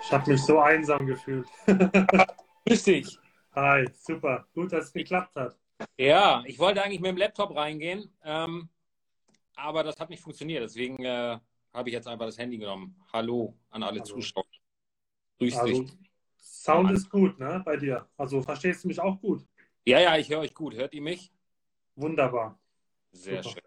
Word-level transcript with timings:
Ich 0.00 0.12
habe 0.12 0.30
mich 0.30 0.42
so 0.42 0.60
einsam 0.60 1.06
gefühlt. 1.06 1.48
Grüß 2.66 2.82
dich. 2.84 3.18
Hi, 3.54 3.88
super. 3.94 4.46
Gut, 4.54 4.72
dass 4.72 4.86
es 4.86 4.92
geklappt 4.92 5.34
hat. 5.34 5.56
Ja, 5.98 6.42
ich 6.46 6.58
wollte 6.58 6.82
eigentlich 6.82 7.00
mit 7.00 7.10
dem 7.10 7.16
Laptop 7.16 7.54
reingehen, 7.56 8.10
ähm, 8.22 8.68
aber 9.56 9.82
das 9.82 9.98
hat 9.98 10.10
nicht 10.10 10.22
funktioniert. 10.22 10.62
Deswegen 10.62 11.04
äh, 11.04 11.38
habe 11.72 11.88
ich 11.88 11.92
jetzt 11.94 12.06
einfach 12.06 12.26
das 12.26 12.38
Handy 12.38 12.58
genommen. 12.58 12.96
Hallo 13.12 13.54
an 13.70 13.82
alle 13.82 14.00
Hallo. 14.00 14.04
Zuschauer. 14.04 14.44
Grüß 15.38 15.56
Also, 15.56 15.82
dich. 15.82 15.92
Sound 16.36 16.90
ist 16.92 17.10
gut, 17.10 17.38
ne, 17.38 17.60
bei 17.64 17.76
dir. 17.76 18.06
Also 18.16 18.40
verstehst 18.42 18.84
du 18.84 18.88
mich 18.88 19.00
auch 19.00 19.20
gut. 19.20 19.44
Ja, 19.86 20.00
ja, 20.00 20.16
ich 20.16 20.30
höre 20.30 20.38
euch 20.38 20.54
gut. 20.54 20.74
Hört 20.74 20.94
ihr 20.94 21.02
mich? 21.02 21.30
Wunderbar. 21.94 22.58
Sehr 23.12 23.42
Super. 23.42 23.60
schön. 23.60 23.62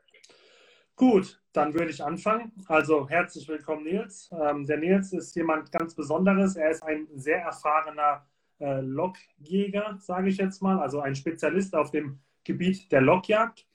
Gut, 0.95 1.39
dann 1.53 1.75
würde 1.75 1.91
ich 1.91 2.03
anfangen. 2.03 2.51
Also 2.67 3.07
herzlich 3.07 3.47
willkommen, 3.47 3.83
Nils. 3.83 4.31
Ähm, 4.31 4.65
der 4.65 4.77
Nils 4.77 5.13
ist 5.13 5.35
jemand 5.35 5.71
ganz 5.71 5.93
Besonderes. 5.93 6.55
Er 6.55 6.71
ist 6.71 6.81
ein 6.81 7.07
sehr 7.13 7.41
erfahrener 7.41 8.25
äh, 8.59 8.81
Lokjäger, 8.81 9.99
sage 9.99 10.29
ich 10.29 10.37
jetzt 10.37 10.59
mal, 10.59 10.79
also 10.79 11.01
ein 11.01 11.15
Spezialist 11.15 11.75
auf 11.75 11.91
dem 11.91 12.19
Gebiet 12.43 12.91
der 12.91 13.01
Lokjagd. 13.01 13.67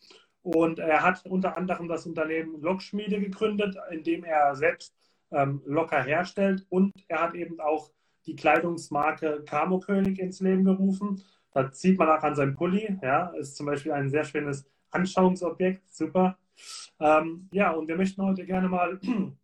Und 0.42 0.80
er 0.80 1.04
hat 1.04 1.24
unter 1.26 1.56
anderem 1.56 1.86
das 1.86 2.06
Unternehmen 2.06 2.60
Lokschmiede 2.60 3.20
gegründet, 3.20 3.76
in 3.92 4.02
dem 4.02 4.24
er 4.24 4.56
selbst 4.56 4.96
ähm, 5.30 5.62
Locker 5.64 6.02
herstellt. 6.02 6.66
Und 6.70 6.92
er 7.06 7.22
hat 7.22 7.34
eben 7.36 7.60
auch 7.60 7.92
die 8.26 8.34
Kleidungsmarke 8.34 9.44
Camo 9.46 9.78
König 9.78 10.18
ins 10.18 10.40
Leben 10.40 10.64
gerufen. 10.64 11.22
Das 11.52 11.80
sieht 11.80 11.98
man 11.98 12.08
auch 12.08 12.22
an 12.22 12.34
seinem 12.34 12.54
Pulli. 12.54 12.98
Ja, 13.02 13.28
ist 13.30 13.56
zum 13.56 13.66
Beispiel 13.66 13.92
ein 13.92 14.10
sehr 14.10 14.24
schönes 14.24 14.66
Anschauungsobjekt. 14.90 15.88
Super. 15.92 16.38
Ähm, 17.00 17.48
ja, 17.52 17.70
und 17.70 17.88
wir 17.88 17.96
möchten 17.96 18.22
heute 18.22 18.44
gerne 18.44 18.68
mal 18.68 18.98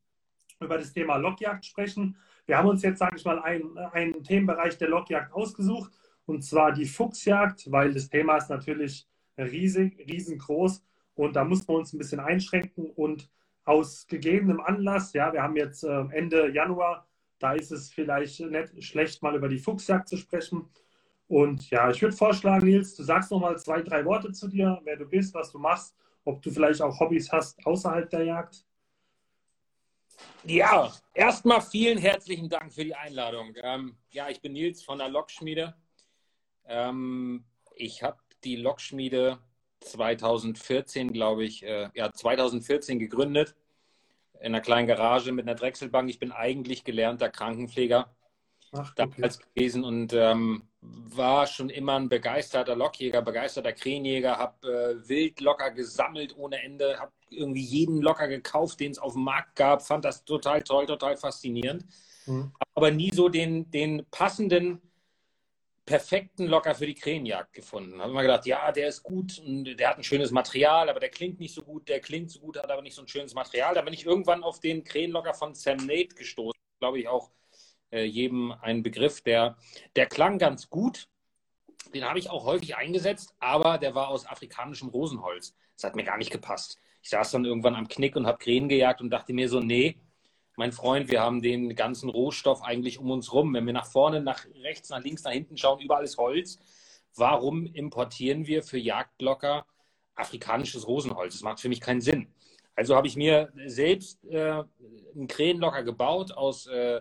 über 0.60 0.78
das 0.78 0.92
Thema 0.92 1.16
Lockjagd 1.16 1.64
sprechen. 1.64 2.16
Wir 2.46 2.56
haben 2.56 2.68
uns 2.68 2.82
jetzt, 2.82 2.98
sage 2.98 3.16
ich 3.16 3.24
mal, 3.24 3.40
einen, 3.40 3.76
einen 3.76 4.24
Themenbereich 4.24 4.78
der 4.78 4.88
Lockjagd 4.88 5.32
ausgesucht, 5.32 5.92
und 6.24 6.42
zwar 6.42 6.72
die 6.72 6.86
Fuchsjagd, 6.86 7.70
weil 7.70 7.92
das 7.92 8.08
Thema 8.08 8.36
ist 8.36 8.50
natürlich 8.50 9.06
riesig, 9.36 9.98
riesengroß 10.08 10.82
und 11.14 11.36
da 11.36 11.44
muss 11.44 11.66
man 11.66 11.78
uns 11.78 11.92
ein 11.92 11.98
bisschen 11.98 12.20
einschränken 12.20 12.90
und 12.90 13.30
aus 13.64 14.06
gegebenem 14.06 14.60
Anlass, 14.60 15.12
ja, 15.12 15.32
wir 15.32 15.42
haben 15.42 15.56
jetzt 15.56 15.84
äh, 15.84 16.04
Ende 16.10 16.50
Januar, 16.50 17.06
da 17.38 17.52
ist 17.52 17.70
es 17.70 17.90
vielleicht 17.92 18.40
nicht 18.40 18.88
schlecht, 18.88 19.22
mal 19.22 19.36
über 19.36 19.48
die 19.48 19.58
Fuchsjagd 19.58 20.08
zu 20.08 20.16
sprechen. 20.16 20.70
Und 21.28 21.68
ja, 21.68 21.90
ich 21.90 22.00
würde 22.00 22.16
vorschlagen, 22.16 22.66
Nils, 22.66 22.96
du 22.96 23.02
sagst 23.02 23.30
noch 23.30 23.40
mal 23.40 23.58
zwei, 23.58 23.82
drei 23.82 24.04
Worte 24.04 24.32
zu 24.32 24.48
dir, 24.48 24.80
wer 24.84 24.96
du 24.96 25.04
bist, 25.04 25.34
was 25.34 25.52
du 25.52 25.58
machst, 25.58 25.94
ob 26.24 26.40
du 26.42 26.50
vielleicht 26.50 26.80
auch 26.80 26.98
Hobbys 26.98 27.30
hast 27.30 27.64
außerhalb 27.66 28.08
der 28.08 28.24
Jagd. 28.24 28.64
Ja, 30.44 30.90
erstmal 31.12 31.60
vielen 31.60 31.98
herzlichen 31.98 32.48
Dank 32.48 32.72
für 32.72 32.84
die 32.84 32.94
Einladung. 32.94 33.54
Ähm, 33.62 33.96
ja, 34.10 34.30
ich 34.30 34.40
bin 34.40 34.52
Nils 34.54 34.82
von 34.82 34.98
der 34.98 35.10
Lokschmiede. 35.10 35.76
Ähm, 36.64 37.44
ich 37.74 38.02
habe 38.02 38.18
die 38.42 38.56
Lokschmiede 38.56 39.38
2014, 39.80 41.12
glaube 41.12 41.44
ich, 41.44 41.62
äh, 41.62 41.90
ja, 41.94 42.10
2014 42.10 42.98
gegründet. 42.98 43.54
In 44.40 44.46
einer 44.46 44.60
kleinen 44.60 44.86
Garage 44.88 45.32
mit 45.32 45.46
einer 45.46 45.56
Drechselbank. 45.56 46.08
Ich 46.08 46.18
bin 46.18 46.32
eigentlich 46.32 46.84
gelernter 46.84 47.28
Krankenpfleger 47.28 48.14
Ach, 48.72 48.92
okay. 48.92 49.10
damals 49.16 49.40
gewesen 49.40 49.84
und 49.84 50.12
ähm, 50.12 50.67
war 50.80 51.46
schon 51.46 51.70
immer 51.70 51.96
ein 51.96 52.08
begeisterter 52.08 52.76
Lockjäger, 52.76 53.22
begeisterter 53.22 53.72
Krähenjäger, 53.72 54.38
habe 54.38 55.00
äh, 55.02 55.08
Wildlocker 55.08 55.72
gesammelt 55.72 56.36
ohne 56.36 56.62
Ende, 56.62 56.98
habe 56.98 57.12
irgendwie 57.30 57.64
jeden 57.64 58.00
Locker 58.00 58.28
gekauft, 58.28 58.80
den 58.80 58.92
es 58.92 58.98
auf 58.98 59.14
dem 59.14 59.24
Markt 59.24 59.56
gab, 59.56 59.82
fand 59.82 60.04
das 60.04 60.24
total 60.24 60.62
toll, 60.62 60.86
total 60.86 61.16
faszinierend, 61.16 61.84
Mhm. 62.28 62.52
Aber 62.74 62.90
nie 62.90 63.10
so 63.12 63.28
den, 63.28 63.70
den 63.70 64.06
passenden, 64.10 64.80
perfekten 65.84 66.46
Locker 66.46 66.74
für 66.74 66.86
die 66.86 66.94
Krähenjagd 66.94 67.54
gefunden. 67.54 67.98
Habe 68.00 68.10
immer 68.10 68.22
gedacht, 68.22 68.46
ja, 68.46 68.70
der 68.70 68.88
ist 68.88 69.02
gut 69.02 69.38
und 69.38 69.64
der 69.64 69.88
hat 69.88 69.96
ein 69.96 70.04
schönes 70.04 70.30
Material, 70.30 70.90
aber 70.90 71.00
der 71.00 71.08
klingt 71.08 71.40
nicht 71.40 71.54
so 71.54 71.62
gut, 71.62 71.88
der 71.88 72.00
klingt 72.00 72.30
so 72.30 72.40
gut, 72.40 72.58
hat 72.58 72.70
aber 72.70 72.82
nicht 72.82 72.94
so 72.94 73.02
ein 73.02 73.08
schönes 73.08 73.34
Material. 73.34 73.74
Da 73.74 73.80
bin 73.80 73.94
ich 73.94 74.04
irgendwann 74.04 74.42
auf 74.44 74.60
den 74.60 74.84
Krähenlocker 74.84 75.32
von 75.32 75.54
Sam 75.54 75.78
Nate 75.78 76.14
gestoßen, 76.14 76.60
glaube 76.78 77.00
ich 77.00 77.08
auch 77.08 77.30
äh, 77.90 78.04
jedem 78.04 78.52
ein 78.52 78.82
Begriff. 78.82 79.22
Der, 79.22 79.56
der 79.96 80.06
klang 80.06 80.38
ganz 80.38 80.70
gut. 80.70 81.08
Den 81.94 82.04
habe 82.04 82.18
ich 82.18 82.28
auch 82.28 82.44
häufig 82.44 82.76
eingesetzt, 82.76 83.34
aber 83.38 83.78
der 83.78 83.94
war 83.94 84.08
aus 84.08 84.26
afrikanischem 84.26 84.88
Rosenholz. 84.88 85.54
Das 85.74 85.84
hat 85.84 85.96
mir 85.96 86.04
gar 86.04 86.18
nicht 86.18 86.30
gepasst. 86.30 86.78
Ich 87.02 87.10
saß 87.10 87.30
dann 87.30 87.44
irgendwann 87.44 87.76
am 87.76 87.88
Knick 87.88 88.16
und 88.16 88.26
habe 88.26 88.38
Krähen 88.38 88.68
gejagt 88.68 89.00
und 89.00 89.10
dachte 89.10 89.32
mir 89.32 89.48
so, 89.48 89.60
nee, 89.60 89.98
mein 90.56 90.72
Freund, 90.72 91.08
wir 91.08 91.22
haben 91.22 91.40
den 91.40 91.76
ganzen 91.76 92.10
Rohstoff 92.10 92.62
eigentlich 92.62 92.98
um 92.98 93.10
uns 93.12 93.32
rum. 93.32 93.54
Wenn 93.54 93.64
wir 93.64 93.72
nach 93.72 93.86
vorne, 93.86 94.20
nach 94.20 94.44
rechts, 94.62 94.90
nach 94.90 95.02
links, 95.02 95.22
nach 95.22 95.30
hinten 95.30 95.56
schauen, 95.56 95.80
überall 95.80 96.02
ist 96.02 96.18
Holz. 96.18 96.58
Warum 97.14 97.66
importieren 97.66 98.46
wir 98.46 98.64
für 98.64 98.78
Jagdlocker 98.78 99.66
afrikanisches 100.16 100.86
Rosenholz? 100.88 101.34
Das 101.34 101.42
macht 101.42 101.60
für 101.60 101.68
mich 101.68 101.80
keinen 101.80 102.00
Sinn. 102.00 102.34
Also 102.74 102.96
habe 102.96 103.06
ich 103.06 103.16
mir 103.16 103.52
selbst 103.66 104.24
äh, 104.24 104.64
einen 105.14 105.28
Krähenlocker 105.28 105.84
gebaut 105.84 106.32
aus 106.32 106.66
äh, 106.66 107.00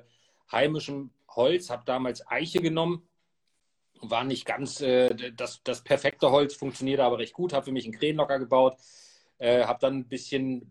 heimischem 0.51 1.11
Holz, 1.29 1.69
habe 1.69 1.83
damals 1.85 2.27
Eiche 2.27 2.61
genommen, 2.61 3.07
war 4.01 4.23
nicht 4.23 4.45
ganz 4.45 4.81
äh, 4.81 5.31
das, 5.33 5.61
das 5.63 5.83
perfekte 5.83 6.31
Holz, 6.31 6.55
funktionierte 6.55 7.03
aber 7.03 7.17
recht 7.19 7.33
gut, 7.33 7.53
habe 7.53 7.65
für 7.65 7.71
mich 7.71 7.85
einen 7.85 7.93
Krähenlocker 7.93 8.39
gebaut, 8.39 8.77
äh, 9.37 9.63
habe 9.65 9.79
dann 9.81 9.99
ein 9.99 10.07
bisschen 10.07 10.69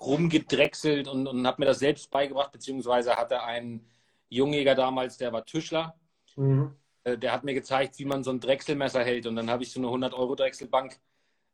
rumgedrechselt 0.00 1.08
und, 1.08 1.26
und 1.26 1.46
habe 1.46 1.62
mir 1.62 1.66
das 1.66 1.78
selbst 1.78 2.10
beigebracht, 2.10 2.52
beziehungsweise 2.52 3.16
hatte 3.16 3.42
einen 3.42 3.86
Jungjäger 4.28 4.74
damals, 4.74 5.16
der 5.16 5.32
war 5.32 5.44
Tischler, 5.44 5.94
Mhm. 6.36 6.74
äh, 7.04 7.18
der 7.18 7.32
hat 7.32 7.44
mir 7.44 7.54
gezeigt, 7.54 7.98
wie 7.98 8.04
man 8.04 8.24
so 8.24 8.30
ein 8.30 8.40
Drechselmesser 8.40 9.04
hält 9.04 9.26
und 9.26 9.36
dann 9.36 9.50
habe 9.50 9.62
ich 9.62 9.70
so 9.70 9.80
eine 9.80 9.88
100-Euro-Drechselbank 9.88 10.98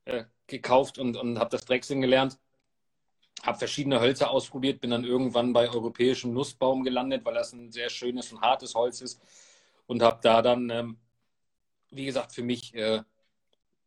äh, 0.05 0.25
gekauft 0.47 0.99
und, 0.99 1.17
und 1.17 1.39
habe 1.39 1.51
das 1.51 1.65
Drechseln 1.65 2.01
gelernt. 2.01 2.39
Habe 3.43 3.59
verschiedene 3.59 4.01
Hölzer 4.01 4.31
ausprobiert, 4.31 4.81
bin 4.81 4.91
dann 4.91 5.05
irgendwann 5.05 5.53
bei 5.53 5.69
europäischem 5.69 6.33
Nussbaum 6.33 6.83
gelandet, 6.83 7.25
weil 7.25 7.35
das 7.35 7.53
ein 7.53 7.71
sehr 7.71 7.89
schönes 7.89 8.33
und 8.33 8.41
hartes 8.41 8.75
Holz 8.75 9.01
ist. 9.01 9.21
Und 9.87 10.03
habe 10.03 10.19
da 10.23 10.43
dann, 10.43 10.71
ähm, 10.71 10.99
wie 11.91 12.05
gesagt, 12.05 12.33
für 12.33 12.43
mich 12.43 12.75
äh, 12.75 13.03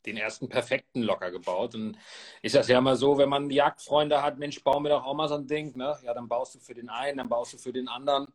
den 0.05 0.17
ersten 0.17 0.49
perfekten 0.49 1.01
Locker 1.01 1.31
gebaut. 1.31 1.75
Und 1.75 1.97
ist 2.41 2.55
das 2.55 2.67
ja 2.67 2.79
immer 2.79 2.95
so, 2.95 3.17
wenn 3.17 3.29
man 3.29 3.49
Jagdfreunde 3.49 4.21
hat, 4.21 4.37
Mensch, 4.37 4.63
bau 4.63 4.79
mir 4.79 4.89
doch 4.89 5.05
auch 5.05 5.13
mal 5.13 5.27
so 5.27 5.35
ein 5.35 5.47
Ding. 5.47 5.75
Ne? 5.77 5.97
Ja, 6.03 6.13
dann 6.13 6.27
baust 6.27 6.55
du 6.55 6.59
für 6.59 6.73
den 6.73 6.89
einen, 6.89 7.17
dann 7.17 7.29
baust 7.29 7.53
du 7.53 7.57
für 7.57 7.73
den 7.73 7.87
anderen. 7.87 8.27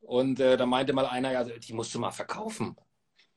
Und 0.00 0.40
äh, 0.40 0.56
da 0.56 0.66
meinte 0.66 0.92
mal 0.92 1.06
einer, 1.06 1.32
ja, 1.32 1.44
die 1.44 1.72
musst 1.72 1.94
du 1.94 1.98
mal 1.98 2.10
verkaufen. 2.10 2.76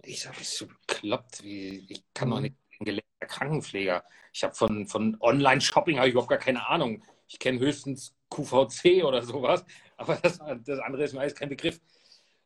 Ich 0.04 0.22
sage, 0.22 0.38
bist 0.38 0.60
du 0.62 0.68
bekloppt? 0.68 1.44
Wie, 1.44 1.86
ich 1.90 2.04
kann 2.14 2.30
doch 2.30 2.40
nicht 2.40 2.56
ein 2.80 2.86
gelernter 2.86 3.07
Krankenpfleger. 3.26 4.04
Ich 4.34 4.44
habe 4.44 4.54
von, 4.54 4.88
von 4.88 5.18
Online-Shopping 5.20 5.98
habe 5.98 6.08
ich 6.08 6.14
überhaupt 6.14 6.30
gar 6.30 6.38
keine 6.38 6.68
Ahnung. 6.68 7.04
Ich 7.28 7.40
kenne 7.40 7.60
höchstens 7.60 8.16
QVC 8.30 9.04
oder 9.04 9.24
sowas, 9.24 9.66
aber 9.98 10.16
das, 10.18 10.40
das 10.64 10.80
andere 10.80 11.04
ist 11.04 11.14
mir 11.14 11.22
alles 11.22 11.36
kein 11.36 11.50
Begriff. 11.50 11.80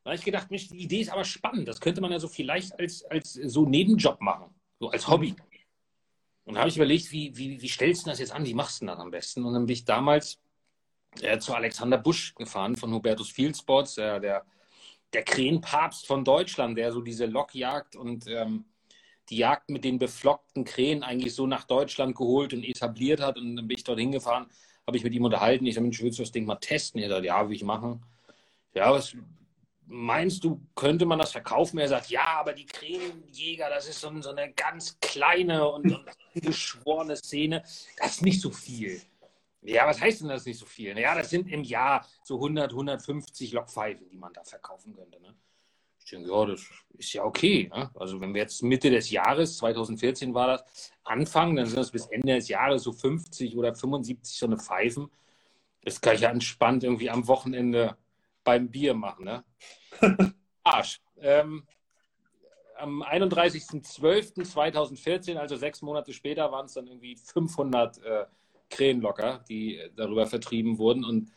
Da 0.03 0.11
habe 0.11 0.15
ich 0.15 0.25
gedacht, 0.25 0.49
Mensch, 0.49 0.69
die 0.69 0.79
Idee 0.79 1.01
ist 1.01 1.11
aber 1.11 1.25
spannend. 1.25 1.67
Das 1.67 1.79
könnte 1.79 2.01
man 2.01 2.11
ja 2.11 2.19
so 2.19 2.27
vielleicht 2.27 2.79
als, 2.79 3.03
als 3.05 3.33
so 3.33 3.65
Nebenjob 3.65 4.19
machen, 4.21 4.53
so 4.79 4.89
als 4.89 5.07
Hobby. 5.07 5.35
Und 6.43 6.55
da 6.55 6.61
habe 6.61 6.69
ich 6.69 6.75
überlegt, 6.75 7.11
wie, 7.11 7.38
wie, 7.38 7.61
wie 7.61 7.67
stellst 7.69 8.05
du 8.05 8.09
das 8.09 8.19
jetzt 8.19 8.31
an? 8.31 8.45
Wie 8.45 8.55
machst 8.55 8.81
du 8.81 8.85
das 8.88 8.97
am 8.97 9.11
besten? 9.11 9.45
Und 9.45 9.53
dann 9.53 9.65
bin 9.67 9.73
ich 9.73 9.85
damals 9.85 10.39
äh, 11.21 11.38
zu 11.38 11.53
Alexander 11.53 11.97
Busch 11.97 12.33
gefahren 12.35 12.75
von 12.75 12.91
Hubertus 12.93 13.29
Field 13.29 13.55
Sports, 13.57 13.97
äh, 13.97 14.19
der, 14.19 14.45
der 15.13 15.23
Krähenpapst 15.23 16.07
von 16.07 16.25
Deutschland, 16.25 16.77
der 16.77 16.91
so 16.91 17.01
diese 17.01 17.27
Lokjagd 17.27 17.95
und 17.95 18.25
ähm, 18.27 18.65
die 19.31 19.38
Jagd 19.38 19.69
mit 19.69 19.83
den 19.86 19.98
beflockten 19.98 20.66
Krähen 20.66 21.04
eigentlich 21.04 21.33
so 21.33 21.48
nach 21.48 21.63
Deutschland 21.63 22.16
geholt 22.16 22.54
und 22.54 22.63
etabliert 22.63 23.22
hat. 23.22 23.38
Und 23.38 23.56
dann 23.56 23.68
bin 23.68 23.78
ich 23.78 23.83
dort 23.83 24.00
hingefahren, 24.00 24.48
habe 24.86 24.98
ich 24.98 25.04
mit 25.04 25.13
ihm 25.13 25.24
unterhalten. 25.24 25.66
Ich 25.66 25.75
sage, 25.75 25.83
Mensch, 25.83 26.01
willst 26.01 26.19
du 26.19 26.24
das 26.24 26.31
Ding 26.31 26.45
mal 26.45 26.57
testen? 26.57 27.01
Er 27.01 27.10
sagt, 27.10 27.25
ja, 27.25 27.48
will 27.48 27.56
ich 27.56 27.63
machen. 27.63 28.04
Ja, 28.74 28.92
was 28.92 29.16
meinst 29.88 30.44
du, 30.44 30.62
könnte 30.75 31.06
man 31.06 31.19
das 31.19 31.31
verkaufen? 31.31 31.80
Er 31.80 31.88
sagt, 31.88 32.10
ja, 32.10 32.39
aber 32.39 32.54
die 32.54 32.66
Krähenjäger, 32.66 33.69
das 33.69 33.88
ist 33.88 34.01
so, 34.01 34.22
so 34.22 34.30
eine 34.30 34.51
ganz 34.54 35.00
kleine 35.00 35.68
und, 35.69 35.92
und 35.92 36.06
geschworene 36.36 37.16
Szene. 37.16 37.63
Das 37.98 38.12
ist 38.12 38.22
nicht 38.24 38.42
so 38.42 38.51
viel. 38.51 39.01
Ja, 39.62 39.88
was 39.88 40.01
heißt 40.01 40.22
denn 40.22 40.30
das 40.30 40.45
nicht 40.45 40.60
so 40.60 40.66
viel? 40.66 40.94
Naja, 40.94 41.16
das 41.16 41.30
sind 41.30 41.48
im 41.48 41.63
Jahr 41.63 42.06
so 42.24 42.36
100, 42.36 42.72
150 42.72 43.54
Lokpfeifen, 43.54 44.10
die 44.10 44.18
man 44.18 44.34
da 44.34 44.44
verkaufen 44.44 44.94
könnte. 44.94 45.22
Ne? 45.22 45.36
Ich 46.03 46.12
denke, 46.12 46.30
ja, 46.30 46.45
das 46.45 46.65
ist 46.98 47.13
ja 47.13 47.24
okay. 47.24 47.69
Ne? 47.74 47.89
Also 47.95 48.19
wenn 48.19 48.33
wir 48.33 48.42
jetzt 48.42 48.62
Mitte 48.63 48.89
des 48.89 49.09
Jahres, 49.12 49.57
2014 49.57 50.33
war 50.33 50.48
das, 50.48 50.92
anfangen, 51.03 51.56
dann 51.56 51.65
sind 51.65 51.77
das 51.77 51.92
bis 51.92 52.06
Ende 52.07 52.36
des 52.36 52.48
Jahres 52.48 52.83
so 52.83 52.92
50 52.92 53.57
oder 53.57 53.74
75 53.74 54.38
so 54.38 54.45
eine 54.45 54.57
Pfeifen. 54.57 55.09
Das 55.83 56.01
kann 56.01 56.15
ich 56.15 56.21
ja 56.21 56.30
entspannt 56.30 56.83
irgendwie 56.83 57.09
am 57.09 57.27
Wochenende 57.27 57.98
beim 58.44 58.69
Bier 58.69 58.94
machen. 58.94 59.25
Ne? 59.25 59.44
Arsch. 60.63 61.01
Ähm, 61.19 61.65
am 62.77 63.01
31.12.2014, 63.03 65.38
also 65.38 65.56
sechs 65.56 65.81
Monate 65.81 66.13
später, 66.13 66.51
waren 66.51 66.65
es 66.65 66.74
dann 66.74 66.86
irgendwie 66.88 67.15
500 67.15 68.03
äh, 68.03 68.25
Krähenlocker, 68.69 69.45
die 69.48 69.80
darüber 69.95 70.27
vertrieben 70.27 70.77
wurden. 70.77 71.06
Und 71.06 71.31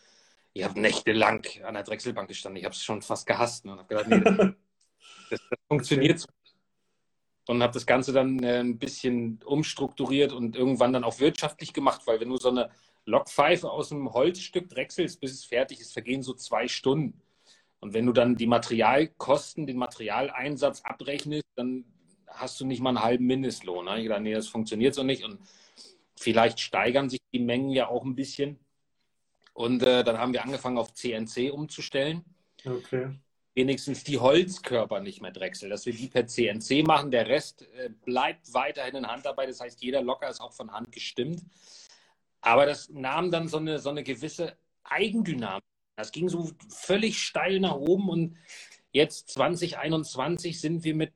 ich 0.55 0.65
habe 0.65 0.81
nächtelang 0.81 1.45
an 1.65 1.75
der 1.75 1.83
Drechselbank 1.83 2.29
gestanden. 2.29 2.59
Ich 2.59 2.65
habe 2.65 2.75
es 2.75 2.83
schon 2.83 3.03
fast 3.03 3.27
gehasst 3.27 3.65
ne? 3.65 3.73
und 3.73 3.79
habe 3.81 3.89
gedacht, 3.89 4.09
nee, 4.09 4.21
das, 5.31 5.41
das, 5.51 5.59
funktioniert 5.69 6.21
so. 6.21 6.29
Und 7.47 7.63
habe 7.63 7.75
das 7.75 7.85
Ganze 7.85 8.13
dann 8.13 8.43
äh, 8.43 8.61
ein 8.61 8.79
bisschen 8.79 9.41
umstrukturiert 9.45 10.33
und 10.33 10.57
irgendwann 10.57 10.93
dann 10.93 11.05
auch 11.05 11.19
wirtschaftlich 11.19 11.75
gemacht, 11.75 12.03
weil 12.07 12.21
wenn 12.21 12.31
du 12.31 12.39
so 12.39 12.49
eine 12.49 12.71
Lokpfeife 13.05 13.71
aus 13.71 13.93
einem 13.93 14.13
Holzstück 14.13 14.69
drechselst, 14.69 15.21
bis 15.21 15.33
es 15.33 15.45
fertig 15.45 15.81
ist, 15.81 15.93
vergehen 15.93 16.23
so 16.23 16.33
zwei 16.33 16.69
Stunden. 16.69 17.21
Und 17.81 17.93
wenn 17.93 18.07
du 18.07 18.13
dann 18.13 18.37
die 18.37 18.47
Materialkosten, 18.47 19.67
den 19.67 19.77
Materialeinsatz 19.77 20.83
abrechnest, 20.83 21.45
dann 21.57 21.85
hast 22.29 22.59
du 22.61 22.65
nicht 22.65 22.81
mal 22.81 22.91
einen 22.91 23.03
halben 23.03 23.27
Mindestlohn. 23.27 23.85
Ne? 23.85 24.01
Ich 24.01 24.09
dachte, 24.09 24.23
nee, 24.23 24.33
das 24.33 24.49
funktioniert 24.49 24.95
so 24.95 25.03
nicht. 25.03 25.25
Und 25.25 25.39
vielleicht 26.17 26.61
steigern 26.61 27.11
sich 27.11 27.21
die 27.33 27.41
Mengen 27.41 27.71
ja 27.71 27.89
auch 27.89 28.05
ein 28.05 28.15
bisschen. 28.15 28.64
Und 29.55 29.83
äh, 29.83 30.05
dann 30.05 30.19
haben 30.19 30.33
wir 30.33 30.43
angefangen, 30.43 30.77
auf 30.77 30.93
CNC 30.93 31.51
umzustellen. 31.53 32.25
Okay. 32.65 33.11
Wenigstens 33.55 34.05
die 34.05 34.19
Holzkörper 34.19 35.01
nicht 35.01 35.23
mehr 35.23 35.31
drechseln, 35.31 35.71
dass 35.71 35.87
wir 35.87 35.95
die 35.95 36.09
per 36.09 36.27
CNC 36.27 36.87
machen. 36.87 37.11
Der 37.11 37.29
Rest 37.29 37.63
äh, 37.63 37.89
bleibt 38.05 38.53
weiterhin 38.53 38.97
in 38.97 39.07
Handarbeit. 39.07 39.49
Das 39.49 39.61
heißt, 39.61 39.83
jeder 39.83 40.03
Locker 40.03 40.29
ist 40.29 40.41
auch 40.41 40.53
von 40.53 40.73
Hand 40.73 40.93
gestimmt. 40.93 41.43
Aber 42.41 42.67
das 42.67 42.91
nahm 42.91 43.31
dann 43.31 43.49
so 43.49 43.57
eine, 43.57 43.79
so 43.79 43.91
eine 43.91 44.03
gewisse 44.03 44.57
Eigendynamik 44.83 45.65
das 45.97 46.13
ging 46.13 46.29
so 46.29 46.51
völlig 46.69 47.23
steil 47.23 47.61
nach 47.61 47.75
oben 47.75 48.09
und 48.09 48.37
jetzt 48.93 49.31
2021 49.31 50.61
sind 50.61 50.85
wir 50.85 50.95
mit, 50.95 51.13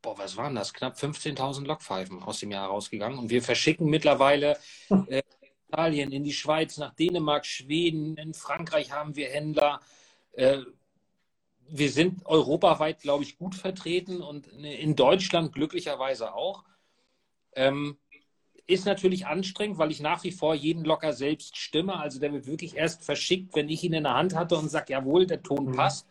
boah, 0.00 0.16
was 0.18 0.36
waren 0.36 0.54
das? 0.54 0.72
Knapp 0.72 0.96
15.000 0.96 1.66
Lokpfeifen 1.66 2.22
aus 2.22 2.40
dem 2.40 2.50
Jahr 2.50 2.68
rausgegangen 2.68 3.18
und 3.18 3.30
wir 3.30 3.42
verschicken 3.42 3.88
mittlerweile 3.88 4.58
äh, 5.08 5.22
Italien, 5.68 6.12
in 6.12 6.24
die 6.24 6.32
Schweiz, 6.32 6.78
nach 6.78 6.94
Dänemark, 6.94 7.46
Schweden, 7.46 8.16
in 8.16 8.34
Frankreich 8.34 8.92
haben 8.92 9.16
wir 9.16 9.28
Händler. 9.28 9.80
Äh, 10.32 10.60
wir 11.68 11.90
sind 11.90 12.24
europaweit, 12.26 13.00
glaube 13.00 13.24
ich, 13.24 13.38
gut 13.38 13.54
vertreten 13.54 14.22
und 14.22 14.46
in 14.46 14.94
Deutschland 14.94 15.52
glücklicherweise 15.52 16.34
auch. 16.34 16.64
Ähm, 17.54 17.98
ist 18.68 18.84
natürlich 18.84 19.26
anstrengend, 19.26 19.78
weil 19.78 19.90
ich 19.90 20.00
nach 20.00 20.24
wie 20.24 20.32
vor 20.32 20.54
jeden 20.54 20.84
Locker 20.84 21.12
selbst 21.12 21.56
stimme. 21.56 21.98
Also 21.98 22.18
der 22.18 22.32
wird 22.32 22.46
wirklich 22.46 22.76
erst 22.76 23.04
verschickt, 23.04 23.54
wenn 23.54 23.68
ich 23.68 23.84
ihn 23.84 23.92
in 23.92 24.04
der 24.04 24.14
Hand 24.14 24.34
hatte 24.34 24.56
und 24.56 24.68
sage, 24.68 24.92
jawohl, 24.92 25.26
der 25.26 25.42
Ton 25.42 25.66
mhm. 25.66 25.72
passt. 25.72 26.06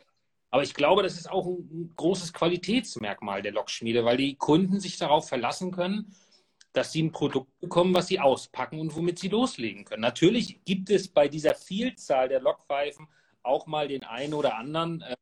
Aber 0.51 0.63
ich 0.63 0.73
glaube, 0.73 1.03
das 1.03 1.17
ist 1.17 1.29
auch 1.29 1.45
ein 1.47 1.93
großes 1.95 2.31
Qualitätsmerkmal 2.31 3.41
der 3.41 3.51
Lokschmiede, 3.51 4.05
weil 4.05 4.17
die 4.17 4.35
Kunden 4.35 4.79
sich 4.79 4.97
darauf 4.97 5.27
verlassen 5.27 5.71
können, 5.71 6.15
dass 6.75 6.91
sie 6.91 7.03
ein 7.03 7.11
Produkt 7.11 7.57
bekommen, 7.59 7.93
was 7.93 8.07
sie 8.07 8.19
auspacken 8.19 8.79
und 8.79 8.95
womit 8.95 9.19
sie 9.19 9.29
loslegen 9.29 9.85
können. 9.85 10.01
Natürlich 10.01 10.63
gibt 10.65 10.89
es 10.89 11.07
bei 11.07 11.27
dieser 11.27 11.55
Vielzahl 11.55 12.27
der 12.27 12.41
Lokpfeifen 12.41 13.07
auch 13.43 13.65
mal 13.65 13.87
den 13.87 14.03
einen 14.03 14.33
oder 14.33 14.57
anderen, 14.57 15.01
äh, 15.01 15.15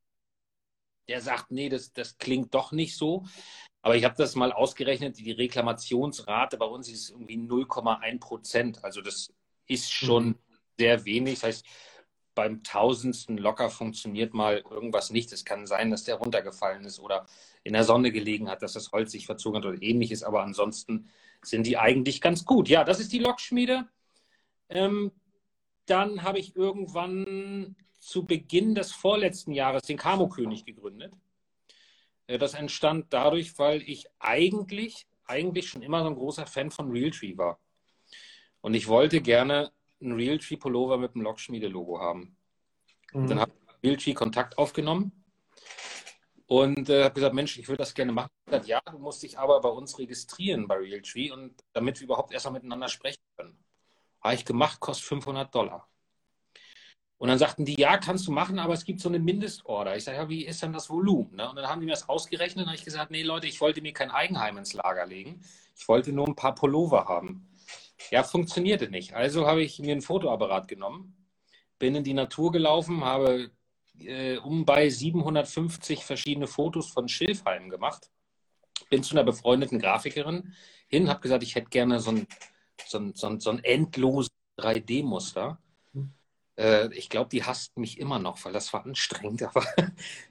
der 1.08 1.22
sagt, 1.22 1.52
nee, 1.52 1.70
das, 1.70 1.94
das 1.94 2.18
klingt 2.18 2.54
doch 2.56 2.72
nicht 2.72 2.96
so. 2.96 3.26
Aber 3.82 3.96
ich 3.96 4.06
habe 4.06 4.16
das 4.18 4.36
mal 4.36 4.52
ausgerechnet, 4.52 5.18
die 5.20 5.32
Reklamationsrate 5.32 6.58
bei 6.58 6.66
uns 6.66 6.90
ist 6.90 7.10
irgendwie 7.10 7.38
0,1 7.38 8.20
Prozent. 8.20 8.84
Also 8.84 9.02
das 9.02 9.32
ist 9.68 9.92
schon 9.92 10.28
mhm. 10.28 10.40
sehr 10.80 11.06
wenig. 11.06 11.36
Das 11.36 11.44
heißt, 11.44 11.66
beim 12.36 12.64
tausendsten 12.64 13.38
locker 13.38 13.70
funktioniert 13.70 14.34
mal 14.34 14.64
irgendwas 14.70 15.10
nicht. 15.10 15.32
Es 15.32 15.46
kann 15.46 15.68
sein, 15.68 15.92
dass 15.92 16.04
der 16.04 16.16
runtergefallen 16.16 16.86
ist 16.86 17.00
oder 17.00 17.26
in 17.64 17.74
der 17.74 17.84
Sonne 17.84 18.12
gelegen 18.12 18.50
hat, 18.50 18.62
dass 18.62 18.74
das 18.74 18.92
Holz 18.92 19.12
sich 19.12 19.26
verzogen 19.26 19.58
hat 19.58 19.66
oder 19.66 19.82
ähnliches. 19.82 20.24
Aber 20.24 20.44
ansonsten 20.44 21.10
sind 21.42 21.68
die 21.68 21.78
eigentlich 21.78 22.22
ganz 22.22 22.46
gut. 22.46 22.70
Ja, 22.70 22.84
das 22.84 23.00
ist 23.00 23.14
die 23.14 23.20
Lokschmiede. 23.20 23.88
Ähm, 24.70 25.12
dann 25.86 26.24
habe 26.24 26.40
ich 26.40 26.56
irgendwann 26.56 27.76
zu 28.00 28.26
Beginn 28.26 28.76
des 28.76 28.92
vorletzten 28.92 29.52
Jahres 29.52 29.84
den 29.84 29.98
Kamo-König 29.98 30.66
gegründet. 30.66 31.14
Äh, 32.28 32.38
das 32.38 32.54
entstand 32.54 33.08
dadurch, 33.10 33.58
weil 33.60 33.82
ich 33.82 34.08
eigentlich, 34.20 35.08
eigentlich 35.26 35.70
schon 35.70 35.82
immer 35.82 36.02
so 36.02 36.10
ein 36.10 36.16
großer 36.16 36.46
Fan 36.46 36.72
von 36.72 36.92
Realtree 36.92 37.38
war. 37.38 37.60
Und 38.62 38.74
ich 38.74 38.88
wollte 38.88 39.22
gerne 39.22 39.72
einen 40.04 40.14
Realtree 40.14 40.58
Pullover 40.58 40.98
mit 40.98 41.16
dem 41.16 41.22
Lockschmiede-Logo 41.22 42.00
haben. 42.00 42.38
Mhm. 43.14 43.28
Dann 43.28 43.40
habe 43.40 43.52
ich 43.52 43.84
Realtree 43.84 44.14
Kontakt 44.14 44.58
aufgenommen 44.58 45.24
und 46.48 46.90
äh, 46.90 47.06
habe 47.06 47.14
gesagt, 47.14 47.34
Mensch, 47.34 47.58
ich 47.58 47.68
würde 47.68 47.80
das 47.80 47.94
gerne 47.94 48.12
machen. 48.12 48.30
Gesagt, 48.46 48.68
ja, 48.68 48.82
du 48.92 49.00
musst 49.00 49.24
dich 49.24 49.38
aber 49.40 49.62
bei 49.62 49.70
uns 49.70 49.98
registrieren 49.98 50.68
bei 50.68 50.76
Realtree 50.76 51.32
und 51.32 51.56
damit 51.74 52.00
wir 52.00 52.06
überhaupt 52.06 52.34
erstmal 52.34 52.54
miteinander 52.54 52.90
sprechen 52.90 53.22
können. 53.38 53.58
Habe 54.22 54.36
ich 54.36 54.46
gemacht, 54.46 54.80
kostet 54.80 55.08
500 55.08 55.54
Dollar. 55.54 55.88
Und 57.18 57.30
dann 57.30 57.38
sagten 57.38 57.64
die, 57.64 57.80
ja, 57.80 57.98
kannst 57.98 58.28
du 58.28 58.34
machen, 58.34 58.60
aber 58.60 58.74
es 58.74 58.84
gibt 58.84 59.00
so 59.00 59.08
eine 59.08 59.18
Mindestorder. 59.18 59.96
Ich 59.96 60.04
sage, 60.04 60.18
ja, 60.18 60.28
wie 60.28 60.46
ist 60.46 60.62
denn 60.62 60.74
das 60.74 60.90
Volumen? 60.90 61.36
Ne? 61.36 61.50
Und 61.50 61.56
dann 61.56 61.68
haben 61.68 61.80
die 61.80 61.86
mir 61.86 61.94
das 61.94 62.10
ausgerechnet 62.10 62.64
und 62.64 62.70
habe 62.70 62.78
ich 62.78 62.84
gesagt, 62.84 63.12
nee, 63.12 63.24
Leute, 63.24 63.48
ich 63.48 63.62
wollte 63.62 63.82
mir 63.82 63.94
kein 63.94 64.12
Eigenheim 64.12 64.58
ins 64.58 64.74
Lager 64.74 65.06
legen. 65.06 65.42
Ich 65.74 65.88
wollte 65.88 66.12
nur 66.12 66.28
ein 66.28 66.36
paar 66.36 66.54
Pullover 66.54 67.06
haben. 67.06 67.48
Ja, 68.12 68.24
funktionierte 68.24 68.90
nicht. 68.90 69.14
Also 69.14 69.48
habe 69.48 69.64
ich 69.64 69.80
mir 69.80 69.96
ein 69.96 70.02
Fotoapparat 70.02 70.68
genommen, 70.68 71.16
bin 71.80 71.96
in 71.96 72.04
die 72.04 72.14
Natur 72.14 72.52
gelaufen, 72.52 73.04
habe 73.04 73.52
äh, 74.00 74.38
um 74.38 74.66
bei 74.66 74.90
750 74.90 76.04
verschiedene 76.04 76.48
Fotos 76.48 76.90
von 76.90 77.08
Schilfhalmen 77.08 77.70
gemacht, 77.70 78.10
bin 78.90 79.04
zu 79.04 79.16
einer 79.16 79.24
befreundeten 79.24 79.80
Grafikerin 79.80 80.54
hin, 80.88 81.10
habe 81.10 81.22
gesagt, 81.22 81.44
ich 81.44 81.56
hätte 81.56 81.70
gerne 81.70 82.00
so 82.00 82.12
ein, 82.12 82.28
so 82.86 83.00
ein, 83.00 83.14
so 83.16 83.28
ein, 83.28 83.40
so 83.40 83.50
ein 83.50 83.64
endloses 83.64 84.32
3D-Muster 84.58 85.60
äh, 86.58 86.94
ich 86.94 87.10
glaube, 87.10 87.30
die 87.30 87.44
hasst 87.44 87.78
mich 87.78 88.00
immer 88.00 88.20
noch, 88.20 88.44
weil 88.46 88.54
das 88.54 88.72
war 88.74 88.86
anstrengend. 88.86 89.44
Aber 89.56 89.64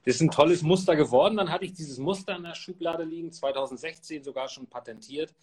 das 0.04 0.16
ist 0.16 0.20
ein 0.20 0.30
tolles 0.30 0.62
Muster 0.62 0.96
geworden. 0.96 1.36
Dann 1.36 1.50
hatte 1.50 1.64
ich 1.64 1.72
dieses 1.72 1.98
Muster 1.98 2.36
in 2.36 2.44
der 2.44 2.54
Schublade 2.54 3.04
liegen, 3.04 3.32
2016 3.32 4.22
sogar 4.22 4.48
schon 4.48 4.68
patentiert. 4.68 5.34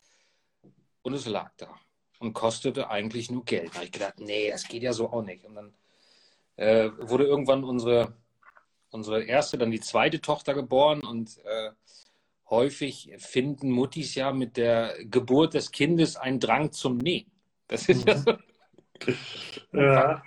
Und 1.01 1.13
es 1.13 1.25
lag 1.25 1.51
da 1.57 1.77
und 2.19 2.33
kostete 2.33 2.89
eigentlich 2.89 3.31
nur 3.31 3.43
Geld. 3.45 3.71
Da 3.71 3.75
habe 3.75 3.85
ich 3.85 3.91
gedacht, 3.91 4.19
nee, 4.19 4.49
das 4.49 4.67
geht 4.67 4.83
ja 4.83 4.93
so 4.93 5.11
auch 5.11 5.23
nicht. 5.23 5.43
Und 5.45 5.55
dann 5.55 5.73
äh, 6.57 6.91
wurde 6.99 7.25
irgendwann 7.25 7.63
unsere, 7.63 8.13
unsere 8.91 9.23
erste, 9.23 9.57
dann 9.57 9.71
die 9.71 9.79
zweite 9.79 10.21
Tochter 10.21 10.53
geboren 10.53 11.01
und 11.01 11.37
äh, 11.45 11.71
häufig 12.49 13.11
finden 13.17 13.71
Muttis 13.71 14.15
ja 14.15 14.31
mit 14.31 14.57
der 14.57 14.95
Geburt 15.05 15.53
des 15.53 15.71
Kindes 15.71 16.15
einen 16.15 16.39
Drang 16.39 16.71
zum 16.71 16.97
Nähen. 16.97 17.31
Das 17.67 17.89
ist 17.89 18.07
ja 18.07 18.17
so. 18.17 18.33
Ja 19.71 20.23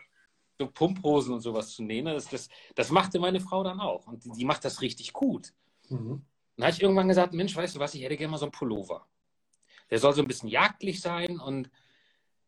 so 0.63 0.71
Pumphosen 0.71 1.35
und 1.35 1.41
sowas 1.41 1.71
zu 1.71 1.83
nähen. 1.83 2.07
Das, 2.07 2.29
das, 2.29 2.49
das 2.75 2.91
machte 2.91 3.19
meine 3.19 3.41
Frau 3.41 3.63
dann 3.63 3.81
auch. 3.81 4.07
Und 4.07 4.25
die, 4.25 4.31
die 4.33 4.45
macht 4.45 4.65
das 4.65 4.81
richtig 4.81 5.13
gut. 5.13 5.53
Mhm. 5.89 6.25
Dann 6.57 6.67
habe 6.67 6.75
ich 6.75 6.83
irgendwann 6.83 7.09
gesagt, 7.09 7.33
Mensch, 7.33 7.57
weißt 7.57 7.77
du 7.77 7.81
was, 7.81 7.95
ich 7.95 8.03
hätte 8.03 8.17
gerne 8.17 8.31
mal 8.31 8.39
so 8.39 8.47
einen 8.47 8.53
Pullover. 8.53 9.07
Der 9.91 9.99
soll 9.99 10.13
so 10.13 10.23
ein 10.23 10.29
bisschen 10.29 10.49
jagdlich 10.49 11.01
sein 11.01 11.39
und 11.39 11.71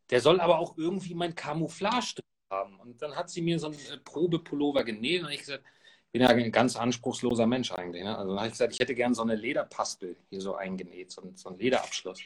der 0.09 0.21
soll 0.21 0.39
aber 0.39 0.59
auch 0.59 0.77
irgendwie 0.77 1.15
mein 1.15 1.35
Camouflage 1.35 2.21
haben. 2.49 2.79
Und 2.79 3.01
dann 3.01 3.15
hat 3.15 3.29
sie 3.29 3.41
mir 3.41 3.59
so 3.59 3.67
einen 3.67 3.75
äh, 3.75 3.97
Probepullover 4.03 4.83
genäht 4.83 5.23
und 5.23 5.31
ich 5.31 5.39
gesagt, 5.39 5.63
bin 6.11 6.21
ja 6.21 6.29
ein 6.29 6.51
ganz 6.51 6.75
anspruchsloser 6.75 7.45
Mensch 7.45 7.71
eigentlich. 7.71 8.03
Ne? 8.03 8.17
Also 8.17 8.29
dann 8.29 8.37
habe 8.37 8.47
ich 8.47 8.53
gesagt, 8.53 8.73
ich 8.73 8.79
hätte 8.79 8.95
gerne 8.95 9.15
so 9.15 9.23
eine 9.23 9.35
Lederpastel 9.35 10.15
hier 10.29 10.41
so 10.41 10.55
eingenäht, 10.55 11.11
so, 11.11 11.21
so 11.35 11.49
einen 11.49 11.59
Lederabschluss. 11.59 12.21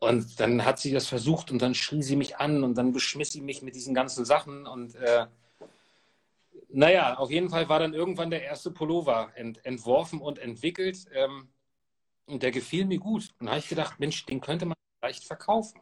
Und 0.00 0.40
dann 0.40 0.64
hat 0.64 0.78
sie 0.78 0.92
das 0.92 1.06
versucht 1.06 1.50
und 1.50 1.60
dann 1.60 1.74
schrie 1.74 2.02
sie 2.02 2.16
mich 2.16 2.36
an 2.36 2.64
und 2.64 2.74
dann 2.76 2.92
beschmiss 2.92 3.32
sie 3.32 3.40
mich 3.40 3.62
mit 3.62 3.74
diesen 3.74 3.94
ganzen 3.94 4.24
Sachen. 4.24 4.66
Und 4.66 4.94
äh, 4.94 5.26
naja, 6.68 7.16
auf 7.16 7.30
jeden 7.30 7.50
Fall 7.50 7.68
war 7.68 7.78
dann 7.78 7.94
irgendwann 7.94 8.30
der 8.30 8.42
erste 8.42 8.70
Pullover 8.70 9.32
ent 9.34 9.64
entworfen 9.64 10.20
und 10.20 10.38
entwickelt. 10.38 11.06
Ähm, 11.12 11.48
und 12.26 12.42
der 12.42 12.50
gefiel 12.50 12.84
mir 12.84 12.98
gut. 12.98 13.34
Und 13.38 13.46
da 13.46 13.52
habe 13.52 13.60
ich 13.60 13.68
gedacht, 13.68 14.00
Mensch, 14.00 14.26
den 14.26 14.40
könnte 14.40 14.66
man 14.66 14.76
vielleicht 15.00 15.24
verkaufen. 15.24 15.80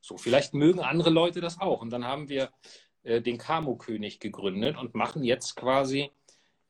So, 0.00 0.16
vielleicht 0.16 0.54
mögen 0.54 0.80
andere 0.80 1.10
Leute 1.10 1.40
das 1.40 1.60
auch. 1.60 1.80
Und 1.80 1.90
dann 1.90 2.04
haben 2.04 2.28
wir 2.28 2.50
äh, 3.02 3.20
den 3.20 3.38
Camo-König 3.38 4.20
gegründet 4.20 4.76
und 4.76 4.94
machen 4.94 5.24
jetzt 5.24 5.56
quasi 5.56 6.10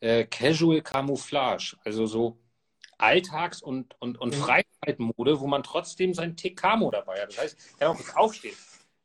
äh, 0.00 0.24
Casual 0.24 0.82
Camouflage. 0.82 1.76
Also 1.84 2.06
so 2.06 2.38
Alltags- 2.98 3.62
und, 3.62 3.94
und, 4.00 4.18
und 4.18 4.36
mhm. 4.36 4.40
Freizeitmode, 4.40 5.40
wo 5.40 5.46
man 5.46 5.62
trotzdem 5.62 6.14
sein 6.14 6.36
TK-Mo 6.36 6.90
dabei 6.90 7.22
hat. 7.22 7.30
Das 7.30 7.38
heißt, 7.38 7.58
ich 7.58 7.78
kann 7.78 7.88
auch 7.88 7.96
kurz 7.96 8.16
aufstehen. 8.16 8.56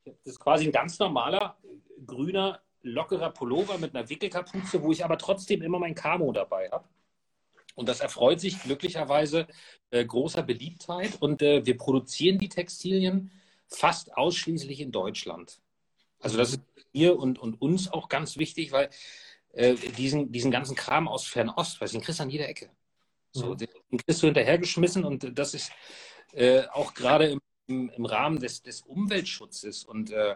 Das 0.06 0.16
ist 0.34 0.40
quasi 0.40 0.66
ein 0.66 0.72
ganz 0.72 1.00
normaler, 1.00 1.58
grüner, 2.06 2.62
lockerer 2.84 3.32
Pullover 3.32 3.78
mit 3.78 3.96
einer 3.96 4.08
Wickelkapuze, 4.10 4.82
wo 4.84 4.92
ich 4.92 5.04
aber 5.04 5.18
trotzdem 5.18 5.62
immer 5.62 5.80
mein 5.80 5.96
Camo 5.96 6.32
dabei 6.32 6.70
habe. 6.72 6.88
Und 7.74 7.90
das 7.90 8.00
erfreut 8.00 8.40
sich 8.40 8.62
glücklicherweise 8.62 9.48
äh, 9.90 10.06
großer 10.06 10.44
Beliebtheit. 10.44 11.18
Und 11.20 11.42
äh, 11.42 11.66
wir 11.66 11.78
produzieren 11.78 12.38
die 12.38 12.50
Textilien 12.50 13.32
fast 13.68 14.16
ausschließlich 14.16 14.80
in 14.80 14.92
Deutschland. 14.92 15.60
Also 16.20 16.38
das 16.38 16.54
ist 16.54 16.62
mir 16.94 17.18
und, 17.18 17.40
und 17.40 17.62
uns 17.62 17.92
auch 17.92 18.10
ganz 18.10 18.38
wichtig, 18.38 18.72
weil 18.72 18.90
äh, 19.54 19.76
diesen, 19.76 20.32
diesen 20.32 20.52
ganzen 20.52 20.76
Kram 20.76 21.08
aus 21.08 21.26
Fernost, 21.26 21.80
weil 21.82 21.88
den 21.90 22.02
kriegst 22.02 22.20
du 22.20 22.24
an 22.24 22.30
jeder 22.30 22.48
Ecke. 22.50 22.70
So, 23.32 23.54
mhm. 23.54 23.58
den 23.58 24.00
kriegst 24.06 24.24
du 24.24 24.28
hinterhergeschmissen 24.28 25.04
und 25.04 25.38
das 25.38 25.54
ist 25.54 25.72
äh, 26.34 26.64
auch 26.72 26.94
gerade 26.94 27.28
im, 27.28 27.42
im, 27.68 27.90
im, 27.90 28.06
Rahmen 28.06 28.40
des, 28.40 28.64
des 28.64 28.82
Umweltschutzes 28.82 29.84
und 29.84 30.12
äh, 30.12 30.36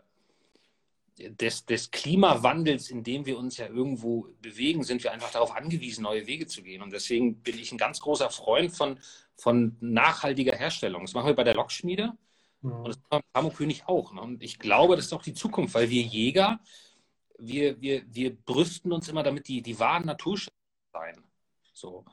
des, 1.18 1.66
des 1.66 1.92
Klimawandels, 1.92 2.90
in 2.90 3.04
dem 3.04 3.26
wir 3.26 3.38
uns 3.38 3.58
ja 3.58 3.68
irgendwo 3.68 4.28
bewegen, 4.42 4.84
sind 4.84 5.04
wir 5.04 5.12
einfach 5.12 5.32
darauf 5.32 5.56
angewiesen, 5.56 6.04
neue 6.04 6.28
Wege 6.28 6.48
zu 6.48 6.62
gehen. 6.64 6.82
Und 6.82 6.94
deswegen 6.94 7.42
bin 7.42 7.60
ich 7.60 7.72
ein 7.72 7.78
ganz 7.78 8.00
großer 8.00 8.30
Freund 8.30 8.72
von, 8.72 9.00
von 9.36 9.76
nachhaltiger 9.82 10.56
Herstellung. 10.56 11.02
Das 11.02 11.14
machen 11.14 11.28
wir 11.28 11.36
bei 11.36 11.44
der 11.44 11.56
Lockschmiede 11.56 12.14
mhm. 12.62 12.72
und 12.72 12.88
das 12.88 12.98
wir 13.10 13.22
beim 13.34 13.52
auch. 13.86 14.14
Ne? 14.14 14.22
Und 14.22 14.44
ich 14.44 14.60
glaube, 14.60 14.96
das 14.96 15.06
ist 15.06 15.14
auch 15.14 15.24
die 15.24 15.34
Zukunft, 15.34 15.74
weil 15.74 15.90
wir 15.90 16.02
Jäger, 16.02 16.60
wir, 17.38 17.80
wir, 17.82 18.04
wir 18.14 18.36
brüsten 18.36 18.92
uns 18.92 19.08
immer 19.08 19.24
damit, 19.24 19.48
die, 19.48 19.62
die 19.62 19.80
wahren 19.80 20.06
Naturschützer 20.06 20.54
sein. 20.94 21.24
So. 21.74 22.06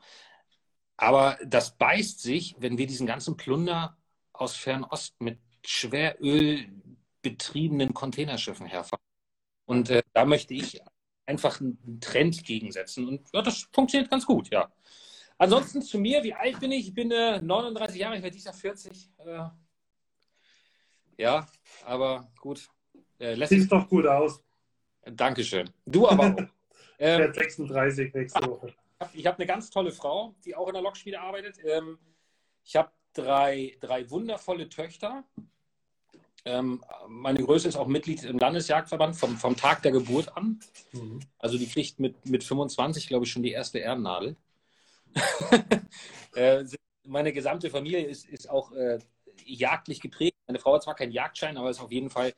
Aber 0.96 1.38
das 1.44 1.76
beißt 1.76 2.20
sich, 2.20 2.56
wenn 2.58 2.78
wir 2.78 2.86
diesen 2.86 3.06
ganzen 3.06 3.36
Plunder 3.36 3.96
aus 4.32 4.56
Fernost 4.56 5.20
mit 5.20 5.38
Schweröl 5.64 6.68
betriebenen 7.22 7.92
Containerschiffen 7.92 8.66
herfahren. 8.66 9.02
Und 9.66 9.90
äh, 9.90 10.02
da 10.12 10.24
möchte 10.24 10.54
ich 10.54 10.80
einfach 11.26 11.60
einen 11.60 12.00
Trend 12.00 12.44
gegensetzen. 12.44 13.08
Und 13.08 13.28
ja, 13.32 13.42
das 13.42 13.68
funktioniert 13.72 14.10
ganz 14.10 14.24
gut, 14.24 14.50
ja. 14.50 14.72
Ansonsten 15.38 15.82
zu 15.82 15.98
mir, 15.98 16.22
wie 16.22 16.32
alt 16.32 16.60
bin 16.60 16.72
ich? 16.72 16.88
Ich 16.88 16.94
bin 16.94 17.10
äh, 17.10 17.42
39 17.42 17.98
Jahre, 17.98 18.16
ich 18.16 18.22
werde 18.22 18.34
dieses 18.34 18.46
Jahr 18.46 18.54
40. 18.54 19.10
Äh, 19.18 19.48
ja, 21.18 21.46
aber 21.84 22.30
gut. 22.40 22.68
Äh, 23.18 23.46
Sieht 23.46 23.70
doch 23.70 23.88
gut 23.88 24.06
aus. 24.06 24.42
Dankeschön. 25.04 25.70
Du 25.84 26.08
aber 26.08 26.34
auch. 26.34 26.42
Ähm, 26.98 27.12
ich 27.12 27.18
werde 27.18 27.34
36 27.34 28.14
nächste 28.14 28.46
Woche. 28.48 28.74
Ich 29.12 29.26
habe 29.26 29.36
eine 29.36 29.46
ganz 29.46 29.68
tolle 29.68 29.92
Frau, 29.92 30.34
die 30.46 30.56
auch 30.56 30.66
in 30.68 30.72
der 30.72 30.82
Lokspiele 30.82 31.20
arbeitet. 31.20 31.58
Ähm, 31.62 31.98
ich 32.64 32.74
habe 32.74 32.90
drei, 33.12 33.76
drei 33.80 34.10
wundervolle 34.10 34.70
Töchter. 34.70 35.24
Ähm, 36.46 36.82
meine 37.08 37.42
Größe 37.42 37.68
ist 37.68 37.76
auch 37.76 37.86
Mitglied 37.86 38.24
im 38.24 38.38
Landesjagdverband 38.38 39.16
vom, 39.16 39.36
vom 39.36 39.56
Tag 39.56 39.82
der 39.82 39.92
Geburt 39.92 40.34
an. 40.36 40.60
Mhm. 40.92 41.20
Also 41.38 41.58
die 41.58 41.66
kriegt 41.66 42.00
mit, 42.00 42.24
mit 42.24 42.44
25, 42.44 43.08
glaube 43.08 43.26
ich, 43.26 43.32
schon 43.32 43.42
die 43.42 43.52
erste 43.52 43.78
Ehrennadel. 43.78 44.36
äh, 46.34 46.64
meine 47.04 47.32
gesamte 47.32 47.68
Familie 47.68 48.06
ist, 48.06 48.26
ist 48.26 48.48
auch 48.48 48.72
äh, 48.72 48.98
jagdlich 49.44 50.00
geprägt. 50.00 50.36
Meine 50.46 50.58
Frau 50.58 50.74
hat 50.74 50.82
zwar 50.82 50.94
keinen 50.94 51.12
Jagdschein, 51.12 51.56
aber 51.56 51.70
ist 51.70 51.80
auf 51.80 51.92
jeden 51.92 52.10
Fall 52.10 52.32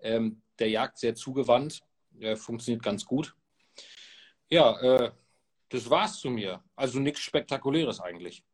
ähm, 0.00 0.42
der 0.58 0.68
Jagd 0.70 0.98
sehr 0.98 1.14
zugewandt. 1.14 1.82
Äh, 2.20 2.36
funktioniert 2.36 2.82
ganz 2.82 3.04
gut. 3.04 3.34
Ja, 4.48 4.80
äh, 4.80 5.10
das 5.68 5.90
war's 5.90 6.20
zu 6.20 6.30
mir. 6.30 6.62
Also 6.76 7.00
nichts 7.00 7.20
Spektakuläres 7.20 8.00
eigentlich. 8.00 8.44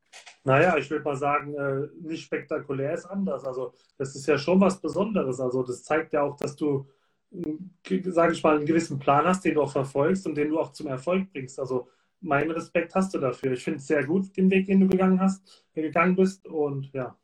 Naja, 0.45 0.77
ich 0.79 0.91
würde 0.91 1.05
mal 1.05 1.17
sagen, 1.17 1.55
äh, 1.55 1.89
nicht 2.01 2.25
spektakulär 2.25 2.95
ist 2.95 3.05
anders. 3.05 3.45
Also 3.45 3.75
das 3.99 4.17
ist 4.17 4.27
ja 4.27 4.39
schon 4.39 4.61
was 4.61 4.81
Besonderes. 4.81 5.41
Also 5.41 5.63
das 5.63 5.83
zeigt 5.83 6.13
ja 6.13 6.23
auch, 6.23 6.37
dass 6.37 6.57
du, 6.57 6.89
sage 8.05 8.33
ich 8.33 8.43
mal, 8.43 8.57
einen 8.57 8.67
gewissen 8.67 8.99
Plan 8.99 9.27
hast, 9.27 9.45
den 9.45 9.55
du 9.55 9.63
auch 9.63 9.73
verfolgst 9.73 10.27
und 10.27 10.35
den 10.35 10.49
du 10.49 10.59
auch 10.59 10.73
zum 10.73 10.87
Erfolg 10.87 11.31
bringst. 11.33 11.61
Also 11.61 11.89
meinen 12.21 12.51
Respekt 12.51 12.95
hast 12.95 13.15
du 13.15 13.19
dafür. 13.19 13.53
Ich 13.53 13.63
finde 13.63 13.79
es 13.79 13.87
sehr 13.87 14.05
gut, 14.05 14.37
den 14.37 14.51
Weg, 14.51 14.67
den 14.67 14.81
du 14.81 14.89
gegangen 14.89 15.21
hast, 15.21 15.65
gegangen 15.75 16.17
bist 16.17 16.47
und 16.47 16.93
ja, 16.93 17.17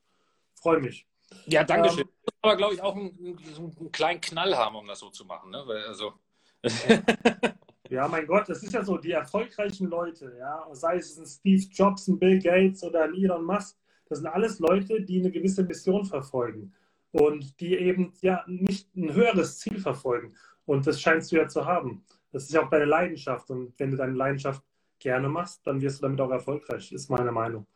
freue 0.67 0.81
mich. 0.81 1.07
Ja, 1.47 1.63
danke 1.63 1.91
schön. 1.91 2.01
Ähm, 2.01 2.33
aber 2.43 2.57
glaube 2.57 2.75
ich 2.75 2.83
auch 2.83 2.97
einen, 2.97 3.39
einen, 3.57 3.93
kleinen 3.93 4.21
Knall 4.21 4.57
haben, 4.57 4.75
um 4.75 4.87
das 4.89 4.99
so 4.99 5.11
zu 5.11 5.25
machen. 5.25 5.51
Ne? 5.51 5.63
Weil, 5.65 5.85
also 5.85 6.15
Ja, 7.89 8.09
mein 8.09 8.27
Gott, 8.27 8.49
das 8.49 8.65
ist 8.65 8.73
ja 8.73 8.85
so, 8.85 8.99
die 8.99 9.13
erfolgreichen 9.13 9.87
Leute, 9.87 10.35
ja, 10.37 10.67
sei 10.73 10.97
es 10.97 11.17
ein 11.17 11.27
Steve 11.27 11.63
Jobs, 11.71 12.09
ein 12.09 12.19
Bill 12.19 12.41
Gates 12.41 12.83
oder 12.83 13.05
ein 13.05 13.15
Elon 13.15 13.45
Musk, 13.45 13.77
das 14.09 14.19
sind 14.19 14.27
alles 14.27 14.59
Leute, 14.59 15.03
die 15.03 15.21
eine 15.21 15.31
gewisse 15.31 15.63
Mission 15.63 16.05
verfolgen 16.05 16.75
und 17.13 17.61
die 17.61 17.77
eben 17.77 18.13
ja 18.21 18.43
nicht 18.49 18.93
ein 18.97 19.15
höheres 19.15 19.61
Ziel 19.61 19.79
verfolgen. 19.79 20.35
Und 20.65 20.85
das 20.85 21.01
scheinst 21.01 21.31
du 21.31 21.37
ja 21.37 21.47
zu 21.47 21.65
haben. 21.65 22.05
Das 22.33 22.43
ist 22.45 22.53
ja 22.53 22.65
auch 22.65 22.71
deine 22.71 22.87
Leidenschaft. 22.87 23.51
Und 23.51 23.79
wenn 23.79 23.93
du 23.93 23.97
deine 23.97 24.15
Leidenschaft 24.15 24.65
gerne 24.99 25.29
machst, 25.29 25.65
dann 25.65 25.81
wirst 25.81 25.99
du 25.99 26.03
damit 26.03 26.21
auch 26.21 26.31
erfolgreich, 26.31 26.91
ist 26.91 27.09
meine 27.09 27.31
Meinung. 27.31 27.67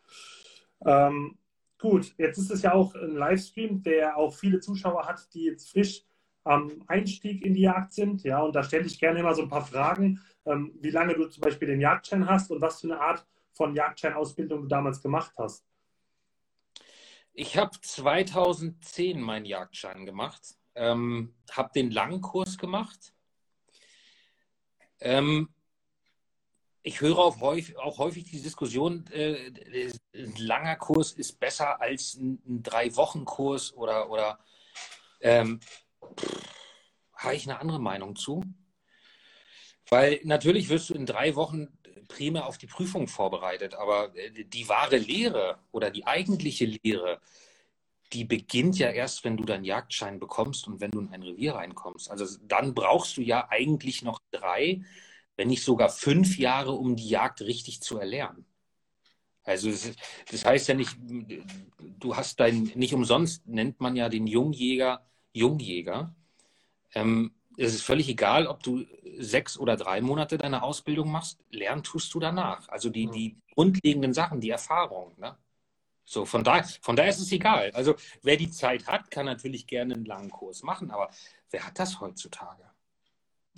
Ähm, 0.85 1.39
gut, 1.81 2.15
jetzt 2.19 2.39
ist 2.39 2.51
es 2.51 2.63
ja 2.63 2.73
auch 2.73 2.95
ein 2.95 3.17
Livestream, 3.17 3.83
der 3.83 4.17
auch 4.17 4.35
viele 4.35 4.61
Zuschauer 4.61 5.07
hat, 5.07 5.33
die 5.35 5.45
jetzt 5.45 5.71
frisch 5.71 6.05
am 6.45 6.85
Einstieg 6.87 7.45
in 7.45 7.55
die 7.55 7.63
Jagd 7.63 7.93
sind. 7.93 8.23
Ja, 8.23 8.43
und 8.43 8.55
da 8.55 8.63
stelle 8.63 8.87
ich 8.87 8.99
gerne 8.99 9.21
immer 9.21 9.35
so 9.35 9.43
ein 9.43 9.49
paar 9.49 9.65
Fragen, 9.65 10.21
ähm, 10.47 10.73
wie 10.81 10.91
lange 10.91 11.15
du 11.15 11.27
zum 11.27 11.43
Beispiel 11.43 11.69
den 11.69 11.81
Jagdschein 11.81 12.29
hast 12.29 12.51
und 12.51 12.61
was 12.61 12.81
für 12.81 12.87
eine 12.87 13.01
Art 13.01 13.27
von 13.53 13.75
Jagdscheinausbildung 13.75 14.63
du 14.63 14.69
damals 14.69 15.03
gemacht 15.03 15.33
hast. 15.37 15.67
Ich 17.33 17.57
habe 17.57 17.79
2010 17.81 19.21
meinen 19.21 19.45
Jagdschein 19.45 20.05
gemacht, 20.07 20.57
ähm, 20.75 21.35
habe 21.51 21.71
den 21.75 21.91
langen 21.91 22.21
Kurs 22.21 22.59
gemacht. 22.59 23.15
Ähm, 25.01 25.49
ich 26.83 27.01
höre 27.01 27.19
auch 27.19 27.41
häufig, 27.41 27.77
auch 27.79 27.99
häufig 27.99 28.25
die 28.25 28.41
Diskussion, 28.41 29.05
äh, 29.13 29.51
ein 30.15 30.35
langer 30.37 30.77
Kurs 30.77 31.13
ist 31.13 31.39
besser 31.39 31.81
als 31.81 32.15
ein, 32.15 32.41
ein 32.47 32.63
Drei-Wochen-Kurs 32.63 33.75
oder, 33.75 34.11
oder 34.11 34.39
ähm, 35.21 35.61
habe 37.15 37.35
ich 37.35 37.49
eine 37.49 37.61
andere 37.61 37.81
Meinung 37.81 38.17
zu. 38.17 38.43
Weil 39.89 40.21
natürlich 40.25 40.69
wirst 40.69 40.91
du 40.91 40.95
in 40.95 41.05
drei 41.05 41.35
Wochen 41.35 41.69
primär 42.09 42.47
auf 42.47 42.59
die 42.59 42.67
Prüfung 42.67 43.09
vorbereitet, 43.09 43.75
aber 43.75 44.15
äh, 44.17 44.45
die 44.45 44.69
wahre 44.69 44.97
Lehre 44.97 45.59
oder 45.73 45.91
die 45.91 46.07
eigentliche 46.07 46.67
Lehre, 46.67 47.21
die 48.13 48.25
beginnt 48.25 48.79
ja 48.79 48.91
erst, 48.91 49.25
wenn 49.25 49.37
du 49.37 49.45
deinen 49.45 49.65
Jagdschein 49.65 50.19
bekommst 50.19 50.67
und 50.67 50.81
wenn 50.81 50.91
du 50.91 51.01
in 51.01 51.13
ein 51.13 51.23
Revier 51.23 51.55
reinkommst. 51.55 52.11
Also 52.11 52.39
dann 52.43 52.75
brauchst 52.75 53.17
du 53.17 53.23
ja 53.23 53.49
eigentlich 53.51 54.03
noch 54.03 54.21
drei, 54.31 54.83
wenn 55.41 55.49
nicht 55.49 55.65
sogar 55.65 55.89
fünf 55.89 56.37
Jahre, 56.37 56.73
um 56.73 56.97
die 56.97 57.09
Jagd 57.09 57.41
richtig 57.41 57.81
zu 57.81 57.97
erlernen. 57.97 58.45
Also 59.43 59.71
das 60.31 60.45
heißt 60.45 60.69
ja 60.69 60.75
nicht, 60.75 60.99
du 61.99 62.15
hast 62.15 62.41
dein, 62.41 62.65
nicht 62.75 62.93
umsonst 62.93 63.47
nennt 63.47 63.81
man 63.81 63.97
ja 63.97 64.11
den 64.11 64.27
Jungjäger 64.27 65.03
Jungjäger. 65.33 66.15
Ähm, 66.95 67.35
es 67.57 67.73
ist 67.73 67.85
völlig 67.85 68.11
egal, 68.11 68.49
ob 68.49 68.63
du 68.63 68.85
sechs 69.17 69.57
oder 69.57 69.79
drei 69.79 70.03
Monate 70.03 70.37
deine 70.37 70.63
Ausbildung 70.63 71.11
machst, 71.11 71.39
lernen 71.49 71.85
tust 71.85 72.13
du 72.13 72.21
danach. 72.21 72.69
Also 72.69 72.91
die, 72.91 73.07
die 73.07 73.39
grundlegenden 73.55 74.13
Sachen, 74.13 74.43
die 74.43 74.51
Erfahrung. 74.51 75.19
Ne? 75.19 75.39
So, 76.05 76.27
von 76.27 76.45
daher, 76.45 76.65
von 76.83 76.97
daher 76.97 77.09
ist 77.09 77.21
es 77.21 77.33
egal. 77.33 77.71
Also 77.71 77.95
wer 78.21 78.37
die 78.37 78.51
Zeit 78.51 78.87
hat, 78.87 79.11
kann 79.11 79.25
natürlich 79.25 79.67
gerne 79.67 79.95
einen 79.95 80.05
langen 80.05 80.29
Kurs 80.29 80.63
machen, 80.63 80.91
aber 80.91 81.09
wer 81.49 81.67
hat 81.67 81.79
das 81.79 81.99
heutzutage? 81.99 82.70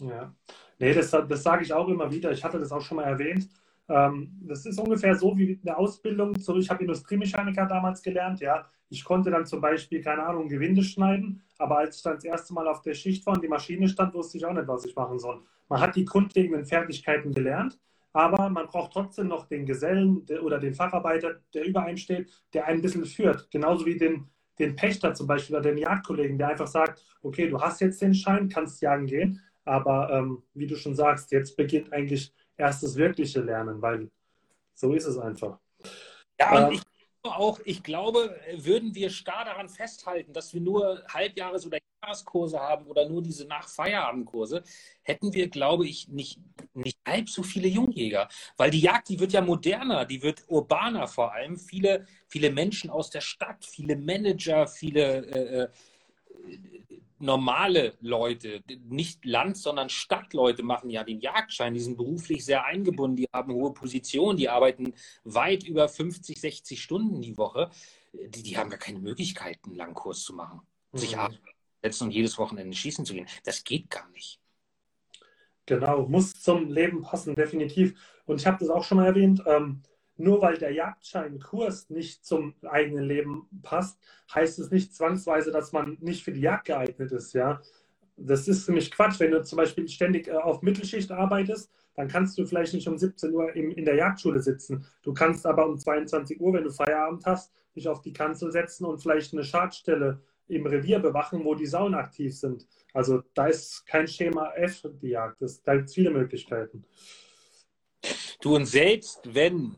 Ja, 0.08 0.34
nee, 0.78 0.92
das, 0.92 1.10
das 1.10 1.42
sage 1.42 1.62
ich 1.62 1.72
auch 1.72 1.88
immer 1.88 2.10
wieder. 2.10 2.32
Ich 2.32 2.42
hatte 2.42 2.58
das 2.58 2.72
auch 2.72 2.80
schon 2.80 2.96
mal 2.96 3.04
erwähnt. 3.04 3.48
Ähm, 3.88 4.30
das 4.42 4.64
ist 4.66 4.78
ungefähr 4.78 5.14
so 5.16 5.36
wie 5.36 5.60
eine 5.64 5.76
Ausbildung. 5.76 6.34
ich 6.34 6.70
habe 6.70 6.82
Industriemechaniker 6.82 7.66
damals 7.66 8.02
gelernt, 8.02 8.40
ja. 8.40 8.66
Ich 8.88 9.04
konnte 9.04 9.30
dann 9.30 9.46
zum 9.46 9.60
Beispiel, 9.60 10.02
keine 10.02 10.24
Ahnung, 10.24 10.48
Gewinde 10.48 10.82
schneiden, 10.82 11.42
aber 11.58 11.78
als 11.78 11.96
ich 11.96 12.02
dann 12.02 12.16
das 12.16 12.24
erste 12.24 12.52
Mal 12.52 12.68
auf 12.68 12.82
der 12.82 12.94
Schicht 12.94 13.24
war 13.26 13.34
und 13.34 13.42
die 13.42 13.48
Maschine 13.48 13.88
stand, 13.88 14.12
wusste 14.14 14.38
ich 14.38 14.44
auch 14.44 14.52
nicht, 14.52 14.68
was 14.68 14.84
ich 14.84 14.94
machen 14.94 15.18
soll. 15.18 15.40
Man 15.68 15.80
hat 15.80 15.96
die 15.96 16.04
grundlegenden 16.04 16.66
Fertigkeiten 16.66 17.32
gelernt, 17.32 17.78
aber 18.12 18.50
man 18.50 18.66
braucht 18.66 18.92
trotzdem 18.92 19.28
noch 19.28 19.46
den 19.46 19.64
Gesellen 19.64 20.26
oder 20.42 20.58
den 20.58 20.74
Facharbeiter, 20.74 21.36
der 21.54 21.64
über 21.64 21.82
einem 21.84 21.96
steht, 21.96 22.30
der 22.52 22.66
einen 22.66 22.80
ein 22.80 22.82
bisschen 22.82 23.06
führt. 23.06 23.50
Genauso 23.50 23.86
wie 23.86 23.96
den, 23.96 24.28
den 24.58 24.76
Pächter 24.76 25.14
zum 25.14 25.26
Beispiel 25.26 25.56
oder 25.56 25.70
den 25.70 25.78
Jagdkollegen, 25.78 26.36
der 26.36 26.48
einfach 26.48 26.66
sagt, 26.66 27.02
okay, 27.22 27.48
du 27.48 27.60
hast 27.60 27.80
jetzt 27.80 28.02
den 28.02 28.14
Schein, 28.14 28.50
kannst 28.50 28.82
jagen 28.82 29.06
gehen, 29.06 29.40
aber 29.64 30.10
ähm, 30.10 30.42
wie 30.54 30.66
du 30.66 30.76
schon 30.76 30.94
sagst, 30.94 31.30
jetzt 31.32 31.56
beginnt 31.56 31.92
eigentlich 31.92 32.32
erst 32.56 32.82
das 32.82 32.96
wirkliche 32.96 33.40
Lernen, 33.40 33.80
weil 33.80 34.10
so 34.74 34.92
ist 34.94 35.06
es 35.06 35.18
einfach. 35.18 35.58
Ja, 36.38 36.66
und 36.66 36.72
ähm, 36.72 36.72
ich 36.72 36.82
auch, 37.24 37.60
ich 37.64 37.82
glaube, 37.82 38.36
würden 38.56 38.94
wir 38.94 39.08
starr 39.10 39.44
daran 39.44 39.68
festhalten, 39.68 40.32
dass 40.32 40.52
wir 40.52 40.60
nur 40.60 41.02
Halbjahres- 41.06 41.66
oder 41.66 41.78
Jahreskurse 42.02 42.58
haben 42.58 42.86
oder 42.86 43.08
nur 43.08 43.22
diese 43.22 43.46
Nachfeierabendkurse, 43.46 44.64
hätten 45.02 45.32
wir, 45.32 45.48
glaube 45.48 45.86
ich, 45.86 46.08
nicht, 46.08 46.40
nicht 46.74 46.98
halb 47.06 47.28
so 47.28 47.44
viele 47.44 47.68
Jungjäger. 47.68 48.28
Weil 48.56 48.70
die 48.70 48.80
Jagd, 48.80 49.08
die 49.08 49.20
wird 49.20 49.32
ja 49.32 49.40
moderner, 49.40 50.04
die 50.04 50.22
wird 50.22 50.44
urbaner 50.48 51.06
vor 51.06 51.32
allem. 51.32 51.56
Viele, 51.56 52.06
viele 52.26 52.50
Menschen 52.50 52.90
aus 52.90 53.10
der 53.10 53.20
Stadt, 53.20 53.64
viele 53.64 53.96
Manager, 53.96 54.66
viele 54.66 55.26
äh, 55.26 55.62
äh 55.62 55.68
normale 57.22 57.94
Leute, 58.00 58.62
nicht 58.88 59.24
Land, 59.24 59.56
sondern 59.56 59.88
Stadtleute 59.88 60.62
machen 60.62 60.90
ja 60.90 61.04
den 61.04 61.20
Jagdschein. 61.20 61.74
Die 61.74 61.80
sind 61.80 61.96
beruflich 61.96 62.44
sehr 62.44 62.64
eingebunden, 62.64 63.16
die 63.16 63.28
haben 63.32 63.52
hohe 63.52 63.72
Positionen, 63.72 64.36
die 64.36 64.48
arbeiten 64.48 64.94
weit 65.24 65.62
über 65.62 65.88
50, 65.88 66.40
60 66.40 66.82
Stunden 66.82 67.22
die 67.22 67.38
Woche. 67.38 67.70
Die, 68.12 68.42
die 68.42 68.58
haben 68.58 68.70
gar 68.70 68.78
keine 68.78 68.98
Möglichkeit, 68.98 69.58
einen 69.64 69.76
langen 69.76 69.94
Kurs 69.94 70.22
zu 70.22 70.34
machen. 70.34 70.60
Mhm. 70.92 70.98
Sich 70.98 71.16
setzen 71.82 72.04
und 72.04 72.10
jedes 72.10 72.38
Wochenende 72.38 72.76
schießen 72.76 73.04
zu 73.04 73.14
gehen. 73.14 73.26
Das 73.44 73.64
geht 73.64 73.88
gar 73.88 74.08
nicht. 74.10 74.40
Genau, 75.66 76.06
muss 76.08 76.34
zum 76.34 76.70
Leben 76.70 77.02
passen, 77.02 77.34
definitiv. 77.34 77.94
Und 78.26 78.40
ich 78.40 78.46
habe 78.46 78.58
das 78.58 78.68
auch 78.68 78.84
schon 78.84 78.98
mal 78.98 79.06
erwähnt. 79.06 79.42
Ähm, 79.46 79.82
nur 80.16 80.42
weil 80.42 80.58
der 80.58 80.72
Jagdscheinkurs 80.72 81.90
nicht 81.90 82.24
zum 82.24 82.54
eigenen 82.62 83.04
Leben 83.04 83.48
passt, 83.62 83.98
heißt 84.34 84.58
es 84.58 84.70
nicht 84.70 84.94
zwangsweise, 84.94 85.50
dass 85.50 85.72
man 85.72 85.96
nicht 86.00 86.24
für 86.24 86.32
die 86.32 86.40
Jagd 86.40 86.66
geeignet 86.66 87.12
ist. 87.12 87.32
Ja? 87.32 87.60
Das 88.16 88.48
ist 88.48 88.68
nämlich 88.68 88.90
Quatsch. 88.90 89.20
Wenn 89.20 89.30
du 89.30 89.42
zum 89.42 89.56
Beispiel 89.56 89.88
ständig 89.88 90.28
äh, 90.28 90.32
auf 90.32 90.62
Mittelschicht 90.62 91.10
arbeitest, 91.10 91.70
dann 91.94 92.08
kannst 92.08 92.38
du 92.38 92.46
vielleicht 92.46 92.72
nicht 92.72 92.88
um 92.88 92.96
17 92.96 93.34
Uhr 93.34 93.54
in 93.54 93.84
der 93.84 93.96
Jagdschule 93.96 94.40
sitzen. 94.40 94.86
Du 95.02 95.12
kannst 95.12 95.44
aber 95.44 95.66
um 95.66 95.78
22 95.78 96.40
Uhr, 96.40 96.54
wenn 96.54 96.64
du 96.64 96.70
Feierabend 96.70 97.24
hast, 97.26 97.52
dich 97.76 97.86
auf 97.88 98.00
die 98.00 98.12
Kanzel 98.12 98.50
setzen 98.50 98.86
und 98.86 99.02
vielleicht 99.02 99.32
eine 99.32 99.44
Schadstelle 99.44 100.22
im 100.48 100.66
Revier 100.66 100.98
bewachen, 100.98 101.44
wo 101.44 101.54
die 101.54 101.66
Sauen 101.66 101.94
aktiv 101.94 102.36
sind. 102.36 102.66
Also 102.92 103.22
da 103.34 103.46
ist 103.46 103.86
kein 103.86 104.08
Schema 104.08 104.52
F 104.54 104.82
die 105.00 105.08
Jagd. 105.08 105.40
Das, 105.42 105.62
da 105.62 105.74
gibt 105.76 105.88
es 105.88 105.94
viele 105.94 106.10
Möglichkeiten. 106.10 106.84
Du 108.40 108.56
und 108.56 108.66
selbst 108.66 109.20
wenn, 109.34 109.76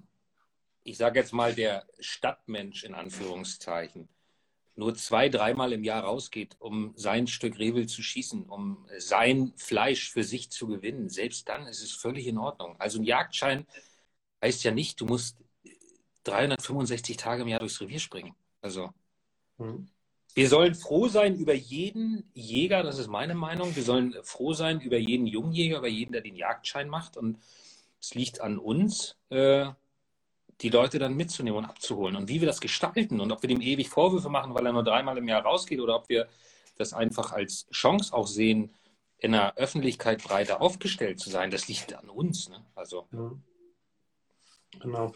ich 0.85 0.99
sage 0.99 1.19
jetzt 1.19 1.33
mal, 1.33 1.55
der 1.55 1.87
Stadtmensch 1.99 2.85
in 2.85 2.95
Anführungszeichen 2.95 4.09
nur 4.76 4.95
zwei, 4.95 5.29
dreimal 5.29 5.73
im 5.73 5.85
Jahr 5.85 6.03
rausgeht, 6.03 6.57
um 6.59 6.93
sein 6.97 7.26
Stück 7.26 7.59
Rehwild 7.59 7.91
zu 7.91 8.03
schießen, 8.03 8.45
um 8.45 8.87
sein 8.99 9.53
Fleisch 9.57 10.11
für 10.11 10.25
sich 10.25 10.50
zu 10.50 10.67
gewinnen, 10.67 11.09
selbst 11.09 11.49
dann 11.49 11.67
ist 11.67 11.83
es 11.83 11.93
völlig 11.93 12.26
in 12.26 12.38
Ordnung. 12.38 12.76
Also 12.81 12.99
ein 12.99 13.05
Jagdschein 13.05 13.67
heißt 14.43 14.64
ja 14.64 14.73
nicht, 14.73 15.00
du 15.00 15.07
musst 15.07 15.38
365 16.25 17.17
Tage 17.17 17.43
im 17.43 17.49
Jahr 17.49 17.61
durchs 17.61 17.81
Revier 17.81 18.00
springen. 18.00 18.35
Also 18.61 18.91
mhm. 19.59 19.88
wir 20.35 20.49
sollen 20.49 20.75
froh 20.75 21.07
sein 21.07 21.37
über 21.37 21.55
jeden 21.55 22.29
Jäger, 22.35 22.83
das 22.83 22.99
ist 22.99 23.09
meine 23.09 23.35
Meinung. 23.35 23.76
Wir 23.76 23.85
sollen 23.85 24.17
froh 24.23 24.55
sein 24.55 24.81
über 24.81 24.99
jeden 24.99 25.26
Jungjäger, 25.26 25.79
über 25.79 25.88
jeden, 25.88 26.12
der 26.12 26.23
den 26.23 26.35
Jagdschein 26.35 26.88
macht. 26.88 27.17
Und 27.17 27.38
es 28.00 28.14
liegt 28.14 28.41
an 28.41 28.59
uns, 28.59 29.17
äh, 29.29 29.67
die 30.61 30.71
Leute 30.71 30.99
dann 30.99 31.15
mitzunehmen 31.15 31.59
und 31.59 31.65
abzuholen. 31.65 32.17
Und 32.17 32.29
wie 32.29 32.41
wir 32.41 32.47
das 32.47 32.61
gestalten 32.61 33.21
und 33.21 33.33
ob 33.33 33.43
wir 33.43 33.49
dem 33.49 33.61
ewig 33.61 33.89
Vorwürfe 33.89 34.29
machen, 34.29 34.55
weil 34.55 34.67
er 34.67 34.73
nur 34.73 34.85
dreimal 34.85 35.19
im 35.19 35.29
Jahr 35.29 35.43
rausgeht 35.43 35.81
oder 35.81 35.97
ob 35.97 36.09
wir 36.09 36.29
das 36.77 36.93
einfach 36.93 37.33
als 37.33 37.67
Chance 37.71 38.13
auch 38.15 38.27
sehen, 38.27 38.75
in 39.19 39.33
der 39.33 39.57
Öffentlichkeit 39.57 40.23
breiter 40.23 40.61
aufgestellt 40.61 41.19
zu 41.19 41.31
sein, 41.31 41.51
das 41.51 41.69
liegt 41.69 41.95
an 41.95 42.09
uns. 42.09 42.49
Ne? 42.49 42.65
Also. 42.75 43.07
Genau. 44.81 45.13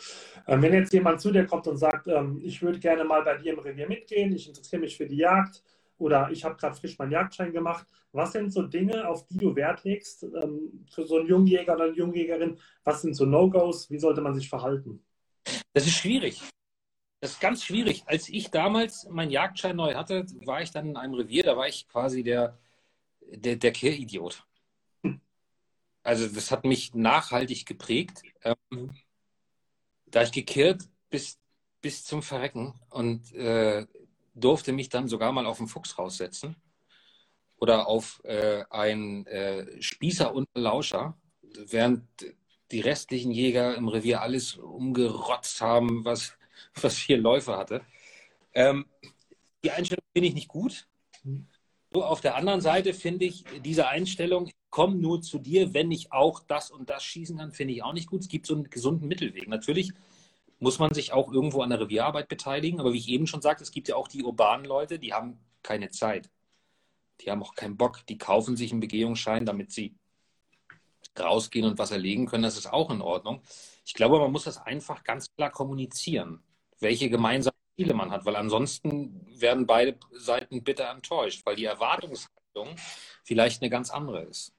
Ähm, 0.47 0.63
wenn 0.63 0.73
jetzt 0.73 0.93
jemand 0.93 1.21
zu 1.21 1.33
dir 1.33 1.45
kommt 1.45 1.67
und 1.67 1.77
sagt, 1.77 2.07
ähm, 2.07 2.41
ich 2.43 2.63
würde 2.63 2.79
gerne 2.79 3.05
mal 3.05 3.23
bei 3.23 3.37
dir 3.37 3.53
im 3.53 3.59
Revier 3.59 3.89
mitgehen, 3.89 4.33
ich 4.33 4.49
interessiere 4.49 4.81
mich 4.81 4.97
für 4.97 5.07
die 5.07 5.17
Jagd 5.17 5.63
oder 5.99 6.31
ich 6.31 6.45
habe 6.45 6.57
gerade 6.57 6.77
frisch 6.77 6.97
meinen 6.99 7.11
Jagdschein 7.11 7.53
gemacht, 7.53 7.87
was 8.13 8.33
sind 8.33 8.53
so 8.53 8.63
Dinge, 8.63 9.07
auf 9.07 9.27
die 9.27 9.39
du 9.39 9.55
Wert 9.57 9.85
legst 9.85 10.23
ähm, 10.23 10.87
für 10.91 11.05
so 11.07 11.19
einen 11.19 11.29
Jungjäger 11.29 11.75
oder 11.75 11.85
eine 11.85 11.95
Jungjägerin? 11.95 12.59
Was 12.85 13.03
sind 13.03 13.15
so 13.15 13.27
No-Gos? 13.27 13.91
Wie 13.91 13.99
sollte 13.99 14.21
man 14.21 14.35
sich 14.35 14.49
verhalten? 14.49 15.05
Das 15.73 15.87
ist 15.87 15.97
schwierig. 15.97 16.43
Das 17.21 17.33
ist 17.33 17.41
ganz 17.41 17.65
schwierig. 17.65 18.05
Als 18.07 18.29
ich 18.29 18.51
damals 18.51 19.07
meinen 19.11 19.31
Jagdschein 19.31 19.77
neu 19.77 19.95
hatte, 19.95 20.27
war 20.45 20.63
ich 20.63 20.71
dann 20.71 20.91
in 20.91 20.97
einem 20.97 21.15
Revier, 21.15 21.43
da 21.43 21.57
war 21.57 21.67
ich 21.67 21.89
quasi 21.89 22.23
der, 22.23 22.59
der, 23.21 23.57
der 23.57 23.73
Kehridiot. 23.73 24.45
Also 26.03 26.29
das 26.29 26.51
hat 26.51 26.65
mich 26.65 26.95
nachhaltig 26.95 27.67
geprägt. 27.67 28.23
Ähm, 28.43 28.95
da 30.07 30.23
ich 30.23 30.33
gekehrt 30.33 30.85
bis, 31.11 31.39
bis 31.81 32.05
zum 32.05 32.23
Verrecken 32.23 32.75
und 32.91 33.33
äh, 33.35 33.87
durfte 34.35 34.73
mich 34.73 34.89
dann 34.89 35.09
sogar 35.09 35.33
mal 35.33 35.47
auf 35.47 35.59
den 35.59 35.67
Fuchs 35.67 35.99
raussetzen 35.99 36.57
oder 37.57 37.89
auf 37.89 38.23
äh, 38.25 38.65
einen 38.71 39.27
äh, 39.27 39.83
Spießer 39.83 40.33
und 40.33 40.49
Lauscher, 40.55 41.19
während 41.43 42.07
die 42.71 42.81
restlichen 42.81 43.33
Jäger 43.33 43.75
im 43.77 43.89
Revier 43.89 44.23
alles 44.23 44.57
umgerotzt 44.57 45.61
haben, 45.61 46.05
was, 46.05 46.37
was 46.75 46.97
vier 46.97 47.19
Läufe 47.19 47.57
hatte. 47.57 47.83
Ähm, 48.53 48.87
die 49.65 49.71
Einstellung 49.71 50.05
finde 50.13 50.29
ich 50.29 50.35
nicht 50.35 50.49
gut. 50.49 50.87
So, 51.91 52.05
auf 52.05 52.21
der 52.21 52.37
anderen 52.37 52.61
Seite 52.61 52.93
finde 52.93 53.25
ich 53.25 53.45
diese 53.65 53.89
Einstellung, 53.89 54.51
komm 54.71 55.01
nur 55.01 55.23
zu 55.23 55.39
dir, 55.39 55.73
wenn 55.73 55.91
ich 55.91 56.13
auch 56.13 56.41
das 56.41 56.71
und 56.71 56.91
das 56.91 57.03
schießen 57.03 57.39
kann, 57.39 57.53
finde 57.53 57.75
ich 57.75 57.83
auch 57.83 57.95
nicht 57.95 58.09
gut. 58.09 58.21
Es 58.21 58.29
gibt 58.29 58.47
so 58.47 58.55
einen 58.55 58.69
gesunden 58.69 59.09
Mittelweg. 59.09 59.49
Natürlich 59.49 59.93
muss 60.59 60.79
man 60.79 60.93
sich 60.93 61.13
auch 61.13 61.33
irgendwo 61.33 61.63
an 61.63 61.71
der 61.71 61.81
Revierarbeit 61.81 62.29
beteiligen, 62.29 62.81
aber 62.81 62.93
wie 62.93 62.99
ich 62.99 63.09
eben 63.09 63.27
schon 63.27 63.41
sagte, 63.41 63.63
es 63.63 63.71
gibt 63.71 63.89
ja 63.89 63.97
auch 63.97 64.09
die 64.09 64.23
urbanen 64.23 64.67
Leute, 64.67 64.99
die 64.99 65.15
haben 65.15 65.39
keine 65.63 65.91
Zeit. 65.91 66.31
Die 67.21 67.31
haben 67.31 67.43
auch 67.43 67.55
keinen 67.55 67.77
Bock. 67.77 68.07
Die 68.09 68.19
kaufen 68.19 68.57
sich 68.57 68.71
einen 68.71 68.81
Begehungsschein, 68.81 69.47
damit 69.47 69.73
sie 69.73 69.97
rausgehen 71.21 71.67
und 71.67 71.79
was 71.79 71.91
erlegen 71.91 72.27
können, 72.27 72.43
das 72.43 72.59
ist 72.59 72.73
auch 72.73 72.91
in 72.91 73.01
Ordnung. 73.01 73.43
Ich 73.85 73.95
glaube, 73.95 74.19
man 74.19 74.33
muss 74.33 74.45
das 74.45 74.59
einfach 74.59 75.05
ganz 75.05 75.35
klar 75.35 75.51
kommunizieren, 75.51 76.43
welche 76.81 77.11
gemeinsamen 77.11 77.57
Ziele 77.77 77.95
man 77.95 78.11
hat, 78.11 78.25
weil 78.25 78.37
ansonsten 78.37 79.27
werden 79.41 79.67
beide 79.67 79.97
Seiten 80.13 80.65
bitter 80.65 80.91
enttäuscht, 80.91 81.45
weil 81.47 81.57
die 81.57 81.65
Erwartungshaltung 81.65 82.77
vielleicht 83.25 83.63
eine 83.63 83.71
ganz 83.71 83.91
andere 83.91 84.23
ist. 84.25 84.53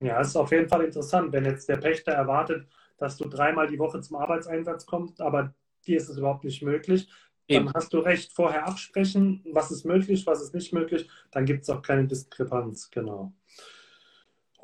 Ja, 0.00 0.20
es 0.20 0.28
ist 0.28 0.36
auf 0.36 0.50
jeden 0.50 0.68
Fall 0.68 0.84
interessant, 0.84 1.32
wenn 1.32 1.44
jetzt 1.44 1.68
der 1.68 1.76
Pächter 1.76 2.12
erwartet, 2.12 2.66
dass 2.98 3.16
du 3.16 3.28
dreimal 3.28 3.68
die 3.68 3.78
Woche 3.78 4.00
zum 4.00 4.16
Arbeitseinsatz 4.16 4.84
kommst, 4.84 5.20
aber 5.20 5.54
dir 5.86 5.96
ist 5.96 6.08
es 6.08 6.18
überhaupt 6.18 6.44
nicht 6.44 6.62
möglich. 6.62 7.08
Eben. 7.48 7.66
Dann 7.66 7.74
hast 7.74 7.92
du 7.92 7.98
recht, 7.98 8.32
vorher 8.32 8.66
absprechen, 8.66 9.44
was 9.52 9.70
ist 9.70 9.84
möglich, 9.84 10.26
was 10.26 10.42
ist 10.42 10.54
nicht 10.54 10.72
möglich. 10.72 11.08
Dann 11.30 11.44
gibt 11.44 11.62
es 11.62 11.70
auch 11.70 11.82
keine 11.82 12.06
Diskrepanz, 12.06 12.90
genau. 12.90 13.32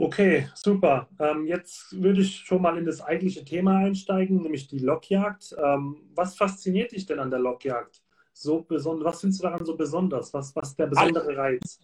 Okay, 0.00 0.48
super. 0.54 1.08
Ähm, 1.18 1.44
jetzt 1.46 2.00
würde 2.00 2.20
ich 2.20 2.36
schon 2.36 2.62
mal 2.62 2.78
in 2.78 2.84
das 2.84 3.00
eigentliche 3.00 3.44
Thema 3.44 3.78
einsteigen, 3.78 4.40
nämlich 4.40 4.68
die 4.68 4.78
Lockjagd. 4.78 5.56
Ähm, 5.58 6.08
was 6.14 6.36
fasziniert 6.36 6.92
dich 6.92 7.04
denn 7.06 7.18
an 7.18 7.30
der 7.30 7.40
Lockjagd? 7.40 8.00
So 8.32 8.62
besonders, 8.62 9.04
was 9.04 9.20
findest 9.20 9.42
du 9.42 9.48
daran 9.48 9.66
so 9.66 9.76
besonders? 9.76 10.32
Was, 10.32 10.54
was 10.54 10.68
ist 10.68 10.78
der 10.78 10.86
besondere 10.86 11.36
Alles. 11.36 11.36
Reiz? 11.36 11.80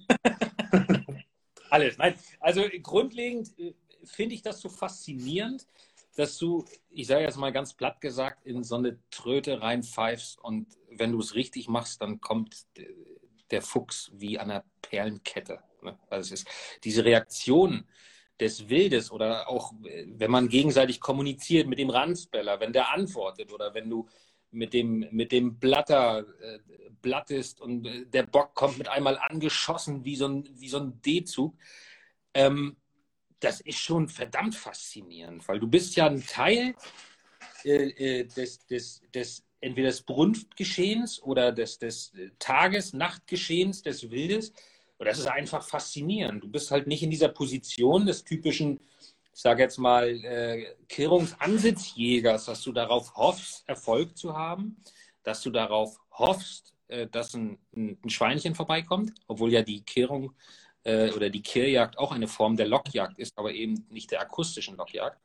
Alles. 1.70 1.98
Nein, 1.98 2.14
also 2.38 2.62
grundlegend 2.80 3.58
äh, 3.58 3.74
finde 4.04 4.36
ich 4.36 4.42
das 4.42 4.60
so 4.60 4.68
faszinierend, 4.68 5.66
dass 6.14 6.38
du, 6.38 6.64
ich 6.90 7.08
sage 7.08 7.24
jetzt 7.24 7.36
mal 7.36 7.52
ganz 7.52 7.74
platt 7.74 8.00
gesagt, 8.00 8.46
in 8.46 8.62
so 8.62 8.76
eine 8.76 8.96
Tröte 9.10 9.60
reinpfeifst 9.60 10.38
und 10.38 10.68
wenn 10.88 11.10
du 11.10 11.18
es 11.18 11.34
richtig 11.34 11.66
machst, 11.66 12.00
dann 12.00 12.20
kommt 12.20 12.66
der 13.50 13.62
Fuchs 13.62 14.12
wie 14.14 14.38
an 14.38 14.52
einer 14.52 14.64
Perlenkette. 14.82 15.58
Ne? 15.84 15.98
Also 16.10 16.34
es 16.34 16.40
ist 16.40 16.48
diese 16.82 17.04
Reaktion 17.04 17.84
des 18.40 18.68
Wildes 18.68 19.10
oder 19.12 19.48
auch, 19.48 19.72
wenn 19.82 20.30
man 20.30 20.48
gegenseitig 20.48 21.00
kommuniziert 21.00 21.68
mit 21.68 21.78
dem 21.78 21.90
Ranzbeller, 21.90 22.58
wenn 22.58 22.72
der 22.72 22.92
antwortet 22.92 23.52
oder 23.52 23.74
wenn 23.74 23.88
du 23.88 24.08
mit 24.50 24.72
dem, 24.72 25.06
mit 25.10 25.32
dem 25.32 25.58
Blatter 25.58 26.24
äh, 26.40 26.58
blattest 27.02 27.60
und 27.60 27.86
äh, 27.86 28.06
der 28.06 28.24
Bock 28.24 28.54
kommt 28.54 28.78
mit 28.78 28.88
einmal 28.88 29.18
angeschossen 29.18 30.04
wie 30.04 30.16
so 30.16 30.28
ein, 30.28 30.48
wie 30.54 30.68
so 30.68 30.78
ein 30.78 31.00
D-Zug. 31.02 31.54
Ähm, 32.32 32.76
das 33.40 33.60
ist 33.60 33.78
schon 33.78 34.08
verdammt 34.08 34.54
faszinierend, 34.54 35.46
weil 35.48 35.60
du 35.60 35.68
bist 35.68 35.96
ja 35.96 36.06
ein 36.06 36.24
Teil 36.24 36.74
äh, 37.64 38.20
äh 38.20 38.24
des, 38.24 38.66
des, 38.66 39.02
des 39.12 39.44
entweder 39.60 39.88
des 39.88 40.02
Brunftgeschehens 40.02 41.22
oder 41.22 41.52
des, 41.52 41.78
des 41.78 42.12
Tages-, 42.38 42.92
Nachtgeschehens 42.92 43.82
des 43.82 44.10
Wildes. 44.10 44.52
Und 44.98 45.06
das 45.06 45.18
ist 45.18 45.26
einfach 45.26 45.62
faszinierend. 45.62 46.44
Du 46.44 46.48
bist 46.48 46.70
halt 46.70 46.86
nicht 46.86 47.02
in 47.02 47.10
dieser 47.10 47.28
Position 47.28 48.06
des 48.06 48.24
typischen, 48.24 48.80
ich 49.32 49.40
sage 49.40 49.62
jetzt 49.62 49.78
mal, 49.78 50.08
äh, 50.24 50.74
Kehrungsansitzjägers, 50.88 52.46
dass 52.46 52.62
du 52.62 52.72
darauf 52.72 53.14
hoffst, 53.16 53.68
Erfolg 53.68 54.16
zu 54.16 54.36
haben, 54.36 54.76
dass 55.24 55.42
du 55.42 55.50
darauf 55.50 55.98
hoffst, 56.12 56.74
äh, 56.88 57.08
dass 57.08 57.34
ein, 57.34 57.58
ein, 57.74 57.98
Schweinchen 58.08 58.54
vorbeikommt, 58.54 59.12
obwohl 59.26 59.52
ja 59.52 59.62
die 59.62 59.82
Kehrung 59.82 60.32
äh, 60.84 61.10
oder 61.10 61.28
die 61.28 61.42
Kehrjagd 61.42 61.98
auch 61.98 62.12
eine 62.12 62.28
Form 62.28 62.56
der 62.56 62.68
Lockjagd 62.68 63.18
ist, 63.18 63.36
aber 63.36 63.52
eben 63.52 63.86
nicht 63.90 64.12
der 64.12 64.20
akustischen 64.20 64.76
Lockjagd, 64.76 65.18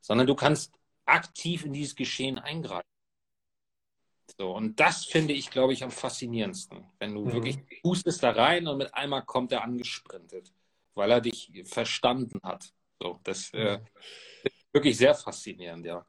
sondern 0.00 0.26
du 0.26 0.34
kannst 0.34 0.72
aktiv 1.06 1.64
in 1.64 1.72
dieses 1.72 1.96
Geschehen 1.96 2.38
eingreifen. 2.38 2.89
So, 4.38 4.54
und 4.54 4.78
das 4.78 5.04
finde 5.04 5.32
ich, 5.34 5.50
glaube 5.50 5.72
ich, 5.72 5.82
am 5.82 5.90
faszinierendsten. 5.90 6.84
Wenn 6.98 7.14
du 7.14 7.24
mhm. 7.24 7.32
wirklich 7.32 7.58
hustest 7.84 8.22
da 8.22 8.30
rein 8.30 8.66
und 8.66 8.78
mit 8.78 8.94
einmal 8.94 9.24
kommt 9.24 9.52
er 9.52 9.62
angesprintet, 9.62 10.52
weil 10.94 11.10
er 11.10 11.20
dich 11.20 11.50
verstanden 11.64 12.40
hat. 12.42 12.72
So, 13.00 13.20
das 13.24 13.52
äh, 13.54 13.78
ist 14.42 14.54
wirklich 14.72 14.96
sehr 14.96 15.14
faszinierend, 15.14 15.86
ja. 15.86 16.04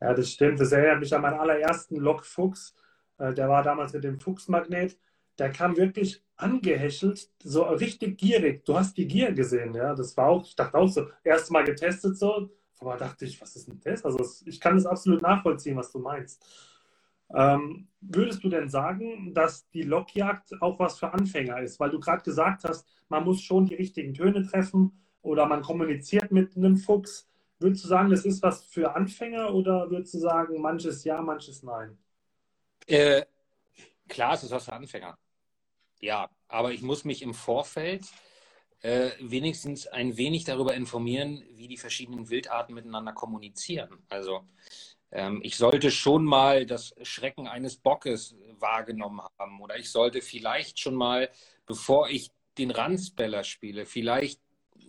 Ja, 0.00 0.12
das 0.12 0.30
stimmt. 0.30 0.60
Das 0.60 0.72
erinnert 0.72 1.00
mich 1.00 1.14
an 1.14 1.22
meinen 1.22 1.38
allerersten 1.38 1.96
Lokfuchs. 1.96 2.74
Äh, 3.18 3.32
der 3.32 3.48
war 3.48 3.62
damals 3.62 3.92
mit 3.92 4.04
dem 4.04 4.20
Fuchsmagnet. 4.20 4.98
Der 5.38 5.50
kam 5.50 5.76
wirklich 5.76 6.22
angehäschelt, 6.36 7.30
so 7.42 7.62
richtig 7.62 8.18
gierig. 8.18 8.64
Du 8.64 8.76
hast 8.76 8.96
die 8.96 9.06
Gier 9.06 9.32
gesehen, 9.32 9.74
ja. 9.74 9.94
Das 9.94 10.16
war 10.16 10.28
auch, 10.28 10.44
ich 10.44 10.56
dachte 10.56 10.76
auch 10.76 10.88
so, 10.88 11.08
erst 11.24 11.50
mal 11.50 11.64
getestet 11.64 12.18
so, 12.18 12.50
aber 12.78 12.96
dachte 12.96 13.24
ich, 13.24 13.40
was 13.40 13.56
ist 13.56 13.68
denn 13.68 13.80
das? 13.82 14.04
Also 14.04 14.24
ich 14.44 14.60
kann 14.60 14.76
das 14.76 14.86
absolut 14.86 15.22
nachvollziehen, 15.22 15.76
was 15.76 15.90
du 15.90 15.98
meinst. 15.98 16.44
Ähm, 17.34 17.88
würdest 18.00 18.44
du 18.44 18.48
denn 18.48 18.68
sagen, 18.68 19.34
dass 19.34 19.68
die 19.70 19.82
Lockjagd 19.82 20.62
auch 20.62 20.78
was 20.78 20.98
für 20.98 21.12
Anfänger 21.12 21.60
ist? 21.60 21.80
Weil 21.80 21.90
du 21.90 21.98
gerade 21.98 22.22
gesagt 22.22 22.64
hast, 22.64 22.86
man 23.08 23.24
muss 23.24 23.42
schon 23.42 23.66
die 23.66 23.74
richtigen 23.74 24.14
Töne 24.14 24.46
treffen 24.46 25.02
oder 25.22 25.46
man 25.46 25.62
kommuniziert 25.62 26.30
mit 26.30 26.56
einem 26.56 26.76
Fuchs. 26.76 27.28
würdest 27.58 27.84
du 27.84 27.88
sagen, 27.88 28.10
das 28.10 28.24
ist 28.24 28.42
was 28.42 28.64
für 28.64 28.94
Anfänger 28.94 29.52
oder 29.52 29.90
würdest 29.90 30.14
du 30.14 30.18
sagen, 30.18 30.60
manches 30.60 31.04
ja, 31.04 31.20
manches 31.20 31.62
nein? 31.62 31.98
Äh, 32.86 33.24
klar, 34.08 34.34
es 34.34 34.44
ist 34.44 34.52
was 34.52 34.66
für 34.66 34.74
Anfänger. 34.74 35.18
Ja, 36.00 36.28
aber 36.48 36.72
ich 36.72 36.82
muss 36.82 37.04
mich 37.04 37.22
im 37.22 37.34
Vorfeld 37.34 38.06
äh, 38.82 39.10
wenigstens 39.20 39.86
ein 39.86 40.16
wenig 40.16 40.44
darüber 40.44 40.74
informieren, 40.74 41.42
wie 41.54 41.66
die 41.66 41.78
verschiedenen 41.78 42.28
Wildarten 42.28 42.74
miteinander 42.74 43.12
kommunizieren. 43.12 44.04
Also 44.08 44.46
ähm, 45.12 45.40
ich 45.42 45.56
sollte 45.56 45.90
schon 45.90 46.24
mal 46.24 46.66
das 46.66 46.94
Schrecken 47.02 47.46
eines 47.48 47.76
Bockes 47.76 48.34
wahrgenommen 48.58 49.20
haben 49.38 49.60
oder 49.60 49.78
ich 49.78 49.90
sollte 49.90 50.20
vielleicht 50.22 50.78
schon 50.78 50.94
mal, 50.94 51.30
bevor 51.66 52.08
ich 52.08 52.30
den 52.58 52.70
Ranzbeller 52.70 53.44
spiele, 53.44 53.86
vielleicht 53.86 54.40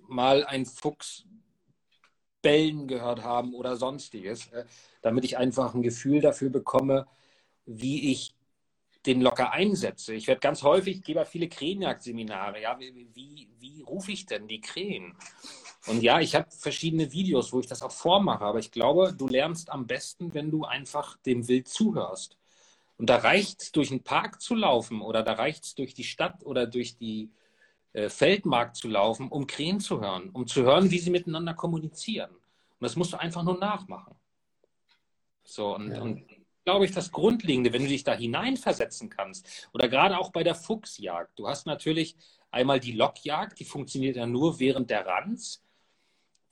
mal 0.07 0.45
ein 0.45 0.65
Fuchs 0.65 1.25
bellen 2.41 2.87
gehört 2.87 3.23
haben 3.23 3.53
oder 3.53 3.75
sonstiges, 3.75 4.47
äh, 4.47 4.65
damit 5.01 5.25
ich 5.25 5.37
einfach 5.37 5.73
ein 5.73 5.81
Gefühl 5.81 6.21
dafür 6.21 6.49
bekomme, 6.49 7.07
wie 7.65 8.11
ich 8.11 8.35
den 9.05 9.21
locker 9.21 9.51
einsetze. 9.51 10.13
Ich 10.13 10.27
werde 10.27 10.41
ganz 10.41 10.63
häufig, 10.63 10.97
ich 10.97 11.03
gebe 11.03 11.25
viele 11.25 11.47
Krähenjagdseminare, 11.47 12.61
ja, 12.61 12.79
wie, 12.79 13.07
wie, 13.13 13.49
wie 13.59 13.81
rufe 13.81 14.11
ich 14.11 14.25
denn 14.25 14.47
die 14.47 14.61
Krähen? 14.61 15.15
Und 15.87 16.03
ja, 16.03 16.19
ich 16.19 16.35
habe 16.35 16.47
verschiedene 16.51 17.11
Videos, 17.11 17.53
wo 17.53 17.59
ich 17.59 17.67
das 17.67 17.81
auch 17.81 17.91
vormache, 17.91 18.43
aber 18.43 18.59
ich 18.59 18.71
glaube, 18.71 19.13
du 19.17 19.27
lernst 19.27 19.71
am 19.71 19.87
besten, 19.87 20.33
wenn 20.33 20.51
du 20.51 20.65
einfach 20.65 21.17
dem 21.17 21.47
Wild 21.47 21.67
zuhörst. 21.67 22.37
Und 22.97 23.09
da 23.09 23.17
reicht 23.17 23.61
es, 23.61 23.71
durch 23.71 23.89
den 23.89 24.03
Park 24.03 24.41
zu 24.41 24.55
laufen 24.55 25.01
oder 25.01 25.23
da 25.23 25.33
reicht 25.33 25.63
es, 25.63 25.75
durch 25.75 25.93
die 25.93 26.03
Stadt 26.03 26.45
oder 26.45 26.65
durch 26.65 26.97
die 26.97 27.31
äh, 27.93 28.09
Feldmarkt 28.09 28.75
zu 28.75 28.87
laufen, 28.87 29.29
um 29.29 29.47
Krähen 29.47 29.79
zu 29.79 30.01
hören, 30.01 30.29
um 30.31 30.47
zu 30.47 30.63
hören, 30.63 30.91
wie 30.91 30.99
sie 30.99 31.11
miteinander 31.11 31.53
kommunizieren. 31.53 32.31
Und 32.31 32.81
das 32.81 32.95
musst 32.95 33.13
du 33.13 33.17
einfach 33.17 33.43
nur 33.43 33.57
nachmachen. 33.57 34.15
So, 35.43 35.75
und, 35.75 35.91
ja. 35.91 36.01
und 36.01 36.25
glaube 36.65 36.85
ich, 36.85 36.91
das 36.91 37.11
Grundlegende, 37.11 37.71
wenn 37.71 37.83
du 37.83 37.87
dich 37.87 38.03
da 38.03 38.13
hineinversetzen 38.13 39.09
kannst. 39.09 39.69
Oder 39.73 39.87
gerade 39.87 40.17
auch 40.17 40.31
bei 40.31 40.43
der 40.43 40.53
Fuchsjagd. 40.53 41.39
Du 41.39 41.47
hast 41.47 41.65
natürlich 41.65 42.17
einmal 42.51 42.81
die 42.81 42.91
Lockjagd, 42.91 43.59
die 43.59 43.65
funktioniert 43.65 44.17
ja 44.17 44.25
nur 44.25 44.59
während 44.59 44.89
der 44.89 45.05
Ranz, 45.05 45.63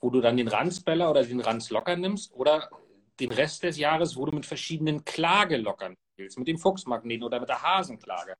wo 0.06 0.10
du 0.10 0.20
dann 0.20 0.36
den 0.36 0.46
Ranzbeller 0.46 1.10
oder 1.10 1.24
den 1.24 1.40
Ranzlocker 1.40 1.96
nimmst. 1.96 2.32
Oder 2.32 2.70
den 3.18 3.32
Rest 3.32 3.64
des 3.64 3.76
Jahres, 3.76 4.14
wo 4.14 4.24
du 4.24 4.30
mit 4.30 4.46
verschiedenen 4.46 5.04
Klagelockern 5.04 5.96
spielst, 6.12 6.38
mit 6.38 6.46
dem 6.46 6.58
Fuchsmagneten 6.58 7.24
oder 7.24 7.40
mit 7.40 7.48
der 7.48 7.60
Hasenklage. 7.60 8.36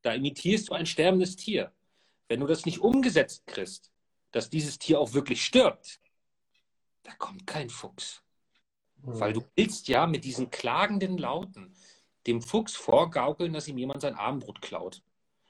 Da 0.00 0.14
imitierst 0.14 0.70
du 0.70 0.72
ein 0.72 0.86
sterbendes 0.86 1.36
Tier. 1.36 1.74
Wenn 2.26 2.40
du 2.40 2.46
das 2.46 2.64
nicht 2.64 2.78
umgesetzt 2.78 3.46
kriegst, 3.46 3.92
dass 4.30 4.48
dieses 4.48 4.78
Tier 4.78 4.98
auch 4.98 5.12
wirklich 5.12 5.44
stirbt, 5.44 6.00
da 7.02 7.12
kommt 7.18 7.46
kein 7.46 7.68
Fuchs. 7.68 8.22
Weil 8.96 9.34
du 9.34 9.44
willst 9.56 9.88
ja 9.88 10.06
mit 10.06 10.24
diesen 10.24 10.50
klagenden 10.50 11.18
Lauten 11.18 11.74
dem 12.26 12.40
Fuchs 12.40 12.76
vorgaukeln, 12.76 13.52
dass 13.52 13.68
ihm 13.68 13.76
jemand 13.76 14.00
sein 14.00 14.14
Abendbrot 14.14 14.62
klaut. 14.62 15.02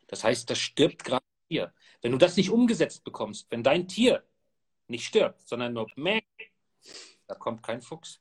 Das 0.09 0.25
heißt, 0.25 0.51
das 0.51 0.59
stirbt 0.59 1.05
gerade 1.05 1.25
hier. 1.49 1.73
Wenn 2.03 2.11
du 2.11 2.19
das 2.19 2.37
nicht 2.37 2.51
umgesetzt 2.51 3.05
bekommst, 3.05 3.47
wenn 3.51 3.63
dein 3.63 3.87
Tier 3.87 4.25
nicht 4.91 5.05
stirbt, 5.05 5.49
sondern 5.49 5.73
nur 5.73 5.87
mäh, 5.97 6.21
da 7.27 7.35
kommt 7.35 7.63
kein 7.63 7.81
Fuchs. 7.81 8.21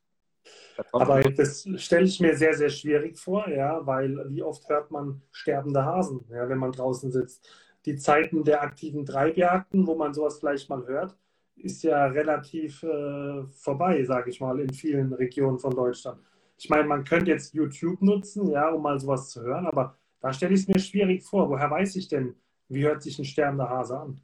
Kommt 0.91 1.03
Aber 1.03 1.21
das 1.21 1.67
stelle 1.75 2.05
ich 2.05 2.19
mir 2.19 2.35
sehr, 2.35 2.53
sehr 2.53 2.69
schwierig 2.69 3.17
vor, 3.17 3.47
ja, 3.49 3.85
weil 3.85 4.25
wie 4.29 4.43
oft 4.43 4.67
hört 4.69 4.91
man 4.91 5.21
sterbende 5.31 5.83
Hasen, 5.83 6.25
ja, 6.29 6.47
wenn 6.47 6.57
man 6.57 6.71
draußen 6.71 7.11
sitzt. 7.11 7.49
Die 7.85 7.95
Zeiten 7.95 8.43
der 8.43 8.61
aktiven 8.61 9.05
Treibjagden, 9.05 9.87
wo 9.87 9.95
man 9.95 10.13
sowas 10.13 10.39
vielleicht 10.39 10.69
mal 10.69 10.85
hört, 10.87 11.15
ist 11.55 11.83
ja 11.83 12.05
relativ 12.05 12.83
äh, 12.83 13.43
vorbei, 13.51 14.03
sage 14.05 14.29
ich 14.29 14.39
mal, 14.39 14.59
in 14.59 14.73
vielen 14.73 15.13
Regionen 15.13 15.59
von 15.59 15.75
Deutschland. 15.75 16.21
Ich 16.57 16.69
meine, 16.69 16.85
man 16.85 17.03
könnte 17.03 17.31
jetzt 17.31 17.53
YouTube 17.53 18.01
nutzen, 18.01 18.49
ja, 18.49 18.69
um 18.69 18.81
mal 18.81 18.99
sowas 18.99 19.29
zu 19.29 19.41
hören, 19.41 19.67
aber 19.67 19.97
da 20.21 20.33
stelle 20.33 20.53
ich 20.53 20.61
es 20.61 20.67
mir 20.67 20.79
schwierig 20.79 21.23
vor. 21.23 21.49
Woher 21.49 21.69
weiß 21.71 21.95
ich 21.95 22.07
denn, 22.07 22.35
wie 22.67 22.83
hört 22.83 23.01
sich 23.01 23.17
ein 23.19 23.25
sterbender 23.25 23.69
Hase 23.69 23.99
an? 23.99 24.21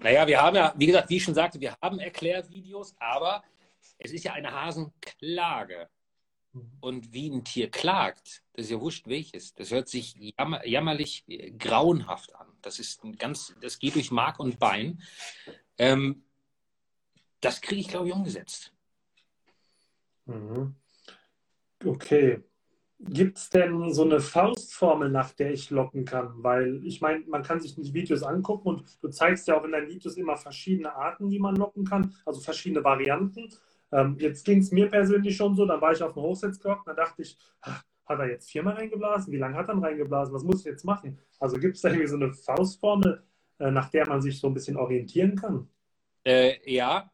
Naja, 0.00 0.26
wir 0.26 0.40
haben 0.40 0.56
ja, 0.56 0.74
wie 0.76 0.86
gesagt, 0.86 1.10
wie 1.10 1.16
ich 1.16 1.24
schon 1.24 1.34
sagte, 1.34 1.60
wir 1.60 1.76
haben 1.80 1.98
Erklärvideos, 1.98 2.94
aber 2.98 3.42
es 3.98 4.12
ist 4.12 4.24
ja 4.24 4.32
eine 4.32 4.52
Hasenklage. 4.52 5.88
Und 6.80 7.14
wie 7.14 7.30
ein 7.30 7.44
Tier 7.44 7.70
klagt, 7.70 8.42
das 8.52 8.66
ist 8.66 8.70
ja 8.70 8.80
wurscht 8.80 9.06
welches. 9.08 9.54
Das 9.54 9.70
hört 9.70 9.88
sich 9.88 10.14
jammer, 10.36 10.66
jammerlich 10.66 11.24
äh, 11.26 11.50
grauenhaft 11.52 12.34
an. 12.34 12.46
Das 12.60 12.78
ist 12.78 13.02
ein 13.04 13.16
ganz, 13.16 13.54
das 13.62 13.78
geht 13.78 13.94
durch 13.94 14.10
Mark 14.10 14.38
und 14.38 14.58
Bein. 14.58 15.02
Ähm, 15.78 16.24
das 17.40 17.62
kriege 17.62 17.80
ich, 17.80 17.88
glaube 17.88 18.08
ich, 18.08 18.14
umgesetzt. 18.14 18.72
Mhm. 20.26 20.76
Okay. 21.84 22.42
Gibt 23.04 23.38
es 23.38 23.50
denn 23.50 23.92
so 23.92 24.04
eine 24.04 24.20
Faustformel, 24.20 25.10
nach 25.10 25.32
der 25.32 25.52
ich 25.52 25.70
locken 25.70 26.04
kann? 26.04 26.30
Weil 26.36 26.80
ich 26.84 27.00
meine, 27.00 27.24
man 27.26 27.42
kann 27.42 27.60
sich 27.60 27.76
nicht 27.76 27.94
Videos 27.94 28.22
angucken 28.22 28.68
und 28.68 28.84
du 29.02 29.08
zeigst 29.08 29.48
ja 29.48 29.58
auch 29.58 29.64
in 29.64 29.72
deinen 29.72 29.88
Videos 29.88 30.16
immer 30.16 30.36
verschiedene 30.36 30.94
Arten, 30.94 31.30
wie 31.30 31.40
man 31.40 31.56
locken 31.56 31.84
kann, 31.84 32.14
also 32.24 32.40
verschiedene 32.40 32.84
Varianten. 32.84 33.48
Ähm, 33.90 34.16
jetzt 34.18 34.44
ging 34.44 34.58
es 34.58 34.70
mir 34.70 34.88
persönlich 34.88 35.36
schon 35.36 35.56
so, 35.56 35.66
dann 35.66 35.80
war 35.80 35.92
ich 35.92 36.02
auf 36.02 36.14
dem 36.14 36.22
Hochsitz 36.22 36.60
gehockt, 36.60 36.86
dann 36.86 36.96
dachte 36.96 37.22
ich, 37.22 37.36
ach, 37.60 37.82
hat 38.06 38.18
er 38.20 38.28
jetzt 38.28 38.50
viermal 38.50 38.74
reingeblasen? 38.74 39.32
Wie 39.32 39.38
lange 39.38 39.56
hat 39.56 39.68
er 39.68 39.82
reingeblasen? 39.82 40.34
Was 40.34 40.44
muss 40.44 40.60
ich 40.60 40.66
jetzt 40.66 40.84
machen? 40.84 41.18
Also 41.40 41.58
gibt 41.58 41.76
es 41.76 41.82
da 41.82 41.88
irgendwie 41.88 42.06
so 42.06 42.16
eine 42.16 42.32
Faustformel, 42.32 43.22
äh, 43.58 43.70
nach 43.70 43.90
der 43.90 44.08
man 44.08 44.22
sich 44.22 44.38
so 44.38 44.46
ein 44.46 44.54
bisschen 44.54 44.76
orientieren 44.76 45.34
kann? 45.34 45.68
Äh, 46.24 46.58
ja, 46.70 47.10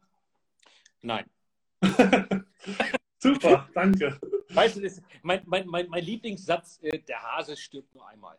nein. 1.01 1.25
Super, 3.19 3.69
danke. 3.73 4.19
Weißt 4.49 4.77
du, 4.77 4.81
das, 4.81 5.01
mein, 5.21 5.41
mein, 5.45 5.67
mein, 5.67 5.89
mein 5.89 6.03
Lieblingssatz, 6.03 6.79
äh, 6.81 6.99
der 6.99 7.21
Hase 7.21 7.55
stirbt 7.57 7.93
nur 7.93 8.07
einmal. 8.07 8.37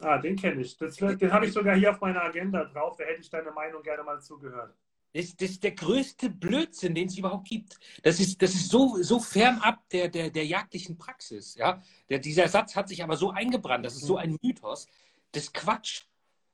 Ah, 0.00 0.18
den 0.18 0.36
kenne 0.36 0.60
ich. 0.60 0.76
Das, 0.76 0.96
den 0.96 1.32
habe 1.32 1.46
ich 1.46 1.52
sogar 1.52 1.76
hier 1.76 1.92
auf 1.92 2.00
meiner 2.00 2.22
Agenda 2.22 2.64
drauf. 2.64 2.96
Da 2.96 3.04
hätte 3.04 3.20
ich 3.20 3.30
deine 3.30 3.50
Meinung 3.52 3.82
gerne 3.82 4.02
mal 4.02 4.20
zugehört. 4.20 4.74
Das, 5.14 5.34
das 5.36 5.50
ist 5.50 5.62
der 5.62 5.70
größte 5.70 6.28
Blödsinn, 6.28 6.94
den 6.94 7.06
es 7.06 7.16
überhaupt 7.16 7.48
gibt. 7.48 7.78
Das 8.02 8.20
ist, 8.20 8.42
das 8.42 8.54
ist 8.54 8.68
so, 8.68 9.00
so 9.02 9.18
fernab 9.20 9.88
der, 9.90 10.08
der, 10.08 10.30
der 10.30 10.44
jagdlichen 10.44 10.98
Praxis. 10.98 11.54
Ja? 11.54 11.82
Der, 12.10 12.18
dieser 12.18 12.48
Satz 12.48 12.76
hat 12.76 12.88
sich 12.88 13.02
aber 13.02 13.16
so 13.16 13.30
eingebrannt. 13.30 13.86
Das 13.86 13.94
ist 13.94 14.04
so 14.04 14.18
ein 14.18 14.36
Mythos. 14.42 14.86
Das 15.32 15.44
ist 15.44 15.54
Quatsch. 15.54 16.02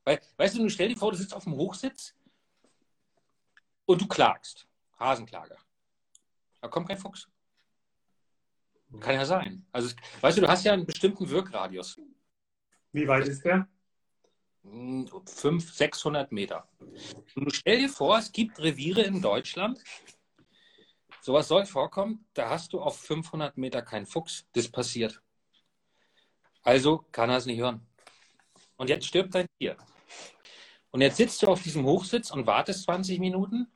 Weil, 0.04 0.20
weißt 0.36 0.56
du, 0.56 0.62
du 0.62 0.68
stell 0.68 0.90
dir 0.90 0.96
vor, 0.96 1.10
du 1.10 1.16
sitzt 1.16 1.34
auf 1.34 1.44
dem 1.44 1.54
Hochsitz 1.54 2.14
und 3.86 4.00
du 4.00 4.06
klagst. 4.06 4.68
Hasenklage. 4.98 5.56
Da 6.60 6.68
kommt 6.68 6.86
kein 6.86 6.98
Fuchs. 6.98 7.28
Kann 9.00 9.14
ja 9.14 9.24
sein. 9.24 9.66
Also, 9.72 9.94
weißt 10.20 10.38
du, 10.38 10.42
du 10.42 10.48
hast 10.48 10.64
ja 10.64 10.72
einen 10.72 10.86
bestimmten 10.86 11.28
Wirkradius. 11.28 11.98
Wie 12.92 13.08
weit 13.08 13.26
ist 13.28 13.44
der? 13.44 13.66
500, 14.62 15.60
600 15.60 16.32
Meter. 16.32 16.68
Und 17.34 17.54
stell 17.54 17.80
dir 17.80 17.88
vor, 17.88 18.18
es 18.18 18.30
gibt 18.30 18.58
Reviere 18.60 19.02
in 19.02 19.20
Deutschland, 19.20 19.82
sowas 21.20 21.48
soll 21.48 21.66
vorkommen, 21.66 22.26
da 22.34 22.50
hast 22.50 22.72
du 22.72 22.80
auf 22.80 22.98
500 23.00 23.56
Meter 23.56 23.82
keinen 23.82 24.06
Fuchs. 24.06 24.46
Das 24.52 24.68
passiert. 24.68 25.20
Also 26.62 26.98
kann 27.10 27.30
er 27.30 27.38
es 27.38 27.46
nicht 27.46 27.58
hören. 27.58 27.84
Und 28.76 28.88
jetzt 28.88 29.06
stirbt 29.06 29.34
dein 29.34 29.46
Tier. 29.58 29.76
Und 30.90 31.00
jetzt 31.00 31.16
sitzt 31.16 31.42
du 31.42 31.48
auf 31.48 31.62
diesem 31.62 31.84
Hochsitz 31.84 32.30
und 32.30 32.46
wartest 32.46 32.84
20 32.84 33.18
Minuten. 33.18 33.66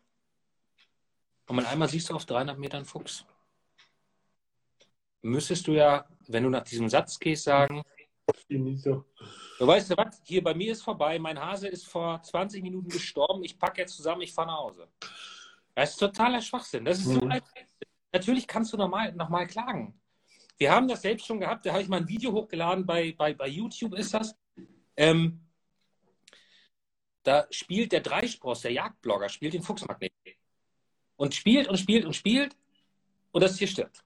Und 1.48 1.57
mit 1.57 1.66
einmal 1.66 1.88
siehst 1.88 2.11
du 2.11 2.14
auf 2.14 2.26
300 2.26 2.59
Metern 2.59 2.85
Fuchs. 2.85 3.24
Müsstest 5.22 5.66
du 5.66 5.72
ja, 5.72 6.07
wenn 6.29 6.44
du 6.44 6.50
nach 6.50 6.62
diesem 6.62 6.88
Satz 6.88 7.18
gehst, 7.18 7.44
sagen, 7.44 7.83
so. 8.76 9.05
Du 9.59 9.66
weißt 9.66 9.90
du 9.90 9.96
was? 9.96 10.20
Hier 10.24 10.42
bei 10.42 10.55
mir 10.55 10.72
ist 10.72 10.83
vorbei. 10.83 11.18
Mein 11.18 11.40
Hase 11.40 11.68
ist 11.68 11.87
vor 11.87 12.20
20 12.22 12.62
Minuten 12.62 12.88
gestorben. 12.88 13.44
Ich 13.44 13.59
packe 13.59 13.83
jetzt 13.83 13.96
zusammen, 13.96 14.22
ich 14.22 14.33
fahre 14.33 14.48
nach 14.48 14.59
Hause. 14.59 14.88
Das 15.74 15.90
ist 15.90 15.96
totaler 15.98 16.40
Schwachsinn. 16.40 16.85
Das 16.85 16.98
ist 16.98 17.07
mhm. 17.07 17.20
so 17.20 17.26
alt. 17.29 17.44
Natürlich 18.12 18.46
kannst 18.46 18.72
du 18.72 18.76
nochmal 18.76 19.12
noch 19.12 19.29
mal 19.29 19.46
klagen. 19.46 20.00
Wir 20.59 20.72
haben 20.72 20.88
das 20.88 21.02
selbst 21.02 21.26
schon 21.26 21.38
gehabt. 21.38 21.66
Da 21.66 21.72
habe 21.72 21.83
ich 21.83 21.88
mal 21.88 21.98
ein 21.98 22.09
Video 22.09 22.33
hochgeladen. 22.33 22.85
Bei, 22.87 23.12
bei, 23.12 23.35
bei 23.35 23.46
YouTube 23.46 23.94
ist 23.94 24.14
das. 24.14 24.35
Ähm, 24.96 25.40
da 27.22 27.46
spielt 27.50 27.92
der 27.92 28.00
Dreispross, 28.00 28.62
der 28.62 28.72
Jagdblogger, 28.72 29.29
spielt 29.29 29.55
den 29.55 29.62
Fuchsmagnet. 29.62 30.12
Und 31.16 31.35
spielt 31.35 31.68
und 31.68 31.76
spielt 31.76 32.05
und 32.05 32.14
spielt. 32.14 32.57
Und 33.33 33.42
das 33.42 33.57
Tier 33.57 33.66
stirbt. 33.66 34.05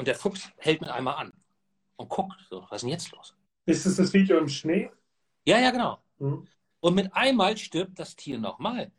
Und 0.00 0.06
der 0.06 0.14
Fuchs 0.14 0.50
hält 0.56 0.80
mit 0.80 0.88
einmal 0.88 1.16
an 1.16 1.30
und 1.96 2.08
guckt, 2.08 2.40
so, 2.48 2.62
was 2.70 2.76
ist 2.76 2.82
denn 2.84 2.88
jetzt 2.88 3.12
los? 3.12 3.34
Ist 3.66 3.84
es 3.84 3.96
das 3.96 4.14
Video 4.14 4.38
im 4.38 4.48
Schnee? 4.48 4.90
Ja, 5.44 5.58
ja, 5.58 5.70
genau. 5.70 5.98
Mhm. 6.18 6.48
Und 6.80 6.94
mit 6.94 7.14
einmal 7.14 7.58
stirbt 7.58 7.98
das 7.98 8.16
Tier 8.16 8.38
nochmal. 8.38 8.90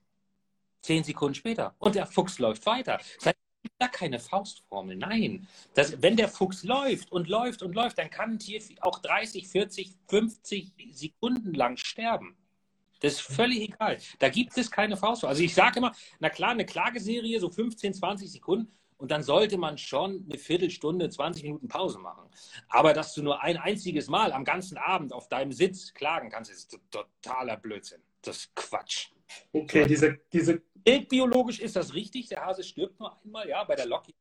Zehn 0.81 1.03
Sekunden 1.03 1.33
später. 1.33 1.73
Und 1.79 1.95
der 1.95 2.05
Fuchs 2.05 2.37
läuft 2.37 2.67
weiter. 2.67 2.99
Das 3.17 3.25
heißt, 3.25 3.37
da 3.79 3.87
keine 3.87 4.19
Faustformel. 4.19 4.95
Nein. 4.95 5.47
Das, 5.73 5.99
wenn 6.03 6.17
der 6.17 6.27
Fuchs 6.27 6.63
läuft 6.63 7.11
und 7.11 7.27
läuft 7.27 7.63
und 7.63 7.73
läuft, 7.73 7.97
dann 7.97 8.11
kann 8.11 8.33
ein 8.33 8.39
Tier 8.39 8.61
auch 8.81 8.99
30, 8.99 9.47
40, 9.47 9.95
50 10.07 10.73
Sekunden 10.91 11.55
lang 11.55 11.77
sterben. 11.77 12.37
Das 12.99 13.13
ist 13.13 13.21
völlig 13.21 13.61
egal. 13.61 13.97
Da 14.19 14.29
gibt 14.29 14.55
es 14.55 14.69
keine 14.69 14.97
Faust. 14.97 15.25
Also 15.25 15.41
ich 15.41 15.55
sage 15.55 15.79
immer, 15.79 15.93
na 16.19 16.29
klar, 16.29 16.51
eine 16.51 16.67
Klageserie, 16.67 17.39
so 17.39 17.49
15, 17.49 17.95
20 17.95 18.31
Sekunden, 18.31 18.71
und 19.01 19.09
dann 19.09 19.23
sollte 19.23 19.57
man 19.57 19.79
schon 19.79 20.25
eine 20.29 20.37
Viertelstunde, 20.37 21.09
20 21.09 21.41
Minuten 21.43 21.67
Pause 21.67 21.97
machen. 21.97 22.29
Aber 22.69 22.93
dass 22.93 23.15
du 23.15 23.23
nur 23.23 23.41
ein 23.41 23.57
einziges 23.57 24.07
Mal 24.09 24.31
am 24.31 24.45
ganzen 24.45 24.77
Abend 24.77 25.11
auf 25.11 25.27
deinem 25.27 25.51
Sitz 25.51 25.91
klagen 25.95 26.29
kannst, 26.29 26.51
ist 26.51 26.79
totaler 26.91 27.57
Blödsinn. 27.57 27.99
Das 28.21 28.37
ist 28.37 28.55
Quatsch. 28.55 29.09
Okay, 29.51 29.87
diese, 29.87 30.19
diese. 30.31 30.61
Biologisch 31.09 31.59
ist 31.59 31.75
das 31.75 31.95
richtig. 31.95 32.29
Der 32.29 32.45
Hase 32.45 32.63
stirbt 32.63 32.99
nur 32.99 33.11
einmal. 33.23 33.49
Ja, 33.49 33.63
bei 33.63 33.73
der 33.75 33.87
Loki 33.87 34.13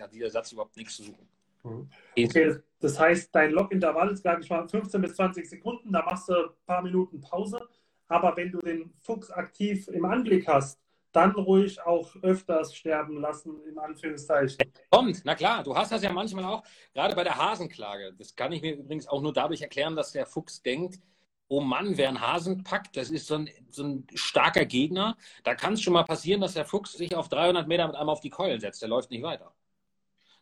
hat 0.00 0.12
dieser 0.12 0.30
Satz 0.30 0.50
überhaupt 0.50 0.76
nichts 0.76 0.96
zu 0.96 1.04
suchen. 1.04 1.28
Mhm. 1.62 1.88
Okay, 2.18 2.56
das 2.80 2.98
heißt, 2.98 3.32
dein 3.32 3.52
Lockintervall 3.52 4.10
ist, 4.10 4.24
sage 4.24 4.42
ich 4.42 4.50
mal, 4.50 4.68
15 4.68 5.00
bis 5.00 5.14
20 5.14 5.48
Sekunden. 5.48 5.92
Da 5.92 6.02
machst 6.02 6.28
du 6.28 6.34
ein 6.34 6.50
paar 6.66 6.82
Minuten 6.82 7.20
Pause. 7.20 7.60
Aber 8.08 8.36
wenn 8.36 8.50
du 8.50 8.58
den 8.58 8.92
Fuchs 9.02 9.30
aktiv 9.30 9.86
im 9.86 10.04
Anblick 10.04 10.48
hast, 10.48 10.80
dann 11.12 11.32
ruhig 11.32 11.80
auch 11.82 12.14
öfters 12.22 12.74
sterben 12.74 13.20
lassen, 13.20 13.62
in 13.68 13.78
Anführungszeichen. 13.78 14.58
Kommt, 14.90 15.22
na 15.24 15.34
klar, 15.34 15.62
du 15.62 15.74
hast 15.74 15.92
das 15.92 16.02
ja 16.02 16.12
manchmal 16.12 16.44
auch, 16.44 16.62
gerade 16.92 17.14
bei 17.14 17.24
der 17.24 17.36
Hasenklage. 17.36 18.14
Das 18.18 18.34
kann 18.34 18.52
ich 18.52 18.62
mir 18.62 18.76
übrigens 18.76 19.08
auch 19.08 19.22
nur 19.22 19.32
dadurch 19.32 19.62
erklären, 19.62 19.96
dass 19.96 20.12
der 20.12 20.26
Fuchs 20.26 20.62
denkt, 20.62 21.00
oh 21.48 21.60
Mann, 21.60 21.96
wer 21.96 22.08
einen 22.08 22.20
Hasen 22.20 22.64
packt, 22.64 22.96
das 22.96 23.10
ist 23.10 23.26
so 23.26 23.36
ein, 23.36 23.50
so 23.70 23.84
ein 23.84 24.06
starker 24.14 24.64
Gegner. 24.64 25.16
Da 25.44 25.54
kann 25.54 25.74
es 25.74 25.80
schon 25.80 25.92
mal 25.92 26.04
passieren, 26.04 26.40
dass 26.40 26.54
der 26.54 26.64
Fuchs 26.64 26.92
sich 26.92 27.14
auf 27.14 27.28
300 27.28 27.68
Meter 27.68 27.86
mit 27.86 27.96
einmal 27.96 28.12
auf 28.12 28.20
die 28.20 28.30
Keulen 28.30 28.60
setzt. 28.60 28.82
Der 28.82 28.88
läuft 28.88 29.10
nicht 29.10 29.22
weiter. 29.22 29.52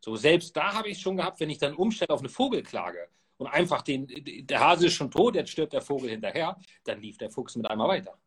So, 0.00 0.16
selbst 0.16 0.57
da 0.57 0.74
habe 0.74 0.88
ich 0.88 0.96
es 0.96 1.03
schon 1.03 1.16
gehabt, 1.16 1.40
wenn 1.40 1.50
ich 1.50 1.59
dann 1.59 1.74
umstelle 1.74 2.11
auf 2.11 2.20
eine 2.20 2.29
Vogelklage 2.29 3.09
und 3.38 3.46
einfach 3.46 3.83
den, 3.83 4.07
der 4.46 4.61
Hase 4.61 4.87
ist 4.87 4.94
schon 4.94 5.11
tot, 5.11 5.35
jetzt 5.35 5.50
stirbt 5.50 5.72
der 5.72 5.81
Vogel 5.81 6.11
hinterher, 6.11 6.59
dann 6.85 7.00
lief 7.00 7.16
der 7.16 7.31
Fuchs 7.31 7.57
mit 7.57 7.68
einmal 7.70 7.88
weiter. 7.88 8.18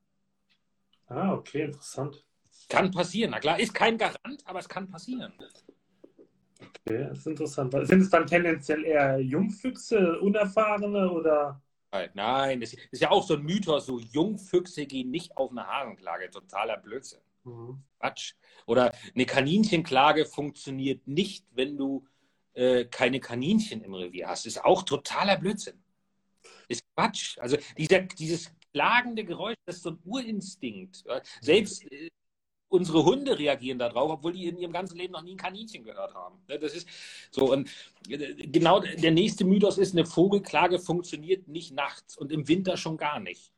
Ah, 1.08 1.34
okay, 1.34 1.64
interessant. 1.64 2.26
Kann 2.70 2.92
passieren. 2.92 3.32
Na 3.32 3.40
klar, 3.40 3.60
ist 3.60 3.74
kein 3.74 3.98
Garant, 3.98 4.42
aber 4.46 4.60
es 4.60 4.68
kann 4.68 4.90
passieren. 4.90 5.34
Okay, 6.60 7.08
das 7.10 7.20
ist 7.20 7.28
interessant. 7.28 7.74
Sind 7.88 8.02
es 8.02 8.10
dann 8.10 8.28
tendenziell 8.28 8.84
eher 8.84 9.20
Jungfüchse, 9.20 10.20
Unerfahrene 10.20 11.12
oder? 11.12 11.62
Nein, 12.14 12.62
das 12.62 12.74
ist 12.74 13.02
ja 13.02 13.12
auch 13.12 13.24
so 13.24 13.36
ein 13.36 13.44
Mythos, 13.44 13.86
so 13.86 14.00
Jungfüchse 14.00 14.86
gehen 14.86 15.10
nicht 15.10 15.36
auf 15.38 15.52
eine 15.52 15.66
Hasenklage. 15.66 16.30
Totaler 16.30 16.78
Blödsinn. 16.78 17.22
Mhm. 17.44 17.82
Quatsch. 18.00 18.34
Oder 18.66 18.94
eine 19.16 19.26
Kaninchenklage 19.26 20.26
funktioniert 20.26 21.08
nicht, 21.08 21.46
wenn 21.54 21.78
du 21.78 22.06
äh, 22.54 22.86
keine 22.86 23.20
Kaninchen 23.20 23.82
im 23.84 23.94
Revier 23.94 24.28
hast. 24.28 24.46
Ist 24.46 24.64
auch 24.64 24.84
totaler 24.84 25.38
Blödsinn. 25.38 25.82
Ist 26.68 26.84
Quatsch. 26.96 27.38
Also 27.40 27.58
dieser, 27.78 28.02
dieses 28.02 28.52
klagende 28.74 29.24
Geräusch, 29.24 29.56
das 29.66 29.78
ist 29.78 29.84
so 29.84 29.92
ein 29.92 30.00
Urinstinkt. 30.04 31.04
Selbst 31.42 31.90
äh, 31.92 32.10
unsere 32.70 33.06
Hunde 33.06 33.38
reagieren 33.38 33.80
darauf, 33.80 34.12
obwohl 34.12 34.34
die 34.34 34.48
in 34.48 34.58
ihrem 34.58 34.74
ganzen 34.74 34.98
Leben 34.98 35.14
noch 35.14 35.22
nie 35.22 35.32
ein 35.32 35.38
Kaninchen 35.38 35.84
gehört 35.84 36.14
haben. 36.14 36.40
Ne, 36.48 36.60
das 36.60 36.74
ist 36.74 36.88
so. 37.32 37.52
Und 37.52 37.70
äh, 38.10 38.34
genau 38.48 38.80
der 38.80 39.12
nächste 39.12 39.46
Mythos 39.46 39.78
ist, 39.78 39.94
eine 39.94 40.06
Vogelklage 40.06 40.80
funktioniert 40.80 41.48
nicht 41.48 41.74
nachts 41.74 42.18
und 42.18 42.32
im 42.32 42.48
Winter 42.48 42.78
schon 42.78 42.98
gar 42.98 43.20
nicht. 43.20 43.52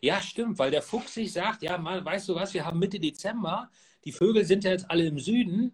Ja, 0.00 0.20
stimmt, 0.20 0.58
weil 0.58 0.70
der 0.70 0.82
Fuchs 0.82 1.14
sich 1.14 1.32
sagt, 1.32 1.62
ja, 1.62 1.78
mal, 1.78 2.04
weißt 2.04 2.28
du 2.28 2.34
was, 2.34 2.54
wir 2.54 2.64
haben 2.64 2.78
Mitte 2.78 2.98
Dezember, 2.98 3.70
die 4.04 4.12
Vögel 4.12 4.44
sind 4.44 4.64
ja 4.64 4.70
jetzt 4.70 4.90
alle 4.90 5.06
im 5.06 5.18
Süden, 5.18 5.72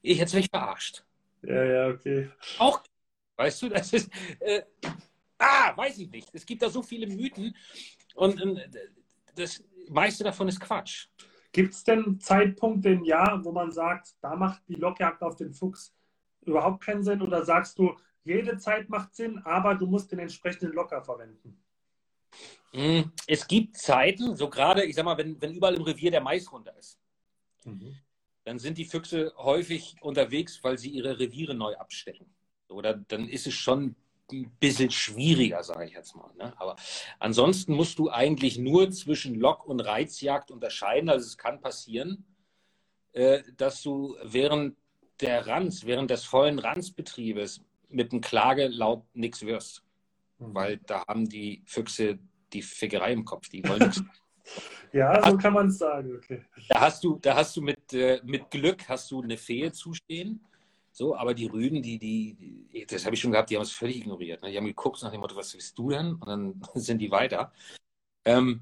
ich 0.00 0.20
hätte 0.20 0.36
mich 0.36 0.48
verarscht. 0.50 1.04
Ja, 1.42 1.64
ja, 1.64 1.88
okay. 1.88 2.30
Auch, 2.58 2.82
weißt 3.36 3.62
du, 3.62 3.68
das 3.68 3.92
ist, 3.92 4.10
äh, 4.40 4.62
ah, 5.38 5.76
weiß 5.76 5.98
ich 5.98 6.10
nicht. 6.10 6.28
Es 6.32 6.46
gibt 6.46 6.62
da 6.62 6.70
so 6.70 6.82
viele 6.82 7.06
Mythen 7.06 7.56
und, 8.14 8.40
und 8.40 8.60
das 9.34 9.64
meiste 9.88 10.24
davon 10.24 10.48
ist 10.48 10.60
Quatsch. 10.60 11.08
Gibt 11.52 11.74
es 11.74 11.84
denn 11.84 12.18
Zeitpunkte 12.18 12.88
im 12.88 13.04
Jahr, 13.04 13.44
wo 13.44 13.52
man 13.52 13.70
sagt, 13.70 14.14
da 14.22 14.34
macht 14.34 14.62
die 14.68 14.74
Lockjagd 14.74 15.22
auf 15.22 15.36
den 15.36 15.52
Fuchs 15.52 15.94
überhaupt 16.40 16.82
keinen 16.82 17.04
Sinn? 17.04 17.20
Oder 17.20 17.44
sagst 17.44 17.78
du, 17.78 17.94
jede 18.24 18.56
Zeit 18.56 18.88
macht 18.88 19.14
Sinn, 19.14 19.38
aber 19.44 19.74
du 19.74 19.86
musst 19.86 20.10
den 20.12 20.18
entsprechenden 20.18 20.72
Locker 20.72 21.02
verwenden? 21.02 21.62
Hm, 22.72 23.12
es 23.26 23.46
gibt 23.46 23.76
Zeiten, 23.76 24.34
so 24.34 24.48
gerade, 24.48 24.84
ich 24.84 24.96
sag 24.96 25.04
mal, 25.04 25.18
wenn, 25.18 25.40
wenn 25.42 25.52
überall 25.52 25.74
im 25.74 25.82
Revier 25.82 26.10
der 26.10 26.22
Mais 26.22 26.50
runter 26.50 26.74
ist, 26.78 26.98
mhm. 27.64 27.96
dann 28.44 28.58
sind 28.58 28.78
die 28.78 28.86
Füchse 28.86 29.34
häufig 29.36 29.96
unterwegs, 30.00 30.64
weil 30.64 30.78
sie 30.78 30.88
ihre 30.88 31.18
Reviere 31.18 31.54
neu 31.54 31.74
abstecken. 31.76 32.26
Oder 32.68 32.94
dann 32.94 33.28
ist 33.28 33.46
es 33.46 33.52
schon 33.52 33.94
ein 34.32 34.50
bisschen 34.58 34.90
schwieriger, 34.90 35.62
sage 35.62 35.86
ich 35.86 35.92
jetzt 35.92 36.14
mal. 36.16 36.30
Ne? 36.36 36.52
Aber 36.58 36.76
ansonsten 37.18 37.74
musst 37.74 37.98
du 37.98 38.10
eigentlich 38.10 38.58
nur 38.58 38.90
zwischen 38.90 39.34
Lock- 39.34 39.66
und 39.66 39.80
Reizjagd 39.80 40.50
unterscheiden. 40.50 41.08
Also 41.08 41.26
es 41.26 41.38
kann 41.38 41.60
passieren, 41.60 42.24
äh, 43.12 43.42
dass 43.56 43.82
du 43.82 44.16
während 44.22 44.76
der 45.20 45.46
Ranz, 45.46 45.84
während 45.84 46.10
des 46.10 46.24
vollen 46.24 46.58
Ranzbetriebes 46.58 47.62
mit 47.88 48.12
einem 48.12 48.20
Klagelaut 48.20 49.04
nichts 49.14 49.42
wirst. 49.42 49.82
Mhm. 50.38 50.54
Weil 50.54 50.76
da 50.78 51.04
haben 51.06 51.28
die 51.28 51.62
Füchse 51.66 52.18
die 52.52 52.62
Fickerei 52.62 53.12
im 53.12 53.24
Kopf. 53.24 53.48
Die 53.48 53.66
wollen 53.66 53.80
nichts. 53.80 54.02
ja, 54.92 55.30
so 55.30 55.36
kann 55.36 55.52
man 55.52 55.68
es 55.68 55.78
sagen. 55.78 56.16
Okay. 56.16 56.44
Da 56.68 56.80
hast 56.80 57.04
du, 57.04 57.18
da 57.20 57.36
hast 57.36 57.56
du 57.56 57.62
mit, 57.62 57.92
äh, 57.92 58.20
mit 58.24 58.50
Glück 58.50 58.88
hast 58.88 59.10
du 59.10 59.22
eine 59.22 59.36
Fehe 59.36 59.72
zustehen 59.72 60.44
so, 60.92 61.16
aber 61.16 61.32
die 61.32 61.46
Rüden, 61.46 61.80
die, 61.82 61.98
die, 61.98 62.68
die 62.70 62.86
das 62.86 63.06
habe 63.06 63.14
ich 63.14 63.20
schon 63.20 63.32
gehabt, 63.32 63.48
die 63.48 63.56
haben 63.56 63.62
es 63.62 63.72
völlig 63.72 63.96
ignoriert. 63.96 64.42
Ne? 64.42 64.50
Die 64.50 64.56
haben 64.58 64.66
geguckt 64.66 65.02
nach 65.02 65.10
dem 65.10 65.20
Motto, 65.20 65.34
was 65.34 65.54
willst 65.54 65.76
du 65.78 65.88
denn? 65.90 66.14
Und 66.14 66.26
dann 66.26 66.62
sind 66.74 66.98
die 66.98 67.10
weiter. 67.10 67.52
Ähm, 68.24 68.60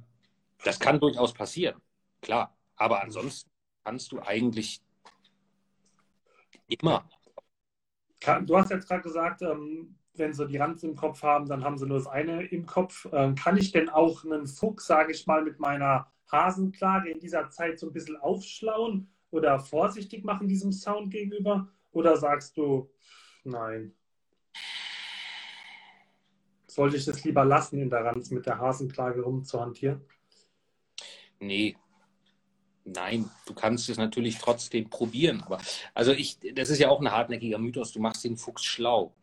das 0.64 0.78
kann 0.78 1.00
durchaus 1.00 1.34
passieren, 1.34 1.80
klar. 2.20 2.56
Aber 2.76 3.02
ansonsten 3.02 3.50
kannst 3.84 4.12
du 4.12 4.20
eigentlich 4.20 4.80
immer. 6.68 7.08
Du 8.46 8.56
hast 8.56 8.70
jetzt 8.70 8.86
gerade 8.86 9.02
gesagt, 9.02 9.42
ähm, 9.42 9.96
wenn 10.14 10.32
sie 10.32 10.46
die 10.46 10.58
Ranz 10.58 10.82
im 10.84 10.94
Kopf 10.94 11.22
haben, 11.22 11.48
dann 11.48 11.64
haben 11.64 11.78
sie 11.78 11.86
nur 11.86 11.98
das 11.98 12.06
eine 12.06 12.44
im 12.44 12.64
Kopf. 12.66 13.08
Ähm, 13.12 13.34
kann 13.34 13.56
ich 13.56 13.72
denn 13.72 13.88
auch 13.88 14.24
einen 14.24 14.46
Fuchs, 14.46 14.86
sage 14.86 15.12
ich 15.12 15.26
mal, 15.26 15.42
mit 15.42 15.58
meiner 15.58 16.06
Hasenklage 16.30 17.10
in 17.10 17.18
dieser 17.18 17.50
Zeit 17.50 17.80
so 17.80 17.86
ein 17.86 17.92
bisschen 17.92 18.16
aufschlauen 18.18 19.10
oder 19.30 19.58
vorsichtig 19.58 20.24
machen 20.24 20.46
diesem 20.46 20.70
Sound 20.72 21.10
gegenüber? 21.10 21.68
Oder 21.92 22.16
sagst 22.16 22.56
du, 22.56 22.90
nein? 23.44 23.94
Sollte 26.66 26.96
ich 26.96 27.08
es 27.08 27.24
lieber 27.24 27.44
lassen, 27.44 27.80
in 27.80 27.90
der 27.90 28.04
Ranz 28.04 28.30
mit 28.30 28.46
der 28.46 28.58
Hasenklage 28.58 29.22
rumzuhantieren? 29.22 30.04
Nee. 31.40 31.76
Nein, 32.84 33.28
du 33.46 33.54
kannst 33.54 33.88
es 33.88 33.98
natürlich 33.98 34.38
trotzdem 34.38 34.88
probieren. 34.88 35.42
Aber 35.42 35.60
also 35.94 36.12
ich, 36.12 36.38
das 36.54 36.70
ist 36.70 36.78
ja 36.78 36.88
auch 36.88 37.00
ein 37.00 37.10
hartnäckiger 37.10 37.58
Mythos, 37.58 37.92
du 37.92 38.00
machst 38.00 38.24
den 38.24 38.36
Fuchs 38.36 38.64
schlau. 38.64 39.14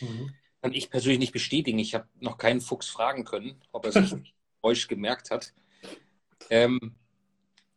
Mhm. 0.00 0.32
Kann 0.60 0.72
ich 0.72 0.90
persönlich 0.90 1.18
nicht 1.18 1.32
bestätigen. 1.32 1.78
Ich 1.78 1.94
habe 1.94 2.06
noch 2.20 2.38
keinen 2.38 2.60
Fuchs 2.60 2.88
fragen 2.88 3.24
können, 3.24 3.60
ob 3.72 3.84
er 3.84 3.92
sich 3.92 4.14
euch 4.62 4.86
gemerkt 4.86 5.30
hat. 5.30 5.52
Ähm, 6.50 6.96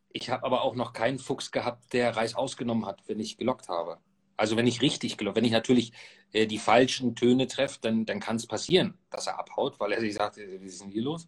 ich 0.10 0.30
habe 0.30 0.46
aber 0.46 0.62
auch 0.62 0.76
noch 0.76 0.94
keinen 0.94 1.20
Fuchs 1.20 1.52
gehabt, 1.52 1.92
der 1.94 2.16
Reis 2.16 2.36
ausgenommen 2.36 2.86
hat, 2.86 3.02
wenn 3.08 3.20
ich 3.20 3.38
gelockt 3.38 3.68
habe. 3.70 4.00
Also 4.38 4.58
wenn 4.58 4.68
ich 4.68 4.82
richtig 4.82 5.18
glaube, 5.18 5.38
wenn 5.38 5.46
ich 5.46 5.52
natürlich 5.52 5.94
äh, 6.34 6.46
die 6.46 6.58
falschen 6.58 7.16
Töne 7.16 7.48
treffe, 7.48 7.80
dann, 7.82 8.06
dann 8.06 8.20
kann 8.20 8.36
es 8.36 8.48
passieren, 8.48 8.98
dass 9.10 9.28
er 9.28 9.40
abhaut, 9.40 9.80
weil 9.80 9.94
er 9.94 10.02
sich 10.02 10.14
sagt, 10.14 10.38
äh, 10.38 10.60
was 10.62 10.74
ist 10.74 10.82
denn 10.82 10.92
hier 10.92 11.04
los? 11.04 11.28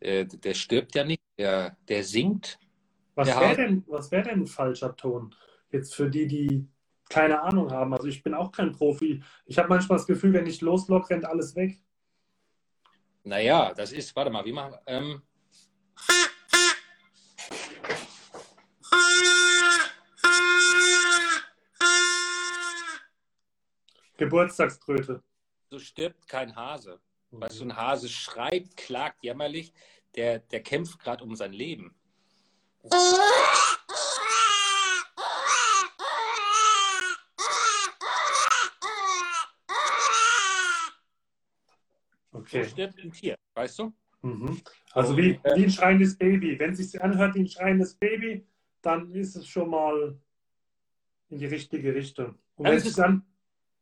Äh, 0.00 0.24
der 0.24 0.54
stirbt 0.54 0.94
ja 0.94 1.04
nicht, 1.04 1.22
der, 1.38 1.76
der 1.88 2.04
singt. 2.04 2.58
Was 3.14 3.28
wäre 3.28 3.56
denn, 3.56 3.84
wär 3.86 4.22
denn 4.22 4.42
ein 4.42 4.46
falscher 4.46 4.94
Ton? 4.96 5.34
Jetzt 5.70 5.94
für 5.94 6.08
die, 6.08 6.26
die 6.26 6.68
keine 7.08 7.40
Ahnung 7.42 7.70
haben. 7.70 7.94
Also 7.94 8.08
ich 8.08 8.22
bin 8.22 8.34
auch 8.34 8.52
kein 8.52 8.72
Profi. 8.72 9.22
Ich 9.46 9.58
habe 9.58 9.68
manchmal 9.68 9.98
das 9.98 10.06
Gefühl, 10.06 10.32
wenn 10.32 10.46
ich 10.46 10.60
loslock, 10.60 11.08
rennt 11.10 11.24
alles 11.24 11.54
weg. 11.54 11.78
Naja, 13.24 13.72
das 13.74 13.92
ist, 13.92 14.14
warte 14.14 14.30
mal, 14.30 14.44
wie 14.44 14.52
machen 14.52 14.74
ähm, 14.86 15.22
Geburtstagströte. 24.16 25.22
So 25.70 25.78
stirbt 25.78 26.26
kein 26.28 26.54
Hase. 26.54 27.00
Mhm. 27.30 27.40
Weißt 27.40 27.60
du, 27.60 27.64
ein 27.64 27.76
Hase 27.76 28.08
schreit, 28.08 28.76
klagt 28.76 29.22
jämmerlich, 29.22 29.72
der, 30.14 30.38
der 30.38 30.62
kämpft 30.62 30.98
gerade 30.98 31.24
um 31.24 31.34
sein 31.34 31.52
Leben. 31.52 31.94
Okay. 42.32 42.62
So 42.62 42.70
stirbt 42.70 42.98
ein 42.98 43.12
Tier, 43.12 43.36
weißt 43.54 43.78
du? 43.80 43.92
Mhm. 44.22 44.60
Also 44.92 45.16
wie, 45.16 45.32
äh, 45.42 45.56
wie 45.56 45.64
ein 45.64 45.70
schreiendes 45.70 46.16
Baby. 46.16 46.58
Wenn 46.58 46.72
es 46.72 46.78
sich 46.78 47.02
anhört 47.02 47.34
wie 47.34 47.40
ein 47.40 47.48
schreiendes 47.48 47.94
Baby, 47.94 48.46
dann 48.82 49.10
ist 49.12 49.36
es 49.36 49.46
schon 49.46 49.70
mal 49.70 50.18
in 51.28 51.38
die 51.38 51.46
richtige 51.46 51.94
Richtung. 51.94 52.38
Und 52.54 52.66
wenn 52.66 52.76
es 52.76 52.94
dann 52.94 53.26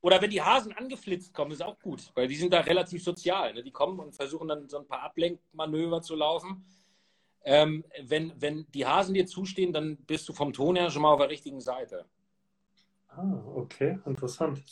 Oder 0.04 0.20
wenn 0.20 0.28
die 0.28 0.42
Hasen 0.42 0.74
angeflitzt 0.74 1.32
kommen, 1.32 1.52
ist 1.52 1.62
auch 1.62 1.80
gut, 1.80 2.12
weil 2.14 2.28
die 2.28 2.36
sind 2.36 2.52
da 2.52 2.60
relativ 2.60 3.02
sozial. 3.02 3.54
Ne? 3.54 3.62
Die 3.62 3.70
kommen 3.70 3.98
und 3.98 4.14
versuchen 4.14 4.48
dann 4.48 4.68
so 4.68 4.76
ein 4.76 4.86
paar 4.86 5.00
Ablenkmanöver 5.00 6.02
zu 6.02 6.14
laufen. 6.14 6.62
Ähm, 7.42 7.86
wenn, 8.02 8.38
wenn 8.38 8.66
die 8.74 8.84
Hasen 8.84 9.14
dir 9.14 9.26
zustehen, 9.26 9.72
dann 9.72 9.96
bist 9.96 10.28
du 10.28 10.34
vom 10.34 10.52
Ton 10.52 10.76
her 10.76 10.90
schon 10.90 11.00
mal 11.00 11.14
auf 11.14 11.20
der 11.20 11.30
richtigen 11.30 11.58
Seite. 11.62 12.04
Ah, 13.08 13.32
okay, 13.54 13.98
interessant. 14.04 14.62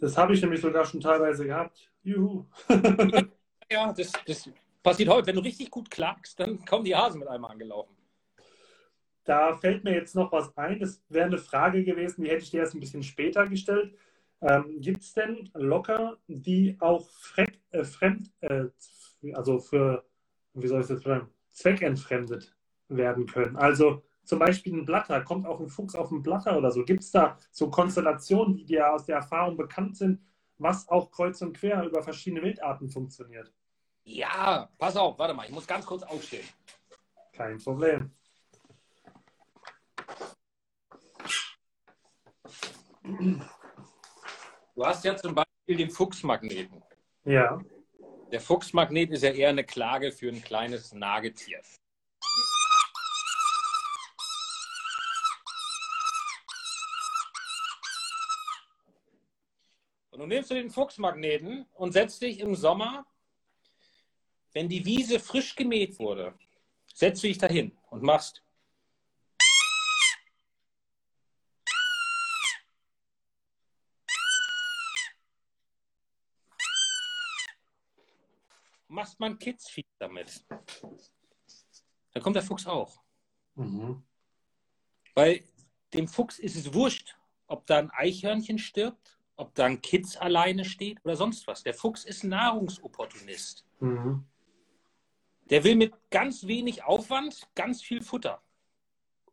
Das 0.00 0.16
habe 0.16 0.32
ich 0.32 0.40
nämlich 0.40 0.62
sogar 0.62 0.86
schon 0.86 1.02
teilweise 1.02 1.44
gehabt. 1.44 1.90
Juhu. 2.04 2.46
ja, 3.70 3.92
das, 3.92 4.12
das 4.26 4.48
passiert 4.82 5.10
heute. 5.10 5.26
Wenn 5.26 5.36
du 5.36 5.42
richtig 5.42 5.70
gut 5.70 5.90
klagst, 5.90 6.40
dann 6.40 6.64
kommen 6.64 6.86
die 6.86 6.96
Hasen 6.96 7.18
mit 7.18 7.28
einmal 7.28 7.50
angelaufen. 7.50 7.94
Da 9.24 9.54
fällt 9.54 9.84
mir 9.84 9.94
jetzt 9.94 10.14
noch 10.14 10.30
was 10.32 10.56
ein. 10.56 10.78
Das 10.78 11.02
wäre 11.08 11.26
eine 11.26 11.38
Frage 11.38 11.82
gewesen, 11.82 12.22
die 12.22 12.30
hätte 12.30 12.42
ich 12.42 12.50
dir 12.50 12.60
erst 12.60 12.74
ein 12.74 12.80
bisschen 12.80 13.02
später 13.02 13.46
gestellt. 13.46 13.96
Ähm, 14.42 14.80
Gibt 14.80 15.02
es 15.02 15.14
denn 15.14 15.50
Locker, 15.54 16.18
die 16.28 16.76
auch 16.80 17.08
fremd, 17.08 17.58
äh, 17.70 17.84
fremd 17.84 18.30
äh, 18.40 18.66
also 19.32 19.58
für, 19.58 20.04
wie 20.52 20.66
soll 20.66 20.82
ich 20.82 20.86
das 20.86 21.00
sagen, 21.00 21.30
zweckentfremdet 21.48 22.54
werden 22.88 23.26
können? 23.26 23.56
Also 23.56 24.02
zum 24.24 24.38
Beispiel 24.38 24.74
ein 24.74 24.84
Blatter, 24.84 25.22
kommt 25.22 25.46
auch 25.46 25.60
ein 25.60 25.68
Fuchs 25.68 25.94
auf 25.94 26.10
ein 26.10 26.22
Blatter 26.22 26.58
oder 26.58 26.70
so? 26.70 26.84
Gibt 26.84 27.02
es 27.02 27.10
da 27.10 27.38
so 27.50 27.70
Konstellationen, 27.70 28.56
die 28.56 28.66
dir 28.66 28.92
aus 28.92 29.06
der 29.06 29.16
Erfahrung 29.16 29.56
bekannt 29.56 29.96
sind, 29.96 30.20
was 30.58 30.88
auch 30.88 31.10
kreuz 31.10 31.40
und 31.42 31.56
quer 31.56 31.84
über 31.84 32.02
verschiedene 32.02 32.42
Wildarten 32.42 32.90
funktioniert? 32.90 33.52
Ja, 34.04 34.68
pass 34.78 34.96
auf, 34.96 35.18
warte 35.18 35.32
mal, 35.32 35.46
ich 35.46 35.52
muss 35.52 35.66
ganz 35.66 35.86
kurz 35.86 36.02
aufstehen. 36.02 36.44
Kein 37.32 37.58
Problem. 37.58 38.10
Du 43.04 44.84
hast 44.84 45.04
ja 45.04 45.14
zum 45.14 45.34
Beispiel 45.34 45.76
den 45.76 45.90
Fuchsmagneten. 45.90 46.82
Ja. 47.24 47.60
Der 48.32 48.40
Fuchsmagnet 48.40 49.10
ist 49.10 49.22
ja 49.22 49.30
eher 49.30 49.50
eine 49.50 49.64
Klage 49.64 50.10
für 50.10 50.28
ein 50.30 50.42
kleines 50.42 50.92
Nagetier. 50.94 51.60
Und 60.10 60.20
du 60.20 60.26
nimmst 60.26 60.50
du 60.50 60.54
den 60.54 60.70
Fuchsmagneten 60.70 61.66
und 61.74 61.92
setzt 61.92 62.22
dich 62.22 62.40
im 62.40 62.54
Sommer, 62.54 63.04
wenn 64.52 64.68
die 64.68 64.84
Wiese 64.84 65.20
frisch 65.20 65.56
gemäht 65.56 65.98
wurde, 65.98 66.38
setzt 66.94 67.22
du 67.22 67.26
dich 67.26 67.38
dahin 67.38 67.76
und 67.90 68.02
machst 68.02 68.43
machst 78.88 79.18
man 79.20 79.38
Kidsfeed 79.38 79.86
damit. 79.98 80.44
Dann 82.12 82.22
kommt 82.22 82.36
der 82.36 82.42
Fuchs 82.42 82.66
auch. 82.66 83.00
Mhm. 83.54 84.02
Weil 85.14 85.44
dem 85.92 86.08
Fuchs 86.08 86.38
ist 86.38 86.56
es 86.56 86.74
wurscht, 86.74 87.16
ob 87.46 87.66
da 87.66 87.78
ein 87.78 87.90
Eichhörnchen 87.90 88.58
stirbt, 88.58 89.18
ob 89.36 89.54
da 89.54 89.66
ein 89.66 89.80
Kitz 89.80 90.16
alleine 90.16 90.64
steht 90.64 91.04
oder 91.04 91.16
sonst 91.16 91.46
was. 91.46 91.62
Der 91.62 91.74
Fuchs 91.74 92.04
ist 92.04 92.24
Nahrungsopportunist. 92.24 93.64
Mhm. 93.80 94.24
Der 95.50 95.64
will 95.64 95.76
mit 95.76 95.92
ganz 96.10 96.46
wenig 96.46 96.84
Aufwand 96.84 97.48
ganz 97.54 97.82
viel 97.82 98.00
Futter. 98.00 98.42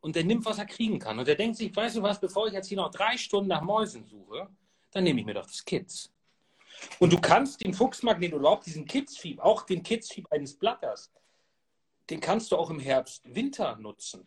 Und 0.00 0.16
der 0.16 0.24
nimmt, 0.24 0.44
was 0.44 0.58
er 0.58 0.66
kriegen 0.66 0.98
kann. 0.98 1.18
Und 1.18 1.28
der 1.28 1.36
denkt 1.36 1.56
sich, 1.56 1.74
weißt 1.74 1.96
du 1.96 2.02
was, 2.02 2.20
bevor 2.20 2.48
ich 2.48 2.52
jetzt 2.52 2.68
hier 2.68 2.76
noch 2.76 2.90
drei 2.90 3.16
Stunden 3.16 3.48
nach 3.48 3.62
Mäusen 3.62 4.04
suche, 4.04 4.48
dann 4.90 5.04
nehme 5.04 5.20
ich 5.20 5.26
mir 5.26 5.34
doch 5.34 5.46
das 5.46 5.64
Kitz. 5.64 6.12
Und 6.98 7.12
du 7.12 7.20
kannst 7.20 7.64
den 7.64 7.74
Fuchsmagnet 7.74 8.32
oder 8.34 8.48
auch 8.48 8.60
diesen 8.60 8.86
Kitzfieb, 8.86 9.40
auch 9.40 9.62
den 9.62 9.82
Kitzfieb 9.82 10.30
eines 10.30 10.56
Blatters, 10.58 11.12
den 12.10 12.20
kannst 12.20 12.52
du 12.52 12.56
auch 12.56 12.70
im 12.70 12.80
Herbst, 12.80 13.22
Winter 13.34 13.76
nutzen, 13.76 14.26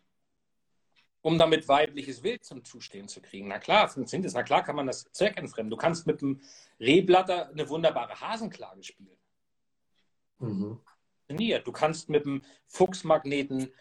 um 1.21 1.37
damit 1.37 1.67
weibliches 1.67 2.23
Wild 2.23 2.43
zum 2.43 2.63
Zustehen 2.63 3.07
zu 3.07 3.21
kriegen. 3.21 3.47
Na 3.47 3.59
klar, 3.59 3.89
funktioniert 3.89 4.27
das. 4.27 4.33
Na 4.33 4.43
klar 4.43 4.63
kann 4.63 4.75
man 4.75 4.87
das 4.87 5.11
zweckentfremden. 5.11 5.69
Du 5.69 5.77
kannst 5.77 6.07
mit 6.07 6.21
dem 6.21 6.41
Rehblatter 6.79 7.49
eine 7.49 7.67
wunderbare 7.67 8.19
Hasenklage 8.19 8.83
spielen. 8.83 9.17
Mhm. 10.39 10.79
Du 11.27 11.71
kannst 11.71 12.09
mit 12.09 12.25
dem 12.25 12.43
Fuchsmagneten 12.67 13.73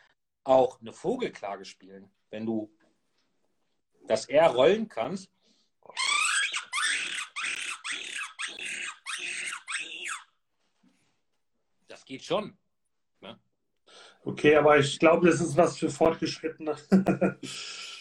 auch 0.44 0.80
eine 0.80 0.92
Vogelklage 0.92 1.64
spielen. 1.64 2.10
Wenn 2.30 2.46
du 2.46 2.70
das 4.06 4.26
R 4.26 4.48
rollen 4.48 4.88
kannst, 4.88 5.30
das 12.04 12.06
geht 12.06 12.22
schon. 12.22 12.56
Ne? 13.20 13.38
Okay, 14.24 14.56
aber 14.56 14.78
ich 14.78 14.98
glaube, 14.98 15.26
das 15.26 15.40
ist 15.40 15.56
was 15.56 15.78
für 15.78 15.90
Fortgeschrittene. 15.90 16.76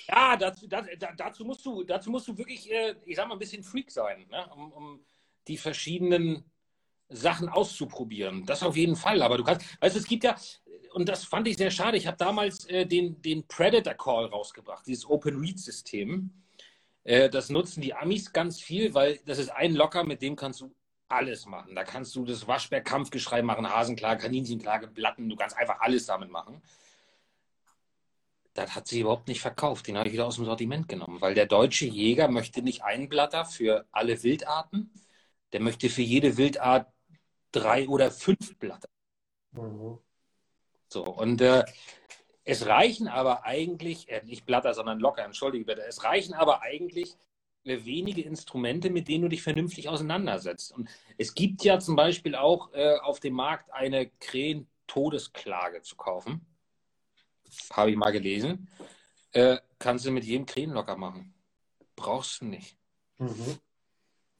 ja, 0.07 0.37
dazu, 0.37 0.67
dazu, 0.67 1.45
musst 1.45 1.65
du, 1.65 1.83
dazu 1.83 2.09
musst 2.09 2.27
du 2.27 2.37
wirklich, 2.37 2.69
äh, 2.71 2.95
ich 3.05 3.15
sag 3.15 3.27
mal, 3.27 3.35
ein 3.35 3.39
bisschen 3.39 3.63
Freak 3.63 3.91
sein, 3.91 4.25
ne? 4.29 4.49
um, 4.55 4.71
um 4.73 5.05
die 5.47 5.57
verschiedenen 5.57 6.43
Sachen 7.09 7.47
auszuprobieren. 7.47 8.45
Das 8.45 8.63
auf 8.63 8.75
jeden 8.75 8.95
Fall. 8.95 9.21
Aber 9.21 9.37
du 9.37 9.43
kannst, 9.43 9.65
weißt 9.81 9.95
du, 9.95 9.99
es 9.99 10.07
gibt 10.07 10.23
ja, 10.23 10.35
und 10.93 11.07
das 11.07 11.23
fand 11.23 11.47
ich 11.47 11.57
sehr 11.57 11.71
schade, 11.71 11.97
ich 11.97 12.07
habe 12.07 12.17
damals 12.17 12.65
äh, 12.65 12.85
den, 12.85 13.21
den 13.21 13.47
Predator 13.47 13.93
Call 13.93 14.25
rausgebracht, 14.25 14.85
dieses 14.85 15.09
Open 15.09 15.39
Read 15.39 15.59
System. 15.59 16.43
Äh, 17.03 17.29
das 17.29 17.49
nutzen 17.49 17.81
die 17.81 17.93
Amis 17.93 18.33
ganz 18.33 18.59
viel, 18.61 18.93
weil 18.93 19.19
das 19.25 19.37
ist 19.37 19.49
ein 19.49 19.75
Locker, 19.75 20.03
mit 20.03 20.21
dem 20.21 20.35
kannst 20.35 20.61
du 20.61 20.73
alles 21.13 21.45
machen. 21.45 21.75
Da 21.75 21.83
kannst 21.83 22.15
du 22.15 22.25
das 22.25 22.47
Waschbär-Kampfgeschrei 22.47 23.41
machen, 23.41 23.69
Hasenklage, 23.69 24.23
Kaninchenklage, 24.23 24.87
Blatten, 24.87 25.29
du 25.29 25.35
kannst 25.35 25.57
einfach 25.57 25.79
alles 25.81 26.05
damit 26.05 26.29
machen. 26.29 26.61
Das 28.53 28.75
hat 28.75 28.87
sie 28.87 29.01
überhaupt 29.01 29.27
nicht 29.27 29.41
verkauft. 29.41 29.87
Den 29.87 29.97
habe 29.97 30.07
ich 30.07 30.13
wieder 30.13 30.27
aus 30.27 30.35
dem 30.35 30.45
Sortiment 30.45 30.87
genommen, 30.87 31.21
weil 31.21 31.33
der 31.33 31.47
deutsche 31.47 31.85
Jäger 31.85 32.27
möchte 32.27 32.61
nicht 32.61 32.83
einen 32.83 33.09
Blatter 33.09 33.45
für 33.45 33.85
alle 33.91 34.21
Wildarten. 34.21 34.91
Der 35.53 35.59
möchte 35.59 35.89
für 35.89 36.01
jede 36.01 36.37
Wildart 36.37 36.91
drei 37.51 37.87
oder 37.87 38.11
fünf 38.11 38.57
Blatter. 38.59 38.89
Mhm. 39.51 39.97
So, 40.87 41.03
und 41.03 41.41
äh, 41.41 41.63
es 42.43 42.65
reichen 42.65 43.07
aber 43.07 43.45
eigentlich, 43.45 44.09
äh, 44.09 44.21
nicht 44.23 44.45
Blatter, 44.45 44.73
sondern 44.73 44.99
locker, 44.99 45.23
entschuldige 45.23 45.65
bitte, 45.65 45.83
es 45.83 46.03
reichen 46.03 46.33
aber 46.33 46.61
eigentlich 46.61 47.15
wenige 47.63 48.21
Instrumente, 48.21 48.89
mit 48.89 49.07
denen 49.07 49.23
du 49.23 49.29
dich 49.29 49.41
vernünftig 49.41 49.89
auseinandersetzt. 49.89 50.73
Und 50.73 50.89
es 51.17 51.33
gibt 51.33 51.63
ja 51.63 51.79
zum 51.79 51.95
Beispiel 51.95 52.35
auch 52.35 52.73
äh, 52.73 52.97
auf 52.97 53.19
dem 53.19 53.33
Markt 53.33 53.71
eine 53.71 54.09
Krähen-Todesklage 54.19 55.81
zu 55.81 55.95
kaufen. 55.95 56.45
Habe 57.71 57.91
ich 57.91 57.97
mal 57.97 58.11
gelesen. 58.11 58.67
Äh, 59.31 59.57
kannst 59.79 60.05
du 60.05 60.11
mit 60.11 60.23
jedem 60.25 60.45
Krähen 60.45 60.71
locker 60.71 60.97
machen. 60.97 61.33
Brauchst 61.95 62.41
du 62.41 62.45
nicht. 62.45 62.77
Mhm. 63.17 63.57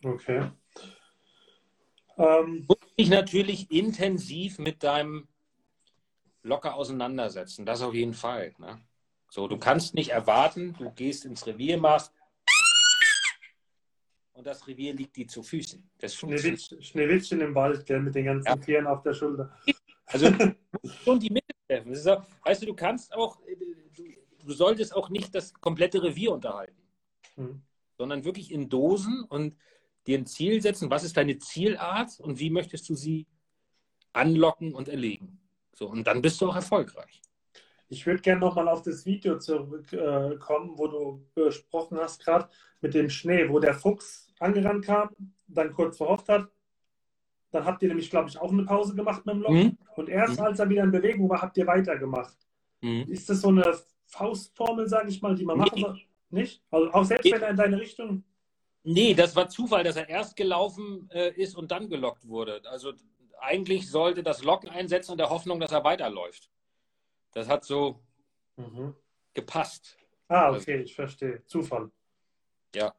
Okay. 0.04 0.52
Ähm, 2.18 2.66
Muss 2.68 2.96
dich 2.98 3.10
natürlich 3.10 3.72
intensiv 3.72 4.60
mit 4.60 4.84
deinem 4.84 5.28
locker 6.44 6.76
auseinandersetzen. 6.76 7.66
Das 7.66 7.82
auf 7.82 7.94
jeden 7.94 8.14
Fall. 8.14 8.54
Ne? 8.58 8.80
So, 9.30 9.48
du 9.48 9.58
kannst 9.58 9.96
nicht 9.96 10.10
erwarten, 10.10 10.76
du 10.78 10.92
gehst 10.92 11.26
ins 11.26 11.48
Revier, 11.48 11.78
machst 11.78 12.14
und 14.34 14.48
das 14.48 14.68
Revier 14.68 14.94
liegt 14.94 15.16
dir 15.16 15.28
zu 15.28 15.44
Füßen. 15.44 15.90
Das 16.00 16.16
Schneewittchen, 16.16 16.82
Schneewittchen 16.82 17.42
im 17.42 17.56
Wald, 17.56 17.86
gell, 17.86 18.02
mit 18.02 18.16
den 18.16 18.26
ganzen 18.26 18.48
ja. 18.48 18.56
Tieren 18.56 18.88
auf 18.88 19.02
der 19.04 19.14
Schulter. 19.14 19.56
Also 20.06 20.28
schon 21.04 21.20
die 21.20 21.30
Mitte 21.30 21.54
treffen. 21.68 21.96
Auch, 22.08 22.26
weißt 22.44 22.62
du, 22.64 22.66
du 22.68 22.74
kannst 22.74 23.14
auch, 23.14 23.40
du, 23.96 24.04
du, 24.46 24.54
solltest 24.54 24.96
auch 24.96 25.10
nicht 25.10 25.34
das 25.36 25.54
komplette 25.54 26.02
Revier 26.04 26.32
unterhalten, 26.32 26.82
hm. 27.36 27.62
sondern 27.98 28.24
wirklich 28.26 28.52
in 28.52 28.70
Dosen 28.70 29.24
und 29.24 29.56
dir 30.08 30.18
ein 30.18 30.26
Ziel 30.26 30.62
setzen. 30.62 30.90
Was 30.90 31.04
ist 31.04 31.16
deine 31.16 31.38
Zielart 31.38 32.20
und 32.20 32.40
wie 32.40 32.50
möchtest 32.50 32.90
du 32.90 32.96
sie 32.96 33.28
anlocken 34.14 34.74
und 34.74 34.90
erlegen? 34.90 35.40
So, 35.74 35.90
und 35.90 36.06
dann 36.06 36.22
bist 36.22 36.42
du 36.42 36.50
auch 36.50 36.56
erfolgreich. 36.56 37.22
Ich 37.90 38.06
würde 38.08 38.22
gerne 38.22 38.42
nochmal 38.42 38.68
auf 38.68 38.82
das 38.82 39.06
Video 39.06 39.38
zurückkommen, 39.38 40.78
wo 40.78 40.88
du 40.88 41.26
besprochen 41.36 42.00
hast, 42.00 42.24
gerade 42.24 42.50
mit 42.82 42.94
dem 42.94 43.10
Schnee, 43.10 43.48
wo 43.50 43.60
der 43.60 43.76
Fuchs 43.76 44.23
angerannt 44.44 44.86
kam, 44.86 45.10
dann 45.48 45.74
kurz 45.74 45.98
verhofft 45.98 46.30
hat. 46.30 46.48
Dann 47.52 47.66
habt 47.66 47.82
ihr 47.84 47.88
nämlich, 47.88 48.10
glaube 48.10 48.30
ich, 48.30 48.38
auch 48.38 48.52
eine 48.52 48.64
Pause 48.64 48.96
gemacht 48.96 49.26
mit 49.26 49.36
dem 49.36 49.42
Loch. 49.42 49.52
Mhm. 49.52 49.78
Und 49.96 50.10
erst 50.10 50.40
mhm. 50.40 50.46
als 50.46 50.60
er 50.60 50.70
wieder 50.70 50.84
in 50.84 50.92
Bewegung 50.92 51.30
war, 51.30 51.42
habt 51.42 51.56
ihr 51.58 51.68
weitergemacht. 51.68 52.36
Mhm. 52.82 53.06
Ist 53.08 53.30
das 53.30 53.42
so 53.42 53.50
eine 53.50 53.78
Faustformel, 54.08 54.88
sage 54.88 55.10
ich 55.10 55.22
mal, 55.22 55.36
die 55.36 55.46
man 55.46 55.58
nee. 55.58 55.64
machen 55.64 55.80
soll? 55.80 56.02
Nicht? 56.30 56.64
Also 56.72 56.92
auch 56.92 57.04
selbst 57.06 57.32
wenn 57.32 57.42
er 57.42 57.50
in 57.50 57.58
deine 57.58 57.80
Richtung. 57.80 58.24
Nee, 58.84 59.14
das 59.14 59.36
war 59.36 59.48
Zufall, 59.50 59.84
dass 59.84 59.96
er 59.96 60.10
erst 60.10 60.36
gelaufen 60.36 61.10
äh, 61.12 61.30
ist 61.30 61.56
und 61.56 61.72
dann 61.72 61.90
gelockt 61.90 62.28
wurde. 62.28 62.62
Also 62.66 62.94
eigentlich 63.40 63.90
sollte 63.90 64.24
das 64.24 64.44
Locken 64.44 64.70
einsetzen 64.70 65.12
in 65.12 65.18
der 65.18 65.30
Hoffnung, 65.30 65.60
dass 65.60 65.72
er 65.72 65.84
weiterläuft. 65.84 66.50
Das 67.34 67.48
hat 67.48 67.64
so 67.64 68.00
mhm. 68.58 68.96
gepasst. 69.34 69.98
Ah, 70.28 70.52
okay, 70.52 70.82
ich 70.82 70.96
verstehe. 70.96 71.44
Zufall. 71.46 71.92
Ja. 72.76 72.94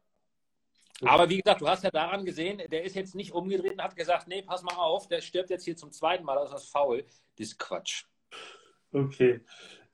Aber 1.03 1.28
wie 1.28 1.40
gesagt, 1.40 1.61
du 1.61 1.68
hast 1.68 1.84
ja 1.84 1.90
daran 1.90 2.24
gesehen, 2.24 2.62
der 2.70 2.84
ist 2.84 2.95
jetzt 2.95 3.14
nicht 3.14 3.32
umgedreht 3.32 3.72
und 3.72 3.82
hat 3.82 3.97
gesagt, 3.97 4.28
nee, 4.28 4.42
pass 4.42 4.62
mal 4.62 4.76
auf, 4.76 5.09
der 5.09 5.20
stirbt 5.20 5.51
jetzt 5.51 5.64
hier 5.64 5.76
zum 5.76 5.90
zweiten 5.90 6.24
Mal, 6.24 6.36
das 6.36 6.62
ist 6.62 6.70
faul. 6.70 7.05
Das 7.36 7.49
ist 7.49 7.59
Quatsch. 7.59 8.05
Okay. 8.92 9.40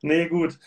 Nee, 0.02 0.28
gut. 0.28 0.58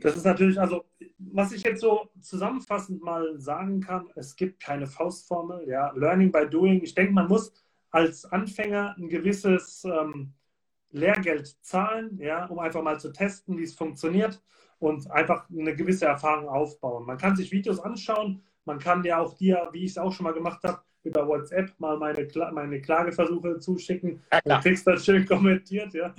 Das 0.00 0.16
ist 0.16 0.24
natürlich, 0.24 0.58
also, 0.58 0.84
was 1.18 1.52
ich 1.52 1.62
jetzt 1.62 1.80
so 1.80 2.10
zusammenfassend 2.20 3.02
mal 3.02 3.38
sagen 3.38 3.80
kann, 3.80 4.10
es 4.16 4.36
gibt 4.36 4.60
keine 4.60 4.86
Faustformel, 4.86 5.68
ja. 5.68 5.92
Learning 5.92 6.30
by 6.30 6.48
doing. 6.48 6.82
Ich 6.82 6.94
denke, 6.94 7.12
man 7.12 7.28
muss 7.28 7.52
als 7.90 8.24
Anfänger 8.24 8.94
ein 8.98 9.08
gewisses 9.08 9.84
ähm, 9.84 10.34
Lehrgeld 10.90 11.56
zahlen, 11.62 12.18
ja, 12.18 12.46
um 12.46 12.58
einfach 12.58 12.82
mal 12.82 13.00
zu 13.00 13.12
testen, 13.12 13.58
wie 13.58 13.62
es 13.62 13.74
funktioniert 13.74 14.42
und 14.78 15.10
einfach 15.10 15.48
eine 15.48 15.74
gewisse 15.74 16.06
Erfahrung 16.06 16.48
aufbauen. 16.48 17.06
Man 17.06 17.18
kann 17.18 17.36
sich 17.36 17.50
Videos 17.52 17.80
anschauen, 17.80 18.42
man 18.64 18.78
kann 18.78 19.04
ja 19.04 19.18
auch 19.18 19.34
dir, 19.34 19.68
wie 19.72 19.84
ich 19.84 19.92
es 19.92 19.98
auch 19.98 20.12
schon 20.12 20.24
mal 20.24 20.34
gemacht 20.34 20.62
habe, 20.64 20.80
über 21.04 21.26
WhatsApp 21.26 21.78
mal 21.78 21.96
meine, 21.96 22.28
meine 22.52 22.80
Klageversuche 22.80 23.58
zuschicken. 23.58 24.22
Ja, 24.32 24.40
du 24.40 24.62
kriegst 24.62 24.86
das 24.86 25.04
schön 25.04 25.26
kommentiert, 25.26 25.92
ja. 25.94 26.14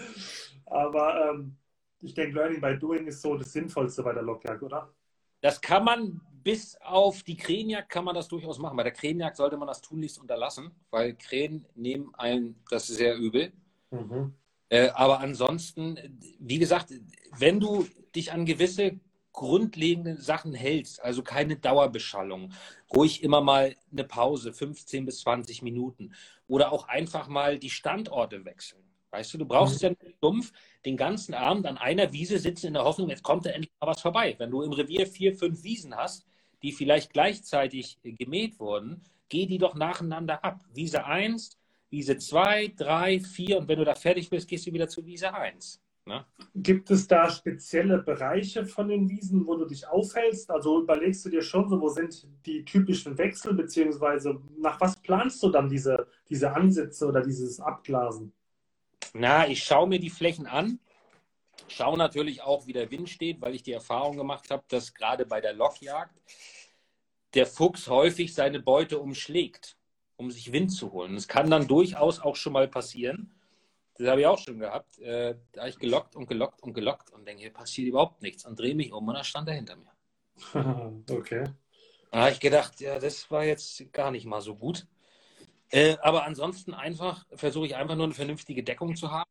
Aber 0.65 1.31
ähm, 1.31 1.55
ich 2.01 2.13
denke, 2.13 2.35
Learning 2.35 2.59
by 2.59 2.77
Doing 2.77 3.07
ist 3.07 3.21
so 3.21 3.37
das 3.37 3.53
Sinnvollste 3.53 4.03
bei 4.03 4.13
der 4.13 4.23
Lockjagd, 4.23 4.61
oder? 4.63 4.93
Das 5.41 5.61
kann 5.61 5.85
man 5.85 6.21
bis 6.43 6.75
auf 6.81 7.23
die 7.23 7.37
Krähenjagd 7.37 7.89
kann 7.89 8.03
man 8.03 8.15
das 8.15 8.27
durchaus 8.27 8.59
machen. 8.59 8.75
Bei 8.75 8.83
der 8.83 8.91
Krähenjagd 8.91 9.37
sollte 9.37 9.57
man 9.57 9.67
das 9.67 9.81
tunlichst 9.81 10.19
unterlassen, 10.19 10.71
weil 10.89 11.15
Krähen 11.15 11.65
nehmen 11.75 12.13
einen 12.15 12.61
das 12.69 12.89
ist 12.89 12.97
sehr 12.97 13.17
übel. 13.17 13.53
Mhm. 13.91 14.33
Äh, 14.69 14.89
aber 14.89 15.19
ansonsten, 15.19 15.97
wie 16.39 16.59
gesagt, 16.59 16.93
wenn 17.37 17.59
du 17.59 17.87
dich 18.15 18.31
an 18.31 18.45
gewisse 18.45 18.99
grundlegende 19.33 20.21
Sachen 20.21 20.53
hältst, 20.53 21.03
also 21.03 21.23
keine 21.23 21.57
Dauerbeschallung, 21.57 22.53
ruhig 22.95 23.23
immer 23.23 23.41
mal 23.41 23.75
eine 23.91 24.03
Pause, 24.05 24.53
15 24.53 25.05
bis 25.05 25.19
20 25.21 25.61
Minuten 25.63 26.13
oder 26.47 26.71
auch 26.71 26.87
einfach 26.87 27.27
mal 27.27 27.59
die 27.59 27.71
Standorte 27.71 28.45
wechseln. 28.45 28.83
Weißt 29.11 29.33
du, 29.33 29.37
du 29.37 29.45
brauchst 29.45 29.81
mhm. 29.81 29.87
ja 29.87 29.89
nicht 29.89 30.17
stumpf 30.17 30.53
den 30.85 30.97
ganzen 30.97 31.33
Abend 31.33 31.67
an 31.67 31.77
einer 31.77 32.13
Wiese 32.13 32.39
sitzen 32.39 32.67
in 32.67 32.73
der 32.73 32.83
Hoffnung, 32.83 33.09
jetzt 33.09 33.23
kommt 33.23 33.45
da 33.45 33.51
endlich 33.51 33.71
mal 33.79 33.87
was 33.87 34.01
vorbei. 34.01 34.35
Wenn 34.37 34.51
du 34.51 34.61
im 34.61 34.71
Revier 34.71 35.05
vier, 35.05 35.35
fünf 35.35 35.63
Wiesen 35.63 35.95
hast, 35.95 36.25
die 36.61 36.71
vielleicht 36.71 37.11
gleichzeitig 37.13 37.99
gemäht 38.03 38.59
wurden, 38.59 39.03
geh 39.29 39.45
die 39.45 39.57
doch 39.57 39.75
nacheinander 39.75 40.43
ab. 40.43 40.61
Wiese 40.73 41.05
1, 41.05 41.57
Wiese 41.89 42.17
2, 42.17 42.73
3, 42.75 43.19
4 43.19 43.57
und 43.59 43.67
wenn 43.67 43.79
du 43.79 43.85
da 43.85 43.93
fertig 43.93 44.29
bist, 44.29 44.47
gehst 44.47 44.65
du 44.65 44.73
wieder 44.73 44.87
zu 44.87 45.05
Wiese 45.05 45.33
1. 45.33 45.82
Ne? 46.05 46.25
Gibt 46.53 46.91
es 46.91 47.07
da 47.07 47.29
spezielle 47.29 47.99
Bereiche 47.99 48.65
von 48.65 48.89
den 48.89 49.09
Wiesen, 49.09 49.47
wo 49.47 49.55
du 49.55 49.65
dich 49.65 49.87
aufhältst? 49.87 50.51
Also 50.51 50.81
überlegst 50.81 51.23
du 51.23 51.29
dir 51.29 51.41
schon 51.41 51.69
so, 51.69 51.79
wo 51.79 51.87
sind 51.87 52.27
die 52.45 52.65
typischen 52.65 53.17
Wechsel, 53.17 53.53
beziehungsweise 53.53 54.37
nach 54.57 54.81
was 54.81 54.97
planst 54.97 55.41
du 55.43 55.49
dann 55.49 55.69
diese, 55.69 56.07
diese 56.29 56.53
Ansätze 56.53 57.07
oder 57.07 57.21
dieses 57.21 57.61
Abglasen? 57.61 58.33
Na, 59.13 59.47
ich 59.47 59.63
schaue 59.63 59.87
mir 59.87 59.99
die 59.99 60.09
Flächen 60.09 60.45
an, 60.45 60.79
schaue 61.69 61.97
natürlich 61.97 62.41
auch, 62.41 62.67
wie 62.67 62.73
der 62.73 62.91
Wind 62.91 63.09
steht, 63.09 63.39
weil 63.39 63.55
ich 63.55 63.63
die 63.63 63.71
Erfahrung 63.71 64.17
gemacht 64.17 64.51
habe, 64.51 64.63
dass 64.67 64.93
gerade 64.93 65.25
bei 65.25 65.39
der 65.39 65.53
Lockjagd 65.53 66.19
der 67.33 67.47
Fuchs 67.47 67.87
häufig 67.87 68.33
seine 68.33 68.59
Beute 68.59 68.99
umschlägt, 68.99 69.77
um 70.17 70.31
sich 70.31 70.51
Wind 70.51 70.73
zu 70.73 70.91
holen. 70.91 71.15
Das 71.15 71.29
kann 71.29 71.49
dann 71.49 71.67
durchaus 71.67 72.19
auch 72.19 72.35
schon 72.35 72.53
mal 72.53 72.67
passieren 72.67 73.31
das 73.95 74.07
habe 74.07 74.21
ich 74.21 74.27
auch 74.27 74.39
schon 74.39 74.59
gehabt. 74.59 74.97
Äh, 74.99 75.35
da 75.51 75.61
habe 75.61 75.69
ich 75.69 75.79
gelockt 75.79 76.15
und 76.15 76.27
gelockt 76.27 76.61
und 76.63 76.73
gelockt 76.73 77.11
und 77.11 77.27
denke, 77.27 77.41
hier 77.43 77.53
passiert 77.53 77.87
überhaupt 77.87 78.21
nichts 78.21 78.45
und 78.45 78.59
drehe 78.59 78.75
mich 78.75 78.91
um 78.91 79.07
und 79.07 79.13
da 79.13 79.23
stand 79.23 79.47
er 79.49 79.55
hinter 79.55 79.75
mir. 79.75 79.93
okay. 81.09 81.45
Da 82.11 82.19
habe 82.19 82.31
ich 82.31 82.39
gedacht, 82.39 82.79
ja, 82.79 82.99
das 82.99 83.29
war 83.31 83.43
jetzt 83.43 83.91
gar 83.93 84.11
nicht 84.11 84.25
mal 84.25 84.41
so 84.41 84.55
gut. 84.55 84.87
Äh, 85.69 85.97
aber 86.01 86.23
ansonsten 86.25 86.73
einfach 86.73 87.25
versuche 87.33 87.65
ich 87.65 87.75
einfach 87.75 87.95
nur 87.95 88.05
eine 88.05 88.13
vernünftige 88.13 88.63
Deckung 88.63 88.95
zu 88.95 89.11
haben 89.11 89.29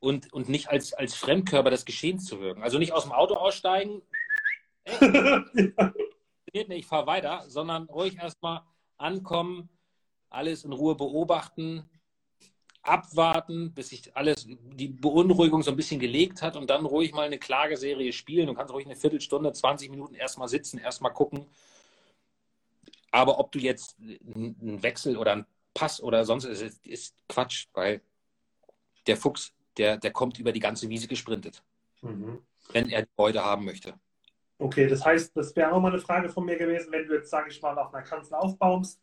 und, 0.00 0.32
und 0.32 0.48
nicht 0.48 0.68
als, 0.68 0.94
als 0.94 1.14
Fremdkörper 1.14 1.70
des 1.70 1.84
Geschehens 1.84 2.24
zu 2.24 2.40
wirken. 2.40 2.62
Also 2.62 2.78
nicht 2.78 2.92
aus 2.92 3.04
dem 3.04 3.12
Auto 3.12 3.34
aussteigen, 3.34 4.02
ey, 4.84 4.94
ich 6.52 6.86
fahre 6.86 7.06
weiter, 7.06 7.44
sondern 7.48 7.84
ruhig 7.84 8.16
erstmal 8.16 8.62
ankommen, 8.96 9.68
alles 10.28 10.64
in 10.64 10.72
Ruhe 10.72 10.94
beobachten, 10.94 11.88
abwarten, 12.82 13.72
bis 13.72 13.90
sich 13.90 14.14
alles, 14.16 14.46
die 14.48 14.88
Beunruhigung 14.88 15.62
so 15.62 15.70
ein 15.70 15.76
bisschen 15.76 16.00
gelegt 16.00 16.42
hat 16.42 16.56
und 16.56 16.68
dann 16.68 16.84
ruhig 16.84 17.12
mal 17.12 17.26
eine 17.26 17.38
Klageserie 17.38 18.12
spielen. 18.12 18.48
Du 18.48 18.54
kannst 18.54 18.72
ruhig 18.74 18.86
eine 18.86 18.96
Viertelstunde, 18.96 19.52
20 19.52 19.90
Minuten 19.90 20.14
erstmal 20.14 20.48
sitzen, 20.48 20.78
erstmal 20.78 21.12
gucken. 21.12 21.46
Aber 23.10 23.38
ob 23.38 23.52
du 23.52 23.58
jetzt 23.58 23.96
einen 24.00 24.82
Wechsel 24.82 25.16
oder 25.16 25.32
einen 25.32 25.46
Pass 25.74 26.02
oder 26.02 26.24
sonst 26.24 26.44
ist, 26.44 26.84
ist 26.84 27.14
Quatsch, 27.28 27.66
weil 27.72 28.00
der 29.06 29.16
Fuchs, 29.16 29.52
der, 29.76 29.96
der 29.96 30.10
kommt 30.10 30.38
über 30.38 30.52
die 30.52 30.60
ganze 30.60 30.88
Wiese 30.88 31.06
gesprintet, 31.06 31.62
mhm. 32.00 32.40
wenn 32.72 32.88
er 32.88 33.02
die 33.02 33.10
Beute 33.14 33.44
haben 33.44 33.64
möchte. 33.64 33.94
Okay, 34.58 34.86
das 34.86 35.04
heißt, 35.04 35.36
das 35.36 35.54
wäre 35.56 35.72
auch 35.72 35.80
mal 35.80 35.92
eine 35.92 36.00
Frage 36.00 36.28
von 36.28 36.44
mir 36.44 36.56
gewesen, 36.56 36.92
wenn 36.92 37.06
du 37.06 37.14
jetzt, 37.14 37.30
sage 37.30 37.50
ich 37.50 37.60
mal, 37.62 37.78
auf 37.78 37.92
einer 37.92 38.04
Kanzel 38.04 38.34
aufbaust 38.34 39.00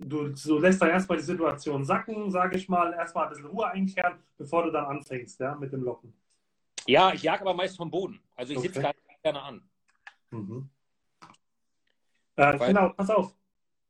du, 0.00 0.28
du 0.28 0.58
lässt 0.58 0.80
dann 0.80 0.90
erstmal 0.90 1.18
die 1.18 1.24
Situation 1.24 1.84
sacken, 1.84 2.30
sage 2.30 2.56
ich 2.56 2.68
mal, 2.68 2.92
erstmal 2.92 3.24
ein 3.24 3.30
bisschen 3.30 3.46
Ruhe 3.46 3.66
einkehren, 3.66 4.18
bevor 4.36 4.64
du 4.64 4.70
dann 4.70 4.86
anfängst, 4.86 5.40
ja, 5.40 5.54
mit 5.54 5.72
dem 5.72 5.82
Locken. 5.82 6.12
Ja, 6.86 7.12
ich 7.12 7.22
jag 7.22 7.40
aber 7.40 7.54
meist 7.54 7.76
vom 7.76 7.90
Boden. 7.90 8.20
Also 8.36 8.52
ich 8.52 8.58
okay. 8.58 8.68
sitze 8.68 8.92
gerne 9.22 9.42
an. 9.42 9.62
Mhm. 10.30 10.68
Äh, 12.36 12.58
genau, 12.58 12.88
pass 12.90 13.10
auf. 13.10 13.34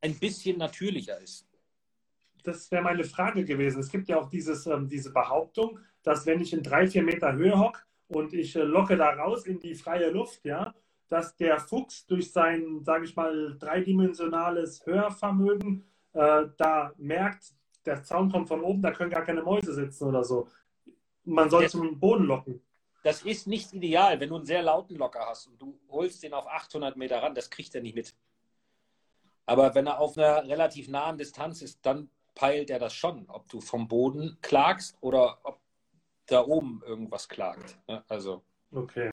Ein 0.01 0.19
bisschen 0.19 0.59
natürlicher 0.59 1.19
ist. 1.21 1.47
Das 2.43 2.71
wäre 2.71 2.83
meine 2.83 3.05
Frage 3.05 3.45
gewesen. 3.45 3.81
Es 3.81 3.91
gibt 3.91 4.09
ja 4.09 4.19
auch 4.19 4.29
dieses, 4.29 4.67
ähm, 4.67 4.89
diese 4.89 5.13
Behauptung, 5.13 5.79
dass 6.03 6.27
wenn 6.27 6.41
ich 6.41 6.53
in 6.53 6.63
drei, 6.63 6.87
vier 6.87 7.03
Meter 7.03 7.33
Höhe 7.35 7.57
hocke 7.57 7.81
und 8.09 8.33
ich 8.33 8.57
äh, 8.57 8.63
locke 8.63 8.97
da 8.97 9.11
raus 9.11 9.47
in 9.47 9.61
die 9.61 9.75
freie 9.75 10.11
Luft, 10.11 10.45
ja, 10.45 10.75
dass 11.09 11.37
der 11.37 11.61
Fuchs 11.61 12.07
durch 12.07 12.33
sein, 12.33 12.83
sage 12.83 13.05
ich 13.05 13.15
mal, 13.15 13.57
dreidimensionales 13.59 14.85
Hörvermögen 14.87 15.90
äh, 16.13 16.47
da 16.57 16.93
merkt, 16.97 17.53
der 17.85 18.03
Zaun 18.03 18.31
kommt 18.31 18.49
von 18.49 18.63
oben, 18.63 18.83
da 18.83 18.93
können 18.93 19.11
gar 19.11 19.25
keine 19.25 19.43
Mäuse 19.43 19.73
sitzen 19.73 20.09
oder 20.09 20.25
so. 20.25 20.49
Man 21.25 21.51
soll 21.51 21.69
zum 21.69 21.99
Boden 21.99 22.25
locken. 22.25 22.63
Das 23.03 23.23
ist 23.23 23.47
nicht 23.47 23.73
ideal, 23.73 24.21
wenn 24.21 24.29
du 24.29 24.37
einen 24.37 24.45
sehr 24.45 24.63
lauten 24.63 24.97
Locker 24.97 25.21
hast 25.21 25.47
und 25.47 25.61
du 25.61 25.79
holst 25.89 26.23
den 26.23 26.35
auf 26.35 26.47
800 26.47 26.97
Meter 26.97 27.23
ran, 27.23 27.35
das 27.35 27.49
kriegt 27.49 27.75
er 27.75 27.81
nicht 27.81 27.95
mit. 27.95 28.15
Aber 29.47 29.75
wenn 29.75 29.87
er 29.87 29.99
auf 29.99 30.19
einer 30.19 30.47
relativ 30.47 30.89
nahen 30.89 31.17
Distanz 31.17 31.63
ist, 31.63 31.85
dann 31.85 32.11
peilt 32.35 32.71
er 32.71 32.79
das 32.79 32.95
schon, 32.95 33.29
ob 33.29 33.49
du 33.49 33.61
vom 33.61 33.89
Boden 33.89 34.39
klagst 34.43 34.97
oder 35.01 35.39
ob 35.43 35.61
da 36.27 36.45
oben 36.45 36.83
irgendwas 36.87 37.29
klagt. 37.29 37.79
Also. 38.09 38.43
Okay. 38.71 39.11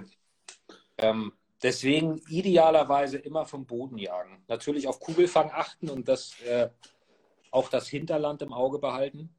Ähm, 0.97 1.33
Deswegen 1.63 2.21
idealerweise 2.29 3.17
immer 3.17 3.45
vom 3.45 3.65
Boden 3.65 3.97
jagen. 3.97 4.43
Natürlich 4.47 4.87
auf 4.87 4.99
Kugelfang 4.99 5.49
achten 5.51 5.89
und 5.89 6.07
das, 6.07 6.39
äh, 6.41 6.69
auch 7.51 7.69
das 7.69 7.87
Hinterland 7.87 8.41
im 8.41 8.53
Auge 8.53 8.77
behalten. 8.79 9.35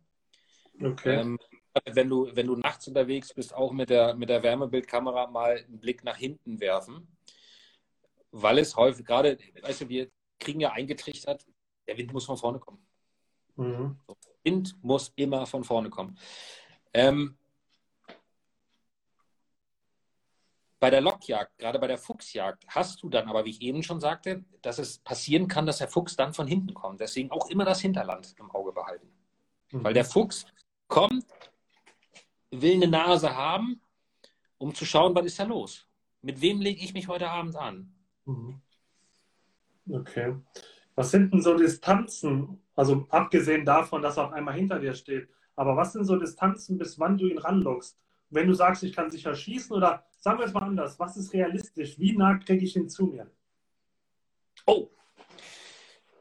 Okay. 0.81 1.21
Ähm, 1.21 1.39
wenn, 1.85 2.09
du, 2.09 2.35
wenn 2.35 2.47
du 2.47 2.57
nachts 2.57 2.89
unterwegs 2.89 3.33
bist, 3.33 3.55
auch 3.55 3.73
mit 3.73 3.91
der, 3.91 4.14
mit 4.14 4.29
der 4.29 4.43
Wärmebildkamera 4.43 5.29
mal 5.29 5.59
einen 5.59 5.79
Blick 5.79 6.03
nach 6.03 6.16
hinten 6.16 6.61
werfen. 6.61 7.16
Weil 8.31 8.59
es 8.59 8.77
häufig, 8.77 9.07
gerade, 9.07 9.39
weißt 9.62 9.83
du, 9.83 9.89
wir 9.89 10.11
kriegen 10.39 10.61
ja 10.61 10.73
eingetrichtert, 10.73 11.47
der 11.87 11.97
Wind 11.97 12.12
muss 12.12 12.27
von 12.27 12.37
vorne 12.37 12.59
kommen. 12.59 12.85
Mhm. 13.57 13.99
Wind 14.45 14.77
muss 14.83 15.12
immer 15.16 15.47
von 15.47 15.64
vorne 15.64 15.91
kommen. 15.91 16.19
Ähm, 16.93 17.37
Bei 20.81 20.91
der 20.91 21.01
Lockjagd, 21.01 21.59
gerade 21.59 21.79
bei 21.79 21.89
der 21.89 21.99
Fuchsjagd, 21.99 22.64
hast 22.68 23.03
du 23.03 23.09
dann 23.09 23.29
aber, 23.29 23.45
wie 23.45 23.51
ich 23.51 23.62
eben 23.62 23.83
schon 23.83 23.99
sagte, 23.99 24.45
dass 24.62 24.79
es 24.79 24.99
passieren 24.99 25.49
kann, 25.49 25.66
dass 25.66 25.79
der 25.79 25.89
Fuchs 25.89 26.14
dann 26.14 26.33
von 26.33 26.47
hinten 26.47 26.72
kommt. 26.72 27.01
Deswegen 27.01 27.33
auch 27.33 27.51
immer 27.51 27.64
das 27.64 27.81
Hinterland 27.81 28.35
im 28.39 28.51
Auge 28.53 28.72
behalten. 28.72 29.09
Mhm. 29.72 29.85
Weil 29.85 29.95
der 29.95 30.05
Fuchs 30.05 30.47
kommt, 30.87 31.26
will 32.51 32.74
eine 32.74 32.87
Nase 32.87 33.35
haben, 33.35 33.81
um 34.57 34.74
zu 34.74 34.85
schauen, 34.85 35.14
was 35.14 35.26
ist 35.26 35.39
da 35.39 35.45
los? 35.45 35.87
Mit 36.22 36.41
wem 36.41 36.61
lege 36.61 36.83
ich 36.83 36.95
mich 36.95 37.09
heute 37.09 37.29
Abend 37.29 37.57
an? 37.57 37.93
Mhm. 38.24 38.61
Okay. 39.91 40.37
Was 40.95 41.11
sind 41.11 41.33
denn 41.33 41.43
so 41.43 41.57
Distanzen, 41.57 42.61
also 42.74 43.07
abgesehen 43.11 43.64
davon, 43.64 44.03
dass 44.03 44.16
er 44.16 44.26
auf 44.26 44.33
einmal 44.33 44.55
hinter 44.55 44.79
dir 44.79 44.95
steht, 44.95 45.29
aber 45.57 45.76
was 45.76 45.93
sind 45.93 46.05
so 46.05 46.16
Distanzen, 46.16 46.79
bis 46.79 46.99
wann 46.99 47.18
du 47.18 47.26
ihn 47.26 47.39
ranlockst? 47.39 47.99
Wenn 48.31 48.47
du 48.47 48.55
sagst, 48.55 48.83
ich 48.83 48.93
kann 48.93 49.11
sicher 49.11 49.35
schießen 49.35 49.74
oder 49.74 50.07
Sagen 50.19 50.39
wir 50.39 50.47
es 50.47 50.53
mal 50.53 50.62
anders. 50.62 50.99
Was 50.99 51.16
ist 51.16 51.33
realistisch? 51.33 51.99
Wie 51.99 52.16
nah 52.16 52.39
kriege 52.39 52.64
ich 52.64 52.77
ihn 52.77 52.89
zu 52.89 53.07
mir? 53.07 53.31
Oh, 54.66 54.91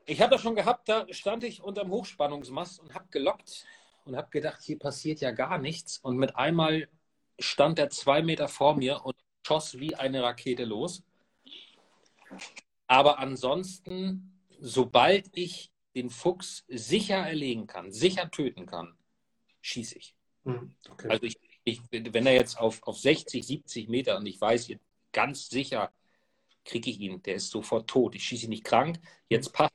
ich 0.05 0.21
habe 0.21 0.31
das 0.31 0.41
schon 0.41 0.55
gehabt, 0.55 0.87
da 0.87 1.05
stand 1.11 1.43
ich 1.43 1.61
unterm 1.61 1.91
Hochspannungsmast 1.91 2.79
und 2.79 2.93
habe 2.93 3.07
gelockt 3.09 3.65
und 4.05 4.15
habe 4.15 4.29
gedacht, 4.29 4.61
hier 4.63 4.79
passiert 4.79 5.19
ja 5.19 5.31
gar 5.31 5.57
nichts. 5.57 5.97
Und 5.97 6.17
mit 6.17 6.35
einmal 6.37 6.87
stand 7.39 7.77
er 7.79 7.89
zwei 7.89 8.21
Meter 8.21 8.47
vor 8.47 8.75
mir 8.75 9.03
und 9.03 9.15
schoss 9.45 9.79
wie 9.79 9.95
eine 9.95 10.23
Rakete 10.23 10.63
los. 10.63 11.03
Aber 12.87 13.19
ansonsten 13.19 14.37
sobald 14.59 15.29
ich 15.33 15.71
den 15.95 16.09
Fuchs 16.09 16.63
sicher 16.67 17.17
erlegen 17.17 17.67
kann, 17.67 17.91
sicher 17.91 18.29
töten 18.29 18.65
kann, 18.65 18.95
schieße 19.61 19.97
ich. 19.97 20.15
Mhm. 20.43 20.75
Okay. 20.89 21.09
Also 21.09 21.23
ich, 21.25 21.39
ich, 21.67 21.81
wenn 21.91 22.25
er 22.25 22.33
jetzt 22.33 22.59
auf, 22.59 22.81
auf 22.83 22.97
60, 22.97 23.45
70 23.45 23.89
Meter 23.89 24.17
und 24.17 24.25
ich 24.25 24.39
weiß 24.39 24.71
ganz 25.11 25.49
sicher, 25.49 25.91
kriege 26.63 26.89
ich 26.89 26.99
ihn, 26.99 27.21
der 27.23 27.35
ist 27.35 27.49
sofort 27.49 27.89
tot. 27.89 28.15
Ich 28.15 28.23
schieße 28.23 28.45
ihn 28.45 28.51
nicht 28.51 28.63
krank, 28.63 28.99
jetzt 29.29 29.53
passt. 29.53 29.73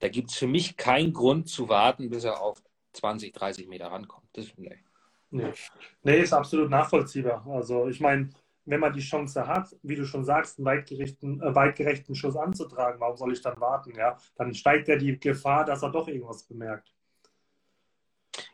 Da 0.00 0.08
gibt 0.08 0.30
es 0.30 0.36
für 0.36 0.48
mich 0.48 0.76
keinen 0.76 1.12
Grund 1.12 1.48
zu 1.48 1.68
warten, 1.68 2.10
bis 2.10 2.24
er 2.24 2.40
auf 2.40 2.62
20, 2.94 3.32
30 3.32 3.68
Meter 3.68 3.86
rankommt. 3.86 4.26
Das, 4.32 4.46
nee. 4.56 4.78
Nee. 5.30 5.52
nee, 6.02 6.20
ist 6.20 6.32
absolut 6.32 6.68
nachvollziehbar. 6.68 7.46
Also 7.46 7.88
ich 7.88 8.00
meine, 8.00 8.30
wenn 8.64 8.80
man 8.80 8.92
die 8.92 9.00
Chance 9.00 9.46
hat, 9.46 9.74
wie 9.82 9.96
du 9.96 10.04
schon 10.04 10.24
sagst, 10.24 10.58
einen 10.58 10.66
weitgerechten, 10.66 11.40
äh, 11.40 11.54
weitgerechten 11.54 12.14
Schuss 12.14 12.36
anzutragen, 12.36 13.00
warum 13.00 13.16
soll 13.16 13.32
ich 13.32 13.40
dann 13.40 13.58
warten? 13.60 13.94
Ja? 13.96 14.18
Dann 14.36 14.54
steigt 14.54 14.88
ja 14.88 14.96
die 14.96 15.18
Gefahr, 15.18 15.64
dass 15.64 15.82
er 15.82 15.90
doch 15.90 16.08
irgendwas 16.08 16.42
bemerkt. 16.42 16.92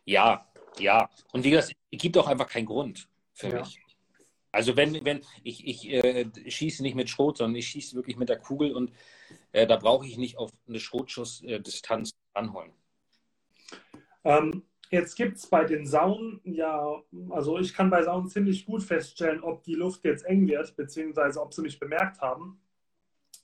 Ja, 0.05 0.48
ja. 0.79 1.09
Und 1.33 1.45
wie 1.45 1.51
gesagt, 1.51 1.75
es 1.91 1.99
gibt 1.99 2.17
auch 2.17 2.27
einfach 2.27 2.49
keinen 2.49 2.67
Grund 2.67 3.09
für 3.33 3.49
ja. 3.49 3.61
mich. 3.61 3.81
Also 4.51 4.77
wenn, 4.77 5.05
wenn 5.05 5.21
ich, 5.45 5.67
ich 5.67 5.89
äh, 5.91 6.27
schieße 6.47 6.83
nicht 6.83 6.95
mit 6.95 7.11
Schrot, 7.11 7.37
sondern 7.37 7.57
ich 7.57 7.69
schieße 7.69 7.95
wirklich 7.95 8.17
mit 8.17 8.29
der 8.29 8.39
Kugel 8.39 8.75
und 8.75 8.93
äh, 9.53 9.67
da 9.67 9.77
brauche 9.77 10.07
ich 10.07 10.17
nicht 10.17 10.39
auf 10.39 10.51
eine 10.67 10.81
Schrotschussdistanz 10.81 12.13
anholen. 12.33 12.73
Ähm, 14.25 14.63
jetzt 14.91 15.17
gibt 15.17 15.37
es 15.37 15.47
bei 15.47 15.65
den 15.65 15.87
Saunen 15.87 16.41
ja, 16.45 17.03
also 17.29 17.59
ich 17.59 17.75
kann 17.75 17.91
bei 17.91 18.03
Saunen 18.03 18.29
ziemlich 18.29 18.65
gut 18.65 18.83
feststellen, 18.83 19.43
ob 19.43 19.63
die 19.65 19.75
Luft 19.75 20.05
jetzt 20.05 20.25
eng 20.25 20.49
wird, 20.49 20.75
beziehungsweise 20.77 21.41
ob 21.43 21.53
sie 21.53 21.63
mich 21.63 21.79
bemerkt 21.79 22.21
haben. 22.21 22.61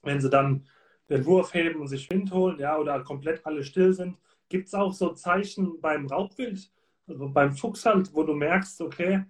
Wenn 0.01 0.19
sie 0.19 0.29
dann 0.29 0.67
den 1.09 1.25
Wurf 1.25 1.53
heben 1.53 1.81
und 1.81 1.87
sich 1.87 2.09
Wind 2.09 2.31
holen, 2.31 2.59
ja, 2.59 2.77
oder 2.77 3.03
komplett 3.03 3.45
alle 3.45 3.63
still 3.63 3.93
sind. 3.93 4.17
Gibt 4.49 4.67
es 4.67 4.73
auch 4.73 4.93
so 4.93 5.13
Zeichen 5.13 5.79
beim 5.81 6.07
Raubwild, 6.07 6.71
also 7.07 7.29
beim 7.29 7.55
Fuchs 7.55 7.85
halt, 7.85 8.13
wo 8.13 8.23
du 8.23 8.33
merkst, 8.33 8.81
okay, 8.81 9.25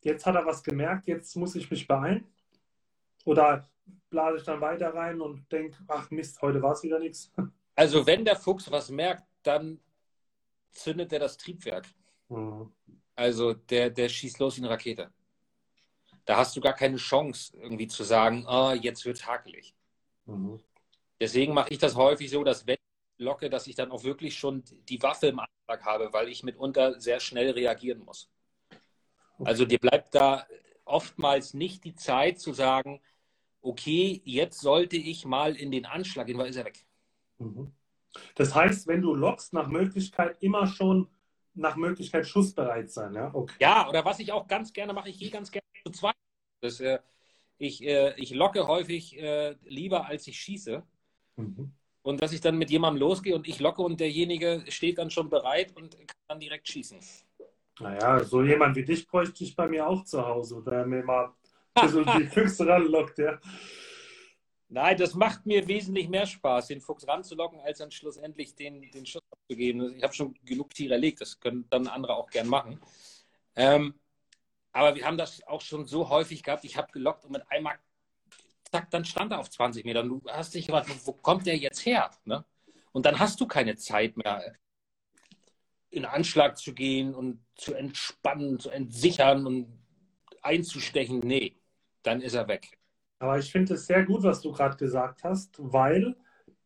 jetzt 0.00 0.26
hat 0.26 0.34
er 0.34 0.46
was 0.46 0.62
gemerkt, 0.62 1.06
jetzt 1.06 1.36
muss 1.36 1.54
ich 1.54 1.70
mich 1.70 1.86
beeilen? 1.86 2.26
Oder 3.24 3.68
blase 4.10 4.38
ich 4.38 4.44
dann 4.44 4.60
weiter 4.60 4.94
rein 4.94 5.20
und 5.20 5.50
denke, 5.50 5.76
ach 5.88 6.10
Mist, 6.10 6.40
heute 6.42 6.62
war 6.62 6.72
es 6.72 6.82
wieder 6.82 6.98
nichts? 6.98 7.32
Also 7.78 8.06
wenn 8.06 8.24
der 8.24 8.36
Fuchs 8.36 8.70
was 8.70 8.88
merkt, 8.88 9.24
dann 9.42 9.78
zündet 10.70 11.12
er 11.12 11.18
das 11.18 11.36
Triebwerk. 11.36 11.84
Mhm. 12.30 12.72
Also 13.14 13.52
der, 13.52 13.90
der 13.90 14.08
schießt 14.08 14.38
los 14.38 14.56
wie 14.56 14.62
eine 14.62 14.70
Rakete. 14.70 15.12
Da 16.24 16.38
hast 16.38 16.56
du 16.56 16.62
gar 16.62 16.72
keine 16.72 16.96
Chance, 16.96 17.54
irgendwie 17.54 17.86
zu 17.86 18.02
sagen, 18.02 18.46
oh, 18.48 18.72
jetzt 18.72 19.04
wird 19.04 19.18
es 19.18 19.26
hakelig. 19.26 19.74
Mhm. 20.24 20.58
Deswegen 21.20 21.52
mache 21.52 21.68
ich 21.70 21.78
das 21.78 21.96
häufig 21.96 22.30
so, 22.30 22.42
dass 22.44 22.66
wenn 22.66 22.78
locke, 23.18 23.50
dass 23.50 23.66
ich 23.66 23.74
dann 23.74 23.90
auch 23.90 24.04
wirklich 24.04 24.38
schon 24.38 24.64
die 24.88 25.02
Waffe 25.02 25.28
im 25.28 25.40
Anschlag 25.40 25.84
habe, 25.84 26.12
weil 26.12 26.28
ich 26.28 26.42
mitunter 26.42 27.00
sehr 27.00 27.20
schnell 27.20 27.50
reagieren 27.50 28.00
muss. 28.00 28.30
Also 29.44 29.64
dir 29.64 29.78
bleibt 29.78 30.14
da 30.14 30.46
oftmals 30.84 31.54
nicht 31.54 31.84
die 31.84 31.94
Zeit 31.94 32.38
zu 32.38 32.52
sagen, 32.52 33.00
okay, 33.60 34.22
jetzt 34.24 34.60
sollte 34.60 34.96
ich 34.96 35.24
mal 35.24 35.56
in 35.56 35.70
den 35.70 35.84
Anschlag 35.86 36.26
gehen, 36.26 36.38
weil 36.38 36.48
ist 36.48 36.56
er 36.56 36.64
weg. 36.64 36.86
Mhm. 37.38 37.72
Das 38.34 38.54
heißt, 38.54 38.86
wenn 38.86 39.02
du 39.02 39.14
lockst, 39.14 39.52
nach 39.52 39.68
Möglichkeit 39.68 40.38
immer 40.40 40.66
schon 40.66 41.08
nach 41.54 41.76
Möglichkeit 41.76 42.26
schussbereit 42.26 42.90
sein, 42.90 43.14
ja? 43.14 43.34
Okay. 43.34 43.54
Ja, 43.60 43.88
oder 43.88 44.04
was 44.04 44.18
ich 44.18 44.30
auch 44.30 44.46
ganz 44.46 44.72
gerne 44.72 44.92
mache, 44.92 45.08
ich 45.08 45.18
gehe 45.18 45.30
ganz 45.30 45.50
gerne 45.50 45.64
zu 45.84 45.90
zweit. 45.90 46.14
Das, 46.60 46.80
äh, 46.80 46.98
ich, 47.58 47.82
äh, 47.82 48.14
ich 48.16 48.34
locke 48.34 48.66
häufig 48.66 49.18
äh, 49.18 49.56
lieber, 49.64 50.06
als 50.06 50.26
ich 50.26 50.38
schieße. 50.38 50.82
Mhm. 51.36 51.72
Und 52.06 52.22
dass 52.22 52.32
ich 52.32 52.40
dann 52.40 52.56
mit 52.56 52.70
jemandem 52.70 53.00
losgehe 53.00 53.34
und 53.34 53.48
ich 53.48 53.58
locke 53.58 53.82
und 53.82 53.98
derjenige 53.98 54.62
steht 54.68 54.98
dann 54.98 55.10
schon 55.10 55.28
bereit 55.28 55.74
und 55.74 55.98
kann 55.98 56.16
dann 56.28 56.38
direkt 56.38 56.68
schießen. 56.68 57.00
Naja, 57.80 58.22
so 58.22 58.44
jemand 58.44 58.76
wie 58.76 58.84
dich 58.84 59.08
bräuchte 59.08 59.42
ich 59.42 59.56
bei 59.56 59.66
mir 59.66 59.88
auch 59.88 60.04
zu 60.04 60.24
Hause, 60.24 60.62
der 60.64 60.86
mir 60.86 61.02
mal 61.02 61.32
so 61.88 62.04
die 62.04 62.24
Füchse 62.32 62.64
ranlockt, 62.64 63.18
ja. 63.18 63.40
Nein, 64.68 64.96
das 64.96 65.14
macht 65.14 65.46
mir 65.46 65.66
wesentlich 65.66 66.08
mehr 66.08 66.26
Spaß, 66.26 66.68
den 66.68 66.80
Fuchs 66.80 67.08
ranzulocken, 67.08 67.58
als 67.58 67.78
dann 67.78 67.90
schlussendlich 67.90 68.54
den, 68.54 68.88
den 68.92 69.04
Schuss 69.04 69.22
abzugeben. 69.28 69.96
Ich 69.96 70.04
habe 70.04 70.14
schon 70.14 70.32
genug 70.44 70.74
Tiere 70.74 70.94
erlegt, 70.94 71.20
das 71.20 71.40
können 71.40 71.66
dann 71.70 71.88
andere 71.88 72.14
auch 72.14 72.30
gern 72.30 72.46
machen. 72.46 72.80
Ähm, 73.56 73.94
aber 74.70 74.94
wir 74.94 75.04
haben 75.04 75.18
das 75.18 75.44
auch 75.48 75.60
schon 75.60 75.86
so 75.86 76.08
häufig 76.08 76.44
gehabt. 76.44 76.64
Ich 76.64 76.76
habe 76.76 76.92
gelockt 76.92 77.24
und 77.24 77.32
mit 77.32 77.42
einmal, 77.50 77.74
zack, 78.76 78.90
dann 78.90 79.04
stand 79.04 79.32
er 79.32 79.38
auf 79.38 79.50
20 79.50 79.84
Metern. 79.84 80.08
Du 80.08 80.22
hast 80.28 80.54
dich 80.54 80.66
gefragt, 80.66 80.90
wo 81.04 81.12
kommt 81.12 81.46
der 81.46 81.56
jetzt 81.56 81.84
her? 81.84 82.10
Ne? 82.24 82.44
Und 82.92 83.06
dann 83.06 83.18
hast 83.18 83.40
du 83.40 83.46
keine 83.46 83.76
Zeit 83.76 84.16
mehr, 84.16 84.54
in 85.90 86.04
Anschlag 86.04 86.58
zu 86.58 86.74
gehen 86.74 87.14
und 87.14 87.40
zu 87.54 87.74
entspannen, 87.74 88.58
zu 88.58 88.70
entsichern 88.70 89.46
und 89.46 89.66
einzustechen. 90.42 91.20
Nee, 91.20 91.56
dann 92.02 92.20
ist 92.20 92.34
er 92.34 92.48
weg. 92.48 92.78
Aber 93.18 93.38
ich 93.38 93.50
finde 93.50 93.74
es 93.74 93.86
sehr 93.86 94.04
gut, 94.04 94.22
was 94.22 94.42
du 94.42 94.52
gerade 94.52 94.76
gesagt 94.76 95.24
hast, 95.24 95.54
weil 95.58 96.16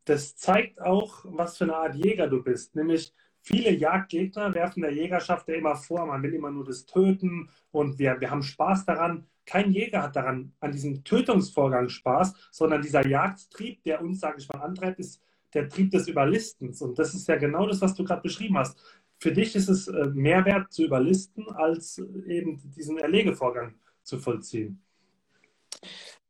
das 0.05 0.35
zeigt 0.37 0.81
auch, 0.81 1.25
was 1.25 1.59
für 1.59 1.65
eine 1.65 1.77
Art 1.77 1.95
Jäger 1.95 2.27
du 2.27 2.43
bist. 2.43 2.75
Nämlich 2.75 3.15
viele 3.41 3.71
Jagdgegner 3.71 4.53
werfen 4.55 4.83
der 4.83 4.93
Jägerschaft 4.93 5.47
ja 5.49 5.55
immer 5.55 5.77
vor, 5.77 6.07
man 6.07 6.23
will 6.23 6.35
immer 6.35 6.51
nur 6.51 6.65
das 6.65 6.87
Töten 6.87 7.51
und 7.71 7.99
wir, 7.99 8.21
wir 8.21 8.31
haben 8.31 8.43
Spaß 8.43 8.85
daran. 8.87 9.29
Kein 9.51 9.72
Jäger 9.72 10.03
hat 10.03 10.14
daran, 10.14 10.53
an 10.61 10.70
diesem 10.70 11.03
Tötungsvorgang 11.03 11.88
Spaß, 11.88 12.34
sondern 12.53 12.82
dieser 12.82 13.05
Jagdtrieb, 13.05 13.82
der 13.82 14.01
uns, 14.01 14.20
sage 14.20 14.36
ich 14.38 14.48
mal, 14.48 14.61
antreibt, 14.61 15.01
ist 15.01 15.20
der 15.55 15.68
Trieb 15.68 15.90
des 15.90 16.07
Überlistens. 16.07 16.80
Und 16.82 17.01
das 17.01 17.14
ist 17.14 17.26
ja 17.26 17.34
genau 17.34 17.66
das, 17.66 17.80
was 17.80 17.96
du 17.96 18.05
gerade 18.05 18.22
beschrieben 18.22 18.57
hast. 18.57 18.80
Für 19.18 19.32
dich 19.32 19.57
ist 19.57 19.68
es 19.68 19.88
äh, 19.88 20.07
mehr 20.14 20.44
wert 20.44 20.72
zu 20.72 20.84
überlisten, 20.84 21.51
als 21.51 21.98
eben 22.26 22.62
diesen 22.76 22.98
Erlegevorgang 22.98 23.74
zu 24.05 24.20
vollziehen. 24.20 24.80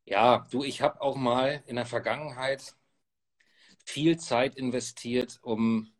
Ja, 0.06 0.46
du, 0.50 0.64
ich 0.64 0.80
habe 0.80 1.02
auch 1.02 1.16
mal 1.16 1.62
in 1.66 1.76
der 1.76 1.84
Vergangenheit 1.84 2.74
viel 3.84 4.18
Zeit 4.18 4.54
investiert, 4.54 5.40
um 5.42 5.92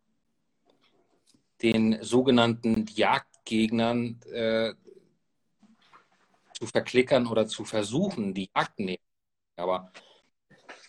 den 1.60 2.02
sogenannten 2.02 2.86
Jagdgegnern 2.86 4.20
äh, 4.32 4.72
zu 6.61 6.66
verklickern 6.66 7.26
oder 7.26 7.46
zu 7.46 7.64
versuchen, 7.64 8.34
die 8.34 8.50
Jagd 8.54 8.78
nehmen. 8.78 9.02
Aber 9.56 9.92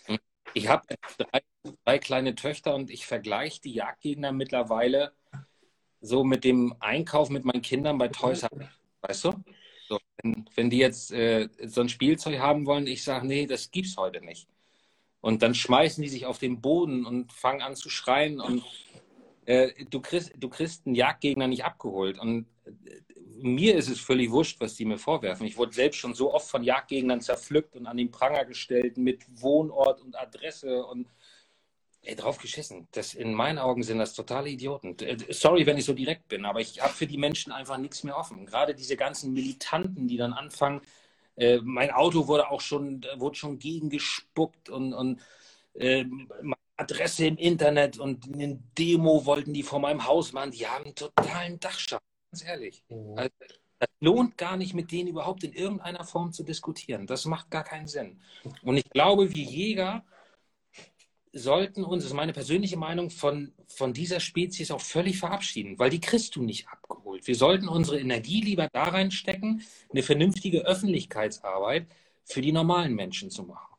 hm, 0.05 0.19
ich 0.53 0.67
habe 0.67 0.86
drei, 1.17 1.41
drei, 1.86 1.99
kleine 1.99 2.36
Töchter 2.36 2.76
und 2.76 2.89
ich 2.89 3.05
vergleiche 3.05 3.61
die 3.61 3.74
Jagdgegner 3.74 4.32
mittlerweile 4.32 5.13
so 6.01 6.24
mit 6.24 6.43
dem 6.43 6.76
Einkauf 6.80 7.30
mit 7.30 7.45
meinen 7.45 7.61
Kindern 7.61 7.97
bei 7.97 8.07
Toys 8.07 8.43
R 8.43 8.49
Weißt 9.01 9.26
du? 9.26 9.34
So, 9.88 9.99
wenn, 10.22 10.45
wenn, 10.55 10.69
die 10.69 10.78
jetzt 10.78 11.11
äh, 11.11 11.49
so 11.63 11.82
ein 11.82 11.89
Spielzeug 11.89 12.39
haben 12.39 12.65
wollen, 12.65 12.88
ich 12.88 13.03
sage, 13.03 13.26
nee, 13.26 13.45
das 13.45 13.72
gibt's 13.72 13.97
heute 13.97 14.24
nicht. 14.24 14.47
Und 15.22 15.41
dann 15.43 15.55
schmeißen 15.55 16.01
die 16.01 16.09
sich 16.09 16.26
auf 16.26 16.39
den 16.39 16.61
Boden 16.61 17.05
und 17.05 17.32
fangen 17.32 17.61
an 17.61 17.76
zu 17.76 17.89
schreien 17.89 18.39
und 18.39 18.63
äh, 19.46 19.86
du, 19.86 20.02
kriegst, 20.02 20.34
du 20.38 20.50
kriegst 20.50 20.86
einen 20.86 20.96
Jagdgegner 20.96 21.48
nicht 21.48 21.66
abgeholt. 21.66 22.20
Und 22.20 22.48
äh, 22.66 22.72
mir 23.42 23.76
ist 23.76 23.89
es 23.89 24.00
völlig 24.00 24.32
wurscht, 24.32 24.60
was 24.60 24.76
die 24.76 24.86
mir 24.86 24.98
vorwerfen. 24.98 25.48
Ich 25.48 25.58
wurde 25.58 25.74
selbst 25.74 25.98
schon 25.98 26.14
so 26.14 26.34
oft 26.34 26.50
von 26.50 26.64
Jagdgegnern 26.64 27.22
zerpflückt 27.22 27.76
und 27.76 27.88
an 27.88 27.98
den 27.98 28.12
Pranger 28.12 28.46
gestellt 28.46 28.98
mit 28.98 29.26
Wohnort 29.42 30.02
und 30.02 30.16
Adresse 30.16 30.86
und 30.86 31.08
Ey, 32.04 32.16
drauf 32.16 32.39
geschissen. 32.39 32.88
Das, 32.94 33.14
in 33.14 33.32
meinen 33.34 33.60
Augen 33.60 33.84
sind 33.84 34.00
das 34.00 34.14
totale 34.16 34.50
Idioten. 34.50 34.98
Äh, 35.00 35.18
sorry, 35.30 35.68
wenn 35.68 35.78
ich 35.78 35.86
so 35.86 35.94
direkt 35.94 36.28
bin, 36.30 36.46
aber 36.46 36.60
ich 36.60 36.82
habe 36.82 36.94
für 36.94 37.06
die 37.06 37.18
Menschen 37.18 37.52
einfach 37.52 37.78
nichts 37.78 38.04
mehr 38.04 38.18
offen. 38.18 38.48
Gerade 38.48 38.74
diese 38.74 38.98
ganzen 38.98 39.34
Militanten, 39.34 40.08
die 40.08 40.18
dann 40.18 40.34
anfangen, 40.34 40.82
äh, 41.36 41.60
mein 41.64 41.92
Auto 41.92 42.28
wurde 42.28 42.50
auch 42.50 42.62
schon, 42.62 43.06
wurde 43.18 43.36
schon 43.36 43.60
gegengespuckt 43.60 44.70
und, 44.70 44.94
und 44.94 45.22
äh, 45.76 46.06
Adresse 46.82 47.27
im 47.27 47.38
Internet 47.38 47.97
und 47.99 48.25
eine 48.34 48.59
Demo 48.77 49.25
wollten 49.25 49.53
die 49.53 49.63
vor 49.63 49.79
meinem 49.79 50.05
Haus 50.05 50.34
machen. 50.34 50.51
Die 50.51 50.67
haben 50.67 50.86
einen 50.86 50.95
totalen 50.95 51.59
Dachschaden, 51.59 52.05
ganz 52.32 52.43
ehrlich. 52.43 52.84
Mhm. 52.89 53.17
Also, 53.17 53.32
das 53.79 53.89
lohnt 53.99 54.38
gar 54.38 54.57
nicht, 54.57 54.75
mit 54.75 54.91
denen 54.91 55.09
überhaupt 55.09 55.43
in 55.43 55.53
irgendeiner 55.53 56.03
Form 56.03 56.32
zu 56.32 56.43
diskutieren. 56.43 57.07
Das 57.07 57.25
macht 57.25 57.49
gar 57.49 57.63
keinen 57.63 57.88
Sinn. 57.88 58.21
Und 58.61 58.77
ich 58.77 58.88
glaube, 58.89 59.34
wir 59.34 59.43
Jäger 59.43 60.05
sollten 61.34 61.84
uns, 61.84 62.03
das 62.03 62.11
ist 62.11 62.15
meine 62.15 62.34
persönliche 62.34 62.77
Meinung, 62.77 63.09
von, 63.09 63.53
von 63.67 63.93
dieser 63.93 64.19
Spezies 64.19 64.69
auch 64.69 64.82
völlig 64.82 65.17
verabschieden, 65.17 65.79
weil 65.79 65.89
die 65.89 66.01
kriegst 66.01 66.36
du 66.36 66.43
nicht 66.43 66.67
abgeholt. 66.67 67.25
Wir 67.25 67.36
sollten 67.36 67.67
unsere 67.67 67.99
Energie 67.99 68.41
lieber 68.41 68.67
da 68.71 68.84
reinstecken, 68.84 69.63
eine 69.89 70.03
vernünftige 70.03 70.65
Öffentlichkeitsarbeit 70.65 71.88
für 72.23 72.41
die 72.41 72.51
normalen 72.51 72.93
Menschen 72.93 73.32
zu 73.32 73.43
machen. 73.43 73.70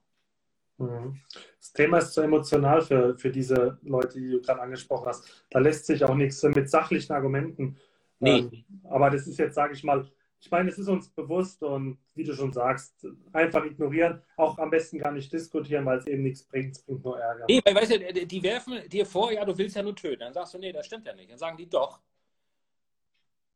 Mhm. 0.82 1.20
Das 1.58 1.72
Thema 1.72 1.98
ist 1.98 2.12
zu 2.12 2.20
emotional 2.22 2.82
für, 2.82 3.16
für 3.16 3.30
diese 3.30 3.78
Leute, 3.82 4.18
die 4.18 4.30
du 4.30 4.42
gerade 4.42 4.60
angesprochen 4.60 5.06
hast. 5.06 5.46
Da 5.50 5.58
lässt 5.60 5.86
sich 5.86 6.04
auch 6.04 6.14
nichts 6.14 6.42
mit 6.42 6.68
sachlichen 6.68 7.12
Argumenten. 7.12 7.76
Nee. 8.18 8.38
Ähm, 8.38 8.64
aber 8.84 9.10
das 9.10 9.26
ist 9.26 9.38
jetzt, 9.38 9.54
sage 9.54 9.74
ich 9.74 9.84
mal, 9.84 10.06
ich 10.40 10.50
meine, 10.50 10.70
es 10.70 10.78
ist 10.78 10.88
uns 10.88 11.08
bewusst 11.08 11.62
und 11.62 11.98
wie 12.14 12.24
du 12.24 12.34
schon 12.34 12.52
sagst, 12.52 13.06
einfach 13.32 13.64
ignorieren, 13.64 14.22
auch 14.36 14.58
am 14.58 14.70
besten 14.70 14.98
gar 14.98 15.12
nicht 15.12 15.32
diskutieren, 15.32 15.86
weil 15.86 15.98
es 15.98 16.06
eben 16.08 16.24
nichts 16.24 16.42
bringt, 16.42 16.76
es 16.76 16.82
bringt 16.82 17.04
nur 17.04 17.18
Ärger. 17.18 17.44
Nee, 17.48 17.60
weil, 17.64 17.76
weißt 17.76 17.92
du, 17.92 18.26
die 18.26 18.42
werfen 18.42 18.88
dir 18.88 19.06
vor, 19.06 19.30
ja, 19.30 19.44
du 19.44 19.56
willst 19.56 19.76
ja 19.76 19.84
nur 19.84 19.94
töten. 19.94 20.20
Dann 20.20 20.34
sagst 20.34 20.54
du, 20.54 20.58
nee, 20.58 20.72
das 20.72 20.86
stimmt 20.86 21.06
ja 21.06 21.14
nicht. 21.14 21.30
Dann 21.30 21.38
sagen 21.38 21.56
die 21.56 21.68
doch. 21.68 22.00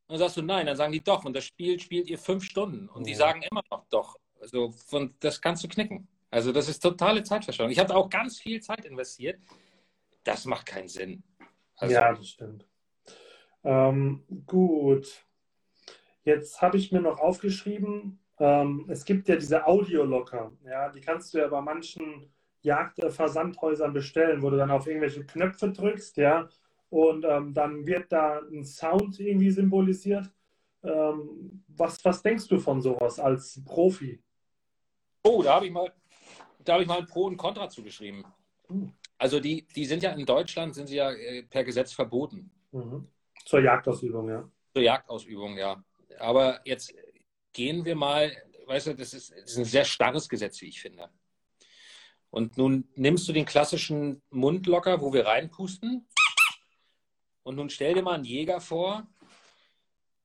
Dann 0.06 0.18
sagst 0.18 0.36
du, 0.36 0.42
nein, 0.42 0.66
dann 0.66 0.76
sagen 0.76 0.92
die 0.92 1.02
doch. 1.02 1.24
Und 1.24 1.34
das 1.34 1.44
Spiel 1.44 1.80
spielt 1.80 2.08
ihr 2.08 2.18
fünf 2.18 2.44
Stunden. 2.44 2.88
Und 2.88 3.04
die 3.04 3.14
sagen 3.14 3.42
immer 3.42 3.62
noch 3.68 3.84
doch. 3.90 4.16
Also 4.40 4.70
von, 4.70 5.12
das 5.18 5.40
kannst 5.40 5.64
du 5.64 5.68
knicken. 5.68 6.06
Also 6.36 6.52
das 6.52 6.68
ist 6.68 6.80
totale 6.80 7.22
Zeitverschwendung. 7.22 7.72
Ich 7.72 7.78
habe 7.78 7.94
auch 7.94 8.10
ganz 8.10 8.38
viel 8.38 8.60
Zeit 8.60 8.84
investiert. 8.84 9.40
Das 10.22 10.44
macht 10.44 10.66
keinen 10.66 10.88
Sinn. 10.88 11.22
Also, 11.76 11.94
ja, 11.94 12.12
das 12.12 12.28
stimmt. 12.28 12.68
Ähm, 13.64 14.22
gut. 14.44 15.24
Jetzt 16.24 16.60
habe 16.60 16.76
ich 16.76 16.92
mir 16.92 17.00
noch 17.00 17.20
aufgeschrieben, 17.20 18.18
ähm, 18.38 18.84
es 18.90 19.06
gibt 19.06 19.30
ja 19.30 19.36
diese 19.36 19.66
Audiolocker. 19.66 20.52
Ja, 20.66 20.90
die 20.90 21.00
kannst 21.00 21.32
du 21.32 21.38
ja 21.38 21.48
bei 21.48 21.62
manchen 21.62 22.30
Jagdversandhäusern 22.60 23.94
bestellen, 23.94 24.42
wo 24.42 24.50
du 24.50 24.58
dann 24.58 24.70
auf 24.70 24.86
irgendwelche 24.86 25.24
Knöpfe 25.24 25.72
drückst, 25.72 26.18
ja, 26.18 26.50
und 26.90 27.24
ähm, 27.24 27.54
dann 27.54 27.86
wird 27.86 28.12
da 28.12 28.40
ein 28.40 28.62
Sound 28.62 29.18
irgendwie 29.20 29.50
symbolisiert. 29.50 30.30
Ähm, 30.82 31.64
was, 31.68 32.04
was 32.04 32.20
denkst 32.20 32.46
du 32.48 32.58
von 32.58 32.82
sowas 32.82 33.18
als 33.18 33.64
Profi? 33.64 34.22
Oh, 35.22 35.42
da 35.42 35.54
habe 35.54 35.66
ich 35.66 35.72
mal, 35.72 35.90
da 36.66 36.74
habe 36.74 36.82
ich 36.82 36.88
mal 36.88 36.98
ein 36.98 37.06
Pro 37.06 37.24
und 37.24 37.36
Contra 37.36 37.68
zugeschrieben. 37.68 38.24
Mhm. 38.68 38.92
Also 39.18 39.40
die, 39.40 39.66
die 39.74 39.86
sind 39.86 40.02
ja 40.02 40.12
in 40.12 40.26
Deutschland, 40.26 40.74
sind 40.74 40.88
sie 40.88 40.96
ja 40.96 41.10
äh, 41.10 41.42
per 41.42 41.64
Gesetz 41.64 41.92
verboten. 41.92 42.50
Mhm. 42.72 43.08
Zur 43.44 43.60
Jagdausübung, 43.60 44.28
ja. 44.28 44.50
Zur 44.74 44.82
Jagdausübung, 44.82 45.56
ja. 45.56 45.82
Aber 46.18 46.60
jetzt 46.64 46.94
gehen 47.52 47.84
wir 47.84 47.94
mal, 47.94 48.30
weißt 48.66 48.88
du, 48.88 48.94
das 48.94 49.14
ist, 49.14 49.30
das 49.30 49.52
ist 49.52 49.58
ein 49.58 49.64
sehr 49.64 49.84
starres 49.84 50.28
Gesetz, 50.28 50.60
wie 50.60 50.68
ich 50.68 50.80
finde. 50.80 51.08
Und 52.30 52.58
nun 52.58 52.88
nimmst 52.94 53.26
du 53.28 53.32
den 53.32 53.46
klassischen 53.46 54.20
Mundlocker, 54.30 55.00
wo 55.00 55.12
wir 55.12 55.26
reinpusten. 55.26 56.06
Und 57.44 57.56
nun 57.56 57.70
stell 57.70 57.94
dir 57.94 58.02
mal 58.02 58.14
einen 58.14 58.24
Jäger 58.24 58.60
vor, 58.60 59.06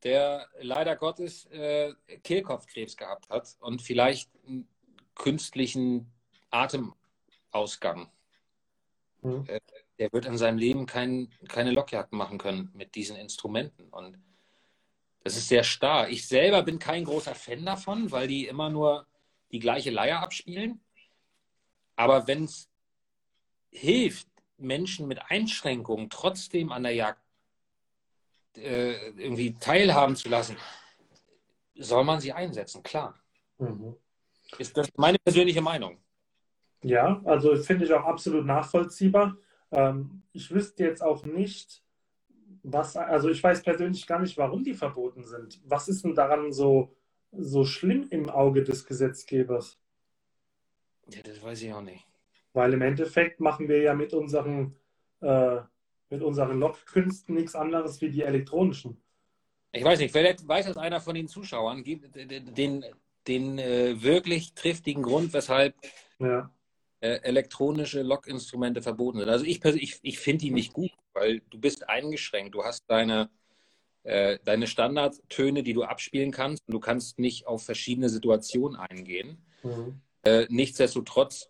der 0.04 0.48
leider 0.60 0.96
Gottes 0.96 1.46
äh, 1.46 1.94
Kehlkopfkrebs 2.24 2.98
gehabt 2.98 3.30
hat 3.30 3.56
und 3.60 3.82
vielleicht 3.82 4.30
einen 4.46 4.68
künstlichen 5.16 6.12
Atemausgang. 6.52 8.12
Mhm. 9.22 9.46
Äh, 9.48 9.60
der 10.00 10.12
wird 10.14 10.26
in 10.26 10.38
seinem 10.38 10.58
Leben 10.58 10.86
kein, 10.86 11.32
keine 11.48 11.72
Lockjagd 11.72 12.12
machen 12.12 12.38
können 12.38 12.72
mit 12.74 12.96
diesen 12.96 13.18
Instrumenten. 13.18 13.90
Und 13.90 14.18
das 15.24 15.38
ist 15.38 15.48
sehr 15.48 15.64
starr. 15.64 16.10
Ich 16.10 16.28
selber 16.28 16.64
bin 16.64 16.80
kein 16.80 17.06
großer 17.06 17.36
Fan 17.36 17.66
davon, 17.66 18.12
weil 18.12 18.28
die 18.28 18.48
immer 18.48 18.70
nur 18.70 19.08
die 19.52 19.60
gleiche 19.60 19.92
Leier 19.92 20.20
abspielen. 20.20 20.84
Aber 21.96 22.28
wenn 22.28 22.46
es 22.46 22.70
hilft, 23.70 24.28
Menschen 24.58 25.08
mit 25.08 25.22
Einschränkungen 25.30 26.10
trotzdem 26.10 26.72
an 26.72 26.84
der 26.84 26.94
Jagd 26.94 27.22
äh, 28.56 29.10
irgendwie 29.10 29.54
teilhaben 29.54 30.16
zu 30.16 30.30
lassen, 30.30 30.58
soll 31.76 32.04
man 32.04 32.20
sie 32.20 32.34
einsetzen, 32.34 32.84
klar. 32.84 33.20
Mhm. 33.60 33.96
Ist 34.58 34.76
das 34.78 34.90
meine 34.98 35.20
persönliche 35.20 35.62
Meinung? 35.62 35.98
Ja, 36.84 37.22
also 37.26 37.56
finde 37.58 37.86
ich 37.86 37.94
auch 37.94 38.06
absolut 38.06 38.46
nachvollziehbar. 38.46 39.38
Ähm, 39.72 40.24
ich 40.34 40.52
wüsste 40.52 40.84
jetzt 40.84 41.02
auch 41.02 41.26
nicht, 41.26 41.84
was, 42.64 42.96
also 42.96 43.30
ich 43.30 43.42
weiß 43.42 43.62
persönlich 43.64 44.06
gar 44.08 44.20
nicht, 44.20 44.38
warum 44.38 44.64
die 44.64 44.74
verboten 44.74 45.24
sind. 45.24 45.62
Was 45.66 45.88
ist 45.88 46.04
denn 46.04 46.16
daran 46.16 46.52
so, 46.52 46.96
so 47.32 47.66
schlimm 47.66 48.08
im 48.10 48.30
Auge 48.30 48.64
des 48.64 48.86
Gesetzgebers? 48.86 49.80
Ja, 51.10 51.22
das 51.24 51.42
weiß 51.42 51.62
ich 51.62 51.74
auch 51.74 51.82
nicht. 51.82 52.06
Weil 52.54 52.74
im 52.74 52.82
Endeffekt 52.82 53.40
machen 53.40 53.68
wir 53.68 53.82
ja 53.82 53.94
mit 53.94 54.14
unseren, 54.14 54.76
äh, 55.22 55.62
mit 56.10 56.22
unseren 56.22 56.60
Lockkünsten 56.60 57.36
nichts 57.36 57.56
anderes 57.56 58.02
wie 58.02 58.10
die 58.10 58.24
elektronischen. 58.24 59.02
Ich 59.72 59.84
weiß 59.84 60.00
nicht, 60.00 60.12
vielleicht 60.12 60.46
weiß 60.46 60.66
das 60.66 60.78
einer 60.78 61.00
von 61.00 61.16
den 61.16 61.30
Zuschauern, 61.30 61.84
den, 61.84 62.84
den 63.28 63.58
äh, 63.58 64.02
wirklich 64.02 64.54
triftigen 64.54 65.02
Grund, 65.02 65.32
weshalb 65.34 65.76
ja. 66.20 66.52
Äh, 67.02 67.20
elektronische 67.24 68.04
Lockinstrumente 68.04 68.82
verboten 68.82 69.20
sind. 69.20 69.30
Also 69.30 69.46
ich, 69.46 69.64
ich, 69.66 70.00
ich 70.02 70.20
finde 70.20 70.46
die 70.46 70.52
nicht 70.52 70.74
gut, 70.74 70.92
weil 71.14 71.42
du 71.50 71.60
bist 71.60 71.90
eingeschränkt. 71.90 72.56
Du 72.56 72.64
hast 72.64 72.84
deine, 72.88 73.30
äh, 74.04 74.38
deine 74.46 74.68
Standardtöne, 74.68 75.64
die 75.64 75.74
du 75.74 75.84
abspielen 75.84 76.32
kannst 76.32 76.64
und 76.68 76.74
du 76.74 76.80
kannst 76.80 77.20
nicht 77.20 77.48
auf 77.48 77.64
verschiedene 77.64 78.08
Situationen 78.08 78.78
eingehen. 78.80 79.44
Mhm. 79.64 80.02
Äh, 80.24 80.46
nichtsdestotrotz 80.50 81.50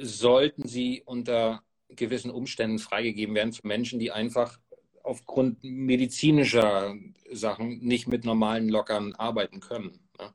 sollten 0.00 0.66
sie 0.66 1.02
unter 1.04 1.62
gewissen 1.90 2.30
Umständen 2.30 2.78
freigegeben 2.78 3.34
werden 3.34 3.52
für 3.52 3.66
Menschen, 3.66 3.98
die 3.98 4.10
einfach 4.10 4.58
aufgrund 5.02 5.62
medizinischer 5.62 6.94
Sachen 7.30 7.78
nicht 7.80 8.08
mit 8.08 8.24
normalen 8.24 8.68
Lockern 8.68 9.14
arbeiten 9.14 9.60
können. 9.60 10.00
Ne? 10.18 10.32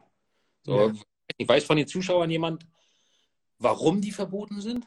So, 0.64 0.78
ja. 0.78 0.94
Ich 1.38 1.48
weiß 1.48 1.64
von 1.64 1.78
den 1.78 1.88
Zuschauern 1.88 2.30
jemand, 2.30 2.66
warum 3.64 4.02
die 4.02 4.12
verboten 4.12 4.62
sind? 4.62 4.86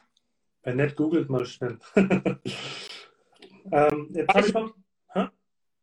Wenn 0.63 0.77
nicht, 0.77 0.95
googelt 0.95 1.29
mal 1.29 1.45
schnell. 1.45 1.79
ähm, 3.71 4.09
jetzt 4.13 4.47
ich, 4.47 4.53
noch, 4.53 4.73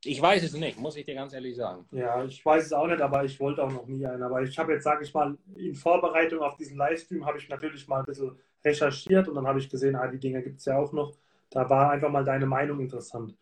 ich 0.05 0.21
weiß 0.21 0.43
es 0.43 0.53
nicht, 0.53 0.79
muss 0.79 0.97
ich 0.97 1.05
dir 1.05 1.15
ganz 1.15 1.33
ehrlich 1.33 1.57
sagen. 1.57 1.87
Ja, 1.91 2.23
ich 2.25 2.45
weiß 2.45 2.67
es 2.67 2.73
auch 2.73 2.87
nicht, 2.87 3.01
aber 3.01 3.25
ich 3.25 3.41
wollte 3.41 3.63
auch 3.63 3.73
noch 3.73 3.87
nie 3.87 4.07
einen. 4.07 4.23
Aber 4.23 4.43
ich 4.43 4.59
habe 4.59 4.75
jetzt, 4.75 4.85
sage 4.85 5.05
ich 5.05 5.15
mal, 5.15 5.37
in 5.57 5.75
Vorbereitung 5.75 6.41
auf 6.41 6.57
diesen 6.57 6.77
Livestream 6.77 7.25
habe 7.25 7.39
ich 7.39 7.49
natürlich 7.49 7.89
mal 7.89 8.01
ein 8.01 8.05
bisschen 8.05 8.39
recherchiert 8.63 9.29
und 9.29 9.35
dann 9.35 9.47
habe 9.47 9.59
ich 9.59 9.71
gesehen, 9.71 9.97
ah, 9.97 10.07
die 10.07 10.21
Dinge 10.21 10.43
gibt 10.43 10.59
es 10.59 10.67
ja 10.67 10.77
auch 10.77 10.93
noch. 10.93 11.17
Da 11.51 11.69
war 11.71 11.91
einfach 11.91 12.11
mal 12.11 12.25
deine 12.25 12.47
Meinung 12.47 12.81
interessant. 12.81 13.35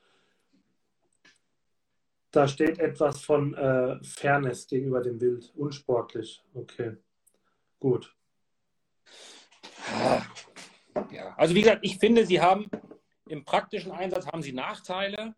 Da 2.31 2.47
steht 2.47 2.79
etwas 2.79 3.21
von 3.23 3.55
äh, 3.55 3.99
Fairness 4.03 4.67
gegenüber 4.67 5.03
dem 5.03 5.21
Wild. 5.21 5.53
Unsportlich. 5.57 6.43
Okay. 6.55 6.97
Gut. 7.81 8.15
Ja, 11.11 11.35
also 11.37 11.55
wie 11.55 11.63
gesagt, 11.63 11.81
ich 11.83 11.99
finde, 11.99 12.27
sie 12.27 12.41
haben 12.41 12.67
im 13.29 13.45
praktischen 13.45 13.93
Einsatz 13.93 14.27
haben 14.27 14.43
sie 14.43 14.53
Nachteile 14.53 15.35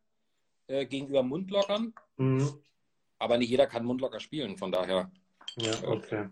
äh, 0.67 0.87
gegenüber 0.87 1.23
Mundlockern. 1.23 1.95
Mhm. 2.17 2.49
Aber 3.19 3.39
nicht 3.39 3.51
jeder 3.51 3.67
kann 3.67 3.85
Mundlocker 3.85 4.21
spielen, 4.21 4.57
von 4.57 4.73
daher. 4.73 5.11
Ja, 5.57 5.73
okay. 5.87 6.29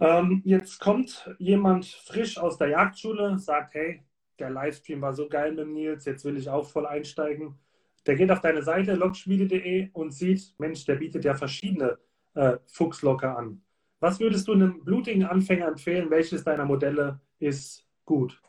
Ähm, 0.00 0.42
jetzt 0.44 0.78
kommt 0.80 1.30
jemand 1.38 1.86
frisch 1.86 2.36
aus 2.38 2.58
der 2.58 2.68
Jagdschule, 2.68 3.38
sagt, 3.38 3.74
hey, 3.74 4.02
der 4.38 4.50
Livestream 4.50 5.00
war 5.00 5.14
so 5.14 5.28
geil 5.28 5.52
mit 5.52 5.68
Nils, 5.68 6.04
jetzt 6.04 6.24
will 6.24 6.36
ich 6.36 6.50
auch 6.50 6.66
voll 6.66 6.86
einsteigen 6.86 7.58
der 8.06 8.14
geht 8.14 8.30
auf 8.30 8.40
deine 8.40 8.62
Seite 8.62 8.94
lockschmiede.de 8.94 9.90
und 9.92 10.12
sieht, 10.12 10.54
Mensch, 10.58 10.84
der 10.84 10.96
bietet 10.96 11.24
ja 11.24 11.34
verschiedene 11.34 11.98
äh, 12.34 12.58
Fuchslocker 12.66 13.36
an. 13.36 13.62
Was 14.00 14.20
würdest 14.20 14.46
du 14.48 14.52
einem 14.52 14.84
blutigen 14.84 15.24
Anfänger 15.24 15.68
empfehlen? 15.68 16.10
Welches 16.10 16.44
deiner 16.44 16.64
Modelle 16.64 17.20
ist 17.38 17.86
gut? 18.04 18.40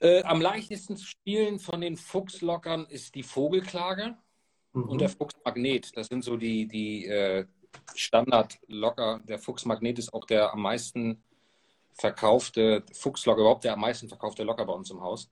Äh, 0.00 0.22
am 0.22 0.40
leichtesten 0.40 0.96
zu 0.96 1.06
spielen 1.06 1.58
von 1.58 1.80
den 1.80 1.96
Fuchslockern 1.96 2.86
ist 2.86 3.14
die 3.14 3.22
Vogelklage 3.22 4.16
mhm. 4.72 4.84
und 4.84 5.00
der 5.00 5.08
Fuchsmagnet. 5.08 5.96
Das 5.96 6.06
sind 6.06 6.22
so 6.24 6.36
die, 6.36 6.66
die 6.66 7.06
äh, 7.06 7.46
Standardlocker. 7.94 9.20
Der 9.28 9.38
Fuchsmagnet 9.38 9.98
ist 9.98 10.14
auch 10.14 10.24
der 10.24 10.52
am 10.52 10.62
meisten 10.62 11.22
verkaufte 11.92 12.84
Fuchslocker, 12.92 13.40
überhaupt 13.40 13.64
der 13.64 13.72
am 13.72 13.80
meisten 13.80 14.08
verkaufte 14.08 14.44
Locker 14.44 14.64
bei 14.64 14.72
uns 14.72 14.90
im 14.90 15.00
Haus. 15.00 15.30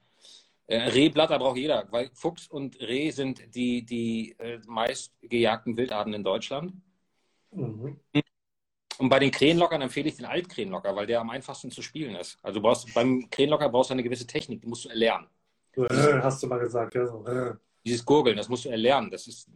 Äh, 0.66 0.88
Rehblatter 0.88 1.38
braucht 1.38 1.58
jeder, 1.58 1.86
weil 1.92 2.10
Fuchs 2.12 2.48
und 2.48 2.80
Reh 2.80 3.10
sind 3.10 3.54
die, 3.54 3.84
die 3.86 4.34
äh, 4.38 4.58
meist 4.66 5.14
gejagten 5.20 5.76
Wildarten 5.76 6.12
in 6.12 6.24
Deutschland. 6.24 6.72
Mhm. 7.52 8.00
Und 8.98 9.08
bei 9.08 9.18
den 9.18 9.30
Krähenlockern 9.30 9.82
empfehle 9.82 10.08
ich 10.08 10.16
den 10.16 10.24
Altkrähenlocker, 10.24 10.96
weil 10.96 11.06
der 11.06 11.20
am 11.20 11.30
einfachsten 11.30 11.70
zu 11.70 11.82
spielen 11.82 12.14
ist. 12.16 12.38
Also 12.42 12.60
brauchst, 12.60 12.92
beim 12.94 13.28
Krähenlocker 13.30 13.68
brauchst 13.68 13.90
du 13.90 13.94
eine 13.94 14.02
gewisse 14.02 14.26
Technik, 14.26 14.62
die 14.62 14.66
musst 14.66 14.84
du 14.84 14.88
erlernen. 14.88 15.26
Äh, 15.76 15.84
hast 16.22 16.42
du 16.42 16.46
mal 16.46 16.58
gesagt, 16.58 16.94
ja. 16.94 17.06
So. 17.06 17.26
Äh. 17.26 17.54
Dieses 17.84 18.04
Gurgeln, 18.04 18.36
das 18.36 18.48
musst 18.48 18.64
du 18.64 18.70
erlernen. 18.70 19.10
Das 19.10 19.26
ist 19.26 19.48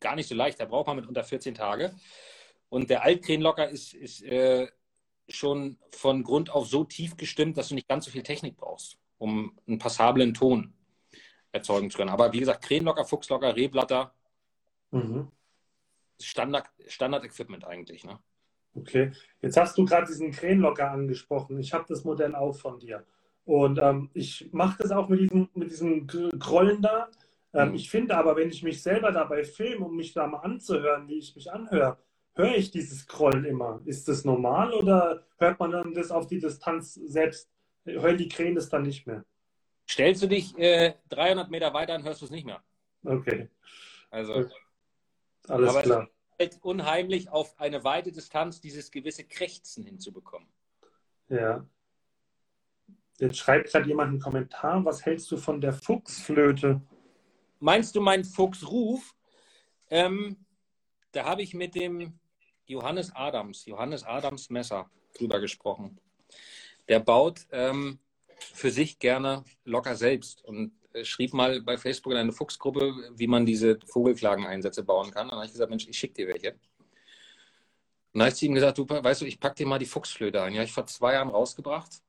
gar 0.00 0.16
nicht 0.16 0.28
so 0.28 0.34
leicht. 0.34 0.58
Da 0.60 0.64
braucht 0.64 0.86
man 0.86 0.96
mit 0.96 1.06
unter 1.06 1.22
14 1.22 1.54
Tage. 1.54 1.94
Und 2.70 2.90
der 2.90 3.02
Altkrähenlocker 3.02 3.68
ist, 3.68 3.94
ist 3.94 4.22
äh, 4.22 4.68
schon 5.28 5.78
von 5.90 6.22
Grund 6.22 6.50
auf 6.50 6.66
so 6.66 6.84
tief 6.84 7.16
gestimmt, 7.16 7.58
dass 7.58 7.68
du 7.68 7.74
nicht 7.74 7.88
ganz 7.88 8.06
so 8.06 8.10
viel 8.10 8.22
Technik 8.22 8.56
brauchst 8.56 8.98
um 9.18 9.58
einen 9.66 9.78
passablen 9.78 10.32
Ton 10.32 10.72
erzeugen 11.52 11.90
zu 11.90 11.98
können. 11.98 12.10
Aber 12.10 12.32
wie 12.32 12.40
gesagt, 12.40 12.64
Krähenlocker, 12.64 13.04
Fuchslocker, 13.04 13.54
Rehblatter, 13.54 14.14
mhm. 14.90 15.30
Standard, 16.20 16.68
Standard-Equipment 16.86 17.64
eigentlich. 17.64 18.04
Ne? 18.04 18.18
Okay, 18.74 19.12
jetzt 19.40 19.56
hast 19.56 19.76
du 19.76 19.84
gerade 19.84 20.06
diesen 20.06 20.30
Krähenlocker 20.30 20.90
angesprochen. 20.90 21.58
Ich 21.58 21.72
habe 21.72 21.84
das 21.88 22.04
Modell 22.04 22.34
auch 22.34 22.54
von 22.54 22.78
dir. 22.78 23.04
Und 23.44 23.78
ähm, 23.82 24.10
ich 24.12 24.50
mache 24.52 24.82
das 24.82 24.90
auch 24.90 25.08
mit 25.08 25.20
diesem, 25.20 25.48
mit 25.54 25.70
diesem 25.70 26.06
Grollen 26.06 26.82
da. 26.82 27.08
Ähm, 27.54 27.70
mhm. 27.70 27.74
Ich 27.74 27.90
finde 27.90 28.16
aber, 28.16 28.36
wenn 28.36 28.50
ich 28.50 28.62
mich 28.62 28.82
selber 28.82 29.10
dabei 29.10 29.42
filme, 29.42 29.86
um 29.86 29.96
mich 29.96 30.12
da 30.12 30.26
mal 30.26 30.40
anzuhören, 30.40 31.08
wie 31.08 31.18
ich 31.18 31.34
mich 31.34 31.50
anhöre, 31.50 31.96
höre 32.34 32.54
ich 32.54 32.70
dieses 32.70 33.00
Scrollen 33.00 33.44
immer. 33.44 33.80
Ist 33.84 34.06
das 34.06 34.24
normal 34.24 34.72
oder 34.72 35.24
hört 35.38 35.58
man 35.58 35.70
dann 35.70 35.94
das 35.94 36.10
auf 36.10 36.26
die 36.26 36.38
Distanz 36.38 36.94
selbst? 36.94 37.50
Hören 37.84 38.18
die 38.18 38.28
Krähen 38.28 38.54
das 38.54 38.68
dann 38.68 38.82
nicht 38.82 39.06
mehr? 39.06 39.24
Stellst 39.88 40.22
du 40.22 40.26
dich 40.26 40.56
äh, 40.58 40.94
300 41.08 41.50
Meter 41.50 41.72
weiter 41.72 41.94
und 41.94 42.04
hörst 42.04 42.20
du 42.20 42.26
es 42.26 42.30
nicht 42.30 42.44
mehr. 42.44 42.62
Okay. 43.02 43.48
Also, 44.10 44.46
alles 45.48 45.82
klar. 45.82 46.08
Unheimlich, 46.62 47.30
auf 47.30 47.58
eine 47.58 47.82
weite 47.82 48.12
Distanz 48.12 48.60
dieses 48.60 48.90
gewisse 48.90 49.24
Krächzen 49.24 49.84
hinzubekommen. 49.84 50.48
Ja. 51.28 51.66
Jetzt 53.18 53.38
schreibt 53.38 53.70
gerade 53.70 53.88
jemand 53.88 54.10
einen 54.10 54.20
Kommentar. 54.20 54.84
Was 54.84 55.04
hältst 55.04 55.30
du 55.32 55.36
von 55.36 55.60
der 55.60 55.72
Fuchsflöte? 55.72 56.80
Meinst 57.58 57.96
du 57.96 58.00
meinen 58.00 58.24
Fuchsruf? 58.24 59.16
Ähm, 59.90 60.36
da 61.10 61.24
habe 61.24 61.42
ich 61.42 61.54
mit 61.54 61.74
dem 61.74 62.18
Johannes 62.66 63.10
Adams, 63.16 63.64
Johannes 63.64 64.04
Adams 64.04 64.50
Messer 64.50 64.88
drüber 65.16 65.40
gesprochen. 65.40 65.98
Der 66.86 67.00
baut 67.00 67.46
ähm, 67.50 67.98
für 68.38 68.70
sich 68.70 69.00
gerne 69.00 69.44
locker 69.64 69.96
selbst 69.96 70.44
und 70.44 70.77
schrieb 71.02 71.34
mal 71.34 71.60
bei 71.62 71.76
Facebook 71.76 72.12
in 72.12 72.18
eine 72.18 72.32
Fuchsgruppe, 72.32 73.12
wie 73.14 73.26
man 73.26 73.46
diese 73.46 73.78
Vogelklageneinsätze 73.86 74.82
bauen 74.82 75.10
kann. 75.10 75.24
Und 75.24 75.30
dann 75.30 75.38
habe 75.38 75.46
ich 75.46 75.52
gesagt, 75.52 75.70
Mensch, 75.70 75.86
ich 75.88 75.98
schicke 75.98 76.14
dir 76.14 76.28
welche. 76.28 76.52
Und 76.52 76.58
dann 78.14 78.22
habe 78.22 78.30
ich 78.30 78.36
zu 78.36 78.46
ihm 78.46 78.54
gesagt, 78.54 78.78
du, 78.78 78.88
weißt 78.88 79.20
du, 79.20 79.26
ich 79.26 79.38
packe 79.38 79.56
dir 79.56 79.66
mal 79.66 79.78
die 79.78 79.86
Fuchsflöte 79.86 80.42
ein. 80.42 80.54
Ja, 80.54 80.62
ich 80.62 80.72
vor 80.72 80.86
zwei 80.86 81.14
Jahren 81.14 81.28
rausgebracht. 81.28 82.02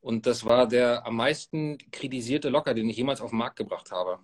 Und 0.00 0.26
das 0.26 0.44
war 0.44 0.68
der 0.68 1.04
am 1.06 1.16
meisten 1.16 1.78
kritisierte 1.90 2.48
Locker, 2.48 2.74
den 2.74 2.88
ich 2.88 2.96
jemals 2.96 3.20
auf 3.20 3.30
den 3.30 3.38
Markt 3.38 3.56
gebracht 3.56 3.90
habe. 3.90 4.20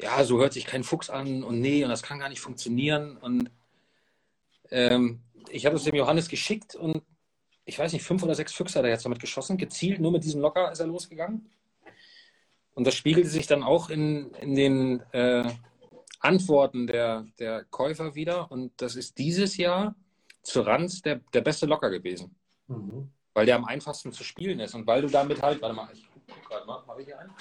Ja, 0.00 0.24
so 0.24 0.38
hört 0.38 0.52
sich 0.52 0.64
kein 0.64 0.84
Fuchs 0.84 1.10
an 1.10 1.42
und 1.42 1.60
nee, 1.60 1.82
und 1.84 1.90
das 1.90 2.02
kann 2.02 2.20
gar 2.20 2.28
nicht 2.28 2.40
funktionieren. 2.40 3.16
Und 3.16 3.50
ähm, 4.70 5.20
ich 5.50 5.66
habe 5.66 5.76
es 5.76 5.84
dem 5.84 5.96
Johannes 5.96 6.28
geschickt 6.28 6.74
und 6.74 7.02
ich 7.64 7.78
weiß 7.78 7.92
nicht, 7.92 8.04
fünf 8.04 8.22
oder 8.22 8.34
sechs 8.34 8.54
Füchse 8.54 8.78
hat 8.78 8.86
er 8.86 8.92
jetzt 8.92 9.04
damit 9.04 9.20
geschossen. 9.20 9.58
Gezielt 9.58 10.00
nur 10.00 10.12
mit 10.12 10.24
diesem 10.24 10.40
Locker 10.40 10.72
ist 10.72 10.80
er 10.80 10.86
losgegangen. 10.86 11.50
Und 12.78 12.86
das 12.86 12.94
spiegelte 12.94 13.28
sich 13.28 13.48
dann 13.48 13.64
auch 13.64 13.90
in, 13.90 14.30
in 14.34 14.54
den 14.54 15.00
äh, 15.10 15.50
Antworten 16.20 16.86
der, 16.86 17.26
der 17.40 17.64
Käufer 17.64 18.14
wieder. 18.14 18.52
Und 18.52 18.70
das 18.80 18.94
ist 18.94 19.18
dieses 19.18 19.56
Jahr 19.56 19.96
zu 20.42 20.60
Ranz 20.60 21.02
der, 21.02 21.16
der 21.34 21.40
beste 21.40 21.66
Locker 21.66 21.90
gewesen. 21.90 22.36
Mhm. 22.68 23.10
Weil 23.34 23.46
der 23.46 23.56
am 23.56 23.64
einfachsten 23.64 24.12
zu 24.12 24.22
spielen 24.22 24.60
ist. 24.60 24.76
Und 24.76 24.86
weil 24.86 25.02
du 25.02 25.08
damit 25.08 25.42
halt, 25.42 25.60
warte 25.60 25.74
mal, 25.74 25.88
ich 25.92 26.08
guck 26.28 26.48
gerade 26.48 26.66
mal, 26.66 26.86
habe 26.86 27.00
ich 27.00 27.08
hier 27.08 27.18
einen? 27.18 27.34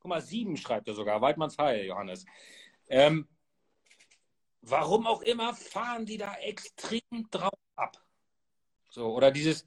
Guck 0.00 0.08
mal, 0.10 0.20
sieben 0.20 0.58
schreibt 0.58 0.86
er 0.86 0.92
sogar. 0.92 1.22
Weidmanns 1.22 1.56
Heil, 1.56 1.86
Johannes. 1.86 2.26
Ähm, 2.88 3.26
warum 4.62 5.06
auch 5.06 5.22
immer 5.22 5.54
fahren 5.54 6.06
die 6.06 6.16
da 6.16 6.34
extrem 6.34 7.28
drauf 7.30 7.58
ab. 7.76 7.98
So, 8.90 9.14
oder 9.14 9.30
dieses 9.30 9.66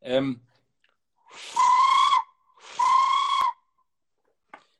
ähm, 0.00 0.40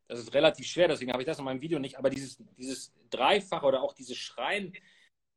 das 0.09 0.19
ist 0.19 0.35
relativ 0.35 0.67
schwer, 0.67 0.89
deswegen 0.89 1.13
habe 1.13 1.23
ich 1.23 1.27
das 1.27 1.39
in 1.39 1.45
meinem 1.45 1.61
Video 1.61 1.79
nicht, 1.79 1.97
aber 1.97 2.11
dieses, 2.11 2.39
dieses 2.59 2.93
Dreifach 3.11 3.63
oder 3.63 3.83
auch 3.83 3.93
dieses 3.93 4.17
Schreien 4.17 4.73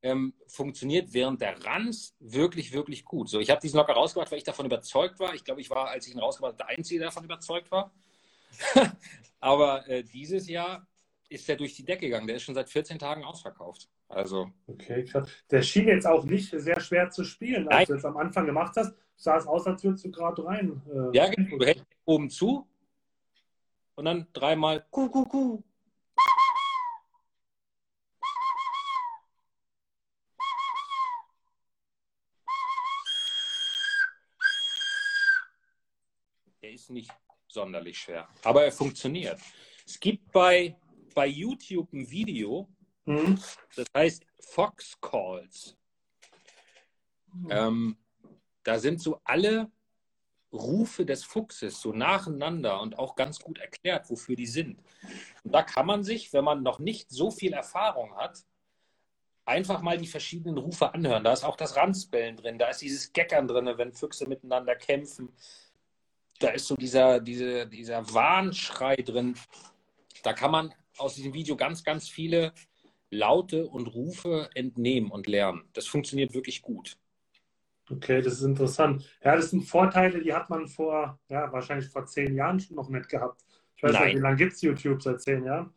ähm, 0.02 0.34
funktioniert 0.48 1.14
während 1.14 1.42
der 1.42 1.64
Ranz 1.64 2.16
wirklich, 2.20 2.74
wirklich 2.74 3.06
gut. 3.06 3.30
So, 3.30 3.40
ich 3.40 3.50
habe 3.50 3.62
diesen 3.62 3.78
locker 3.78 3.94
rausgebracht, 3.94 4.32
weil 4.32 4.40
ich 4.40 4.44
davon 4.44 4.66
überzeugt 4.66 5.20
war. 5.20 5.34
Ich 5.34 5.44
glaube, 5.44 5.62
ich 5.62 5.70
war, 5.70 5.90
als 5.90 6.08
ich 6.08 6.14
ihn 6.14 6.20
rausgebracht 6.20 6.54
habe, 6.54 6.58
der 6.58 6.78
Einzige, 6.78 7.00
der 7.00 7.10
davon 7.10 7.24
überzeugt 7.24 7.72
war. 7.72 7.94
Aber 9.40 9.88
äh, 9.88 10.04
dieses 10.04 10.48
Jahr 10.50 10.88
ist 11.30 11.48
er 11.48 11.56
durch 11.56 11.76
die 11.76 11.86
Decke 11.86 12.08
gegangen. 12.08 12.28
Der 12.28 12.36
ist 12.36 12.44
schon 12.44 12.56
seit 12.56 12.70
14 12.70 13.00
Tagen 13.00 13.24
ausverkauft. 13.24 13.90
Also. 14.14 14.52
Okay, 14.68 15.04
krass. 15.06 15.28
Der 15.50 15.62
schien 15.64 15.88
jetzt 15.88 16.06
auch 16.06 16.24
nicht 16.24 16.50
sehr 16.52 16.80
schwer 16.80 17.10
zu 17.10 17.24
spielen, 17.24 17.68
als 17.68 17.76
Nein. 17.76 17.86
du 17.88 17.94
es 17.96 18.06
am 18.06 18.18
Anfang 18.18 18.46
gemacht 18.46 18.76
hast. 18.76 18.94
Sah 19.16 19.38
es 19.38 19.48
aus, 19.48 19.66
als 19.66 19.84
würdest 19.84 20.06
du 20.06 20.12
gerade 20.12 20.46
rein. 20.46 20.82
Äh, 20.88 21.18
ja, 21.18 21.30
genau. 21.30 21.58
Du 21.58 21.66
hältst 21.66 21.86
oben 22.06 22.30
zu 22.30 22.68
und 23.96 24.06
dann 24.06 24.28
dreimal 24.34 24.86
Kuh, 24.92 25.10
Kuh, 25.10 25.26
Kuh. 25.26 25.64
Der 36.62 36.72
ist 36.72 36.90
nicht 36.90 37.12
sonderlich 37.48 37.98
schwer. 37.98 38.28
Aber 38.44 38.64
er 38.64 38.72
funktioniert. 38.72 39.40
Es 39.86 40.00
gibt 40.00 40.32
bei, 40.32 40.76
bei 41.14 41.28
YouTube 41.28 41.92
ein 41.94 42.10
Video, 42.10 42.68
mhm. 43.06 43.40
das 43.76 43.86
heißt 43.96 44.26
Fox 44.40 44.98
Calls. 45.02 45.76
Mhm. 47.34 47.48
Ähm, 47.50 47.98
da 48.64 48.80
sind 48.80 49.02
so 49.02 49.20
alle 49.24 49.72
Rufe 50.52 51.06
des 51.06 51.24
Fuchses 51.24 51.82
so 51.82 51.92
nacheinander 51.92 52.80
und 52.80 53.00
auch 53.00 53.16
ganz 53.16 53.40
gut 53.40 53.58
erklärt, 53.58 54.10
wofür 54.10 54.36
die 54.36 54.46
sind. 54.46 54.80
Und 55.44 55.52
da 55.54 55.64
kann 55.64 55.88
man 55.88 56.04
sich, 56.04 56.32
wenn 56.32 56.44
man 56.44 56.62
noch 56.62 56.80
nicht 56.80 57.10
so 57.10 57.32
viel 57.32 57.54
Erfahrung 57.54 58.16
hat, 58.16 58.44
einfach 59.46 59.82
mal 59.82 59.98
die 59.98 60.08
verschiedenen 60.08 60.58
Rufe 60.58 60.94
anhören. 60.94 61.24
Da 61.24 61.34
ist 61.34 61.44
auch 61.44 61.58
das 61.58 61.76
Ranzbellen 61.76 62.38
drin, 62.38 62.60
da 62.60 62.70
ist 62.70 62.82
dieses 62.82 63.12
Geckern 63.12 63.48
drin, 63.48 63.70
wenn 63.78 63.94
Füchse 63.94 64.30
miteinander 64.30 64.76
kämpfen 64.76 65.34
da 66.44 66.50
ist 66.50 66.68
so 66.68 66.76
dieser, 66.76 67.20
diese, 67.20 67.68
dieser 67.68 68.14
Warnschrei 68.14 68.98
drin. 68.98 69.36
Da 70.24 70.34
kann 70.34 70.52
man 70.52 70.74
aus 70.98 71.16
diesem 71.16 71.34
Video 71.34 71.56
ganz, 71.56 71.84
ganz 71.84 72.10
viele 72.10 72.54
Laute 73.14 73.68
und 73.68 73.88
Rufe 73.88 74.50
entnehmen 74.56 75.12
und 75.12 75.28
lernen. 75.28 75.64
Das 75.74 75.88
funktioniert 75.88 76.34
wirklich 76.34 76.62
gut. 76.62 76.98
Okay, 77.90 78.22
das 78.22 78.34
ist 78.34 78.44
interessant. 78.44 79.04
Ja, 79.24 79.36
das 79.36 79.50
sind 79.50 79.64
Vorteile, 79.64 80.22
die 80.22 80.34
hat 80.34 80.50
man 80.50 80.68
vor, 80.68 81.20
ja, 81.30 81.52
wahrscheinlich 81.52 81.90
vor 81.90 82.06
zehn 82.06 82.36
Jahren 82.36 82.60
schon 82.60 82.76
noch 82.76 82.90
nicht 82.90 83.10
gehabt. 83.10 83.44
Ich 83.76 83.84
weiß 83.84 83.94
Nein. 83.94 84.06
nicht, 84.06 84.16
wie 84.16 84.22
lange 84.22 84.36
gibt 84.38 84.54
es 84.54 84.62
YouTube 84.62 85.02
seit 85.02 85.22
zehn 85.22 85.44
Jahren? 85.44 85.74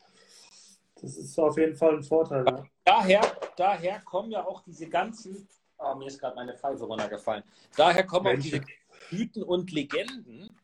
Das 1.01 1.17
ist 1.17 1.39
auf 1.39 1.59
jeden 1.59 1.77
Fall 1.77 1.97
ein 1.97 2.03
Vorteil. 2.03 2.45
Ja. 2.47 2.65
Daher, 2.85 3.21
daher 3.57 4.01
kommen 4.01 4.31
ja 4.31 4.45
auch 4.45 4.63
diese 4.63 4.89
ganzen, 4.89 5.47
oh, 5.79 5.95
mir 5.97 6.07
ist 6.07 6.21
gerade 6.21 6.37
meine 6.37 6.55
Pfeife 6.55 6.85
runtergefallen. 6.85 7.43
Daher 7.77 8.07
kommen 8.07 8.27
Welche? 8.27 8.57
auch 8.57 8.65
diese 8.65 9.17
Mythen 9.17 9.43
und 9.43 9.73
Legenden, 9.73 10.57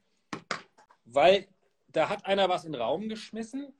weil 1.04 1.48
da 1.88 2.08
hat 2.08 2.24
einer 2.24 2.48
was 2.48 2.64
in 2.64 2.72
den 2.72 2.80
Raum 2.80 3.08
geschmissen, 3.08 3.74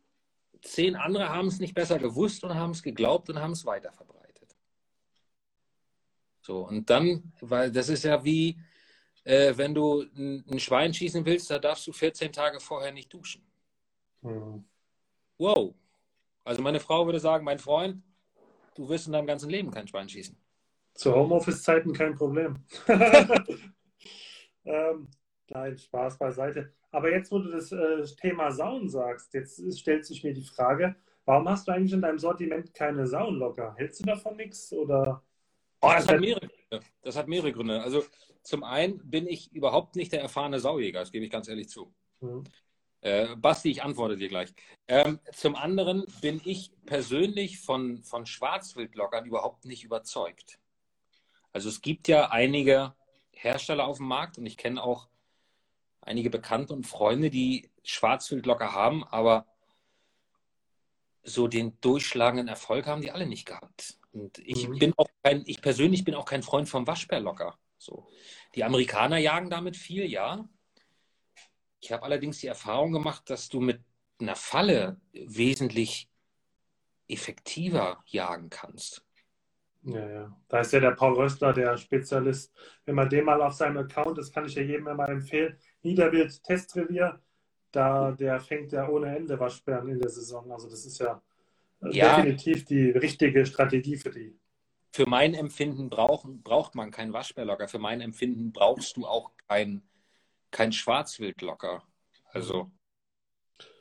zehn 0.63 0.97
andere 0.97 1.29
haben 1.29 1.49
es 1.49 1.59
nicht 1.59 1.75
besser 1.75 1.99
gewusst 1.99 2.45
und 2.45 2.55
haben 2.55 2.71
es 2.71 2.83
geglaubt 2.83 3.29
und 3.29 3.39
haben 3.41 3.53
es 3.53 3.67
weiter 3.67 3.93
verbreitet. 3.93 4.57
So, 6.41 6.67
und 6.67 6.89
dann, 6.89 7.33
weil 7.41 7.71
das 7.71 7.89
ist 7.89 8.05
ja 8.05 8.25
wie, 8.25 8.59
äh, 9.25 9.53
wenn 9.57 9.75
du 9.75 10.03
ein, 10.03 10.45
ein, 10.51 10.59
Schwein 10.59 10.95
schießen 10.95 11.25
willst, 11.25 11.51
da 11.51 11.59
darfst 11.59 11.87
du 11.87 11.93
14 11.93 12.33
Tage 12.33 12.59
vorher 12.61 12.93
nicht 12.93 13.13
duschen. 13.13 13.47
Mhm. 14.23 14.65
Wow. 15.39 15.75
Also 16.45 16.63
meine 16.63 16.81
Frau 16.81 17.07
würde 17.07 17.21
sagen, 17.21 17.45
mein 17.45 17.59
Freund, 17.59 18.03
du 18.75 18.89
wirst 18.89 19.07
in 19.07 19.13
deinem 19.13 19.27
ganzen 19.27 19.51
Leben 19.51 19.71
kein 19.71 19.87
Schwein 19.87 20.09
schießen. 20.09 20.37
Zu 20.95 21.15
Homeoffice-Zeiten 21.15 21.93
kein 21.93 22.15
Problem. 22.15 22.65
Ähm, 24.65 25.09
nein, 25.55 25.79
Spaß 25.79 26.19
beiseite. 26.19 26.73
Aber 26.91 27.11
jetzt, 27.11 27.31
wo 27.31 27.39
du 27.39 27.51
das 27.51 27.73
äh, 27.73 28.05
Thema 28.21 28.51
Sauen 28.51 28.89
sagst, 28.89 29.33
jetzt 29.35 29.79
stellt 29.79 30.05
sich 30.05 30.23
mir 30.23 30.35
die 30.35 30.45
Frage, 30.45 30.95
warum 31.25 31.49
hast 31.49 31.69
du 31.69 31.73
eigentlich 31.73 31.93
in 31.93 32.03
deinem 32.03 32.19
Sortiment 32.19 32.75
keine 32.75 33.07
Saunlocker? 33.07 33.75
Hältst 33.77 34.01
du 34.01 34.05
davon 34.05 34.37
nichts 34.37 34.73
oder? 34.73 35.23
Oh, 35.81 35.91
das 35.93 36.09
hat 36.09 36.21
mehrere 36.21 36.49
Gründe. 36.49 36.87
Das 37.03 37.17
hat 37.17 37.29
mehrere 37.29 37.53
Gründe. 37.53 37.83
Also 37.83 38.05
zum 38.43 38.65
einen 38.65 38.99
bin 39.09 39.27
ich 39.27 39.53
überhaupt 39.53 39.97
nicht 39.97 40.13
der 40.13 40.21
erfahrene 40.21 40.61
Saujäger, 40.61 41.01
das 41.01 41.13
gebe 41.13 41.25
ich 41.25 41.31
ganz 41.31 41.49
ehrlich 41.49 41.69
zu. 41.69 41.93
Mhm. 42.21 42.45
Äh, 43.01 43.35
Basti, 43.35 43.71
ich 43.71 43.83
antworte 43.83 44.17
dir 44.17 44.29
gleich. 44.29 44.55
Ähm, 44.87 45.19
zum 45.33 45.57
anderen 45.57 46.05
bin 46.21 46.41
ich 46.45 46.73
persönlich 46.87 47.59
von, 47.61 48.05
von 48.05 48.27
Schwarzwildlockern 48.27 49.27
überhaupt 49.27 49.65
nicht 49.65 49.83
überzeugt. 49.83 50.61
Also 51.53 51.69
es 51.69 51.81
gibt 51.81 52.07
ja 52.07 52.31
einige 52.31 52.95
Hersteller 53.33 53.87
auf 53.87 53.97
dem 53.97 54.07
Markt 54.07 54.39
und 54.39 54.47
ich 54.47 54.57
kenne 54.57 54.83
auch 54.83 55.09
einige 56.03 56.31
Bekannte 56.31 56.75
und 56.75 56.87
Freunde, 56.87 57.31
die 57.31 57.71
Schwarzwildlocker 57.85 58.73
haben, 58.73 59.05
aber 59.05 59.47
so 61.23 61.49
den 61.49 61.81
durchschlagenden 61.81 62.49
Erfolg 62.49 62.87
haben 62.87 63.03
die 63.03 63.13
alle 63.13 63.27
nicht 63.27 63.47
gehabt. 63.47 63.99
Und 64.13 64.39
ich 64.39 64.69
mhm. 64.69 64.79
bin 64.79 64.95
auch 64.97 65.09
kein, 65.23 65.43
ich 65.47 65.63
persönlich 65.63 66.05
bin 66.05 66.15
auch 66.15 66.27
kein 66.27 66.43
Freund 66.43 66.69
vom 66.69 66.87
Waschbärlocker. 66.87 67.57
So. 67.79 68.07
Die 68.55 68.65
Amerikaner 68.65 69.19
jagen 69.19 69.51
damit 69.51 69.77
viel, 69.77 70.05
ja. 70.05 70.49
Ich 71.81 71.91
habe 71.93 72.03
allerdings 72.05 72.39
die 72.39 72.47
Erfahrung 72.47 72.93
gemacht, 72.93 73.29
dass 73.31 73.49
du 73.49 73.61
mit 73.61 73.81
einer 74.21 74.37
Falle 74.37 75.01
wesentlich 75.13 76.09
effektiver 77.09 78.03
jagen 78.07 78.51
kannst. 78.51 79.05
Ja, 79.85 80.09
ja. 80.09 80.37
Da 80.49 80.61
ist 80.61 80.73
ja 80.73 80.81
der 80.81 80.93
Paul 80.93 81.15
Rössler, 81.15 81.53
der 81.53 81.77
Spezialist. 81.77 82.55
Wenn 82.85 82.95
man 82.95 83.09
den 83.09 83.25
mal 83.25 83.43
auf 83.43 83.55
seinem 83.55 83.79
Account, 83.79 84.19
das 84.19 84.31
kann 84.31 84.47
ich 84.47 84.55
ja 84.55 84.63
jedem 84.63 84.87
immer 84.87 85.09
empfehlen, 85.09 85.59
Niederwild 85.83 86.43
Testrevier, 86.43 87.21
da 87.71 88.13
der 88.13 88.41
fängt 88.41 88.73
ja 88.73 88.89
ohne 88.89 89.17
Ende 89.17 89.39
Waschbären 89.39 89.89
in 89.89 89.99
der 89.99 90.11
Saison. 90.11 90.51
Also 90.53 90.69
das 90.69 90.85
ist 90.85 90.99
ja, 90.99 91.23
äh, 91.83 91.91
ja. 91.91 92.17
definitiv 92.17 92.65
die 92.65 92.91
richtige 92.91 93.47
Strategie 93.47 93.97
für 93.97 94.11
die. 94.11 94.37
Für 94.93 95.09
mein 95.09 95.35
Empfinden 95.35 95.89
brauch, 95.89 96.27
braucht 96.27 96.75
man 96.75 96.91
keinen 96.91 97.13
Waschbärlocker. 97.13 97.67
Für 97.67 97.79
mein 97.79 98.01
Empfinden 98.03 98.53
brauchst 98.53 98.97
du 98.97 99.07
auch 99.07 99.31
kein, 99.49 99.83
kein 100.51 100.73
Schwarzwildlocker. 100.73 101.83
Also 102.31 102.71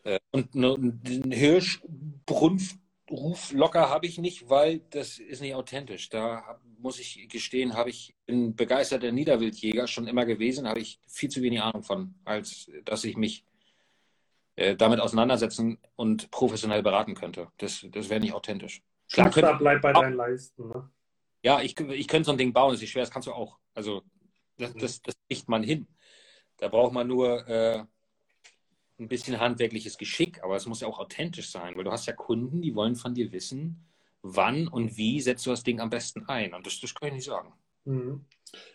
äh, 0.03 0.19
und 0.31 0.55
einen 0.55 1.31
Hirschbrunft 1.31 2.77
Ruf 3.11 3.51
locker 3.51 3.89
habe 3.89 4.05
ich 4.05 4.17
nicht, 4.17 4.49
weil 4.49 4.79
das 4.89 5.19
ist 5.19 5.41
nicht 5.41 5.53
authentisch. 5.53 6.09
Da 6.09 6.59
muss 6.79 6.97
ich 6.97 7.27
gestehen, 7.29 7.75
habe 7.75 7.89
ich 7.89 8.15
bin 8.25 8.55
begeisterter 8.55 9.11
Niederwildjäger 9.11 9.85
schon 9.87 10.07
immer 10.07 10.25
gewesen, 10.25 10.67
habe 10.67 10.79
ich 10.79 10.99
viel 11.07 11.29
zu 11.29 11.41
wenig 11.41 11.61
Ahnung 11.61 11.83
von, 11.83 12.15
als 12.23 12.71
dass 12.85 13.03
ich 13.03 13.17
mich 13.17 13.45
äh, 14.55 14.75
damit 14.75 14.99
auseinandersetzen 14.99 15.77
und 15.95 16.31
professionell 16.31 16.83
beraten 16.83 17.13
könnte. 17.13 17.49
Das, 17.57 17.85
das 17.91 18.09
wäre 18.09 18.21
nicht 18.21 18.33
authentisch. 18.33 18.81
Klar, 19.11 19.29
könnte, 19.29 19.55
bleibt 19.55 19.81
bei 19.81 19.91
deinen 19.91 20.15
Leisten. 20.15 20.69
Ne? 20.69 20.89
Ja, 21.43 21.61
ich, 21.61 21.77
ich 21.79 22.07
könnte 22.07 22.27
so 22.27 22.31
ein 22.31 22.37
Ding 22.37 22.53
bauen, 22.53 22.71
das 22.73 22.81
ist 22.81 22.89
schwer, 22.89 23.03
das 23.03 23.11
kannst 23.11 23.27
du 23.27 23.33
auch. 23.33 23.57
Also 23.73 24.03
das, 24.57 24.73
das, 24.75 25.01
das 25.01 25.15
kriegt 25.27 25.49
man 25.49 25.63
hin. 25.63 25.87
Da 26.57 26.67
braucht 26.67 26.93
man 26.93 27.07
nur 27.07 27.47
äh, 27.47 27.83
ein 29.01 29.07
bisschen 29.07 29.39
handwerkliches 29.39 29.97
Geschick, 29.97 30.43
aber 30.43 30.55
es 30.55 30.67
muss 30.67 30.81
ja 30.81 30.87
auch 30.87 30.99
authentisch 30.99 31.49
sein, 31.49 31.75
weil 31.75 31.83
du 31.83 31.91
hast 31.91 32.05
ja 32.05 32.13
Kunden, 32.13 32.61
die 32.61 32.75
wollen 32.75 32.95
von 32.95 33.13
dir 33.13 33.31
wissen, 33.31 33.83
wann 34.21 34.67
und 34.67 34.97
wie 34.97 35.19
setzt 35.19 35.45
du 35.45 35.49
das 35.49 35.63
Ding 35.63 35.79
am 35.79 35.89
besten 35.89 36.25
ein. 36.27 36.53
Und 36.53 36.65
das, 36.65 36.79
das 36.79 36.93
kann 36.93 37.09
ich 37.09 37.15
nicht 37.15 37.25
sagen. 37.25 37.51
Mhm. 37.85 38.25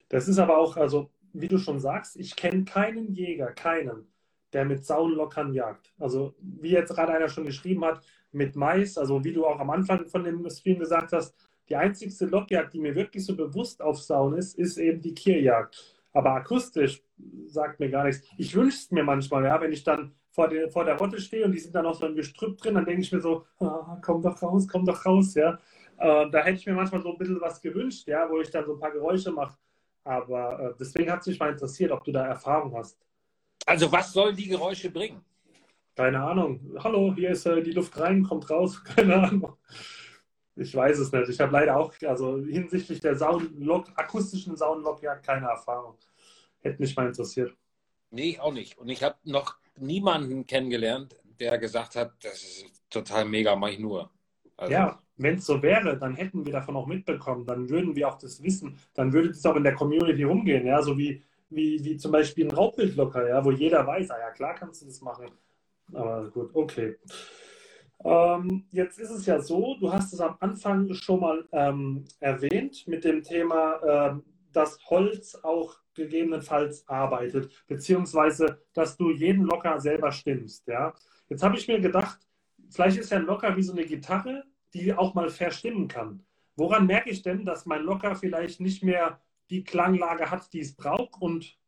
Das 0.09 0.27
ist 0.27 0.39
aber 0.39 0.59
auch, 0.59 0.77
also 0.77 1.11
wie 1.33 1.49
du 1.49 1.59
schon 1.59 1.79
sagst, 1.79 2.17
ich 2.17 2.35
kenne 2.35 2.65
keinen 2.65 3.13
Jäger, 3.13 3.53
keinen, 3.53 4.09
der 4.53 4.65
mit 4.65 4.85
Saunlockern 4.85 5.53
jagt. 5.53 5.93
Also 5.99 6.35
wie 6.41 6.71
jetzt 6.71 6.95
gerade 6.95 7.13
einer 7.13 7.29
schon 7.29 7.45
geschrieben 7.45 7.85
hat, 7.85 8.05
mit 8.33 8.57
Mais, 8.57 8.99
also 8.99 9.23
wie 9.25 9.33
du 9.33 9.47
auch 9.47 9.61
am 9.61 9.71
Anfang 9.71 10.07
von 10.07 10.25
dem 10.25 10.49
Stream 10.51 10.79
gesagt 10.79 11.13
hast, 11.13 11.35
die 11.69 11.77
einzigste 11.77 12.27
Lockjagd, 12.27 12.75
die 12.75 12.81
mir 12.81 12.95
wirklich 12.95 13.25
so 13.25 13.37
bewusst 13.37 13.83
auf 13.83 14.01
Saun 14.01 14.37
ist, 14.37 14.59
ist 14.59 14.79
eben 14.79 15.01
die 15.01 15.15
Kierjagd. 15.15 15.95
Aber 16.13 16.33
akustisch 16.33 17.03
sagt 17.47 17.81
mir 17.81 17.91
gar 17.91 18.05
nichts. 18.05 18.27
Ich 18.37 18.55
wünsche 18.55 18.77
es 18.77 18.91
mir 18.91 19.05
manchmal, 19.05 19.45
ja, 19.45 19.61
wenn 19.61 19.73
ich 19.73 19.85
dann 19.85 20.15
vor 20.31 20.49
der, 20.49 20.71
vor 20.71 20.85
der 20.85 20.97
Rotte 20.97 21.21
stehe 21.21 21.45
und 21.45 21.53
die 21.53 21.59
sind 21.59 21.75
dann 21.75 21.85
noch 21.85 21.95
so 21.95 22.07
im 22.07 22.15
Gestrüpp 22.15 22.59
drin, 22.59 22.75
dann 22.75 22.85
denke 22.85 23.03
ich 23.03 23.13
mir 23.13 23.21
so, 23.21 23.47
ah, 23.61 23.99
komm 24.03 24.23
doch 24.23 24.41
raus, 24.43 24.67
komm 24.69 24.85
doch 24.85 25.05
raus, 25.07 25.35
ja. 25.35 25.59
Äh, 25.99 26.31
da 26.31 26.41
hätte 26.41 26.59
ich 26.59 26.67
mir 26.67 26.75
manchmal 26.75 27.01
so 27.03 27.13
ein 27.13 27.19
bisschen 27.19 27.41
was 27.41 27.61
gewünscht, 27.61 28.07
ja, 28.07 28.29
wo 28.29 28.41
ich 28.41 28.51
dann 28.51 28.67
so 28.67 28.75
ein 28.75 28.81
paar 28.81 28.93
Geräusche 28.93 29.31
mache. 29.31 29.57
Aber 30.05 30.61
äh, 30.61 30.75
deswegen 30.79 31.11
hat 31.11 31.21
es 31.21 31.27
mich 31.27 31.39
mal 31.39 31.51
interessiert, 31.51 31.91
ob 31.91 32.05
du 32.05 32.13
da 32.13 32.27
Erfahrung 32.27 32.77
hast. 32.77 32.99
Also 33.65 33.91
was 33.91 34.13
sollen 34.13 34.37
die 34.37 34.49
Geräusche 34.49 34.91
bringen? 34.91 35.21
Keine 35.97 36.23
Ahnung. 36.23 36.61
Hallo, 36.79 37.15
hier 37.15 37.31
ist 37.31 37.47
äh, 37.47 37.63
die 37.63 37.73
Luft 37.73 37.99
rein, 37.99 38.23
kommt 38.23 38.51
raus. 38.51 38.85
Keine 38.97 39.17
Ahnung. 39.17 39.57
Ich 40.55 40.75
weiß 40.75 40.99
es 40.99 41.11
nicht. 41.11 41.29
Ich 41.29 41.41
habe 41.41 41.53
leider 41.53 41.77
auch, 41.77 41.93
also 42.07 42.39
hinsichtlich 42.39 43.01
der 43.01 43.17
Soundlock, 43.17 43.89
akustischen 43.97 44.57
Soundlock, 44.57 45.03
ja 45.03 45.15
keine 45.17 45.47
Erfahrung. 45.49 45.97
Hätte 46.67 46.83
mich 46.83 46.97
mal 46.97 47.07
interessiert. 47.07 47.55
Nee, 48.11 48.39
auch 48.39 48.53
nicht. 48.53 48.79
Und 48.79 48.89
ich 48.89 49.03
habe 49.03 49.17
noch 49.25 49.57
niemanden 49.79 50.47
kennengelernt, 50.47 51.15
der 51.39 51.59
gesagt 51.59 51.97
hat, 51.97 52.13
das 52.23 52.43
ist 52.43 52.67
total 52.91 53.25
mega, 53.25 53.55
mach 53.57 53.69
ich 53.69 53.79
nur. 53.79 54.11
Also, 54.57 54.73
ja, 54.73 55.03
wenn 55.17 55.37
es 55.37 55.47
so 55.47 55.63
wäre, 55.63 55.99
dann 55.99 56.15
hätten 56.15 56.45
wir 56.45 56.53
davon 56.53 56.77
auch 56.77 56.87
mitbekommen, 56.87 57.45
dann 57.47 57.69
würden 57.69 57.95
wir 57.95 58.09
auch 58.09 58.19
das 58.19 58.43
wissen, 58.43 58.79
dann 58.95 59.13
würde 59.13 59.31
es 59.31 59.45
auch 59.45 59.57
in 59.57 59.65
der 59.65 59.75
Community 59.75 60.23
rumgehen, 60.23 60.67
ja, 60.67 60.81
so 60.83 60.97
wie, 60.97 61.23
wie, 61.51 61.83
wie 61.85 61.97
zum 61.97 62.13
Beispiel 62.13 62.47
ein 62.47 62.51
Raubbildlocker, 62.55 63.29
ja, 63.29 63.45
wo 63.45 63.51
jeder 63.51 63.87
weiß, 63.87 64.11
ah 64.11 64.19
ja, 64.19 64.31
klar 64.31 64.55
kannst 64.55 64.83
du 64.83 64.87
das 64.87 65.01
machen. 65.01 65.31
Aber 65.93 66.31
gut, 66.31 66.51
okay. 66.55 66.97
Ähm, 68.05 68.67
jetzt 68.71 68.99
ist 68.99 69.11
es 69.11 69.27
ja 69.27 69.41
so, 69.41 69.77
du 69.79 69.93
hast 69.93 70.13
es 70.13 70.21
am 70.21 70.37
Anfang 70.41 70.93
schon 70.95 71.21
mal 71.21 71.49
ähm, 71.53 72.05
erwähnt 72.21 72.87
mit 72.87 73.05
dem 73.05 73.23
Thema, 73.23 73.81
ähm, 73.87 74.23
dass 74.57 74.79
Holz 74.89 75.35
auch 75.43 75.77
gegebenenfalls 75.95 76.89
arbeitet, 76.89 77.53
beziehungsweise 77.67 78.63
dass 78.73 78.97
du 78.97 79.11
jeden 79.11 79.45
Locker 79.45 79.81
selber 79.81 80.13
stimmst. 80.13 80.67
Ja? 80.67 80.95
Jetzt 81.29 81.43
habe 81.43 81.57
ich 81.57 81.69
mir 81.69 81.81
gedacht, 81.81 82.19
vielleicht 82.71 82.97
ist 82.97 83.11
ja 83.11 83.19
ein 83.19 83.27
Locker 83.27 83.57
wie 83.57 83.63
so 83.63 83.73
eine 83.73 83.85
Gitarre, 83.85 84.45
die 84.73 84.95
auch 84.95 85.15
mal 85.15 85.29
verstimmen 85.29 85.89
kann. 85.89 86.25
Woran 86.57 86.87
merke 86.87 87.11
ich 87.11 87.23
denn, 87.23 87.45
dass 87.45 87.67
mein 87.67 87.83
Locker 87.83 88.17
vielleicht 88.17 88.61
nicht 88.61 88.83
mehr 88.83 89.21
die 89.51 89.63
Klanglage 89.63 90.31
hat, 90.31 90.53
die 90.53 90.61
es 90.61 90.75
braucht? 90.75 91.21
Und 91.21 91.59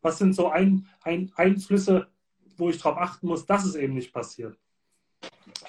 was 0.00 0.18
sind 0.18 0.34
so 0.34 0.50
ein, 0.50 0.86
ein 1.02 1.32
Einflüsse, 1.34 2.06
wo 2.56 2.70
ich 2.70 2.78
darauf 2.78 2.98
achten 2.98 3.26
muss, 3.26 3.44
dass 3.44 3.64
es 3.64 3.74
eben 3.74 3.94
nicht 3.94 4.12
passiert? 4.12 4.56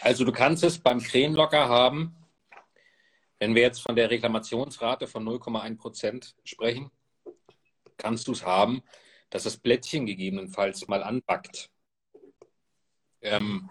Also 0.01 0.25
du 0.25 0.31
kannst 0.31 0.63
es 0.63 0.77
beim 0.77 0.99
Krähenlocker 0.99 1.67
haben, 1.67 2.15
wenn 3.39 3.55
wir 3.55 3.61
jetzt 3.61 3.81
von 3.81 3.95
der 3.95 4.09
Reklamationsrate 4.09 5.07
von 5.07 5.27
0,1 5.27 5.77
Prozent 5.77 6.35
sprechen, 6.43 6.91
kannst 7.97 8.27
du 8.27 8.31
es 8.31 8.45
haben, 8.45 8.83
dass 9.29 9.43
das 9.43 9.57
Blättchen 9.57 10.05
gegebenenfalls 10.05 10.87
mal 10.87 11.03
anbackt. 11.03 11.69
Ähm, 13.21 13.69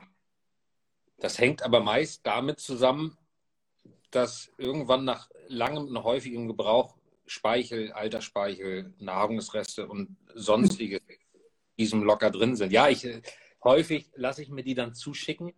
das 1.18 1.38
hängt 1.38 1.62
aber 1.62 1.80
meist 1.80 2.26
damit 2.26 2.60
zusammen, 2.60 3.16
dass 4.10 4.52
irgendwann 4.58 5.04
nach 5.04 5.30
langem 5.48 5.88
und 5.88 6.04
häufigem 6.04 6.48
Gebrauch 6.48 6.96
Speichel, 7.26 7.92
Altersspeichel, 7.92 8.92
Nahrungsreste 8.98 9.88
und 9.88 10.16
sonstige 10.34 10.96
in 10.96 11.18
diesem 11.78 12.02
Locker 12.02 12.30
drin 12.30 12.56
sind. 12.56 12.72
Ja, 12.72 12.88
ich 12.88 13.06
häufig 13.62 14.10
lasse 14.14 14.42
ich 14.42 14.50
mir 14.50 14.62
die 14.62 14.74
dann 14.74 14.94
zuschicken 14.94 15.54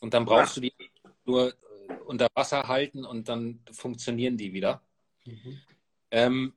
und 0.00 0.14
dann 0.14 0.26
brauchst 0.26 0.56
du 0.56 0.60
die 0.60 0.74
nur 1.24 1.54
unter 2.06 2.28
Wasser 2.34 2.68
halten 2.68 3.04
und 3.04 3.28
dann 3.28 3.60
funktionieren 3.70 4.36
die 4.36 4.52
wieder. 4.52 4.82
Mhm. 5.24 5.60
Ähm, 6.10 6.52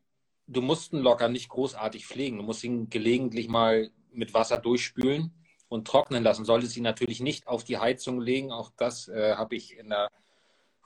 du 0.47 0.61
musst 0.61 0.93
einen 0.93 1.03
Locker 1.03 1.29
nicht 1.29 1.49
großartig 1.49 2.05
pflegen. 2.05 2.38
Du 2.38 2.43
musst 2.43 2.63
ihn 2.63 2.89
gelegentlich 2.89 3.47
mal 3.47 3.91
mit 4.11 4.34
Wasser 4.34 4.57
durchspülen 4.57 5.34
und 5.67 5.88
trocknen 5.88 6.23
lassen. 6.23 6.45
Solltest 6.45 6.75
ihn 6.77 6.84
natürlich 6.84 7.21
nicht 7.21 7.47
auf 7.47 7.63
die 7.63 7.77
Heizung 7.77 8.19
legen. 8.19 8.51
Auch 8.51 8.71
das 8.77 9.07
äh, 9.07 9.36
habe 9.36 9.55
ich 9.55 9.77
in 9.77 9.89
der 9.89 10.09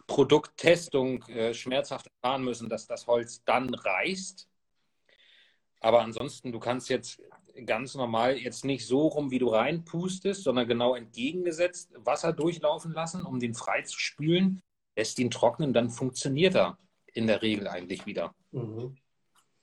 Produkttestung 0.07 1.23
äh, 1.23 1.53
schmerzhaft 1.53 2.07
erfahren 2.07 2.43
müssen, 2.43 2.69
dass 2.69 2.87
das 2.87 3.07
Holz 3.07 3.43
dann 3.43 3.73
reißt. 3.73 4.47
Aber 5.79 6.01
ansonsten, 6.01 6.51
du 6.51 6.59
kannst 6.59 6.89
jetzt 6.89 7.21
ganz 7.65 7.95
normal 7.95 8.37
jetzt 8.37 8.65
nicht 8.65 8.85
so 8.85 9.07
rum, 9.07 9.31
wie 9.31 9.39
du 9.39 9.49
reinpustest, 9.49 10.43
sondern 10.43 10.67
genau 10.67 10.95
entgegengesetzt 10.95 11.91
Wasser 11.97 12.33
durchlaufen 12.33 12.91
lassen, 12.91 13.23
um 13.23 13.39
den 13.39 13.53
frei 13.53 13.81
zu 13.83 13.97
spülen, 13.97 14.61
lässt 14.95 15.19
ihn 15.19 15.31
trocknen, 15.31 15.73
dann 15.73 15.89
funktioniert 15.89 16.55
er 16.55 16.77
in 17.13 17.27
der 17.27 17.41
Regel 17.41 17.67
eigentlich 17.67 18.05
wieder. 18.05 18.33
Mhm. 18.51 18.97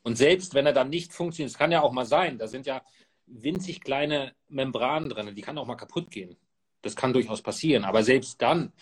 Und 0.03 0.16
selbst 0.16 0.55
wenn 0.55 0.66
er 0.66 0.72
dann 0.72 0.90
nicht 0.90 1.12
funktioniert, 1.12 1.51
es 1.51 1.59
kann 1.59 1.72
ja 1.72 1.82
auch 1.82 1.93
mal 1.93 2.07
sein, 2.07 2.38
da 2.38 2.49
sind 2.49 2.66
ja 2.66 2.82
winzig 3.26 3.80
kleine 3.82 4.34
Membranen 4.49 5.09
drin, 5.09 5.34
die 5.34 5.43
kann 5.43 5.59
auch 5.59 5.66
mal 5.66 5.76
kaputt 5.76 6.11
gehen. 6.11 6.36
Das 6.82 6.97
kann 6.97 7.12
durchaus 7.12 7.43
passieren. 7.43 7.84
Aber 7.84 8.03
selbst 8.03 8.40
dann 8.43 8.72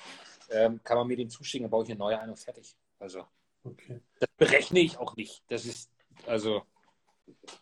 ähm, 0.50 0.80
kann 0.82 0.96
man 0.96 1.06
mir 1.06 1.16
den 1.16 1.28
zuschicken, 1.28 1.64
dann 1.64 1.70
baue 1.70 1.84
ich 1.84 1.90
eine 1.90 1.98
neue 1.98 2.18
ein 2.18 2.30
und 2.30 2.38
fertig. 2.38 2.74
Also 2.98 3.24
okay. 3.64 4.00
das 4.18 4.30
berechne 4.36 4.80
ich 4.80 4.98
auch 4.98 5.16
nicht. 5.16 5.42
Das 5.48 5.66
ist, 5.66 5.90
also 6.26 6.62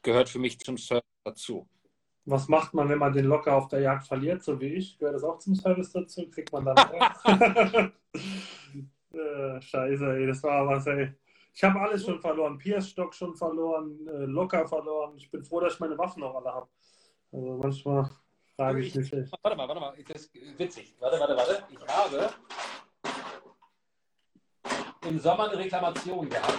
gehört 0.03 0.29
für 0.29 0.39
mich 0.39 0.59
zum 0.59 0.77
Service 0.77 1.03
dazu. 1.25 1.69
Was 2.25 2.49
macht 2.49 2.75
man, 2.75 2.89
wenn 2.89 2.99
man 2.99 3.12
den 3.12 3.25
locker 3.25 3.57
auf 3.57 3.69
der 3.69 3.81
Jagd 3.81 4.07
verliert, 4.07 4.43
so 4.43 4.61
wie 4.61 4.75
ich? 4.75 4.99
Gehört 4.99 5.16
das 5.16 5.25
auch 5.25 5.39
zum 5.39 5.55
Service 5.55 5.93
dazu? 5.93 6.29
Kriegt 6.29 6.53
man 6.53 6.66
dann. 6.66 6.77
äh, 9.12 9.61
scheiße, 9.61 10.16
ey, 10.16 10.27
das 10.27 10.43
war 10.43 10.66
was, 10.66 10.87
ey. 10.87 11.14
Ich 11.55 11.64
habe 11.64 11.81
alles 11.81 12.05
schon 12.05 12.21
verloren. 12.21 12.59
Pierstock 12.59 13.14
schon 13.14 13.35
verloren, 13.35 14.07
äh, 14.07 14.27
locker 14.27 14.69
verloren. 14.69 15.16
Ich 15.16 15.31
bin 15.31 15.43
froh, 15.43 15.61
dass 15.61 15.75
ich 15.75 15.81
meine 15.81 15.99
Waffen 15.99 16.21
noch 16.21 16.35
alle 16.35 16.55
habe. 16.55 16.69
Also 17.33 17.59
manchmal 17.61 18.11
frage 18.55 18.81
ich, 18.81 18.95
mich. 18.95 19.12
Echt. 19.12 19.33
Warte 19.43 19.57
mal, 19.57 19.66
warte 19.66 19.81
mal. 19.81 20.05
Das 20.07 20.27
ist 20.27 20.59
witzig. 20.59 20.95
Warte, 21.01 21.19
warte, 21.19 21.37
warte. 21.37 21.64
Ich 21.71 21.81
habe 21.89 22.31
im 25.09 25.19
Sommer 25.19 25.49
eine 25.49 25.59
Reklamation 25.59 26.29
gehabt. 26.29 26.57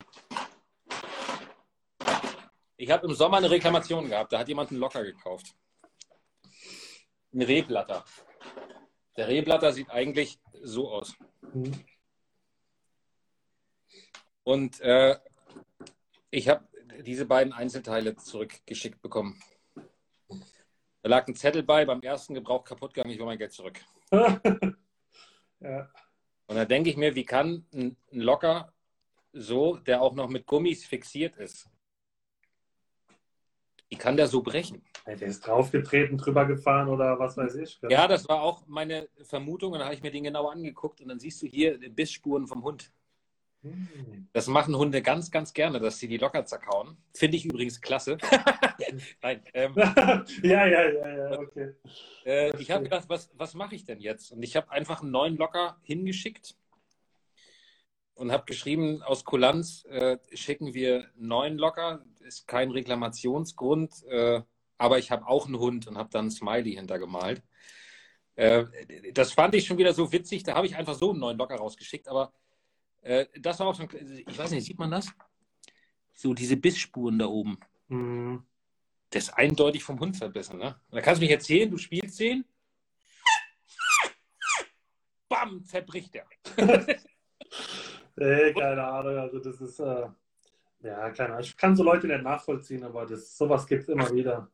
Ich 2.81 2.89
habe 2.91 3.05
im 3.05 3.13
Sommer 3.13 3.37
eine 3.37 3.51
Reklamation 3.51 4.07
gehabt. 4.07 4.31
Da 4.31 4.39
hat 4.39 4.47
jemand 4.47 4.71
einen 4.71 4.79
Locker 4.79 5.03
gekauft. 5.03 5.53
Ein 7.33 7.41
Rehblatter. 7.41 8.05
Der 9.17 9.27
Rehblatter 9.27 9.73
sieht 9.73 9.89
eigentlich 9.89 10.39
so 10.61 10.89
aus. 10.89 11.13
Mhm. 11.41 11.83
Und 14.45 14.79
äh, 14.79 15.19
ich 16.29 16.47
habe 16.47 16.69
diese 17.01 17.25
beiden 17.25 17.51
Einzelteile 17.51 18.15
zurückgeschickt 18.15 19.01
bekommen. 19.01 19.37
Da 20.29 21.09
lag 21.09 21.27
ein 21.27 21.35
Zettel 21.35 21.63
bei, 21.63 21.83
beim 21.83 22.01
ersten 22.01 22.33
Gebrauch 22.33 22.63
kaputt 22.63 22.93
gegangen, 22.93 23.11
ich 23.11 23.19
will 23.19 23.25
mein 23.25 23.37
Geld 23.37 23.51
zurück. 23.51 23.77
ja. 25.59 25.91
Und 26.47 26.55
da 26.55 26.63
denke 26.63 26.89
ich 26.89 26.95
mir, 26.95 27.13
wie 27.13 27.25
kann 27.25 27.65
ein 27.73 27.97
Locker 28.09 28.71
so, 29.33 29.75
der 29.75 30.01
auch 30.01 30.15
noch 30.15 30.29
mit 30.29 30.45
Gummis 30.45 30.85
fixiert 30.85 31.35
ist, 31.35 31.69
wie 33.89 33.97
kann 33.97 34.17
der 34.17 34.27
so 34.27 34.41
brechen? 34.41 34.83
Ja, 35.07 35.15
der 35.15 35.27
ist 35.27 35.45
draufgetreten, 35.45 36.17
drüber 36.17 36.45
gefahren 36.45 36.89
oder 36.89 37.17
was 37.17 37.35
weiß 37.35 37.55
ich. 37.55 37.79
Ja, 37.89 38.07
das 38.07 38.29
war 38.29 38.41
auch 38.41 38.63
meine 38.67 39.09
Vermutung. 39.23 39.73
Und 39.73 39.79
dann 39.79 39.87
habe 39.87 39.95
ich 39.95 40.03
mir 40.03 40.11
den 40.11 40.23
genau 40.23 40.47
angeguckt 40.47 41.01
und 41.01 41.09
dann 41.09 41.19
siehst 41.19 41.41
du 41.41 41.47
hier 41.47 41.79
Bissspuren 41.89 42.45
vom 42.47 42.63
Hund. 42.63 42.91
Hm. 43.63 44.29
Das 44.31 44.47
machen 44.47 44.75
Hunde 44.77 45.01
ganz, 45.01 45.31
ganz 45.31 45.53
gerne, 45.53 45.79
dass 45.79 45.99
sie 45.99 46.07
die 46.07 46.17
locker 46.17 46.45
zerkauen. 46.45 46.97
Finde 47.13 47.35
ich 47.35 47.45
übrigens 47.45 47.81
klasse. 47.81 48.17
Nein. 49.21 49.41
Ähm, 49.53 49.73
ja, 50.43 50.65
ja, 50.65 50.89
ja, 50.89 51.17
ja, 51.17 51.39
okay. 51.39 51.73
Äh, 52.25 52.55
ich 52.61 52.71
habe 52.71 52.83
gedacht, 52.83 53.09
was, 53.09 53.31
was 53.35 53.55
mache 53.55 53.75
ich 53.75 53.83
denn 53.83 53.99
jetzt? 53.99 54.31
Und 54.31 54.43
ich 54.43 54.55
habe 54.55 54.71
einfach 54.71 55.01
einen 55.01 55.11
neuen 55.11 55.35
Locker 55.35 55.77
hingeschickt 55.81 56.55
und 58.19 58.33
habe 58.33 58.43
geschrieben, 58.45 59.01
aus 59.01 59.23
Kulanz 59.23 59.85
äh, 59.85 60.17
schicken 60.33 60.73
wir 60.73 61.09
neun 61.15 61.57
Locker. 61.57 62.03
Ist 62.19 62.47
kein 62.47 62.69
Reklamationsgrund, 62.69 64.03
äh, 64.09 64.41
aber 64.77 64.99
ich 64.99 65.09
habe 65.09 65.25
auch 65.25 65.45
einen 65.45 65.57
Hund 65.57 65.87
und 65.87 65.97
habe 65.97 66.09
dann 66.11 66.27
ein 66.27 66.31
Smiley 66.31 66.73
hintergemalt. 66.73 67.41
Äh, 68.35 68.65
das 69.13 69.31
fand 69.31 69.55
ich 69.55 69.65
schon 69.65 69.77
wieder 69.77 69.93
so 69.93 70.11
witzig. 70.11 70.43
Da 70.43 70.55
habe 70.55 70.67
ich 70.67 70.75
einfach 70.75 70.95
so 70.95 71.11
einen 71.11 71.19
neuen 71.19 71.37
Locker 71.37 71.55
rausgeschickt, 71.55 72.09
aber 72.09 72.33
äh, 73.01 73.25
das 73.39 73.57
war 73.59 73.67
auch 73.67 73.75
schon, 73.75 73.87
ich 74.27 74.37
weiß 74.37 74.51
nicht, 74.51 74.65
sieht 74.65 74.77
man 74.77 74.91
das? 74.91 75.07
So 76.13 76.33
diese 76.33 76.57
Bissspuren 76.57 77.17
da 77.19 77.27
oben. 77.27 77.57
Mhm. 77.87 78.45
Das 79.11 79.23
ist 79.23 79.29
eindeutig 79.29 79.81
vom 79.81 79.97
Hund 79.97 80.17
verbissen. 80.17 80.59
Ne? 80.59 80.79
Da 80.91 81.01
kannst 81.01 81.21
du 81.21 81.23
mich 81.25 81.31
erzählen, 81.31 81.71
du 81.71 81.77
spielst 81.77 82.19
den. 82.19 82.43
Bam, 85.29 85.63
zerbricht 85.63 86.15
er. 86.15 86.27
nee, 88.19 88.53
keine 88.53 88.83
Ahnung. 88.83 89.17
Also 89.17 89.39
das 89.39 89.61
ist, 89.61 89.79
äh, 89.79 90.07
ja, 90.81 91.09
keine 91.11 91.29
Ahnung. 91.29 91.41
Ich 91.41 91.57
kann 91.57 91.75
so 91.75 91.83
Leute 91.83 92.07
nicht 92.07 92.23
nachvollziehen, 92.23 92.83
aber 92.83 93.05
das, 93.05 93.37
sowas 93.37 93.65
gibt 93.65 93.83
es 93.83 93.89
immer 93.89 94.11
wieder. 94.11 94.49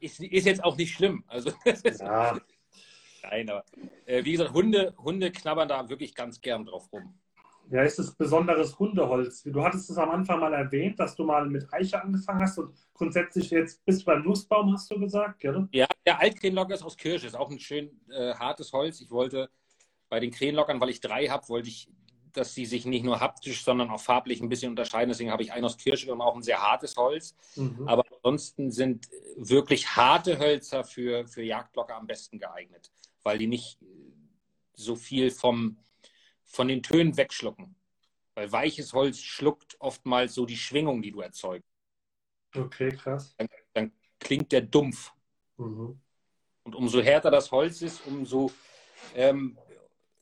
Ist, 0.00 0.20
ist 0.20 0.46
jetzt 0.46 0.62
auch 0.62 0.76
nicht 0.76 0.94
schlimm. 0.94 1.24
Also, 1.26 1.50
ja. 1.64 2.38
Nein, 3.22 3.50
aber 3.50 3.64
äh, 4.06 4.24
wie 4.24 4.32
gesagt, 4.32 4.52
Hunde, 4.52 4.94
Hunde 4.98 5.32
knabbern 5.32 5.68
da 5.68 5.88
wirklich 5.88 6.14
ganz 6.14 6.40
gern 6.40 6.64
drauf 6.64 6.90
rum. 6.92 7.18
Ja, 7.70 7.82
ist 7.82 7.98
es 7.98 8.14
besonderes 8.14 8.78
Hundeholz? 8.78 9.42
Du 9.42 9.62
hattest 9.62 9.90
es 9.90 9.98
am 9.98 10.08
Anfang 10.10 10.40
mal 10.40 10.54
erwähnt, 10.54 10.98
dass 10.98 11.14
du 11.14 11.24
mal 11.24 11.44
mit 11.46 11.70
Eiche 11.70 12.02
angefangen 12.02 12.40
hast 12.40 12.58
und 12.58 12.74
grundsätzlich 12.94 13.50
jetzt 13.50 13.84
bist 13.84 14.02
du 14.02 14.04
beim 14.06 14.22
Nussbaum, 14.22 14.72
hast 14.72 14.90
du 14.90 14.98
gesagt, 14.98 15.40
gell? 15.40 15.68
Ja, 15.72 15.86
der 16.06 16.18
Altkrähenlocker 16.18 16.74
ist 16.74 16.82
aus 16.82 16.96
Kirsche, 16.96 17.26
ist 17.26 17.36
auch 17.36 17.50
ein 17.50 17.58
schön 17.58 17.90
äh, 18.10 18.32
hartes 18.34 18.72
Holz. 18.72 19.02
Ich 19.02 19.10
wollte 19.10 19.50
bei 20.08 20.18
den 20.18 20.30
Krähenlockern, 20.30 20.80
weil 20.80 20.88
ich 20.88 21.00
drei 21.00 21.26
habe, 21.26 21.46
wollte 21.50 21.68
ich, 21.68 21.90
dass 22.38 22.54
sie 22.54 22.66
sich 22.66 22.86
nicht 22.86 23.04
nur 23.04 23.20
haptisch, 23.20 23.64
sondern 23.64 23.90
auch 23.90 24.00
farblich 24.00 24.40
ein 24.40 24.48
bisschen 24.48 24.70
unterscheiden. 24.70 25.10
Deswegen 25.10 25.30
habe 25.30 25.42
ich 25.42 25.52
einen 25.52 25.64
aus 25.64 25.76
Kirsche 25.76 26.12
und 26.12 26.20
auch 26.20 26.34
ein 26.34 26.42
sehr 26.42 26.62
hartes 26.62 26.96
Holz. 26.96 27.34
Mhm. 27.56 27.86
Aber 27.86 28.04
ansonsten 28.10 28.70
sind 28.70 29.08
wirklich 29.36 29.96
harte 29.96 30.38
Hölzer 30.38 30.84
für, 30.84 31.26
für 31.26 31.42
Jagdlocker 31.42 31.96
am 31.96 32.06
besten 32.06 32.38
geeignet, 32.38 32.90
weil 33.22 33.38
die 33.38 33.46
nicht 33.46 33.78
so 34.74 34.96
viel 34.96 35.30
vom 35.30 35.78
von 36.44 36.68
den 36.68 36.82
Tönen 36.82 37.16
wegschlucken. 37.16 37.76
Weil 38.34 38.50
weiches 38.50 38.92
Holz 38.92 39.18
schluckt 39.18 39.76
oftmals 39.80 40.34
so 40.34 40.46
die 40.46 40.56
Schwingung, 40.56 41.02
die 41.02 41.10
du 41.10 41.20
erzeugst. 41.20 41.68
Okay, 42.54 42.90
krass. 42.90 43.34
Dann, 43.36 43.48
dann 43.74 43.92
klingt 44.18 44.52
der 44.52 44.62
dumpf. 44.62 45.12
Mhm. 45.58 46.00
Und 46.62 46.74
umso 46.74 47.02
härter 47.02 47.30
das 47.30 47.50
Holz 47.50 47.82
ist, 47.82 48.06
umso 48.06 48.50
ähm, 49.14 49.58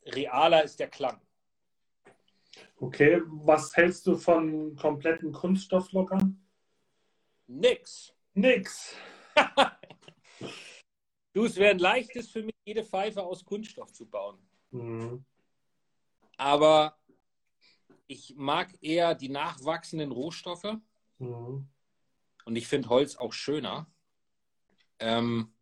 realer 0.07 0.65
ist 0.65 0.81
der 0.81 0.89
Klang. 0.89 1.21
Okay, 2.79 3.23
was 3.27 3.77
hältst 3.77 4.07
du 4.07 4.17
von 4.17 4.77
kompletten 4.77 5.33
Kunststofflockern? 5.33 6.41
Nix. 7.47 8.15
Nix. 8.35 8.95
du, 11.33 11.45
es 11.45 11.57
wäre 11.57 11.71
ein 11.71 11.79
leichtes 11.79 12.31
für 12.31 12.43
mich, 12.43 12.55
jede 12.65 12.85
Pfeife 12.85 13.23
aus 13.23 13.45
Kunststoff 13.45 13.93
zu 13.93 14.07
bauen. 14.07 14.39
Mhm 14.71 15.25
aber 16.37 16.99
ich 18.07 18.35
mag 18.37 18.73
eher 18.83 19.15
die 19.15 19.29
nachwachsenden 19.29 20.13
Rohstoffe. 20.13 20.77
Mhm. 21.19 21.69
Und 22.45 22.57
ich 22.57 22.69
finde 22.69 22.89
Holz 22.89 23.17
auch 23.17 23.33
schöner. 23.33 23.91
Ähm, 24.99 25.53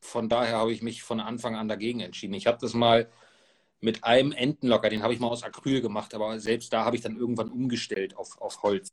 von 0.00 0.28
daher 0.28 0.58
habe 0.58 0.72
ich 0.72 0.82
mich 0.82 1.02
von 1.02 1.18
Anfang 1.18 1.56
an 1.56 1.66
dagegen 1.66 2.00
entschieden. 2.00 2.34
Ich 2.34 2.46
habe 2.46 2.58
das 2.60 2.74
mal 2.74 3.10
mit 3.84 4.02
einem 4.02 4.32
Entenlocker, 4.32 4.88
den 4.88 5.02
habe 5.02 5.12
ich 5.12 5.20
mal 5.20 5.28
aus 5.28 5.42
Acryl 5.42 5.82
gemacht, 5.82 6.14
aber 6.14 6.40
selbst 6.40 6.72
da 6.72 6.84
habe 6.84 6.96
ich 6.96 7.02
dann 7.02 7.16
irgendwann 7.16 7.50
umgestellt 7.50 8.16
auf, 8.16 8.40
auf 8.40 8.62
Holz. 8.62 8.88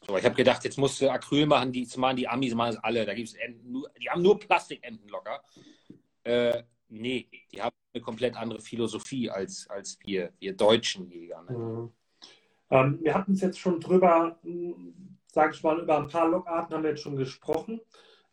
So, 0.00 0.16
ich 0.16 0.24
habe 0.24 0.34
gedacht, 0.34 0.64
jetzt 0.64 0.78
musst 0.78 1.00
du 1.00 1.10
Acryl 1.10 1.46
machen, 1.46 1.72
die 1.72 1.86
machen 1.96 2.16
die 2.16 2.26
Amis 2.26 2.54
machen 2.54 2.74
es 2.74 2.82
alle. 2.82 3.04
Da 3.04 3.14
gibt's 3.14 3.34
Enten, 3.34 3.84
die 4.00 4.10
haben 4.10 4.22
nur 4.22 4.38
Plastikentenlocker. 4.38 5.42
Äh, 6.24 6.62
nee, 6.88 7.28
die 7.52 7.62
haben 7.62 7.76
eine 7.92 8.02
komplett 8.02 8.34
andere 8.34 8.60
Philosophie 8.60 9.30
als, 9.30 9.68
als 9.68 9.98
wir, 10.00 10.32
wir 10.40 10.56
deutschen 10.56 11.06
Jäger. 11.08 11.42
Ne? 11.42 11.56
Mhm. 11.56 11.92
Ähm, 12.70 12.98
wir 13.02 13.14
hatten 13.14 13.34
es 13.34 13.42
jetzt 13.42 13.60
schon 13.60 13.78
drüber, 13.78 14.38
hm, 14.42 15.18
sage 15.26 15.54
ich 15.54 15.62
mal, 15.62 15.78
über 15.78 15.98
ein 15.98 16.08
paar 16.08 16.28
Lockarten 16.28 16.74
haben 16.74 16.82
wir 16.82 16.90
jetzt 16.90 17.02
schon 17.02 17.16
gesprochen. 17.16 17.80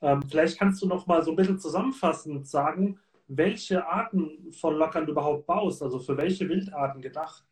Ähm, 0.01 0.23
vielleicht 0.23 0.57
kannst 0.57 0.81
du 0.81 0.87
noch 0.87 1.05
mal 1.05 1.21
so 1.23 1.31
ein 1.31 1.35
bisschen 1.35 1.59
zusammenfassend 1.59 2.47
sagen, 2.47 2.99
welche 3.29 3.85
Arten 3.85 4.51
von 4.51 4.75
Lockern 4.75 5.05
du 5.05 5.11
überhaupt 5.11 5.45
baust, 5.45 5.81
also 5.83 5.99
für 5.99 6.17
welche 6.17 6.49
Wildarten 6.49 7.01
gedacht? 7.01 7.45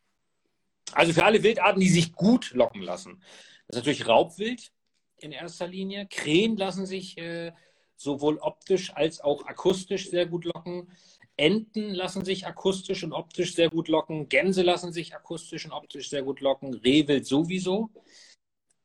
Also 0.94 1.14
für 1.14 1.24
alle 1.24 1.44
Wildarten, 1.44 1.80
die 1.80 1.90
sich 1.90 2.14
gut 2.14 2.52
locken 2.54 2.82
lassen. 2.82 3.22
Das 3.68 3.78
ist 3.78 3.86
natürlich 3.86 4.08
Raubwild 4.08 4.72
in 5.18 5.32
erster 5.32 5.68
Linie. 5.68 6.08
Krähen 6.08 6.58
lassen 6.58 6.86
sich 6.86 7.18
äh, 7.18 7.54
sowohl 7.96 8.38
optisch 8.38 8.96
als 8.96 9.22
auch 9.22 9.46
akustisch 9.46 10.10
sehr 10.10 10.26
gut 10.26 10.46
locken. 10.46 10.92
Enten 11.36 11.94
lassen 11.94 12.26
sich 12.26 12.48
akustisch 12.48 13.04
und 13.04 13.14
optisch 13.14 13.54
sehr 13.54 13.70
gut 13.70 13.88
locken. 13.88 14.30
Gänse 14.30 14.64
lassen 14.64 14.92
sich 14.92 15.16
akustisch 15.16 15.66
und 15.66 15.72
optisch 15.72 16.10
sehr 16.10 16.24
gut 16.24 16.42
locken. 16.42 16.74
Rehwild 16.74 17.28
sowieso. 17.28 17.92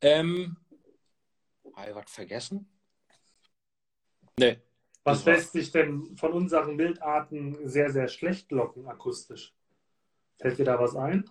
Ähm, 0.02 0.58
habe 1.74 1.90
ich 1.90 1.96
was 1.96 2.10
vergessen? 2.10 2.68
Nee. 4.38 4.60
Was 5.04 5.24
lässt 5.24 5.52
sich 5.52 5.72
denn 5.72 6.16
von 6.16 6.32
unseren 6.32 6.78
Wildarten 6.78 7.68
sehr, 7.68 7.90
sehr 7.90 8.08
schlecht 8.08 8.52
locken 8.52 8.86
akustisch? 8.86 9.52
Fällt 10.38 10.58
dir 10.58 10.64
da 10.64 10.78
was 10.78 10.94
ein? 10.94 11.28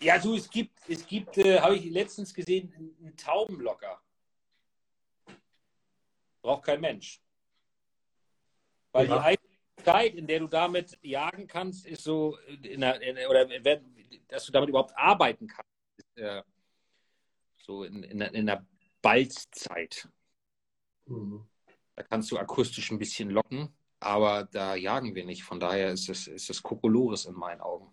Ja, 0.00 0.18
du, 0.18 0.34
es 0.34 0.48
gibt, 0.48 0.78
es 0.88 1.06
gibt, 1.06 1.36
äh, 1.38 1.60
habe 1.60 1.76
ich 1.76 1.84
letztens 1.90 2.32
gesehen, 2.32 2.96
einen 3.00 3.16
Taubenlocker. 3.16 4.00
Braucht 6.40 6.64
kein 6.64 6.80
Mensch. 6.80 7.20
Weil 8.92 9.08
ja. 9.08 9.30
die 9.30 9.82
Zeit, 9.82 10.14
in 10.14 10.26
der 10.26 10.40
du 10.40 10.48
damit 10.48 10.98
jagen 11.02 11.46
kannst, 11.46 11.86
ist 11.86 12.02
so, 12.02 12.36
der, 12.48 13.00
in, 13.00 13.18
oder 13.28 13.46
dass 14.28 14.46
du 14.46 14.52
damit 14.52 14.70
überhaupt 14.70 14.96
arbeiten 14.96 15.46
kannst, 15.46 15.70
ist, 15.96 16.18
äh, 16.18 16.42
so 17.58 17.84
in, 17.84 18.02
in, 18.02 18.20
in 18.20 18.46
der 18.46 18.66
Balzzeit. 19.00 20.08
Mhm. 21.06 21.46
Da 21.94 22.02
kannst 22.02 22.30
du 22.30 22.38
akustisch 22.38 22.90
ein 22.90 22.98
bisschen 22.98 23.30
locken, 23.30 23.68
aber 24.00 24.44
da 24.44 24.74
jagen 24.74 25.14
wir 25.14 25.24
nicht. 25.24 25.42
Von 25.42 25.60
daher 25.60 25.92
ist 25.92 26.08
es, 26.08 26.26
ist 26.26 26.50
es 26.50 26.62
Kokolores 26.62 27.26
in 27.26 27.34
meinen 27.34 27.60
Augen. 27.60 27.92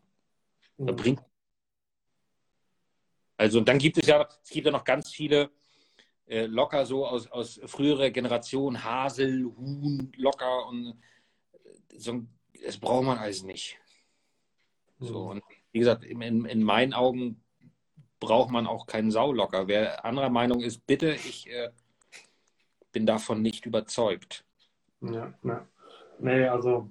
Mhm. 0.77 0.95
Bringt 0.95 1.21
also 3.39 3.61
dann 3.61 3.77
gibt 3.77 3.97
es 3.97 4.05
ja, 4.05 4.27
es 4.43 4.49
gibt 4.49 4.65
ja 4.65 4.71
noch 4.71 4.83
ganz 4.83 5.11
viele 5.11 5.49
äh, 6.27 6.45
Locker 6.45 6.85
so 6.85 7.07
aus, 7.07 7.25
aus 7.27 7.61
früherer 7.67 8.09
Generation, 8.09 8.83
Hasel, 8.83 9.45
Huhn, 9.45 10.11
Locker 10.17 10.67
und 10.67 11.01
so, 11.95 12.25
das 12.61 12.77
braucht 12.77 13.05
man 13.05 13.17
alles 13.17 13.43
nicht. 13.43 13.77
So, 14.99 15.23
mhm. 15.23 15.29
und 15.29 15.43
wie 15.71 15.79
gesagt, 15.79 16.03
in, 16.03 16.21
in 16.21 16.63
meinen 16.63 16.93
Augen 16.93 17.41
braucht 18.19 18.51
man 18.51 18.67
auch 18.67 18.85
keinen 18.87 19.09
Saulocker. 19.09 19.69
Wer 19.69 20.03
anderer 20.03 20.29
Meinung 20.29 20.59
ist, 20.59 20.85
bitte, 20.85 21.13
ich 21.13 21.49
äh, 21.49 21.69
bin 22.91 23.05
davon 23.05 23.41
nicht 23.41 23.65
überzeugt. 23.65 24.45
Ja, 25.01 25.33
ja. 25.43 25.67
Nee, 26.19 26.47
also 26.47 26.89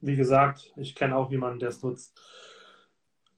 wie 0.00 0.16
gesagt, 0.16 0.72
ich 0.76 0.94
kenne 0.94 1.16
auch 1.16 1.30
jemanden, 1.30 1.60
der 1.60 1.70
es 1.70 1.82
nutzt. 1.82 2.18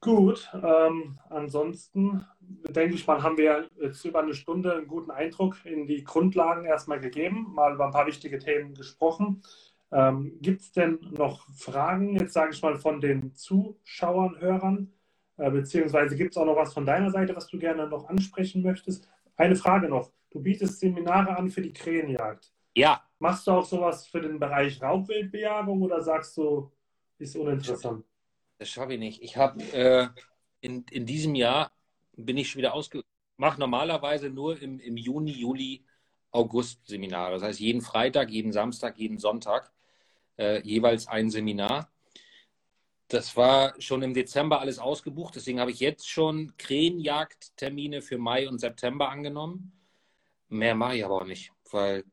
Gut, 0.00 0.50
ähm, 0.62 1.18
ansonsten 1.30 2.24
denke 2.40 2.94
ich 2.94 3.06
mal, 3.06 3.22
haben 3.22 3.38
wir 3.38 3.68
jetzt 3.80 4.04
über 4.04 4.20
eine 4.20 4.34
Stunde 4.34 4.74
einen 4.74 4.86
guten 4.86 5.10
Eindruck 5.10 5.56
in 5.64 5.86
die 5.86 6.04
Grundlagen 6.04 6.64
erstmal 6.64 7.00
gegeben, 7.00 7.52
mal 7.54 7.74
über 7.74 7.86
ein 7.86 7.92
paar 7.92 8.06
wichtige 8.06 8.38
Themen 8.38 8.74
gesprochen. 8.74 9.42
Ähm, 9.90 10.38
Gibt 10.40 10.60
es 10.60 10.72
denn 10.72 10.98
noch 11.12 11.46
Fragen, 11.56 12.16
jetzt 12.16 12.34
sage 12.34 12.52
ich 12.52 12.62
mal, 12.62 12.76
von 12.76 13.00
den 13.00 13.34
Zuschauern, 13.34 14.38
Hörern? 14.38 14.92
Äh, 15.38 15.50
beziehungsweise 15.50 16.16
gibt 16.16 16.32
es 16.32 16.36
auch 16.36 16.46
noch 16.46 16.56
was 16.56 16.74
von 16.74 16.86
deiner 16.86 17.10
Seite, 17.10 17.34
was 17.34 17.46
du 17.46 17.58
gerne 17.58 17.86
noch 17.88 18.08
ansprechen 18.08 18.62
möchtest? 18.62 19.08
Eine 19.36 19.56
Frage 19.56 19.88
noch. 19.88 20.10
Du 20.30 20.40
bietest 20.40 20.80
Seminare 20.80 21.36
an 21.36 21.50
für 21.50 21.62
die 21.62 21.72
Krähenjagd. 21.72 22.52
Ja. 22.74 23.02
Machst 23.18 23.46
du 23.46 23.52
auch 23.52 23.64
sowas 23.64 24.06
für 24.06 24.20
den 24.20 24.38
Bereich 24.38 24.82
Raubwildbejagung 24.82 25.82
oder 25.82 26.02
sagst 26.02 26.36
du, 26.36 26.70
ist 27.18 27.36
uninteressant? 27.36 28.04
das 28.58 28.68
schaffe 28.68 28.94
ich 28.94 28.98
nicht. 28.98 29.22
Ich 29.22 29.36
habe 29.36 29.62
äh, 29.72 30.08
in, 30.60 30.84
in 30.90 31.06
diesem 31.06 31.34
Jahr 31.34 31.72
bin 32.16 32.36
ich 32.36 32.50
schon 32.50 32.58
wieder 32.60 32.74
ausge... 32.74 33.02
mache 33.36 33.60
normalerweise 33.60 34.30
nur 34.30 34.60
im, 34.60 34.80
im 34.80 34.96
Juni, 34.96 35.32
Juli, 35.32 35.84
August 36.30 36.86
Seminare. 36.86 37.34
Das 37.34 37.42
heißt, 37.42 37.60
jeden 37.60 37.82
Freitag, 37.82 38.30
jeden 38.30 38.52
Samstag, 38.52 38.98
jeden 38.98 39.18
Sonntag 39.18 39.72
äh, 40.38 40.60
jeweils 40.62 41.06
ein 41.06 41.30
Seminar. 41.30 41.90
Das 43.08 43.36
war 43.36 43.80
schon 43.80 44.02
im 44.02 44.14
Dezember 44.14 44.60
alles 44.60 44.78
ausgebucht, 44.80 45.36
deswegen 45.36 45.60
habe 45.60 45.70
ich 45.70 45.78
jetzt 45.78 46.08
schon 46.08 46.56
Krähenjagdtermine 46.56 48.02
für 48.02 48.18
Mai 48.18 48.48
und 48.48 48.58
September 48.58 49.10
angenommen. 49.10 49.72
Mehr 50.48 50.74
mache 50.74 50.96
ich 50.96 51.04
aber 51.04 51.22
auch 51.22 51.26
nicht, 51.26 51.52
weil 51.70 52.04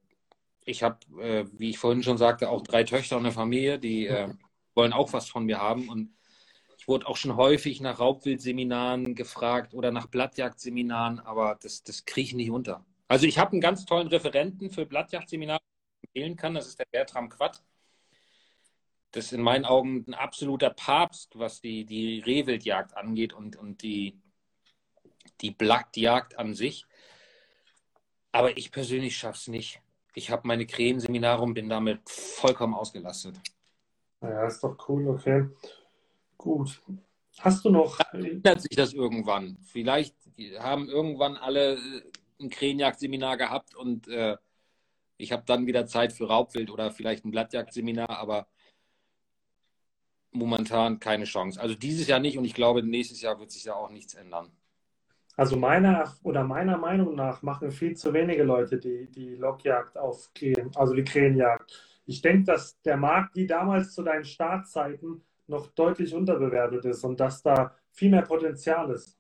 ich 0.66 0.84
habe, 0.84 1.00
äh, 1.20 1.46
wie 1.54 1.72
ich 1.72 1.80
vorhin 1.80 2.04
schon 2.04 2.18
sagte, 2.18 2.50
auch 2.50 2.62
drei 2.62 2.84
Töchter 2.84 3.18
und 3.18 3.26
eine 3.26 3.34
Familie, 3.34 3.80
die 3.80 4.08
äh, 4.08 4.30
wollen 4.76 4.94
auch 4.94 5.14
was 5.14 5.30
von 5.30 5.46
mir 5.46 5.60
haben. 5.60 5.90
Und 5.90 6.14
ich 6.78 6.88
wurde 6.88 7.08
auch 7.08 7.18
schon 7.18 7.36
häufig 7.36 7.82
nach 7.82 8.00
Raubwildseminaren 8.00 9.16
gefragt 9.16 9.74
oder 9.74 9.92
nach 9.92 10.08
Blattjagdseminaren, 10.08 11.20
aber 11.20 11.58
das, 11.62 11.84
das 11.84 12.06
kriege 12.06 12.28
ich 12.28 12.34
nicht 12.36 12.52
unter. 12.52 12.86
Also 13.08 13.26
ich 13.26 13.40
habe 13.40 13.54
einen 13.54 13.62
ganz 13.62 13.86
tollen 13.86 14.08
Referenten 14.08 14.70
für 14.70 14.86
Blattjagdseminare, 14.86 15.60
empfehlen 16.04 16.36
kann, 16.36 16.54
das 16.54 16.68
ist 16.68 16.80
der 16.80 16.86
Bertram 16.92 17.30
Quatt 17.30 17.64
das 19.14 19.26
ist 19.26 19.34
in 19.34 19.42
meinen 19.42 19.64
Augen 19.64 20.04
ein 20.08 20.16
absoluter 20.16 20.72
Papst, 20.72 21.38
was 21.38 21.62
die, 21.62 21.86
die 21.86 22.20
Rehwildjagd 22.20 22.98
angeht 22.98 23.32
und, 23.32 23.56
und 23.56 23.84
die, 23.84 24.20
die 25.42 25.52
Blattjagd 25.52 26.38
an 26.40 26.56
sich. 26.56 26.86
Aber 28.32 28.58
ich 28.58 28.72
persönlich 28.72 29.16
schaffe 29.16 29.38
es 29.38 29.48
nicht. 29.48 29.82
Ich 30.16 30.32
habe 30.32 30.48
meine 30.48 30.66
Krähenseminare 30.66 31.44
und 31.44 31.54
bin 31.54 31.70
damit 31.70 32.02
vollkommen 32.10 32.74
ausgelastet. 32.74 33.40
Ja, 34.22 34.48
ist 34.48 34.64
doch 34.64 34.76
cool, 34.90 35.08
okay. 35.08 35.48
Gut. 36.36 36.82
Hast 37.38 37.64
du 37.66 37.70
noch. 37.70 38.00
Ändert 38.14 38.62
sich 38.62 38.76
das 38.76 38.94
irgendwann? 38.94 39.58
Vielleicht 39.62 40.16
haben 40.58 40.90
irgendwann 40.90 41.38
alle 41.38 41.76
äh, 41.76 42.02
ein 42.42 42.50
Krähenjagdseminar 42.50 43.38
gehabt 43.38 43.76
und 43.76 44.08
äh, 44.08 44.38
ich 45.18 45.32
habe 45.32 45.44
dann 45.46 45.68
wieder 45.68 45.86
Zeit 45.86 46.14
für 46.14 46.28
Raubwild 46.28 46.72
oder 46.72 46.92
vielleicht 46.92 47.26
ein 47.26 47.32
Blattjagdseminar, 47.32 48.10
aber 48.10 48.48
momentan 50.34 51.00
keine 51.00 51.26
Chance. 51.26 51.60
Also 51.60 51.76
dieses 51.76 52.08
Jahr 52.08 52.20
nicht 52.20 52.38
und 52.38 52.46
ich 52.46 52.54
glaube, 52.54 52.84
nächstes 52.84 53.22
Jahr 53.22 53.40
wird 53.40 53.52
sich 53.52 53.66
ja 53.66 53.76
auch 53.76 53.90
nichts 53.90 54.14
ändern. 54.14 54.52
Also 55.36 55.56
meiner 55.56 56.16
oder 56.24 56.44
meiner 56.44 56.78
Meinung 56.78 57.16
nach 57.16 57.42
machen 57.42 57.72
viel 57.72 57.96
zu 57.96 58.14
wenige 58.14 58.44
Leute 58.44 58.78
die, 58.78 59.10
die 59.10 59.36
Lockjagd 59.36 59.98
auf 59.98 60.32
Krähen, 60.36 60.72
also 60.76 60.94
die 60.94 61.04
Krähenjagd. 61.04 61.72
Ich 62.06 62.22
denke, 62.22 62.44
dass 62.44 62.80
der 62.82 62.98
Markt 62.98 63.36
wie 63.36 63.48
damals 63.48 63.94
zu 63.94 64.04
deinen 64.04 64.26
Startzeiten 64.26 65.24
noch 65.48 65.68
deutlich 65.68 66.14
unterbewertet 66.14 66.86
ist 66.86 67.04
und 67.04 67.20
dass 67.20 67.42
da 67.42 67.76
viel 67.92 68.12
mehr 68.12 68.22
Potenzial 68.22 68.92
ist. 68.92 69.18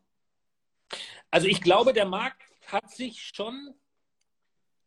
Also 1.32 1.48
ich 1.48 1.62
glaube, 1.62 1.94
der 1.94 2.06
Markt 2.06 2.44
hat 2.68 2.92
sich 2.92 3.32
schon 3.34 3.74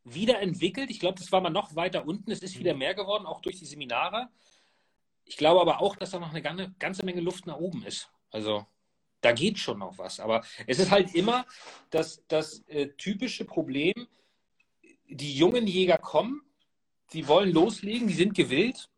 wieder 0.04 0.40
entwickelt. 0.40 0.90
Ich 0.90 1.00
glaube, 1.00 1.18
das 1.18 1.32
war 1.32 1.40
mal 1.40 1.50
noch 1.50 1.74
weiter 1.74 2.06
unten. 2.06 2.30
Es 2.30 2.42
ist 2.42 2.58
wieder 2.58 2.74
mehr 2.74 2.94
geworden, 2.94 3.26
auch 3.26 3.40
durch 3.40 3.58
die 3.58 3.66
Seminare. 3.66 4.28
Ich 5.26 5.36
glaube 5.36 5.60
aber 5.60 5.82
auch, 5.82 5.96
dass 5.96 6.12
da 6.12 6.20
noch 6.20 6.32
eine 6.32 6.72
ganze 6.78 7.04
Menge 7.04 7.20
Luft 7.20 7.46
nach 7.46 7.56
oben 7.56 7.84
ist. 7.84 8.08
Also 8.30 8.64
da 9.20 9.32
geht 9.32 9.58
schon 9.58 9.80
noch 9.80 9.98
was. 9.98 10.20
Aber 10.20 10.44
es 10.66 10.78
ist 10.78 10.90
halt 10.90 11.14
immer 11.14 11.44
das, 11.90 12.22
das 12.28 12.60
äh, 12.68 12.88
typische 12.96 13.44
Problem, 13.44 13.92
die 15.08 15.36
jungen 15.36 15.66
Jäger 15.66 15.98
kommen, 15.98 16.42
die 17.12 17.26
wollen 17.26 17.52
loslegen, 17.52 18.06
die 18.08 18.14
sind 18.14 18.34
gewillt. 18.34 18.88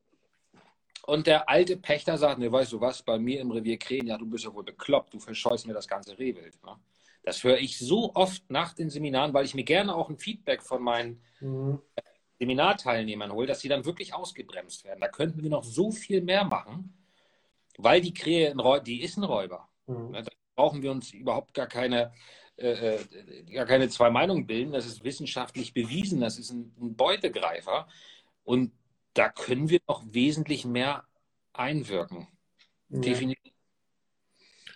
Und 1.06 1.26
der 1.26 1.48
alte 1.48 1.78
Pächter 1.78 2.18
sagt, 2.18 2.38
ne, 2.38 2.52
weißt 2.52 2.72
du 2.72 2.80
was, 2.82 3.02
bei 3.02 3.18
mir 3.18 3.40
im 3.40 3.50
Revier 3.50 3.78
Krähen, 3.78 4.06
ja, 4.06 4.18
du 4.18 4.26
bist 4.26 4.44
ja 4.44 4.52
wohl 4.52 4.64
bekloppt, 4.64 5.14
du 5.14 5.18
verscheust 5.18 5.66
mir 5.66 5.72
das 5.72 5.88
ganze 5.88 6.18
Rehwild. 6.18 6.62
Ne? 6.62 6.76
Das 7.22 7.42
höre 7.42 7.58
ich 7.58 7.78
so 7.78 8.14
oft 8.14 8.50
nach 8.50 8.74
den 8.74 8.90
Seminaren, 8.90 9.32
weil 9.32 9.46
ich 9.46 9.54
mir 9.54 9.64
gerne 9.64 9.94
auch 9.94 10.10
ein 10.10 10.18
Feedback 10.18 10.62
von 10.62 10.82
meinen 10.82 11.22
mhm. 11.40 11.80
Seminarteilnehmern 12.38 13.32
hole, 13.32 13.46
dass 13.46 13.60
sie 13.60 13.68
dann 13.68 13.84
wirklich 13.84 14.14
ausgebremst 14.14 14.84
werden. 14.84 15.00
Da 15.00 15.08
könnten 15.08 15.42
wir 15.42 15.50
noch 15.50 15.64
so 15.64 15.90
viel 15.90 16.22
mehr 16.22 16.44
machen, 16.44 16.94
weil 17.78 18.00
die 18.00 18.14
Krähe, 18.14 18.54
die 18.84 19.02
ist 19.02 19.16
ein 19.16 19.24
Räuber. 19.24 19.68
Mhm. 19.86 20.12
Da 20.12 20.22
brauchen 20.54 20.82
wir 20.82 20.90
uns 20.90 21.12
überhaupt 21.12 21.54
gar 21.54 21.66
keine, 21.66 22.12
äh, 22.56 22.96
äh, 22.96 23.44
gar 23.52 23.66
keine 23.66 23.88
zwei 23.88 24.10
Meinungen 24.10 24.46
bilden. 24.46 24.72
Das 24.72 24.86
ist 24.86 25.04
wissenschaftlich 25.04 25.72
bewiesen. 25.72 26.20
Das 26.20 26.38
ist 26.38 26.50
ein, 26.50 26.74
ein 26.80 26.96
Beutegreifer. 26.96 27.88
Und 28.44 28.72
da 29.14 29.28
können 29.28 29.68
wir 29.68 29.80
noch 29.88 30.02
wesentlich 30.06 30.64
mehr 30.64 31.04
einwirken. 31.52 32.28
Ja. 32.88 33.00
Definitiv. 33.00 33.52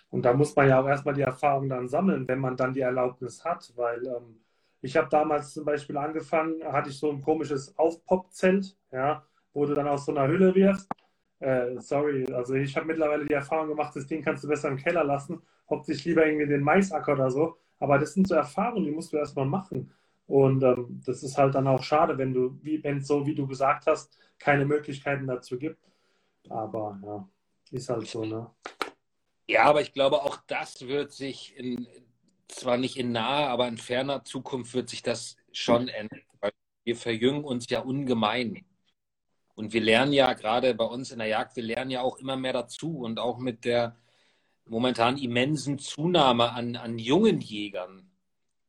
Und 0.09 0.23
da 0.23 0.33
muss 0.33 0.55
man 0.55 0.69
ja 0.69 0.79
auch 0.79 0.87
erstmal 0.87 1.15
die 1.15 1.21
Erfahrung 1.21 1.69
dann 1.69 1.87
sammeln, 1.87 2.27
wenn 2.27 2.37
man 2.37 2.55
dann 2.55 2.73
die 2.73 2.81
Erlaubnis 2.81 3.43
hat, 3.43 3.71
weil 3.75 4.05
ähm, 4.05 4.42
ich 4.83 4.97
habe 4.97 5.07
damals 5.09 5.53
zum 5.53 5.63
Beispiel 5.63 5.95
angefangen, 5.97 6.61
hatte 6.65 6.89
ich 6.89 6.99
so 6.99 7.09
ein 7.09 7.21
komisches 7.21 7.75
Aufpop-Zelt, 7.77 8.75
ja, 8.91 9.25
wo 9.53 9.65
du 9.65 9.73
dann 9.73 9.87
aus 9.87 10.05
so 10.05 10.11
einer 10.11 10.27
Hülle 10.27 10.53
wirfst. 10.53 10.89
Äh, 11.39 11.79
sorry, 11.79 12.31
also 12.33 12.53
ich 12.55 12.75
habe 12.75 12.87
mittlerweile 12.87 13.25
die 13.25 13.33
Erfahrung 13.33 13.69
gemacht, 13.69 13.95
das 13.95 14.07
Ding 14.07 14.21
kannst 14.21 14.43
du 14.43 14.49
besser 14.49 14.67
im 14.67 14.77
Keller 14.77 15.05
lassen, 15.05 15.41
hauptsächlich 15.69 16.05
lieber 16.05 16.25
irgendwie 16.25 16.47
den 16.47 16.61
Maisacker 16.61 17.13
oder 17.13 17.31
so. 17.31 17.57
Aber 17.79 17.97
das 17.97 18.13
sind 18.13 18.27
so 18.27 18.35
Erfahrungen, 18.35 18.83
die 18.83 18.91
musst 18.91 19.13
du 19.13 19.17
erstmal 19.17 19.45
machen. 19.45 19.89
Und 20.27 20.63
ähm, 20.63 21.01
das 21.05 21.23
ist 21.23 21.37
halt 21.37 21.55
dann 21.55 21.67
auch 21.67 21.81
schade, 21.81 22.17
wenn 22.17 22.33
du, 22.33 22.59
wie, 22.61 22.83
wenn 22.83 22.97
es 22.97 23.07
so, 23.07 23.25
wie 23.25 23.35
du 23.35 23.47
gesagt 23.47 23.87
hast, 23.87 24.17
keine 24.37 24.65
Möglichkeiten 24.65 25.27
dazu 25.27 25.57
gibt. 25.57 25.79
Aber 26.49 26.99
ja, 27.03 27.29
ist 27.71 27.89
halt 27.89 28.07
so, 28.07 28.25
ne? 28.25 28.49
Ja, 29.47 29.63
aber 29.63 29.81
ich 29.81 29.93
glaube, 29.93 30.23
auch 30.23 30.37
das 30.47 30.87
wird 30.87 31.11
sich 31.13 31.57
in 31.57 31.87
zwar 32.47 32.77
nicht 32.77 32.97
in 32.97 33.11
naher, 33.11 33.49
aber 33.49 33.67
in 33.67 33.77
ferner 33.77 34.23
Zukunft 34.23 34.73
wird 34.73 34.89
sich 34.89 35.01
das 35.01 35.37
schon 35.51 35.87
ändern, 35.87 36.21
weil 36.39 36.51
wir 36.83 36.95
verjüngen 36.95 37.43
uns 37.43 37.69
ja 37.69 37.81
ungemein. 37.81 38.65
Und 39.55 39.73
wir 39.73 39.81
lernen 39.81 40.13
ja 40.13 40.33
gerade 40.33 40.73
bei 40.73 40.85
uns 40.85 41.11
in 41.11 41.19
der 41.19 41.27
Jagd, 41.27 41.55
wir 41.55 41.63
lernen 41.63 41.91
ja 41.91 42.01
auch 42.01 42.17
immer 42.17 42.35
mehr 42.35 42.53
dazu 42.53 42.99
und 42.99 43.19
auch 43.19 43.37
mit 43.37 43.65
der 43.65 43.95
momentan 44.65 45.17
immensen 45.17 45.77
Zunahme 45.77 46.51
an, 46.51 46.75
an 46.75 46.97
jungen 46.97 47.41
Jägern, 47.41 48.09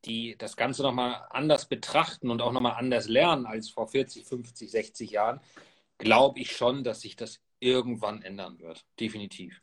die 0.05 0.37
das 0.37 0.55
Ganze 0.55 0.83
nochmal 0.83 1.25
anders 1.31 1.67
betrachten 1.67 2.29
und 2.29 2.41
auch 2.41 2.51
nochmal 2.51 2.75
anders 2.77 3.07
lernen 3.07 3.45
als 3.45 3.69
vor 3.69 3.87
40, 3.87 4.25
50, 4.25 4.69
60 4.69 5.11
Jahren, 5.11 5.39
glaube 5.97 6.39
ich 6.39 6.55
schon, 6.55 6.83
dass 6.83 7.01
sich 7.01 7.15
das 7.15 7.39
irgendwann 7.59 8.21
ändern 8.21 8.59
wird. 8.59 8.85
Definitiv. 8.99 9.61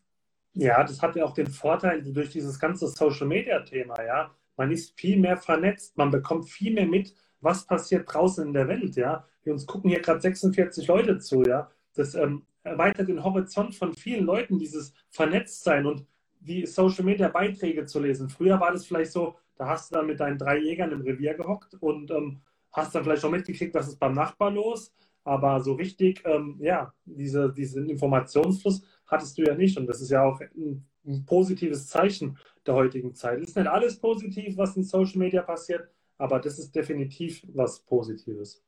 Ja, 0.54 0.84
das 0.84 1.00
hat 1.00 1.16
ja 1.16 1.24
auch 1.24 1.34
den 1.34 1.46
Vorteil 1.46 2.02
durch 2.02 2.30
dieses 2.30 2.58
ganze 2.58 2.88
Social 2.88 3.26
Media 3.26 3.60
Thema, 3.60 4.02
ja. 4.04 4.30
Man 4.56 4.70
ist 4.70 4.98
viel 5.00 5.18
mehr 5.18 5.38
vernetzt, 5.38 5.96
man 5.96 6.10
bekommt 6.10 6.48
viel 6.48 6.74
mehr 6.74 6.86
mit, 6.86 7.14
was 7.40 7.66
passiert 7.66 8.12
draußen 8.12 8.46
in 8.46 8.52
der 8.52 8.68
Welt, 8.68 8.96
ja. 8.96 9.26
Wir 9.44 9.52
uns 9.54 9.66
gucken 9.66 9.90
hier 9.90 10.00
gerade 10.00 10.20
46 10.20 10.86
Leute 10.86 11.18
zu, 11.18 11.42
ja. 11.42 11.70
Das 11.94 12.14
ähm, 12.14 12.44
erweitert 12.62 13.08
den 13.08 13.24
Horizont 13.24 13.74
von 13.74 13.94
vielen 13.94 14.24
Leuten, 14.24 14.58
dieses 14.58 14.92
Vernetztsein 15.08 15.86
und 15.86 16.06
die 16.40 16.66
Social 16.66 17.04
Media 17.04 17.28
Beiträge 17.28 17.86
zu 17.86 18.00
lesen. 18.00 18.28
Früher 18.28 18.60
war 18.60 18.72
das 18.72 18.86
vielleicht 18.86 19.12
so, 19.12 19.36
da 19.56 19.68
hast 19.68 19.90
du 19.90 19.96
dann 19.96 20.06
mit 20.06 20.20
deinen 20.20 20.38
drei 20.38 20.58
Jägern 20.58 20.92
im 20.92 21.02
Revier 21.02 21.34
gehockt 21.34 21.74
und 21.80 22.10
ähm, 22.10 22.40
hast 22.72 22.94
dann 22.94 23.04
vielleicht 23.04 23.24
auch 23.24 23.30
mitgekriegt, 23.30 23.74
was 23.74 23.88
ist 23.88 23.98
beim 23.98 24.14
Nachbar 24.14 24.50
los. 24.50 24.92
Aber 25.24 25.60
so 25.60 25.74
richtig, 25.74 26.22
ähm, 26.24 26.56
ja, 26.60 26.92
diese, 27.04 27.52
diesen 27.52 27.88
Informationsfluss 27.88 28.82
hattest 29.12 29.38
du 29.38 29.42
ja 29.42 29.54
nicht. 29.54 29.78
Und 29.78 29.86
das 29.86 30.00
ist 30.00 30.10
ja 30.10 30.24
auch 30.24 30.40
ein, 30.40 30.84
ein 31.06 31.24
positives 31.24 31.86
Zeichen 31.86 32.38
der 32.66 32.74
heutigen 32.74 33.14
Zeit. 33.14 33.40
Es 33.40 33.50
ist 33.50 33.56
nicht 33.56 33.68
alles 33.68 33.98
positiv, 33.98 34.56
was 34.56 34.76
in 34.76 34.82
Social 34.82 35.18
Media 35.18 35.42
passiert, 35.42 35.88
aber 36.18 36.40
das 36.40 36.58
ist 36.58 36.74
definitiv 36.74 37.42
was 37.52 37.80
Positives. 37.80 38.64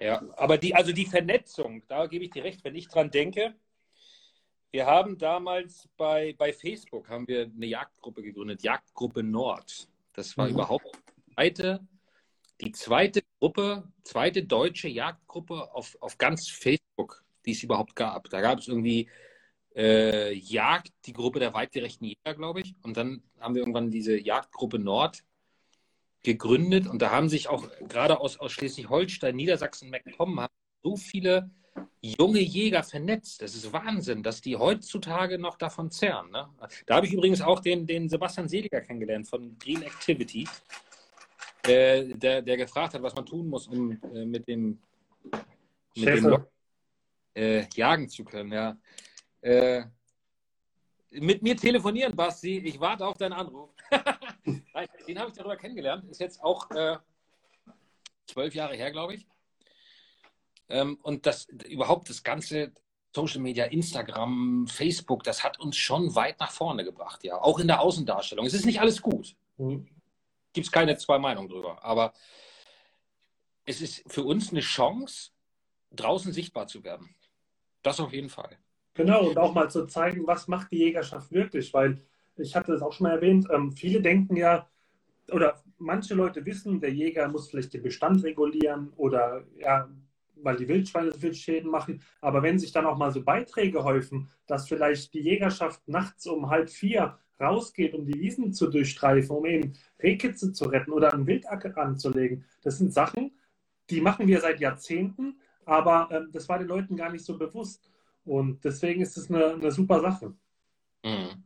Ja, 0.00 0.22
aber 0.36 0.58
die, 0.58 0.74
also 0.74 0.92
die 0.92 1.06
Vernetzung, 1.06 1.82
da 1.86 2.06
gebe 2.06 2.24
ich 2.24 2.30
dir 2.30 2.44
recht, 2.44 2.64
wenn 2.64 2.74
ich 2.74 2.88
dran 2.88 3.10
denke. 3.10 3.54
Wir 4.70 4.86
haben 4.86 5.18
damals 5.18 5.88
bei, 5.96 6.34
bei 6.38 6.52
Facebook 6.52 7.08
haben 7.08 7.26
wir 7.26 7.50
eine 7.54 7.66
Jagdgruppe 7.66 8.22
gegründet, 8.22 8.62
Jagdgruppe 8.62 9.22
Nord. 9.22 9.88
Das 10.14 10.36
war 10.38 10.46
mhm. 10.46 10.54
überhaupt 10.54 10.86
die 10.86 11.34
zweite, 11.34 11.80
die 12.60 12.72
zweite 12.72 13.22
Gruppe, 13.40 13.90
zweite 14.04 14.44
deutsche 14.44 14.88
Jagdgruppe 14.88 15.74
auf, 15.74 15.96
auf 16.00 16.18
ganz 16.18 16.48
Facebook 16.48 17.24
die 17.46 17.52
es 17.52 17.62
überhaupt 17.62 17.96
gab. 17.96 18.28
Da 18.30 18.40
gab 18.40 18.58
es 18.58 18.68
irgendwie 18.68 19.08
äh, 19.76 20.32
Jagd, 20.34 20.92
die 21.06 21.12
Gruppe 21.12 21.38
der 21.38 21.54
weitgerechten 21.54 22.06
Jäger, 22.06 22.34
glaube 22.34 22.60
ich. 22.60 22.74
Und 22.82 22.96
dann 22.96 23.22
haben 23.38 23.54
wir 23.54 23.62
irgendwann 23.62 23.90
diese 23.90 24.18
Jagdgruppe 24.18 24.78
Nord 24.78 25.24
gegründet. 26.22 26.86
Und 26.86 27.02
da 27.02 27.10
haben 27.10 27.28
sich 27.28 27.48
auch 27.48 27.68
gerade 27.88 28.20
aus, 28.20 28.38
aus 28.38 28.52
Schleswig-Holstein, 28.52 29.34
Niedersachsen, 29.36 29.90
MacPom, 29.90 30.46
so 30.82 30.96
viele 30.96 31.50
junge 32.02 32.40
Jäger 32.40 32.82
vernetzt. 32.82 33.42
Das 33.42 33.54
ist 33.54 33.72
Wahnsinn, 33.72 34.22
dass 34.22 34.40
die 34.40 34.56
heutzutage 34.56 35.38
noch 35.38 35.56
davon 35.56 35.90
zehren. 35.90 36.30
Ne? 36.30 36.48
Da 36.86 36.96
habe 36.96 37.06
ich 37.06 37.12
übrigens 37.12 37.40
auch 37.40 37.60
den, 37.60 37.86
den 37.86 38.08
Sebastian 38.08 38.48
Seliger 38.48 38.80
kennengelernt 38.80 39.28
von 39.28 39.56
Green 39.58 39.82
Activity, 39.82 40.48
äh, 41.66 42.14
der, 42.14 42.42
der 42.42 42.56
gefragt 42.56 42.94
hat, 42.94 43.02
was 43.02 43.14
man 43.14 43.26
tun 43.26 43.48
muss, 43.48 43.68
um 43.68 43.92
äh, 44.14 44.24
mit 44.24 44.48
dem, 44.48 44.78
mit 45.96 46.06
dem 46.06 46.44
äh, 47.34 47.66
jagen 47.74 48.08
zu 48.08 48.24
können. 48.24 48.52
Ja. 48.52 48.76
äh, 49.40 49.84
mit 51.10 51.42
mir 51.42 51.56
telefonieren, 51.56 52.14
Basti. 52.14 52.58
Ich 52.58 52.78
warte 52.78 53.06
auf 53.06 53.18
deinen 53.18 53.32
Anruf. 53.32 53.70
Den 55.08 55.18
habe 55.18 55.30
ich 55.30 55.36
darüber 55.36 55.56
kennengelernt. 55.56 56.08
Ist 56.08 56.20
jetzt 56.20 56.42
auch 56.42 56.70
äh, 56.70 56.96
zwölf 58.26 58.54
Jahre 58.54 58.76
her, 58.76 58.92
glaube 58.92 59.14
ich. 59.14 59.26
Ähm, 60.68 60.98
und 61.02 61.26
das 61.26 61.46
überhaupt 61.46 62.08
das 62.08 62.22
ganze 62.22 62.72
Social 63.12 63.40
Media, 63.40 63.64
Instagram, 63.64 64.68
Facebook, 64.68 65.24
das 65.24 65.42
hat 65.42 65.58
uns 65.58 65.76
schon 65.76 66.14
weit 66.14 66.38
nach 66.38 66.52
vorne 66.52 66.84
gebracht, 66.84 67.24
ja. 67.24 67.40
Auch 67.40 67.58
in 67.58 67.66
der 67.66 67.80
Außendarstellung. 67.80 68.46
Es 68.46 68.54
ist 68.54 68.66
nicht 68.66 68.80
alles 68.80 69.02
gut. 69.02 69.34
Mhm. 69.56 69.88
Gibt 70.52 70.66
es 70.66 70.72
keine 70.72 70.96
zwei 70.96 71.18
Meinungen 71.18 71.48
drüber. 71.48 71.82
Aber 71.84 72.12
es 73.64 73.80
ist 73.80 74.04
für 74.06 74.22
uns 74.22 74.50
eine 74.50 74.60
Chance, 74.60 75.30
draußen 75.90 76.32
sichtbar 76.32 76.68
zu 76.68 76.84
werden. 76.84 77.14
Das 77.82 78.00
auf 78.00 78.12
jeden 78.12 78.28
Fall. 78.28 78.56
Genau, 78.94 79.28
und 79.28 79.38
auch 79.38 79.54
mal 79.54 79.70
zu 79.70 79.86
zeigen, 79.86 80.26
was 80.26 80.48
macht 80.48 80.72
die 80.72 80.78
Jägerschaft 80.78 81.30
wirklich, 81.32 81.72
weil 81.72 82.02
ich 82.36 82.56
hatte 82.56 82.72
das 82.72 82.82
auch 82.82 82.92
schon 82.92 83.06
mal 83.06 83.14
erwähnt, 83.14 83.46
ähm, 83.50 83.72
viele 83.72 84.00
denken 84.00 84.36
ja, 84.36 84.66
oder 85.30 85.62
manche 85.78 86.14
Leute 86.14 86.44
wissen, 86.44 86.80
der 86.80 86.92
Jäger 86.92 87.28
muss 87.28 87.48
vielleicht 87.48 87.72
den 87.72 87.82
Bestand 87.82 88.22
regulieren 88.24 88.92
oder 88.96 89.44
ja, 89.56 89.88
weil 90.36 90.56
die 90.56 90.68
Wildschweine 90.68 91.12
so 91.12 91.18
viel 91.18 91.34
Schäden 91.34 91.70
machen. 91.70 92.02
Aber 92.20 92.42
wenn 92.42 92.58
sich 92.58 92.72
dann 92.72 92.86
auch 92.86 92.96
mal 92.96 93.12
so 93.12 93.22
Beiträge 93.22 93.84
häufen, 93.84 94.30
dass 94.46 94.68
vielleicht 94.68 95.12
die 95.14 95.20
Jägerschaft 95.20 95.86
nachts 95.86 96.26
um 96.26 96.50
halb 96.50 96.70
vier 96.70 97.18
rausgeht, 97.40 97.94
um 97.94 98.06
die 98.06 98.18
Wiesen 98.20 98.52
zu 98.52 98.68
durchstreifen, 98.68 99.34
um 99.34 99.46
eben 99.46 99.72
Rehkitze 100.02 100.52
zu 100.52 100.64
retten 100.64 100.92
oder 100.92 101.12
einen 101.12 101.26
Wildacker 101.26 101.76
anzulegen, 101.78 102.44
das 102.62 102.78
sind 102.78 102.92
Sachen, 102.92 103.32
die 103.88 104.00
machen 104.00 104.26
wir 104.26 104.40
seit 104.40 104.60
Jahrzehnten, 104.60 105.40
aber 105.70 106.10
äh, 106.10 106.22
das 106.32 106.48
war 106.48 106.58
den 106.58 106.66
Leuten 106.66 106.96
gar 106.96 107.10
nicht 107.10 107.24
so 107.24 107.38
bewusst. 107.38 107.88
Und 108.24 108.64
deswegen 108.64 109.00
ist 109.00 109.16
es 109.16 109.30
eine, 109.30 109.54
eine 109.54 109.70
super 109.70 110.00
Sache. 110.00 110.34
Mhm. 111.04 111.44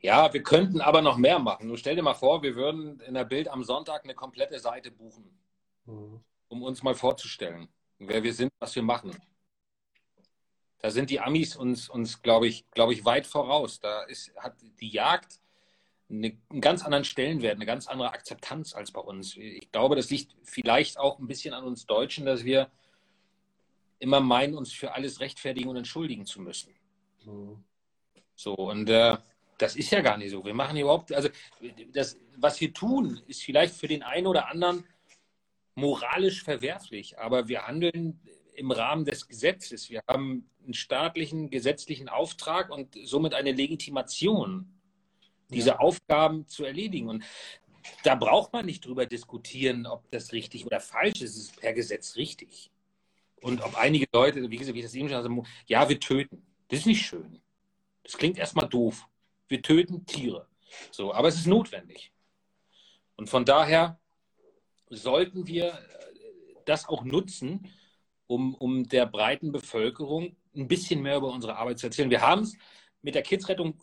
Ja, 0.00 0.32
wir 0.32 0.42
könnten 0.42 0.80
aber 0.80 1.02
noch 1.02 1.18
mehr 1.18 1.38
machen. 1.38 1.68
Nur 1.68 1.76
stell 1.76 1.94
dir 1.94 2.02
mal 2.02 2.14
vor, 2.14 2.42
wir 2.42 2.56
würden 2.56 3.00
in 3.00 3.14
der 3.14 3.24
Bild 3.24 3.48
am 3.48 3.62
Sonntag 3.62 4.04
eine 4.04 4.14
komplette 4.14 4.58
Seite 4.58 4.90
buchen, 4.90 5.38
mhm. 5.84 6.20
um 6.48 6.62
uns 6.62 6.82
mal 6.82 6.94
vorzustellen, 6.94 7.68
wer 7.98 8.22
wir 8.22 8.32
sind, 8.32 8.50
was 8.58 8.74
wir 8.74 8.82
machen. 8.82 9.14
Da 10.78 10.90
sind 10.90 11.10
die 11.10 11.20
Amis 11.20 11.54
uns, 11.54 11.90
uns 11.90 12.22
glaube 12.22 12.46
ich, 12.46 12.70
glaube 12.70 12.94
ich, 12.94 13.04
weit 13.04 13.26
voraus. 13.26 13.80
Da 13.80 14.04
ist, 14.04 14.34
hat 14.36 14.54
die 14.80 14.88
Jagd 14.88 15.40
eine, 16.08 16.38
einen 16.48 16.60
ganz 16.62 16.84
anderen 16.84 17.04
Stellenwert, 17.04 17.56
eine 17.56 17.66
ganz 17.66 17.86
andere 17.86 18.12
Akzeptanz 18.12 18.74
als 18.74 18.92
bei 18.92 19.00
uns. 19.00 19.36
Ich 19.36 19.70
glaube, 19.72 19.94
das 19.94 20.08
liegt 20.08 20.34
vielleicht 20.42 20.98
auch 20.98 21.18
ein 21.18 21.26
bisschen 21.26 21.52
an 21.52 21.64
uns 21.64 21.84
Deutschen, 21.84 22.24
dass 22.24 22.44
wir 22.44 22.70
immer 23.98 24.20
meinen, 24.20 24.56
uns 24.56 24.72
für 24.72 24.92
alles 24.92 25.20
rechtfertigen 25.20 25.68
und 25.68 25.76
entschuldigen 25.76 26.26
zu 26.26 26.40
müssen. 26.40 26.74
Mhm. 27.24 27.64
So, 28.34 28.54
und 28.54 28.88
äh, 28.88 29.16
das 29.58 29.74
ist 29.74 29.90
ja 29.90 30.00
gar 30.00 30.16
nicht 30.16 30.30
so. 30.30 30.44
Wir 30.44 30.54
machen 30.54 30.76
überhaupt, 30.76 31.12
also 31.12 31.28
das, 31.92 32.16
was 32.36 32.60
wir 32.60 32.72
tun, 32.72 33.20
ist 33.26 33.42
vielleicht 33.42 33.74
für 33.74 33.88
den 33.88 34.02
einen 34.02 34.26
oder 34.26 34.48
anderen 34.48 34.84
moralisch 35.74 36.42
verwerflich, 36.42 37.18
aber 37.18 37.48
wir 37.48 37.66
handeln 37.66 38.20
im 38.54 38.70
Rahmen 38.70 39.04
des 39.04 39.28
Gesetzes. 39.28 39.90
Wir 39.90 40.02
haben 40.08 40.48
einen 40.64 40.74
staatlichen, 40.74 41.50
gesetzlichen 41.50 42.08
Auftrag 42.08 42.70
und 42.70 42.96
somit 43.04 43.34
eine 43.34 43.52
Legitimation, 43.52 44.80
diese 45.50 45.70
ja. 45.70 45.78
Aufgaben 45.78 46.46
zu 46.46 46.64
erledigen. 46.64 47.08
Und 47.08 47.24
da 48.04 48.14
braucht 48.14 48.52
man 48.52 48.66
nicht 48.66 48.84
drüber 48.84 49.06
diskutieren, 49.06 49.86
ob 49.86 50.10
das 50.10 50.32
richtig 50.32 50.66
oder 50.66 50.80
falsch 50.80 51.22
ist. 51.22 51.36
Es 51.36 51.42
ist 51.44 51.60
per 51.60 51.72
Gesetz 51.72 52.16
richtig. 52.16 52.70
Und 53.40 53.62
ob 53.62 53.76
einige 53.76 54.06
Leute, 54.12 54.50
wie 54.50 54.56
gesagt, 54.56 54.74
wie 54.74 54.80
ich 54.80 54.84
das 54.84 54.94
eben 54.94 55.08
schon 55.08 55.22
sagte, 55.22 55.50
ja, 55.66 55.88
wir 55.88 56.00
töten. 56.00 56.46
Das 56.68 56.80
ist 56.80 56.86
nicht 56.86 57.04
schön. 57.04 57.40
Das 58.02 58.16
klingt 58.16 58.38
erstmal 58.38 58.68
doof. 58.68 59.06
Wir 59.48 59.62
töten 59.62 60.06
Tiere. 60.06 60.46
So, 60.90 61.14
aber 61.14 61.28
es 61.28 61.36
ist 61.36 61.46
notwendig. 61.46 62.12
Und 63.16 63.28
von 63.28 63.44
daher 63.44 63.98
sollten 64.90 65.46
wir 65.46 65.66
äh, 65.66 65.74
das 66.64 66.88
auch 66.88 67.04
nutzen, 67.04 67.70
um, 68.26 68.54
um 68.54 68.88
der 68.88 69.06
breiten 69.06 69.52
Bevölkerung 69.52 70.36
ein 70.54 70.68
bisschen 70.68 71.02
mehr 71.02 71.16
über 71.16 71.28
unsere 71.28 71.56
Arbeit 71.56 71.78
zu 71.78 71.86
erzählen. 71.86 72.10
Wir 72.10 72.20
haben 72.20 72.42
es 72.42 72.56
mit 73.02 73.14
der 73.14 73.22
Kidsrettung 73.22 73.80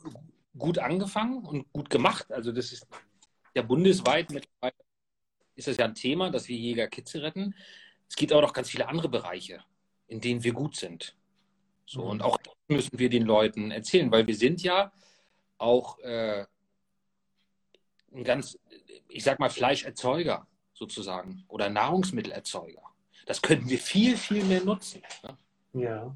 gut 0.58 0.78
angefangen 0.78 1.44
und 1.46 1.72
gut 1.72 1.90
gemacht. 1.90 2.32
Also 2.32 2.52
das 2.52 2.72
ist 2.72 2.88
ja 3.56 3.62
bundesweit 3.62 4.30
mittlerweile 4.32 4.76
ist 5.56 5.68
das 5.68 5.78
ja 5.78 5.86
ein 5.86 5.96
Thema, 5.96 6.30
dass 6.30 6.48
wir 6.48 6.58
Jäger 6.58 6.88
Kids 6.88 7.16
retten. 7.16 7.56
Es 8.10 8.16
gibt 8.16 8.32
aber 8.32 8.42
noch 8.42 8.54
ganz 8.54 8.70
viele 8.70 8.88
andere 8.88 9.10
Bereiche, 9.10 9.64
in 10.08 10.22
denen 10.22 10.44
wir 10.44 10.54
gut 10.54 10.76
sind. 10.76 11.16
So, 11.86 12.04
und 12.04 12.22
auch 12.22 12.38
das 12.38 12.54
müssen 12.68 12.98
wir 12.98 13.10
den 13.10 13.24
Leuten 13.24 13.72
erzählen, 13.72 14.12
weil 14.12 14.26
wir 14.26 14.36
sind 14.36 14.64
ja 14.64 14.92
auch 15.58 16.00
äh, 16.00 16.46
ein 18.14 18.24
ganz, 18.24 18.58
ich 19.08 19.24
sag 19.24 19.40
mal, 19.40 19.50
Fleischerzeuger 19.50 20.48
sozusagen 20.74 21.46
oder 21.48 21.70
Nahrungsmittelerzeuger. 21.70 22.82
Das 23.26 23.42
könnten 23.42 23.70
wir 23.70 23.80
viel, 23.80 24.18
viel 24.18 24.44
mehr 24.44 24.64
nutzen. 24.64 25.02
Ne? 25.24 25.38
Ja, 25.82 26.16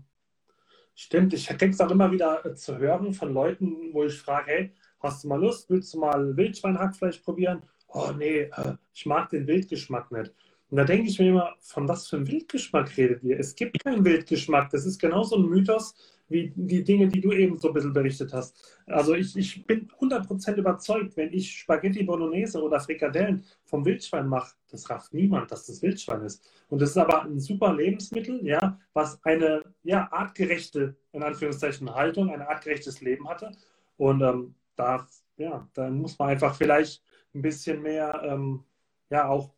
stimmt. 0.95 1.33
Ich 1.33 1.47
kriege 1.47 1.69
es 1.69 1.81
auch 1.81 1.91
immer 1.91 2.11
wieder 2.11 2.45
äh, 2.45 2.55
zu 2.55 2.77
hören 2.77 3.13
von 3.13 3.33
Leuten, 3.33 3.93
wo 3.93 4.03
ich 4.03 4.19
frage, 4.19 4.51
hey, 4.51 4.73
hast 4.99 5.23
du 5.23 5.27
mal 5.27 5.39
Lust, 5.39 5.69
willst 5.69 5.93
du 5.93 5.99
mal 5.99 6.35
Wildschweinhackfleisch 6.35 7.19
probieren? 7.19 7.63
Oh 7.87 8.11
nee, 8.15 8.41
äh, 8.41 8.75
ich 8.93 9.05
mag 9.05 9.29
den 9.29 9.47
Wildgeschmack 9.47 10.11
nicht. 10.11 10.33
Und 10.69 10.77
da 10.77 10.83
denke 10.83 11.09
ich 11.09 11.17
mir 11.19 11.29
immer, 11.29 11.55
von 11.59 11.87
was 11.87 12.07
für 12.07 12.17
einem 12.17 12.27
Wildgeschmack 12.27 12.95
redet 12.95 13.23
ihr? 13.23 13.39
Es 13.39 13.55
gibt 13.55 13.83
keinen 13.83 14.05
Wildgeschmack. 14.05 14.69
Das 14.69 14.85
ist 14.85 14.99
genauso 14.99 15.37
ein 15.37 15.49
Mythos 15.49 15.95
wie 16.29 16.53
die 16.55 16.83
Dinge, 16.83 17.07
die 17.07 17.21
du 17.21 17.31
eben 17.31 17.57
so 17.57 17.69
ein 17.69 17.73
bisschen 17.73 17.93
berichtet 17.93 18.33
hast. 18.33 18.55
Also 18.85 19.15
ich, 19.15 19.35
ich 19.35 19.65
bin 19.65 19.89
100% 19.99 20.55
überzeugt, 20.55 21.17
wenn 21.17 21.33
ich 21.33 21.51
Spaghetti 21.51 22.03
Bolognese 22.03 22.61
oder 22.61 22.79
Frikadellen 22.79 23.43
vom 23.65 23.83
Wildschwein 23.83 24.27
mache, 24.27 24.55
das 24.69 24.87
rafft 24.89 25.13
niemand, 25.13 25.51
dass 25.51 25.65
das 25.65 25.81
Wildschwein 25.81 26.21
ist. 26.21 26.47
Und 26.69 26.81
das 26.81 26.91
ist 26.91 26.97
aber 26.97 27.23
ein 27.23 27.39
super 27.39 27.73
Lebensmittel, 27.73 28.45
ja, 28.45 28.79
was 28.93 29.23
eine 29.25 29.63
ja, 29.83 30.07
artgerechte, 30.11 30.95
in 31.11 31.23
Anführungszeichen, 31.23 31.93
Haltung, 31.93 32.29
ein 32.29 32.41
artgerechtes 32.41 33.01
Leben 33.01 33.27
hatte. 33.27 33.51
Und 33.97 34.21
ähm, 34.21 34.53
da, 34.75 35.07
ja, 35.37 35.67
da 35.73 35.89
muss 35.89 36.17
man 36.19 36.29
einfach 36.29 36.55
vielleicht 36.55 37.03
ein 37.33 37.41
bisschen 37.41 37.81
mehr, 37.81 38.21
ähm, 38.23 38.63
ja, 39.09 39.27
auch 39.27 39.51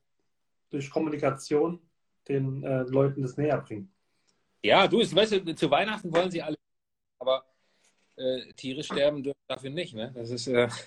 durch 0.71 0.89
Kommunikation 0.89 1.79
den 2.27 2.63
äh, 2.63 2.83
Leuten 2.83 3.21
das 3.21 3.37
näher 3.37 3.59
bringen. 3.61 3.93
Ja, 4.63 4.87
du, 4.87 4.99
weißt 4.99 5.31
du, 5.33 5.55
zu 5.55 5.69
Weihnachten 5.69 6.13
wollen 6.13 6.31
sie 6.31 6.41
alle, 6.41 6.55
aber 7.19 7.45
äh, 8.15 8.53
Tiere 8.53 8.83
sterben 8.83 9.23
dürfen 9.23 9.39
dafür 9.47 9.69
nicht, 9.69 9.95
ne? 9.95 10.11
Das 10.15 10.29
ist. 10.29 10.47
Äh... 10.47 10.67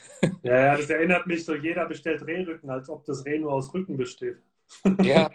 Ja, 0.43 0.59
ja, 0.59 0.77
das 0.77 0.91
erinnert 0.91 1.27
mich 1.27 1.45
so, 1.45 1.55
jeder 1.55 1.87
bestellt 1.87 2.27
Rehrücken, 2.27 2.69
als 2.69 2.91
ob 2.91 3.05
das 3.07 3.25
Reh 3.25 3.39
nur 3.39 3.53
aus 3.53 3.73
Rücken 3.73 3.97
besteht. 3.97 4.39
Ja. 5.03 5.31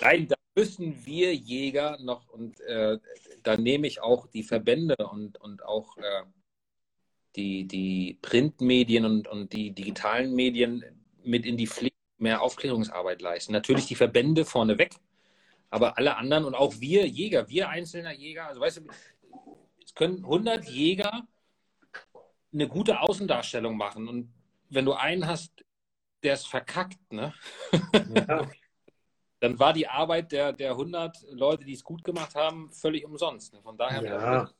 Nein, 0.00 0.26
da 0.26 0.36
müssen 0.56 1.04
wir 1.04 1.34
Jäger 1.34 1.98
noch, 2.00 2.28
und 2.28 2.60
äh, 2.60 2.98
da 3.42 3.56
nehme 3.56 3.86
ich 3.86 4.00
auch 4.00 4.26
die 4.26 4.42
Verbände 4.42 4.96
und, 4.96 5.40
und 5.40 5.64
auch 5.64 5.96
äh, 5.98 6.22
die, 7.36 7.66
die 7.66 8.18
Printmedien 8.20 9.04
und, 9.04 9.28
und 9.28 9.52
die 9.52 9.72
digitalen 9.72 10.34
Medien 10.34 10.84
mit 11.22 11.46
in 11.46 11.56
die 11.56 11.66
Pflicht 11.66 11.91
mehr 12.22 12.40
Aufklärungsarbeit 12.40 13.20
leisten. 13.20 13.52
Natürlich 13.52 13.86
die 13.86 13.94
Verbände 13.94 14.44
vorneweg, 14.44 14.94
aber 15.70 15.98
alle 15.98 16.16
anderen 16.16 16.44
und 16.44 16.54
auch 16.54 16.74
wir 16.80 17.06
Jäger, 17.06 17.48
wir 17.48 17.68
einzelner 17.68 18.12
Jäger, 18.12 18.46
also 18.46 18.60
weißt 18.60 18.78
du, 18.78 18.82
es 19.84 19.94
können 19.94 20.24
100 20.24 20.64
Jäger 20.64 21.26
eine 22.52 22.68
gute 22.68 23.00
Außendarstellung 23.00 23.76
machen 23.76 24.08
und 24.08 24.32
wenn 24.68 24.84
du 24.84 24.92
einen 24.92 25.26
hast, 25.26 25.64
der 26.22 26.34
ist 26.34 26.46
verkackt, 26.46 27.12
ne? 27.12 27.34
Ja. 28.14 28.48
dann 29.40 29.58
war 29.58 29.72
die 29.72 29.88
Arbeit 29.88 30.30
der, 30.30 30.52
der 30.52 30.70
100 30.70 31.24
Leute, 31.32 31.64
die 31.64 31.72
es 31.72 31.82
gut 31.82 32.04
gemacht 32.04 32.34
haben, 32.36 32.70
völlig 32.70 33.04
umsonst. 33.04 33.56
Von 33.62 33.76
daher 33.76 34.04
ja. 34.04 34.50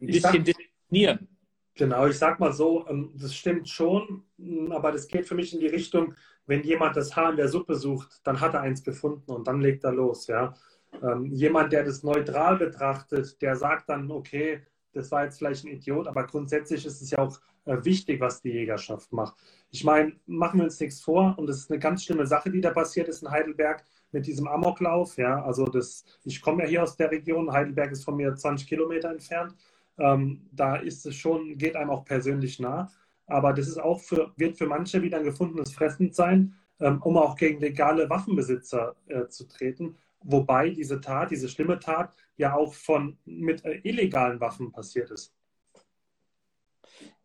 ein 0.00 0.06
bisschen 0.06 0.44
diskriminieren. 0.44 1.28
Genau, 1.74 2.06
ich 2.06 2.18
sag 2.18 2.40
mal 2.40 2.52
so, 2.52 2.86
ähm, 2.88 3.12
das 3.14 3.34
stimmt 3.34 3.68
schon, 3.68 4.24
aber 4.70 4.92
das 4.92 5.06
geht 5.06 5.26
für 5.26 5.34
mich 5.34 5.54
in 5.54 5.60
die 5.60 5.68
Richtung, 5.68 6.14
wenn 6.46 6.62
jemand 6.62 6.96
das 6.96 7.14
Haar 7.16 7.30
in 7.30 7.36
der 7.36 7.48
Suppe 7.48 7.76
sucht, 7.76 8.20
dann 8.24 8.40
hat 8.40 8.54
er 8.54 8.60
eins 8.60 8.82
gefunden 8.82 9.30
und 9.30 9.46
dann 9.46 9.60
legt 9.60 9.84
er 9.84 9.92
los. 9.92 10.26
Ja? 10.26 10.54
Ähm, 11.02 11.26
jemand, 11.26 11.72
der 11.72 11.84
das 11.84 12.02
neutral 12.02 12.56
betrachtet, 12.56 13.40
der 13.40 13.56
sagt 13.56 13.88
dann, 13.88 14.10
okay, 14.10 14.62
das 14.92 15.10
war 15.10 15.24
jetzt 15.24 15.38
vielleicht 15.38 15.64
ein 15.64 15.72
Idiot, 15.72 16.06
aber 16.06 16.26
grundsätzlich 16.26 16.84
ist 16.84 17.00
es 17.00 17.10
ja 17.10 17.18
auch 17.18 17.40
äh, 17.64 17.76
wichtig, 17.84 18.20
was 18.20 18.42
die 18.42 18.50
Jägerschaft 18.50 19.12
macht. 19.12 19.34
Ich 19.70 19.84
meine, 19.84 20.12
machen 20.26 20.58
wir 20.58 20.64
uns 20.64 20.80
nichts 20.80 21.00
vor 21.00 21.34
und 21.38 21.46
das 21.46 21.58
ist 21.58 21.70
eine 21.70 21.80
ganz 21.80 22.04
schlimme 22.04 22.26
Sache, 22.26 22.50
die 22.50 22.60
da 22.60 22.70
passiert 22.70 23.08
ist 23.08 23.22
in 23.22 23.30
Heidelberg 23.30 23.84
mit 24.10 24.26
diesem 24.26 24.46
Amoklauf. 24.46 25.16
Ja, 25.16 25.42
also 25.42 25.66
das, 25.66 26.04
ich 26.24 26.40
komme 26.42 26.64
ja 26.64 26.68
hier 26.68 26.82
aus 26.82 26.96
der 26.96 27.10
Region, 27.10 27.52
Heidelberg 27.52 27.92
ist 27.92 28.04
von 28.04 28.16
mir 28.16 28.34
20 28.34 28.68
Kilometer 28.68 29.10
entfernt. 29.10 29.54
Ähm, 29.98 30.48
da 30.52 30.76
ist 30.76 31.06
es 31.06 31.14
schon, 31.14 31.56
geht 31.56 31.76
einem 31.76 31.90
auch 31.90 32.04
persönlich 32.04 32.58
nah. 32.58 32.90
Aber 33.26 33.52
das 33.52 33.68
ist 33.68 33.78
auch 33.78 34.00
für, 34.00 34.32
wird 34.36 34.56
für 34.56 34.66
manche 34.66 35.02
wieder 35.02 35.18
ein 35.18 35.24
gefundenes 35.24 35.72
Fressen 35.72 36.12
sein, 36.12 36.54
ähm, 36.80 37.00
um 37.02 37.16
auch 37.16 37.36
gegen 37.36 37.60
legale 37.60 38.08
Waffenbesitzer 38.10 38.96
äh, 39.06 39.28
zu 39.28 39.46
treten. 39.48 39.96
wobei 40.24 40.70
diese 40.70 41.00
Tat, 41.00 41.32
diese 41.32 41.48
schlimme 41.48 41.80
Tat 41.80 42.14
ja 42.36 42.54
auch 42.54 42.74
von 42.74 43.18
mit 43.24 43.64
äh, 43.64 43.80
illegalen 43.82 44.40
Waffen 44.40 44.70
passiert 44.70 45.10
ist. 45.10 45.34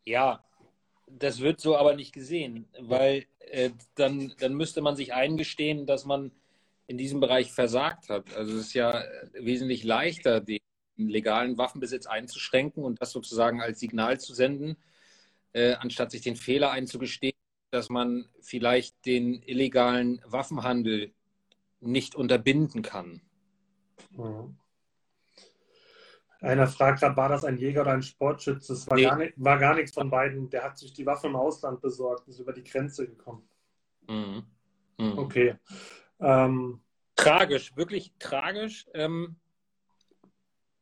Ja, 0.04 0.44
das 1.08 1.42
wird 1.42 1.62
so 1.62 1.78
aber 1.78 1.96
nicht 1.96 2.14
gesehen, 2.14 2.68
weil 2.80 3.26
äh, 3.40 3.72
dann, 3.96 4.34
dann 4.40 4.56
müsste 4.56 4.82
man 4.82 4.96
sich 4.96 5.14
eingestehen, 5.14 5.86
dass 5.86 6.06
man 6.06 6.32
in 6.88 6.98
diesem 6.98 7.20
Bereich 7.20 7.52
versagt 7.52 8.10
hat. 8.10 8.34
Also 8.36 8.54
es 8.54 8.68
ist 8.68 8.74
ja 8.74 9.04
wesentlich 9.34 9.84
leichter, 9.84 10.40
den 10.40 10.60
legalen 10.96 11.58
Waffenbesitz 11.58 12.08
einzuschränken 12.08 12.84
und 12.84 13.02
das 13.02 13.12
sozusagen 13.12 13.62
als 13.62 13.80
Signal 13.80 14.20
zu 14.20 14.34
senden, 14.34 14.78
äh, 15.54 15.74
anstatt 15.74 16.12
sich 16.12 16.22
den 16.22 16.36
Fehler 16.36 16.72
einzugestehen, 16.72 17.38
dass 17.72 17.90
man 17.90 18.30
vielleicht 18.42 19.06
den 19.06 19.42
illegalen 19.44 20.22
Waffenhandel 20.26 21.14
nicht 21.80 22.16
unterbinden 22.16 22.82
kann. 22.82 23.22
Mhm. 24.12 24.58
Einer 26.40 26.68
fragt 26.68 27.00
gerade, 27.00 27.18
war 27.18 27.30
das 27.30 27.44
ein 27.44 27.58
Jäger 27.58 27.82
oder 27.82 27.94
ein 27.94 28.04
Sportschütze? 28.04 28.74
Das 28.74 28.88
war, 28.88 28.96
nee. 28.96 29.04
gar 29.04 29.20
war 29.38 29.58
gar 29.58 29.76
nichts 29.76 29.94
von 29.94 30.10
beiden. 30.10 30.50
Der 30.50 30.64
hat 30.64 30.78
sich 30.78 30.94
die 30.94 31.06
Waffe 31.06 31.28
im 31.28 31.36
Ausland 31.36 31.82
besorgt, 31.82 32.28
ist 32.28 32.40
über 32.40 32.54
die 32.54 32.64
Grenze 32.64 33.08
gekommen. 33.08 33.50
Mhm. 34.08 34.44
Mhm. 34.98 35.18
Okay. 35.18 35.56
Ähm, 36.20 36.82
tragisch, 37.16 37.76
wirklich 37.76 38.14
tragisch. 38.20 38.86
Ähm, 38.94 39.38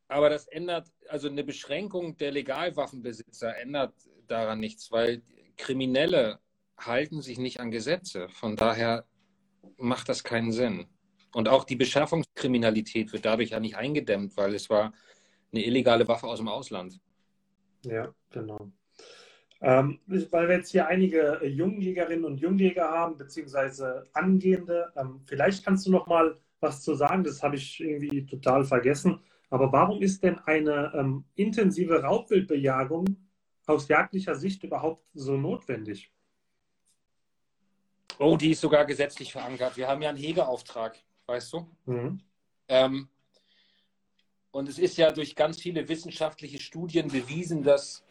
aber 0.07 0.29
das 0.29 0.47
ändert, 0.47 0.91
also 1.09 1.29
eine 1.29 1.43
Beschränkung 1.43 2.17
der 2.17 2.31
Legalwaffenbesitzer 2.31 3.57
ändert 3.57 3.93
daran 4.27 4.59
nichts, 4.59 4.91
weil 4.91 5.21
Kriminelle 5.57 6.39
halten 6.77 7.21
sich 7.21 7.37
nicht 7.37 7.59
an 7.59 7.71
Gesetze. 7.71 8.29
Von 8.29 8.55
daher 8.55 9.05
macht 9.77 10.09
das 10.09 10.23
keinen 10.23 10.51
Sinn. 10.51 10.87
Und 11.33 11.49
auch 11.49 11.63
die 11.63 11.75
Beschaffungskriminalität 11.75 13.11
wird 13.11 13.25
dadurch 13.25 13.49
ja 13.51 13.59
nicht 13.59 13.75
eingedämmt, 13.75 14.37
weil 14.37 14.53
es 14.55 14.69
war 14.69 14.93
eine 15.51 15.65
illegale 15.65 16.07
Waffe 16.07 16.27
aus 16.27 16.39
dem 16.39 16.47
Ausland. 16.47 16.99
Ja, 17.83 18.13
genau. 18.31 18.71
Ähm, 19.61 19.99
weil 20.07 20.47
wir 20.47 20.57
jetzt 20.57 20.71
hier 20.71 20.87
einige 20.87 21.41
Jungjägerinnen 21.45 22.25
und 22.25 22.39
Jungjäger 22.39 22.89
haben, 22.89 23.17
beziehungsweise 23.17 24.07
angehende, 24.13 24.91
ähm, 24.95 25.21
vielleicht 25.25 25.63
kannst 25.65 25.85
du 25.87 25.91
noch 25.91 26.07
mal 26.07 26.37
was 26.59 26.81
zu 26.81 26.95
sagen, 26.95 27.23
das 27.23 27.41
habe 27.41 27.55
ich 27.55 27.79
irgendwie 27.79 28.25
total 28.25 28.63
vergessen. 28.63 29.19
Aber 29.49 29.71
warum 29.71 30.01
ist 30.01 30.23
denn 30.23 30.39
eine 30.39 30.91
ähm, 30.95 31.25
intensive 31.35 32.01
Raubwildbejagung 32.01 33.05
aus 33.67 33.87
jagdlicher 33.87 34.35
Sicht 34.35 34.63
überhaupt 34.63 35.05
so 35.13 35.37
notwendig? 35.37 36.11
Oh, 38.19 38.37
die 38.37 38.51
ist 38.51 38.61
sogar 38.61 38.85
gesetzlich 38.85 39.31
verankert. 39.31 39.75
Wir 39.77 39.87
haben 39.87 40.01
ja 40.01 40.09
einen 40.09 40.17
Hegeauftrag, 40.17 40.97
weißt 41.27 41.53
du? 41.53 41.69
Mhm. 41.85 42.21
Ähm, 42.67 43.09
und 44.51 44.69
es 44.69 44.79
ist 44.79 44.97
ja 44.97 45.11
durch 45.11 45.35
ganz 45.35 45.59
viele 45.59 45.89
wissenschaftliche 45.89 46.59
Studien 46.59 47.09
bewiesen, 47.09 47.61
dass 47.61 48.05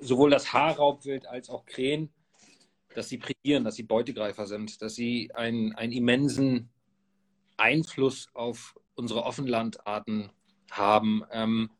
sowohl 0.00 0.30
das 0.30 0.52
Haarraubwild 0.52 1.26
als 1.26 1.50
auch 1.50 1.66
Krähen, 1.66 2.10
dass 2.94 3.08
sie 3.08 3.18
prägieren, 3.18 3.64
dass 3.64 3.74
sie 3.74 3.82
Beutegreifer 3.82 4.46
sind, 4.46 4.80
dass 4.80 4.94
sie 4.94 5.30
einen, 5.34 5.74
einen 5.74 5.92
immensen 5.92 6.70
Einfluss 7.56 8.28
auf 8.32 8.78
unsere 8.94 9.24
Offenlandarten 9.24 10.30
haben. 10.70 11.24
Ähm, 11.30 11.70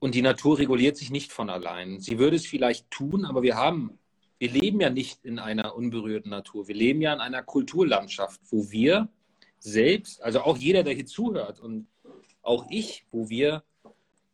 und 0.00 0.14
die 0.14 0.22
Natur 0.22 0.58
reguliert 0.58 0.96
sich 0.96 1.10
nicht 1.10 1.32
von 1.32 1.50
allein. 1.50 2.00
Sie 2.00 2.18
würde 2.18 2.36
es 2.36 2.46
vielleicht 2.46 2.90
tun, 2.90 3.24
aber 3.24 3.42
wir 3.42 3.56
haben, 3.56 3.98
wir 4.38 4.50
leben 4.50 4.80
ja 4.80 4.90
nicht 4.90 5.24
in 5.24 5.38
einer 5.38 5.74
unberührten 5.74 6.30
Natur. 6.30 6.68
Wir 6.68 6.74
leben 6.74 7.00
ja 7.00 7.12
in 7.12 7.20
einer 7.20 7.42
Kulturlandschaft, 7.42 8.40
wo 8.50 8.70
wir 8.70 9.08
selbst, 9.58 10.22
also 10.22 10.40
auch 10.42 10.56
jeder, 10.56 10.82
der 10.82 10.94
hier 10.94 11.06
zuhört 11.06 11.60
und 11.60 11.88
auch 12.42 12.66
ich, 12.70 13.06
wo 13.10 13.28
wir 13.28 13.64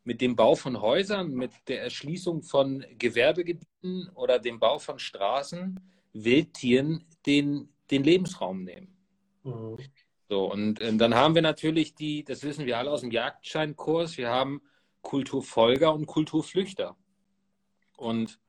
mit 0.05 0.21
dem 0.21 0.37
Bau 0.37 0.55
von 0.55 0.81
Häusern, 0.81 1.33
mit 1.33 1.53
der 1.67 1.83
Erschließung 1.83 2.43
von 2.43 2.85
Gewerbegebieten 2.99 4.11
oder 4.15 4.39
dem 4.39 4.61
Bau 4.61 4.79
von 4.79 4.99
Straßen 4.99 5.81
Wildtieren 6.13 7.05
den, 7.27 7.71
den 7.91 8.05
Lebensraum 8.05 8.63
nehmen. 8.63 8.97
Mhm. 9.43 9.79
So, 10.29 10.51
und, 10.51 10.81
und 10.81 10.83
äh, 10.83 10.97
dann 10.97 11.15
haben 11.15 11.35
wir 11.35 11.43
natürlich 11.43 11.95
die, 11.95 12.25
das 12.25 12.43
wissen 12.43 12.67
wir 12.67 12.79
alle 12.79 12.91
aus 12.91 13.01
dem 13.01 13.11
Jagdscheinkurs, 13.11 14.17
wir 14.17 14.31
haben 14.31 14.63
Kulturfolger 15.05 15.95
und 15.95 16.07
Kulturflüchter. 16.07 16.97
Und 17.97 18.41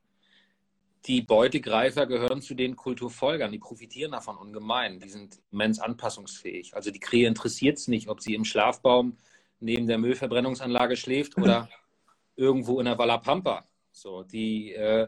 die 1.05 1.21
Beutegreifer 1.21 2.07
gehören 2.07 2.41
zu 2.41 2.55
den 2.55 2.75
Kulturfolgern, 2.75 3.51
die 3.51 3.59
profitieren 3.59 4.13
davon 4.13 4.37
ungemein. 4.37 4.99
Die 4.99 5.09
sind 5.09 5.39
immens 5.51 5.79
anpassungsfähig. 5.79 6.75
Also 6.75 6.89
die 6.89 6.99
Krähe 6.99 7.27
interessiert 7.27 7.77
es 7.77 7.87
nicht, 7.87 8.07
ob 8.07 8.21
sie 8.21 8.33
im 8.33 8.45
Schlafbaum 8.45 9.17
neben 9.59 9.85
der 9.85 9.99
Müllverbrennungsanlage 9.99 10.95
schläft 10.95 11.37
oder 11.37 11.69
irgendwo 12.35 12.79
in 12.79 12.85
der 12.85 12.97
Wallapampa. 12.97 13.67
So, 13.91 14.23
die 14.23 14.73
äh, 14.73 15.07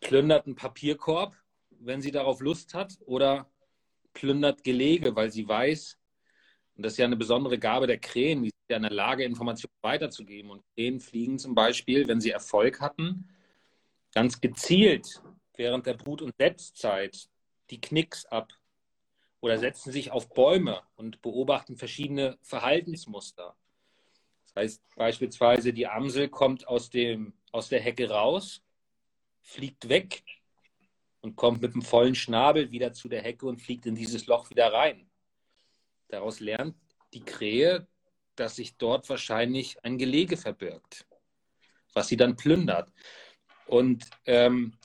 plündert 0.00 0.46
einen 0.46 0.56
Papierkorb, 0.56 1.34
wenn 1.70 2.02
sie 2.02 2.10
darauf 2.10 2.40
Lust 2.40 2.74
hat, 2.74 2.98
oder 3.06 3.48
plündert 4.12 4.62
Gelege, 4.62 5.16
weil 5.16 5.30
sie 5.30 5.48
weiß, 5.48 5.98
und 6.82 6.86
das 6.86 6.94
ist 6.94 6.98
ja 6.98 7.04
eine 7.04 7.14
besondere 7.14 7.60
Gabe 7.60 7.86
der 7.86 7.98
Krähen, 7.98 8.42
die 8.42 8.48
sind 8.48 8.68
ja 8.68 8.76
in 8.76 8.82
der 8.82 8.90
Lage, 8.90 9.22
Informationen 9.22 9.72
weiterzugeben. 9.82 10.50
Und 10.50 10.64
Krähen 10.74 10.98
fliegen 10.98 11.38
zum 11.38 11.54
Beispiel, 11.54 12.08
wenn 12.08 12.20
sie 12.20 12.32
Erfolg 12.32 12.80
hatten, 12.80 13.28
ganz 14.12 14.40
gezielt 14.40 15.22
während 15.56 15.86
der 15.86 15.94
Brut- 15.94 16.22
und 16.22 16.34
Setzzeit 16.36 17.28
die 17.70 17.80
Knicks 17.80 18.26
ab 18.26 18.52
oder 19.40 19.60
setzen 19.60 19.92
sich 19.92 20.10
auf 20.10 20.34
Bäume 20.34 20.82
und 20.96 21.22
beobachten 21.22 21.76
verschiedene 21.76 22.36
Verhaltensmuster. 22.42 23.54
Das 24.46 24.56
heißt 24.56 24.82
beispielsweise, 24.96 25.72
die 25.72 25.86
Amsel 25.86 26.30
kommt 26.30 26.66
aus, 26.66 26.90
dem, 26.90 27.32
aus 27.52 27.68
der 27.68 27.78
Hecke 27.78 28.10
raus, 28.10 28.60
fliegt 29.40 29.88
weg 29.88 30.24
und 31.20 31.36
kommt 31.36 31.62
mit 31.62 31.74
dem 31.74 31.82
vollen 31.82 32.16
Schnabel 32.16 32.72
wieder 32.72 32.92
zu 32.92 33.08
der 33.08 33.22
Hecke 33.22 33.46
und 33.46 33.62
fliegt 33.62 33.86
in 33.86 33.94
dieses 33.94 34.26
Loch 34.26 34.50
wieder 34.50 34.72
rein. 34.72 35.11
Daraus 36.12 36.40
lernt 36.40 36.76
die 37.14 37.24
Krähe, 37.24 37.88
dass 38.36 38.56
sich 38.56 38.76
dort 38.76 39.08
wahrscheinlich 39.08 39.82
ein 39.82 39.96
Gelege 39.96 40.36
verbirgt, 40.36 41.06
was 41.94 42.08
sie 42.08 42.18
dann 42.18 42.36
plündert. 42.36 42.92
Und 43.66 44.10
ähm, 44.26 44.76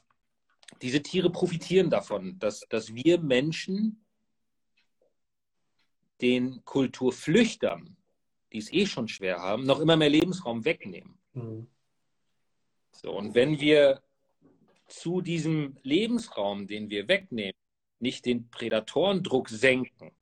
diese 0.81 1.03
Tiere 1.03 1.29
profitieren 1.29 1.89
davon, 1.89 2.39
dass, 2.39 2.61
dass 2.69 2.95
wir 2.95 3.19
Menschen 3.19 4.05
den 6.21 6.63
Kulturflüchtern, 6.63 7.97
die 8.53 8.59
es 8.59 8.71
eh 8.71 8.85
schon 8.85 9.09
schwer 9.09 9.39
haben, 9.39 9.65
noch 9.65 9.81
immer 9.81 9.97
mehr 9.97 10.09
Lebensraum 10.09 10.63
wegnehmen. 10.63 11.17
Mhm. 11.33 11.67
So, 12.91 13.11
und 13.11 13.35
wenn 13.35 13.59
wir 13.59 14.01
zu 14.87 15.19
diesem 15.19 15.77
Lebensraum, 15.83 16.67
den 16.67 16.89
wir 16.89 17.09
wegnehmen, 17.09 17.59
nicht 17.99 18.25
den 18.25 18.49
Prädatorendruck 18.49 19.49
senken, 19.49 20.16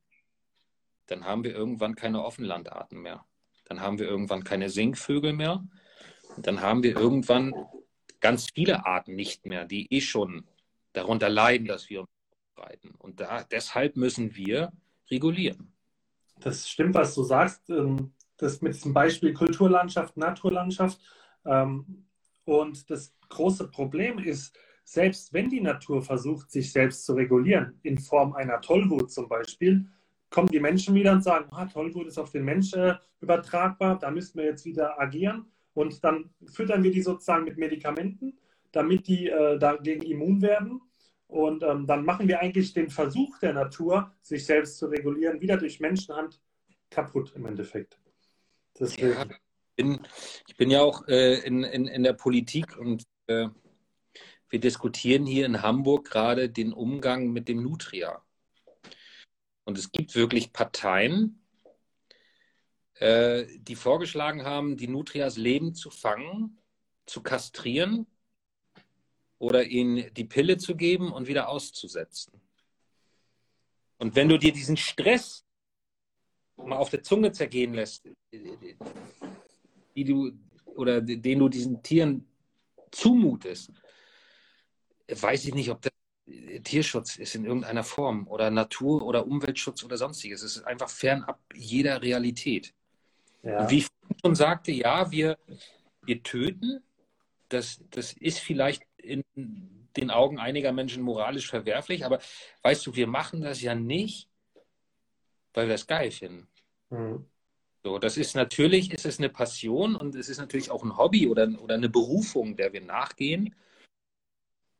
dann 1.07 1.25
haben 1.25 1.43
wir 1.43 1.53
irgendwann 1.53 1.95
keine 1.95 2.23
Offenlandarten 2.23 3.01
mehr. 3.01 3.25
Dann 3.65 3.81
haben 3.81 3.99
wir 3.99 4.07
irgendwann 4.07 4.43
keine 4.43 4.69
Singvögel 4.69 5.33
mehr. 5.33 5.65
Dann 6.37 6.61
haben 6.61 6.83
wir 6.83 6.95
irgendwann 6.95 7.53
ganz 8.19 8.47
viele 8.53 8.85
Arten 8.85 9.15
nicht 9.15 9.45
mehr, 9.45 9.65
die 9.65 9.91
eh 9.93 10.01
schon 10.01 10.45
darunter 10.93 11.29
leiden, 11.29 11.67
dass 11.67 11.89
wir 11.89 12.01
uns 12.01 12.09
verbreiten. 12.53 12.91
Und 12.97 13.19
da, 13.19 13.43
deshalb 13.43 13.97
müssen 13.97 14.35
wir 14.35 14.71
regulieren. 15.09 15.73
Das 16.39 16.67
stimmt, 16.69 16.95
was 16.95 17.15
du 17.15 17.23
sagst. 17.23 17.69
Ähm, 17.69 18.13
das 18.37 18.61
mit 18.61 18.73
diesem 18.73 18.93
Beispiel 18.93 19.33
Kulturlandschaft, 19.33 20.17
Naturlandschaft. 20.17 20.99
Ähm, 21.45 22.05
und 22.43 22.89
das 22.89 23.15
große 23.29 23.69
Problem 23.69 24.19
ist, 24.19 24.57
selbst 24.83 25.33
wenn 25.33 25.49
die 25.49 25.61
Natur 25.61 26.01
versucht, 26.01 26.51
sich 26.51 26.71
selbst 26.71 27.05
zu 27.05 27.13
regulieren, 27.13 27.79
in 27.81 27.97
Form 27.97 28.33
einer 28.33 28.61
Tollwut 28.61 29.11
zum 29.11 29.27
Beispiel, 29.27 29.87
kommen 30.35 30.49
die 30.49 30.59
Menschen 30.59 30.93
wieder 30.95 31.13
und 31.13 31.23
sagen, 31.23 31.47
ah, 31.51 31.65
Tollwut 31.65 32.07
ist 32.07 32.19
auf 32.19 32.29
den 32.29 32.43
Menschen 32.43 32.81
äh, 32.81 32.95
übertragbar, 33.21 33.97
da 33.97 34.11
müssen 34.11 34.37
wir 34.37 34.43
jetzt 34.43 34.65
wieder 34.65 34.99
agieren. 34.99 35.45
Und 35.73 36.03
dann 36.03 36.29
füttern 36.45 36.83
wir 36.83 36.91
die 36.91 37.01
sozusagen 37.01 37.45
mit 37.45 37.57
Medikamenten, 37.57 38.37
damit 38.73 39.07
die 39.07 39.29
äh, 39.29 39.57
dagegen 39.57 40.01
immun 40.01 40.41
werden. 40.41 40.81
Und 41.27 41.63
ähm, 41.63 41.87
dann 41.87 42.03
machen 42.03 42.27
wir 42.27 42.41
eigentlich 42.41 42.73
den 42.73 42.89
Versuch 42.89 43.39
der 43.39 43.53
Natur, 43.53 44.11
sich 44.21 44.45
selbst 44.45 44.77
zu 44.77 44.87
regulieren, 44.87 45.39
wieder 45.39 45.55
durch 45.55 45.79
Menschenhand 45.79 46.41
kaputt 46.89 47.31
im 47.33 47.45
Endeffekt. 47.45 47.97
Deswegen. 48.77 49.13
Ja, 49.13 49.23
ich, 49.23 49.75
bin, 49.77 49.99
ich 50.47 50.57
bin 50.57 50.69
ja 50.69 50.81
auch 50.81 51.07
äh, 51.07 51.39
in, 51.47 51.63
in, 51.63 51.87
in 51.87 52.03
der 52.03 52.13
Politik 52.13 52.77
und 52.77 53.03
äh, 53.27 53.47
wir 54.49 54.59
diskutieren 54.59 55.25
hier 55.25 55.45
in 55.45 55.61
Hamburg 55.61 56.09
gerade 56.09 56.49
den 56.49 56.73
Umgang 56.73 57.31
mit 57.31 57.47
dem 57.47 57.63
Nutria. 57.63 58.24
Und 59.65 59.77
es 59.77 59.91
gibt 59.91 60.15
wirklich 60.15 60.53
Parteien, 60.53 61.41
äh, 62.95 63.45
die 63.57 63.75
vorgeschlagen 63.75 64.45
haben, 64.45 64.77
die 64.77 64.87
Nutrias 64.87 65.37
Leben 65.37 65.73
zu 65.73 65.89
fangen, 65.89 66.57
zu 67.05 67.21
kastrieren 67.21 68.07
oder 69.37 69.65
ihnen 69.65 70.13
die 70.13 70.23
Pille 70.23 70.57
zu 70.57 70.75
geben 70.75 71.11
und 71.11 71.27
wieder 71.27 71.49
auszusetzen. 71.49 72.41
Und 73.97 74.15
wenn 74.15 74.29
du 74.29 74.37
dir 74.37 74.53
diesen 74.53 74.77
Stress 74.77 75.45
mal 76.57 76.77
auf 76.77 76.89
der 76.89 77.03
Zunge 77.03 77.31
zergehen 77.31 77.73
lässt, 77.73 78.07
die 78.31 80.03
du 80.03 80.31
oder 80.65 81.01
den 81.01 81.39
du 81.39 81.49
diesen 81.49 81.81
Tieren 81.81 82.27
zumutest, 82.91 83.71
weiß 85.07 85.45
ich 85.45 85.53
nicht, 85.53 85.69
ob 85.69 85.81
das 85.81 85.91
Tierschutz 86.63 87.17
ist 87.17 87.35
in 87.35 87.45
irgendeiner 87.45 87.83
Form 87.83 88.27
oder 88.27 88.49
Natur- 88.49 89.03
oder 89.03 89.27
Umweltschutz 89.27 89.83
oder 89.83 89.97
sonstiges. 89.97 90.41
Es 90.41 90.57
ist 90.57 90.63
einfach 90.63 90.89
fernab 90.89 91.39
jeder 91.53 92.01
Realität. 92.01 92.73
Ja. 93.43 93.69
Wie 93.69 93.79
ich 93.79 93.87
schon 94.21 94.35
sagte, 94.35 94.71
ja, 94.71 95.11
wir, 95.11 95.37
wir 96.03 96.23
töten. 96.23 96.81
Das, 97.49 97.79
das 97.91 98.13
ist 98.13 98.39
vielleicht 98.39 98.83
in 98.97 99.23
den 99.95 100.09
Augen 100.09 100.39
einiger 100.39 100.71
Menschen 100.71 101.03
moralisch 101.03 101.47
verwerflich, 101.47 102.05
aber 102.05 102.19
weißt 102.63 102.85
du, 102.87 102.95
wir 102.95 103.07
machen 103.07 103.41
das 103.41 103.61
ja 103.61 103.75
nicht, 103.75 104.27
weil 105.53 105.67
wir 105.67 105.75
es 105.75 105.87
geil 105.87 106.11
finden. 106.11 106.47
Mhm. 106.89 107.25
So, 107.83 107.99
das 107.99 108.17
ist 108.17 108.35
natürlich, 108.35 108.91
ist 108.91 109.05
es 109.05 109.19
eine 109.19 109.29
Passion 109.29 109.95
und 109.95 110.15
es 110.15 110.27
ist 110.27 110.39
natürlich 110.39 110.71
auch 110.71 110.83
ein 110.83 110.97
Hobby 110.97 111.27
oder, 111.27 111.47
oder 111.61 111.75
eine 111.75 111.87
Berufung, 111.87 112.55
der 112.55 112.73
wir 112.73 112.81
nachgehen. 112.81 113.53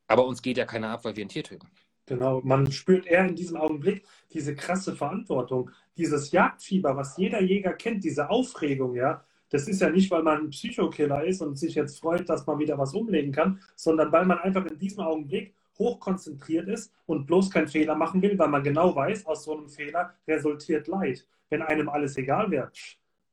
Aber 0.08 0.26
uns 0.26 0.42
geht 0.42 0.58
ja 0.58 0.66
keiner 0.66 0.90
ab, 0.90 1.06
weil 1.06 1.16
wir 1.16 1.26
ein 1.26 1.30
Tier 1.30 1.44
töten. 1.44 1.68
Genau, 2.08 2.42
man 2.44 2.72
spürt 2.72 3.08
eher 3.08 3.26
in 3.28 3.36
diesem 3.36 3.58
Augenblick 3.58 4.06
diese 4.32 4.56
krasse 4.56 4.96
Verantwortung, 4.96 5.72
dieses 5.98 6.32
Jagdfieber, 6.32 6.96
was 6.96 7.18
jeder 7.18 7.42
Jäger 7.42 7.74
kennt, 7.74 8.04
diese 8.04 8.30
Aufregung, 8.30 8.94
ja. 8.94 9.24
Das 9.50 9.68
ist 9.68 9.82
ja 9.82 9.90
nicht, 9.90 10.12
weil 10.12 10.24
man 10.24 10.42
ein 10.42 10.50
Psychokiller 10.50 11.24
ist 11.24 11.42
und 11.42 11.58
sich 11.58 11.76
jetzt 11.76 12.00
freut, 12.00 12.28
dass 12.30 12.46
man 12.46 12.60
wieder 12.60 12.78
was 12.78 12.94
umlegen 12.94 13.32
kann, 13.32 13.62
sondern 13.76 14.12
weil 14.12 14.26
man 14.26 14.40
einfach 14.40 14.66
in 14.66 14.78
diesem 14.78 15.02
Augenblick 15.04 15.56
hochkonzentriert 15.78 16.68
ist 16.68 16.94
und 17.06 17.26
bloß 17.26 17.50
keinen 17.52 17.68
Fehler 17.68 17.96
machen 17.96 18.22
will, 18.22 18.38
weil 18.38 18.50
man 18.50 18.64
genau 18.64 18.96
weiß, 18.96 19.26
aus 19.26 19.44
so 19.44 19.58
einem 19.58 19.70
Fehler 19.70 20.14
resultiert 20.28 20.88
Leid. 20.88 21.28
Wenn 21.50 21.62
einem 21.62 21.90
alles 21.90 22.18
egal 22.18 22.50
wäre, 22.52 22.72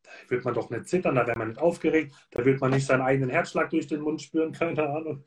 da 0.03 0.11
wird 0.29 0.45
man 0.45 0.55
doch 0.55 0.71
nicht 0.71 0.89
zittern, 0.89 1.15
da 1.15 1.27
wäre 1.27 1.39
man 1.39 1.49
nicht 1.49 1.61
aufgeregt, 1.61 2.15
da 2.31 2.45
wird 2.45 2.61
man 2.61 2.71
nicht 2.71 2.87
seinen 2.87 3.03
eigenen 3.03 3.31
Herzschlag 3.31 3.71
durch 3.71 3.87
den 3.87 4.01
Mund 4.01 4.21
spüren, 4.21 4.53
keine 4.53 4.89
Ahnung. 4.89 5.25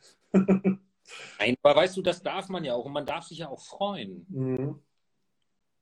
Nein, 1.40 1.56
aber 1.62 1.76
weißt 1.76 1.98
du, 1.98 2.02
das 2.02 2.22
darf 2.22 2.50
man 2.50 2.64
ja 2.64 2.74
auch 2.74 2.86
und 2.86 2.94
man 2.94 3.06
darf 3.06 3.26
sich 3.26 3.40
ja 3.40 3.50
auch 3.50 3.62
freuen. 3.62 4.26
Mhm. 4.30 4.82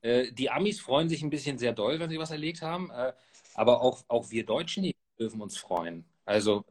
Äh, 0.02 0.32
die 0.32 0.50
Amis 0.50 0.80
freuen 0.80 1.08
sich 1.08 1.22
ein 1.22 1.30
bisschen 1.30 1.58
sehr 1.58 1.72
doll, 1.72 1.98
wenn 1.98 2.10
sie 2.10 2.18
was 2.18 2.30
erlegt 2.30 2.62
haben, 2.62 2.90
äh, 2.90 3.12
aber 3.54 3.80
auch, 3.80 4.04
auch 4.08 4.30
wir 4.30 4.44
Deutschen 4.44 4.92
dürfen 5.18 5.40
uns 5.40 5.56
freuen. 5.56 6.04
Also, 6.24 6.64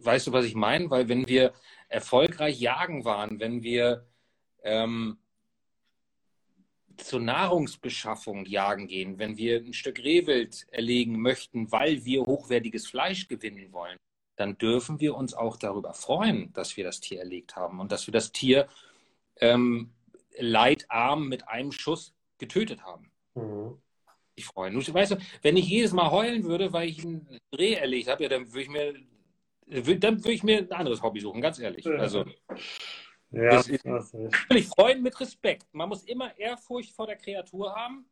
weißt 0.00 0.26
du, 0.26 0.32
was 0.32 0.44
ich 0.44 0.54
meine? 0.54 0.90
Weil 0.90 1.08
wenn 1.08 1.26
wir 1.26 1.52
erfolgreich 1.88 2.60
jagen 2.60 3.04
waren, 3.04 3.40
wenn 3.40 3.62
wir 3.62 4.06
ähm, 4.62 5.18
zur 6.96 7.20
Nahrungsbeschaffung 7.20 8.46
jagen 8.46 8.86
gehen, 8.86 9.18
wenn 9.18 9.36
wir 9.36 9.58
ein 9.58 9.72
Stück 9.72 9.98
Rehwild 9.98 10.66
erlegen 10.70 11.20
möchten, 11.20 11.72
weil 11.72 12.04
wir 12.04 12.22
hochwertiges 12.22 12.86
Fleisch 12.86 13.26
gewinnen 13.28 13.72
wollen, 13.72 13.98
dann 14.36 14.58
dürfen 14.58 15.00
wir 15.00 15.14
uns 15.14 15.34
auch 15.34 15.56
darüber 15.56 15.94
freuen, 15.94 16.52
dass 16.52 16.76
wir 16.76 16.84
das 16.84 17.00
Tier 17.00 17.20
erlegt 17.20 17.56
haben 17.56 17.80
und 17.80 17.92
dass 17.92 18.06
wir 18.06 18.12
das 18.12 18.32
Tier 18.32 18.66
ähm, 19.36 19.92
leidarm 20.38 21.28
mit 21.28 21.48
einem 21.48 21.72
Schuss 21.72 22.14
getötet 22.38 22.82
haben. 22.82 23.10
Mhm. 23.34 23.78
Ich 24.34 24.46
freue 24.46 24.70
mich. 24.70 24.92
Weißt 24.92 25.12
du, 25.12 25.16
wenn 25.42 25.56
ich 25.56 25.68
jedes 25.68 25.92
Mal 25.92 26.10
heulen 26.10 26.44
würde, 26.44 26.72
weil 26.72 26.88
ich 26.88 27.04
ein 27.04 27.28
Reh 27.56 27.74
erlegt 27.74 28.08
habe, 28.08 28.24
ja, 28.24 28.28
dann 28.28 28.48
würde 28.48 28.62
ich 28.62 28.68
mir 28.68 28.94
dann 29.66 30.18
würde 30.18 30.32
ich 30.32 30.42
mir 30.42 30.58
ein 30.58 30.72
anderes 30.72 31.02
Hobby 31.02 31.20
suchen, 31.20 31.40
ganz 31.40 31.58
ehrlich. 31.58 31.86
Also, 31.86 32.24
ja, 33.30 33.50
das 33.50 33.68
ist, 33.68 33.84
ich 34.50 34.68
freuen 34.68 35.02
mit 35.02 35.18
Respekt. 35.18 35.66
Man 35.72 35.88
muss 35.88 36.04
immer 36.04 36.36
Ehrfurcht 36.38 36.92
vor 36.92 37.06
der 37.06 37.16
Kreatur 37.16 37.74
haben, 37.74 38.06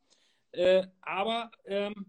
äh, 0.53 0.87
aber 1.03 1.51
ähm, 1.67 2.07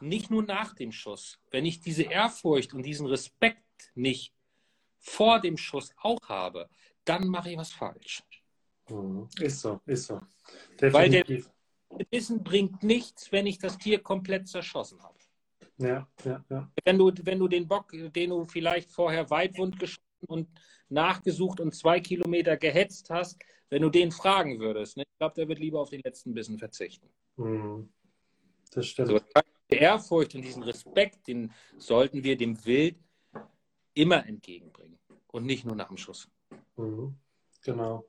nicht 0.00 0.30
nur 0.30 0.42
nach 0.42 0.74
dem 0.74 0.92
Schuss. 0.92 1.38
Wenn 1.50 1.66
ich 1.66 1.80
diese 1.80 2.04
Ehrfurcht 2.04 2.74
und 2.74 2.84
diesen 2.84 3.06
Respekt 3.06 3.90
nicht 3.94 4.34
vor 4.98 5.40
dem 5.40 5.56
Schuss 5.56 5.92
auch 6.00 6.28
habe, 6.28 6.68
dann 7.04 7.28
mache 7.28 7.50
ich 7.50 7.56
was 7.56 7.72
falsch. 7.72 8.22
Mhm. 8.88 9.28
Ist 9.40 9.60
so, 9.60 9.80
ist 9.86 10.06
so. 10.06 10.20
Definitiv. 10.80 10.92
Weil 10.92 11.10
der 11.10 12.06
Wissen 12.10 12.42
bringt 12.42 12.82
nichts, 12.82 13.32
wenn 13.32 13.46
ich 13.46 13.58
das 13.58 13.78
Tier 13.78 14.00
komplett 14.02 14.48
zerschossen 14.48 15.02
habe. 15.02 15.18
Ja, 15.78 16.08
ja, 16.24 16.44
ja. 16.50 16.70
Wenn 16.84 16.98
du, 16.98 17.12
wenn 17.22 17.38
du 17.38 17.48
den 17.48 17.68
Bock, 17.68 17.92
den 17.92 18.30
du 18.30 18.44
vielleicht 18.44 18.90
vorher 18.90 19.30
weitwund 19.30 19.78
geschossen 19.78 20.02
und 20.26 20.48
nachgesucht 20.88 21.60
und 21.60 21.74
zwei 21.74 22.00
Kilometer 22.00 22.56
gehetzt 22.56 23.10
hast, 23.10 23.38
wenn 23.70 23.82
du 23.82 23.90
den 23.90 24.10
fragen 24.10 24.58
würdest, 24.58 24.96
ne? 24.96 25.04
ich 25.04 25.18
glaube, 25.18 25.34
der 25.36 25.48
wird 25.48 25.58
lieber 25.58 25.80
auf 25.80 25.90
den 25.90 26.00
letzten 26.02 26.34
Bissen 26.34 26.58
verzichten. 26.58 27.08
Mhm. 27.36 27.88
Das 28.72 28.86
stimmt. 28.86 29.08
So, 29.08 29.18
die 29.18 29.24
Ehrfurcht 29.68 30.34
und 30.34 30.42
diesen 30.42 30.62
Respekt, 30.62 31.26
den 31.28 31.52
sollten 31.76 32.24
wir 32.24 32.36
dem 32.36 32.64
Wild 32.64 32.96
immer 33.94 34.26
entgegenbringen 34.26 34.98
und 35.28 35.44
nicht 35.44 35.64
nur 35.64 35.76
nach 35.76 35.88
dem 35.88 35.96
Schuss. 35.96 36.28
Mhm. 36.76 37.14
Genau 37.62 38.04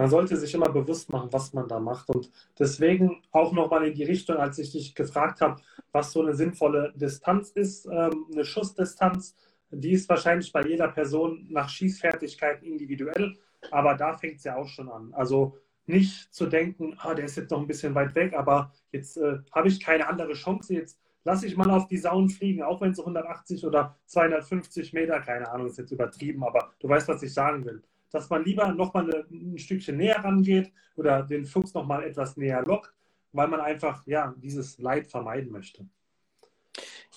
man 0.00 0.08
sollte 0.08 0.34
sich 0.38 0.54
immer 0.54 0.70
bewusst 0.70 1.10
machen, 1.10 1.30
was 1.30 1.52
man 1.52 1.68
da 1.68 1.78
macht. 1.78 2.08
Und 2.08 2.30
deswegen 2.58 3.22
auch 3.32 3.52
nochmal 3.52 3.86
in 3.86 3.94
die 3.94 4.04
Richtung, 4.04 4.36
als 4.36 4.58
ich 4.58 4.72
dich 4.72 4.94
gefragt 4.94 5.42
habe, 5.42 5.60
was 5.92 6.12
so 6.12 6.22
eine 6.22 6.34
sinnvolle 6.34 6.94
Distanz 6.96 7.50
ist, 7.50 7.84
ähm, 7.84 8.26
eine 8.32 8.46
Schussdistanz, 8.46 9.36
die 9.70 9.92
ist 9.92 10.08
wahrscheinlich 10.08 10.52
bei 10.52 10.66
jeder 10.66 10.88
Person 10.88 11.46
nach 11.50 11.68
Schießfertigkeit 11.68 12.62
individuell, 12.62 13.36
aber 13.70 13.94
da 13.94 14.16
fängt 14.16 14.38
es 14.38 14.44
ja 14.44 14.56
auch 14.56 14.68
schon 14.68 14.88
an. 14.88 15.12
Also 15.12 15.58
nicht 15.90 16.32
zu 16.32 16.46
denken, 16.46 16.96
ah, 16.98 17.14
der 17.14 17.26
ist 17.26 17.36
jetzt 17.36 17.50
noch 17.50 17.60
ein 17.60 17.66
bisschen 17.66 17.94
weit 17.94 18.14
weg, 18.14 18.34
aber 18.34 18.72
jetzt 18.92 19.16
äh, 19.16 19.38
habe 19.52 19.68
ich 19.68 19.84
keine 19.84 20.08
andere 20.08 20.32
Chance, 20.32 20.74
jetzt 20.74 21.00
lasse 21.24 21.46
ich 21.46 21.56
mal 21.56 21.70
auf 21.70 21.86
die 21.86 21.98
Sauen 21.98 22.30
fliegen, 22.30 22.62
auch 22.62 22.80
wenn 22.80 22.92
es 22.92 22.98
180 22.98 23.66
oder 23.66 23.98
250 24.06 24.92
Meter, 24.92 25.20
keine 25.20 25.50
Ahnung, 25.50 25.66
ist 25.66 25.78
jetzt 25.78 25.92
übertrieben, 25.92 26.42
aber 26.44 26.72
du 26.80 26.88
weißt, 26.88 27.08
was 27.08 27.22
ich 27.22 27.34
sagen 27.34 27.64
will 27.64 27.82
dass 28.10 28.28
man 28.28 28.44
lieber 28.44 28.72
nochmal 28.72 29.24
ein 29.30 29.58
Stückchen 29.58 29.96
näher 29.96 30.22
rangeht 30.22 30.72
oder 30.96 31.22
den 31.22 31.44
Fuchs 31.44 31.74
nochmal 31.74 32.04
etwas 32.04 32.36
näher 32.36 32.62
lockt, 32.64 32.92
weil 33.32 33.48
man 33.48 33.60
einfach 33.60 34.06
ja, 34.06 34.34
dieses 34.36 34.78
Leid 34.78 35.06
vermeiden 35.06 35.50
möchte. 35.50 35.86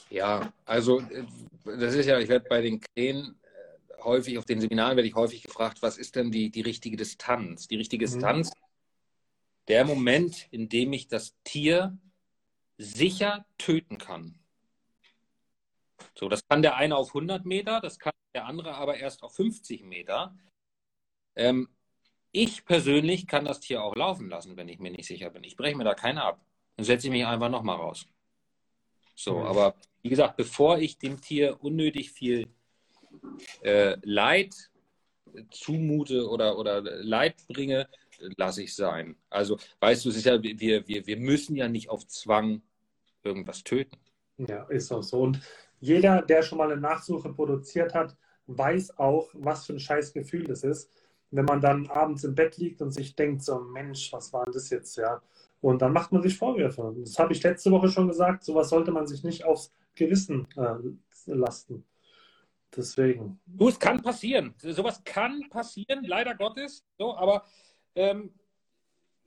Ja, 0.09 0.53
also 0.65 0.99
äh, 0.99 1.25
das 1.65 1.95
ist 1.95 2.05
ja, 2.05 2.19
ich 2.19 2.29
werde 2.29 2.45
bei 2.47 2.61
den 2.61 2.79
Krähen 2.79 3.35
äh, 3.41 4.03
häufig, 4.03 4.37
auf 4.37 4.45
den 4.45 4.61
Seminaren 4.61 4.95
werde 4.95 5.07
ich 5.07 5.15
häufig 5.15 5.41
gefragt, 5.41 5.81
was 5.81 5.97
ist 5.97 6.15
denn 6.15 6.29
die, 6.29 6.51
die 6.51 6.61
richtige 6.61 6.97
Distanz? 6.97 7.67
Die 7.67 7.77
richtige 7.77 8.05
mhm. 8.05 8.11
Distanz, 8.11 8.49
mhm. 8.49 8.62
Der 9.67 9.85
Moment, 9.85 10.47
in 10.51 10.69
dem 10.69 10.93
ich 10.93 11.07
das 11.07 11.35
Tier 11.43 11.97
sicher 12.77 13.45
töten 13.57 13.97
kann. 13.97 14.39
So, 16.15 16.29
das 16.29 16.47
kann 16.47 16.61
der 16.61 16.75
eine 16.75 16.95
auf 16.95 17.09
100 17.09 17.45
Meter, 17.45 17.79
das 17.79 17.99
kann 17.99 18.13
der 18.33 18.45
andere 18.45 18.75
aber 18.75 18.97
erst 18.97 19.23
auf 19.23 19.35
50 19.35 19.83
Meter. 19.83 20.35
Ähm, 21.35 21.69
ich 22.31 22.65
persönlich 22.65 23.27
kann 23.27 23.45
das 23.45 23.59
Tier 23.59 23.83
auch 23.83 23.95
laufen 23.95 24.29
lassen, 24.29 24.57
wenn 24.57 24.67
ich 24.67 24.79
mir 24.79 24.91
nicht 24.91 25.05
sicher 25.05 25.29
bin. 25.29 25.43
Ich 25.43 25.55
breche 25.55 25.77
mir 25.77 25.83
da 25.83 25.93
keine 25.93 26.23
ab. 26.23 26.43
Dann 26.75 26.85
setze 26.85 27.07
ich 27.07 27.11
mich 27.11 27.25
einfach 27.25 27.49
nochmal 27.49 27.77
raus. 27.77 28.07
So, 29.15 29.39
mhm. 29.39 29.45
aber 29.45 29.75
wie 30.01 30.09
gesagt, 30.09 30.37
bevor 30.37 30.79
ich 30.79 30.97
dem 30.97 31.21
Tier 31.21 31.63
unnötig 31.63 32.11
viel 32.11 32.47
äh, 33.61 33.95
Leid 34.01 34.71
zumute 35.51 36.27
oder, 36.27 36.57
oder 36.57 36.81
Leid 36.81 37.35
bringe, 37.47 37.87
lasse 38.37 38.63
ich 38.63 38.75
sein. 38.75 39.15
Also, 39.29 39.57
weißt 39.79 40.05
du, 40.05 40.09
es 40.09 40.17
ist 40.17 40.25
ja, 40.25 40.41
wir, 40.41 40.87
wir, 40.87 41.07
wir 41.07 41.17
müssen 41.17 41.55
ja 41.55 41.67
nicht 41.67 41.89
auf 41.89 42.07
Zwang 42.07 42.61
irgendwas 43.23 43.63
töten. 43.63 43.97
Ja, 44.37 44.63
ist 44.63 44.91
auch 44.91 45.03
so. 45.03 45.21
Und 45.21 45.39
jeder, 45.79 46.21
der 46.21 46.41
schon 46.43 46.57
mal 46.57 46.71
eine 46.71 46.81
Nachsuche 46.81 47.31
produziert 47.33 47.93
hat, 47.93 48.15
weiß 48.47 48.97
auch, 48.97 49.29
was 49.33 49.65
für 49.65 49.73
ein 49.73 49.79
scheiß 49.79 50.13
Gefühl 50.13 50.43
das 50.43 50.63
ist, 50.63 50.89
wenn 51.31 51.45
man 51.45 51.61
dann 51.61 51.87
abends 51.87 52.23
im 52.23 52.35
Bett 52.35 52.57
liegt 52.57 52.81
und 52.81 52.91
sich 52.91 53.15
denkt, 53.15 53.43
so 53.43 53.59
Mensch, 53.59 54.11
was 54.13 54.31
war 54.33 54.45
denn 54.45 54.53
das 54.53 54.69
jetzt, 54.69 54.97
ja? 54.97 55.21
Und 55.61 55.81
dann 55.81 55.93
macht 55.93 56.11
man 56.11 56.21
sich 56.21 56.37
Vorwürfe. 56.37 56.93
Das 56.99 57.17
habe 57.17 57.33
ich 57.33 57.41
letzte 57.41 57.71
Woche 57.71 57.87
schon 57.87 58.09
gesagt, 58.09 58.43
sowas 58.43 58.69
sollte 58.69 58.91
man 58.91 59.07
sich 59.07 59.23
nicht 59.23 59.45
aufs 59.45 59.73
Gewissen 59.95 60.47
äh, 60.57 60.75
lasten. 61.25 61.85
Deswegen. 62.75 63.39
Du, 63.45 63.69
es 63.69 63.79
kann 63.79 64.01
passieren. 64.01 64.53
Sowas 64.57 65.01
kann 65.05 65.47
passieren, 65.49 66.03
leider 66.03 66.35
Gottes. 66.35 66.83
So, 66.97 67.15
aber 67.15 67.43
ähm, 67.95 68.33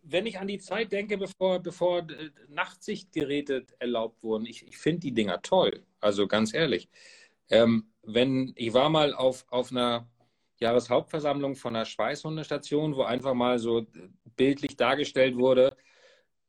wenn 0.02 0.26
ich 0.26 0.38
an 0.38 0.47
die 0.47 0.59
Zeit 0.59 0.93
denke, 0.93 1.18
bevor, 1.18 1.59
bevor 1.59 1.98
äh, 1.98 2.30
Nachtsichtgeräte 2.48 3.66
erlaubt 3.78 4.22
wurden, 4.22 4.47
ich, 4.47 4.66
ich 4.66 4.78
finde 4.78 5.01
die 5.01 5.12
Dinger 5.12 5.43
toll. 5.43 5.84
Also 6.01 6.26
ganz 6.26 6.55
ehrlich. 6.55 6.88
Ähm, 7.51 7.93
wenn 8.02 8.52
ich 8.56 8.72
war 8.72 8.88
mal 8.88 9.14
auf, 9.14 9.44
auf 9.48 9.70
einer 9.70 10.09
Jahreshauptversammlung 10.60 11.56
von 11.56 11.74
der 11.74 11.84
Schweißhundestation, 11.84 12.97
wo 12.97 13.02
einfach 13.02 13.34
mal 13.34 13.59
so 13.59 13.86
bildlich 14.36 14.76
dargestellt 14.76 15.36
wurde, 15.36 15.76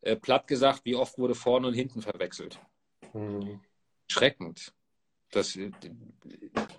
äh, 0.01 0.15
platt 0.15 0.47
gesagt, 0.47 0.85
wie 0.85 0.95
oft 0.95 1.17
wurde 1.17 1.35
vorne 1.35 1.67
und 1.67 1.73
hinten 1.73 2.01
verwechselt. 2.01 2.59
Mhm. 3.13 3.59
Schreckend. 4.07 4.73
Das 5.31 5.55
äh, 5.55 5.71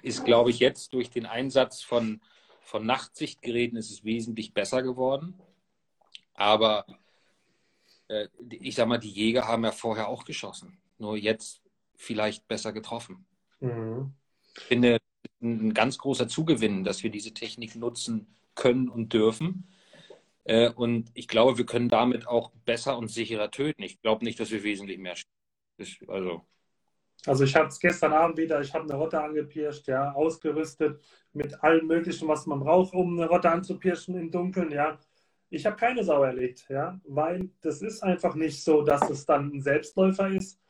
ist, 0.03 0.25
glaube 0.25 0.51
ich, 0.51 0.59
jetzt 0.61 0.95
durch 0.95 1.11
den 1.11 1.27
Einsatz 1.27 1.83
von, 1.83 2.21
von 2.69 2.85
Nachtsichtgeräten 2.85 3.79
ist 3.79 3.91
es 3.91 4.05
wesentlich 4.05 4.53
besser 4.53 4.83
geworden. 4.83 5.41
Aber 6.35 6.85
äh, 8.09 8.29
ich 8.51 8.75
sag 8.75 8.89
mal, 8.89 8.99
die 8.99 9.11
Jäger 9.11 9.49
haben 9.49 9.65
ja 9.65 9.73
vorher 9.73 10.09
auch 10.09 10.27
geschossen. 10.27 10.77
Nur 10.99 11.17
jetzt 11.17 11.63
vielleicht 11.97 12.47
besser 12.47 12.75
getroffen. 12.75 13.25
Mhm. 13.61 14.13
Ich 14.55 14.65
finde 14.65 14.99
ein 15.41 15.73
ganz 15.73 15.97
großer 15.97 16.29
Zugewinn, 16.29 16.85
dass 16.85 17.03
wir 17.03 17.11
diese 17.11 17.33
Technik 17.33 17.75
nutzen 17.75 18.37
können 18.55 18.91
und 18.91 19.15
dürfen. 19.15 19.73
Äh, 20.45 20.69
und 20.69 21.11
ich 21.15 21.27
glaube, 21.27 21.57
wir 21.57 21.65
können 21.65 21.89
damit 21.89 22.27
auch 22.27 22.51
besser 22.67 22.99
und 22.99 23.09
sicherer 23.09 23.51
töten. 23.51 23.83
Ich 23.83 24.03
glaube 24.03 24.27
nicht, 24.27 24.39
dass 24.41 24.51
wir 24.51 24.63
wesentlich 24.63 24.99
mehr. 24.99 25.17
Also, 26.07 26.47
also 27.27 27.45
ich 27.45 27.55
habe 27.57 27.69
es 27.69 27.81
gestern 27.81 28.13
Abend 28.13 28.39
wieder, 28.39 28.61
ich 28.61 28.73
habe 28.73 28.85
eine 28.85 28.95
Rotte 28.95 29.21
angepirscht, 29.21 29.89
ja, 29.89 30.13
ausgerüstet 30.13 31.01
mit 31.33 31.63
allem 31.63 31.87
Möglichen, 31.87 32.29
was 32.29 32.47
man 32.47 32.61
braucht, 32.61 32.95
um 32.95 33.19
eine 33.19 33.29
Rotte 33.29 33.51
anzupirschen 33.51 34.17
im 34.17 34.31
Dunkeln, 34.31 34.71
ja. 34.71 34.99
Ich 35.51 35.65
habe 35.67 35.77
keine 35.77 36.05
Sau 36.05 36.23
erlegt, 36.23 36.67
ja, 36.69 37.01
weil 37.05 37.51
das 37.63 37.83
ist 37.83 38.03
einfach 38.03 38.35
nicht 38.35 38.63
so, 38.63 38.83
dass 38.83 39.09
es 39.11 39.25
dann 39.25 39.53
ein 39.55 39.63
Selbstläufer 39.63 40.29
ist. 40.29 40.61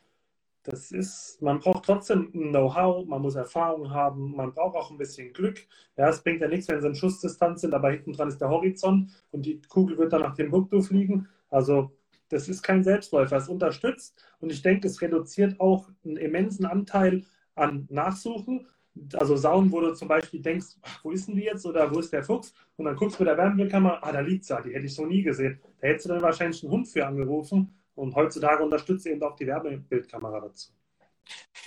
Das 0.62 0.92
ist, 0.92 1.40
man 1.40 1.60
braucht 1.60 1.84
trotzdem 1.86 2.30
Know-how, 2.32 3.06
man 3.06 3.22
muss 3.22 3.36
Erfahrung 3.36 3.90
haben, 3.90 4.36
man 4.36 4.52
braucht 4.52 4.76
auch 4.76 4.90
ein 4.90 4.98
bisschen 4.98 5.32
Glück. 5.32 5.66
Ja, 5.96 6.10
es 6.10 6.22
bringt 6.22 6.42
ja 6.42 6.48
nichts, 6.48 6.68
wenn 6.68 6.80
sie 6.80 6.88
in 6.88 6.94
Schussdistanz 6.94 7.62
sind, 7.62 7.72
aber 7.74 7.90
hinten 7.90 8.12
dran 8.12 8.28
ist 8.28 8.40
der 8.40 8.50
Horizont 8.50 9.10
und 9.30 9.46
die 9.46 9.62
Kugel 9.62 9.96
wird 9.96 10.12
dann 10.12 10.22
nach 10.22 10.34
dem 10.34 10.50
Buktu 10.50 10.82
fliegen. 10.82 11.28
Also 11.48 11.92
das 12.28 12.48
ist 12.48 12.62
kein 12.62 12.84
Selbstläufer, 12.84 13.36
es 13.36 13.48
unterstützt 13.48 14.22
und 14.40 14.52
ich 14.52 14.62
denke, 14.62 14.86
es 14.88 15.00
reduziert 15.00 15.60
auch 15.60 15.88
einen 16.04 16.16
immensen 16.16 16.66
Anteil 16.66 17.24
an 17.54 17.86
Nachsuchen 17.90 18.66
also 19.14 19.36
Sauen, 19.36 19.70
wo 19.70 19.80
du 19.80 19.94
zum 19.94 20.08
Beispiel 20.08 20.40
denkst, 20.40 20.76
wo 21.02 21.10
ist 21.10 21.28
denn 21.28 21.36
die 21.36 21.42
jetzt 21.42 21.64
oder 21.66 21.92
wo 21.92 22.00
ist 22.00 22.12
der 22.12 22.24
Fuchs? 22.24 22.52
Und 22.76 22.86
dann 22.86 22.96
guckst 22.96 23.18
du 23.18 23.22
mit 23.22 23.30
der 23.30 23.38
Wärmebildkamera, 23.38 23.98
ah, 24.02 24.12
da 24.12 24.20
liegt 24.20 24.44
sie, 24.44 24.56
die 24.64 24.74
hätte 24.74 24.86
ich 24.86 24.94
so 24.94 25.06
nie 25.06 25.22
gesehen. 25.22 25.60
Da 25.80 25.88
hättest 25.88 26.06
du 26.06 26.10
dann 26.10 26.22
wahrscheinlich 26.22 26.62
einen 26.62 26.72
Hund 26.72 26.88
für 26.88 27.06
angerufen 27.06 27.74
und 27.94 28.14
heutzutage 28.14 28.62
unterstützt 28.62 29.06
eben 29.06 29.22
auch 29.22 29.36
die 29.36 29.46
Wärmebildkamera 29.46 30.40
dazu. 30.40 30.72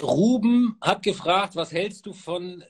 Ruben 0.02 0.78
hat 0.82 1.04
gefragt, 1.04 1.56
was 1.56 1.72
hältst 1.72 2.06
du 2.06 2.14
von 2.14 2.64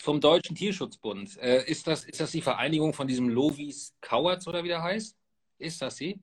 vom 0.00 0.20
Deutschen 0.20 0.54
Tierschutzbund? 0.54 1.38
Äh, 1.38 1.68
ist, 1.68 1.86
das, 1.88 2.04
ist 2.04 2.20
das 2.20 2.30
die 2.30 2.40
Vereinigung 2.40 2.92
von 2.92 3.08
diesem 3.08 3.28
Lovis 3.28 3.96
Kauertz 4.00 4.46
oder 4.46 4.62
wie 4.62 4.68
der 4.68 4.82
heißt? 4.82 5.16
Ist 5.58 5.82
das 5.82 5.96
sie? 5.96 6.20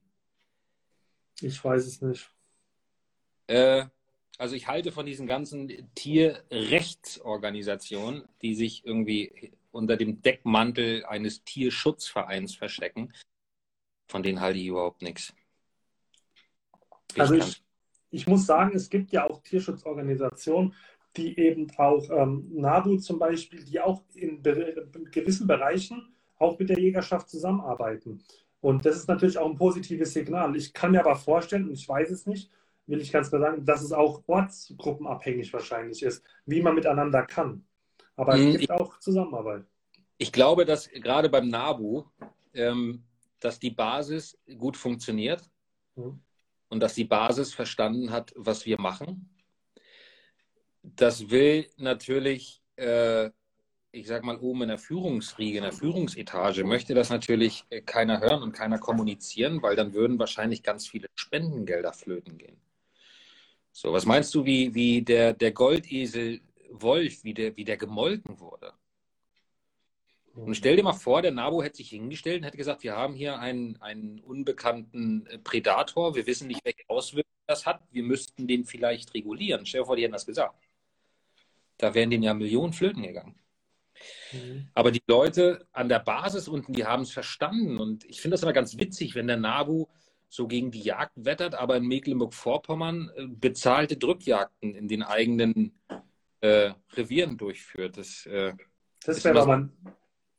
Ich 1.41 1.63
weiß 1.63 1.85
es 1.85 2.01
nicht. 2.01 2.29
Äh, 3.47 3.85
also 4.37 4.55
ich 4.55 4.67
halte 4.67 4.91
von 4.91 5.05
diesen 5.05 5.27
ganzen 5.27 5.71
Tierrechtsorganisationen, 5.95 8.27
die 8.41 8.55
sich 8.55 8.85
irgendwie 8.85 9.53
unter 9.71 9.95
dem 9.97 10.21
Deckmantel 10.21 11.05
eines 11.05 11.43
Tierschutzvereins 11.43 12.55
verstecken, 12.55 13.13
von 14.07 14.23
denen 14.23 14.41
halte 14.41 14.59
ich 14.59 14.67
überhaupt 14.67 15.01
nichts. 15.01 15.33
Ich 17.13 17.21
also 17.21 17.35
ich, 17.35 17.63
ich 18.11 18.27
muss 18.27 18.45
sagen, 18.45 18.75
es 18.75 18.89
gibt 18.89 19.11
ja 19.11 19.29
auch 19.29 19.41
Tierschutzorganisationen, 19.41 20.73
die 21.15 21.39
eben 21.39 21.71
auch 21.77 22.09
ähm, 22.09 22.49
NABU 22.53 22.97
zum 22.97 23.19
Beispiel, 23.19 23.63
die 23.63 23.79
auch 23.79 24.01
in, 24.13 24.43
in 24.43 25.11
gewissen 25.11 25.47
Bereichen 25.47 26.13
auch 26.37 26.59
mit 26.59 26.69
der 26.69 26.79
Jägerschaft 26.79 27.29
zusammenarbeiten. 27.29 28.21
Und 28.65 28.83
das 28.83 28.95
ist 28.95 29.07
natürlich 29.07 29.37
auch 29.37 29.47
ein 29.47 29.57
positives 29.57 30.11
Signal. 30.13 30.55
Ich 30.55 30.73
kann 30.73 30.91
mir 30.91 31.01
aber 31.01 31.15
vorstellen, 31.15 31.67
und 31.67 31.75
ich 31.75 31.87
weiß 31.87 32.09
es 32.09 32.25
nicht, 32.25 32.49
will 32.87 32.99
ich 32.99 33.11
ganz 33.11 33.29
klar 33.29 33.39
sagen, 33.39 33.63
dass 33.63 33.83
es 33.83 33.91
auch 33.91 34.23
ortsgruppenabhängig 34.25 35.53
wahrscheinlich 35.53 36.01
ist, 36.01 36.23
wie 36.47 36.63
man 36.63 36.73
miteinander 36.73 37.21
kann. 37.27 37.63
Aber 38.15 38.35
mhm. 38.35 38.47
es 38.47 38.57
gibt 38.57 38.71
auch 38.71 38.97
Zusammenarbeit. 38.97 39.65
Ich 40.17 40.31
glaube, 40.31 40.65
dass 40.65 40.89
gerade 40.89 41.29
beim 41.29 41.47
NABU, 41.47 42.05
ähm, 42.55 43.03
dass 43.39 43.59
die 43.59 43.69
Basis 43.69 44.35
gut 44.57 44.77
funktioniert 44.77 45.47
mhm. 45.95 46.19
und 46.69 46.79
dass 46.79 46.95
die 46.95 47.05
Basis 47.05 47.53
verstanden 47.53 48.09
hat, 48.09 48.33
was 48.35 48.65
wir 48.65 48.81
machen. 48.81 49.29
Das 50.81 51.29
will 51.29 51.67
natürlich, 51.77 52.63
äh, 52.77 53.29
ich 53.95 54.07
sag 54.07 54.23
mal, 54.23 54.37
oben 54.37 54.63
in 54.63 54.67
der 54.67 54.77
Führungsriege, 54.77 55.57
in 55.57 55.63
der 55.63 55.71
Führungsetage, 55.71 56.65
möchte 56.65 56.93
das 56.93 57.09
natürlich 57.09 57.63
äh, 57.69 57.81
keiner 57.81 58.19
hören 58.19 58.43
und 58.43 58.51
keiner 58.51 58.77
kommunizieren, 58.77 59.61
weil 59.61 59.75
dann 59.75 59.93
würden 59.93 60.19
wahrscheinlich 60.19 60.63
ganz 60.63 60.87
viele 60.87 61.07
Spendengelder 61.15 61.93
flöten 61.93 62.37
gehen. 62.37 62.57
So, 63.71 63.93
was 63.93 64.05
meinst 64.05 64.35
du, 64.35 64.45
wie, 64.45 64.73
wie 64.73 65.01
der, 65.01 65.33
der 65.33 65.51
Goldesel 65.51 66.41
Wolf, 66.71 67.23
wie 67.23 67.33
der, 67.33 67.55
wie 67.55 67.63
der 67.63 67.77
gemolken 67.77 68.39
wurde? 68.39 68.73
Und 70.33 70.55
stell 70.55 70.75
dir 70.75 70.83
mal 70.83 70.91
vor, 70.91 71.21
der 71.21 71.31
Nabo 71.31 71.63
hätte 71.63 71.77
sich 71.77 71.89
hingestellt 71.89 72.41
und 72.41 72.43
hätte 72.43 72.57
gesagt, 72.57 72.83
wir 72.83 72.97
haben 72.97 73.13
hier 73.13 73.39
einen, 73.39 73.81
einen 73.81 74.19
unbekannten 74.19 75.25
äh, 75.27 75.37
Predator, 75.37 76.15
wir 76.15 76.27
wissen 76.27 76.47
nicht, 76.49 76.65
welche 76.65 76.83
Auswirkungen 76.89 77.31
das 77.47 77.65
hat, 77.65 77.81
wir 77.91 78.03
müssten 78.03 78.45
den 78.45 78.65
vielleicht 78.65 79.13
regulieren. 79.13 79.65
Stell 79.65 79.81
dir 79.81 79.85
vor, 79.85 79.95
die 79.95 80.03
hätten 80.03 80.13
das 80.13 80.25
gesagt. 80.25 80.59
Da 81.77 81.93
wären 81.93 82.09
denen 82.09 82.23
ja 82.23 82.33
Millionen 82.33 82.73
Flöten 82.73 83.03
gegangen. 83.03 83.35
Mhm. 84.31 84.67
Aber 84.73 84.91
die 84.91 85.03
Leute 85.07 85.67
an 85.71 85.89
der 85.89 85.99
Basis 85.99 86.47
unten, 86.47 86.73
die 86.73 86.85
haben 86.85 87.03
es 87.03 87.11
verstanden. 87.11 87.77
Und 87.77 88.05
ich 88.05 88.21
finde 88.21 88.35
das 88.35 88.43
immer 88.43 88.53
ganz 88.53 88.77
witzig, 88.77 89.15
wenn 89.15 89.27
der 89.27 89.37
Nabu 89.37 89.87
so 90.29 90.47
gegen 90.47 90.71
die 90.71 90.81
Jagd 90.81 91.13
wettert, 91.15 91.55
aber 91.55 91.77
in 91.77 91.87
Mecklenburg-Vorpommern 91.87 93.11
äh, 93.15 93.27
bezahlte 93.27 93.97
Drückjagden 93.97 94.73
in 94.73 94.87
den 94.87 95.03
eigenen 95.03 95.79
äh, 96.41 96.71
Revieren 96.93 97.37
durchführt. 97.37 97.97
Das, 97.97 98.25
äh, 98.25 98.53
das 99.05 99.23
wäre 99.23 99.35
doch, 99.35 99.47
mal, 99.47 99.69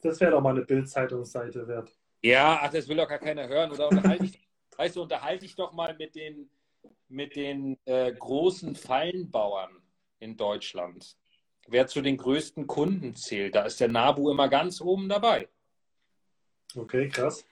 wär 0.03 0.31
doch 0.31 0.41
mal 0.41 0.51
eine 0.51 0.65
Bild-Zeitungsseite 0.65 1.67
wert. 1.67 1.97
Ja, 2.23 2.61
ach, 2.63 2.71
das 2.71 2.89
will 2.89 2.97
doch 2.97 3.09
gar 3.09 3.19
keiner 3.19 3.49
hören. 3.49 3.71
Oder 3.71 3.89
unterhalte 3.89 4.25
ich, 4.25 4.39
weißt 4.77 4.97
du, 4.97 5.03
unterhalte 5.03 5.45
ich 5.45 5.55
doch 5.55 5.73
mal 5.73 5.97
mit 5.97 6.15
den, 6.15 6.51
mit 7.09 7.37
den 7.37 7.79
äh, 7.85 8.13
großen 8.13 8.75
Fallenbauern 8.75 9.71
in 10.19 10.37
Deutschland. 10.37 11.17
Wer 11.69 11.87
zu 11.87 12.01
den 12.01 12.17
größten 12.17 12.67
Kunden 12.67 13.15
zählt, 13.15 13.55
da 13.55 13.65
ist 13.65 13.81
der 13.81 13.89
Nabu 13.89 14.31
immer 14.31 14.49
ganz 14.49 14.81
oben 14.81 15.09
dabei. 15.09 15.49
Okay, 16.75 17.09
krass. 17.09 17.45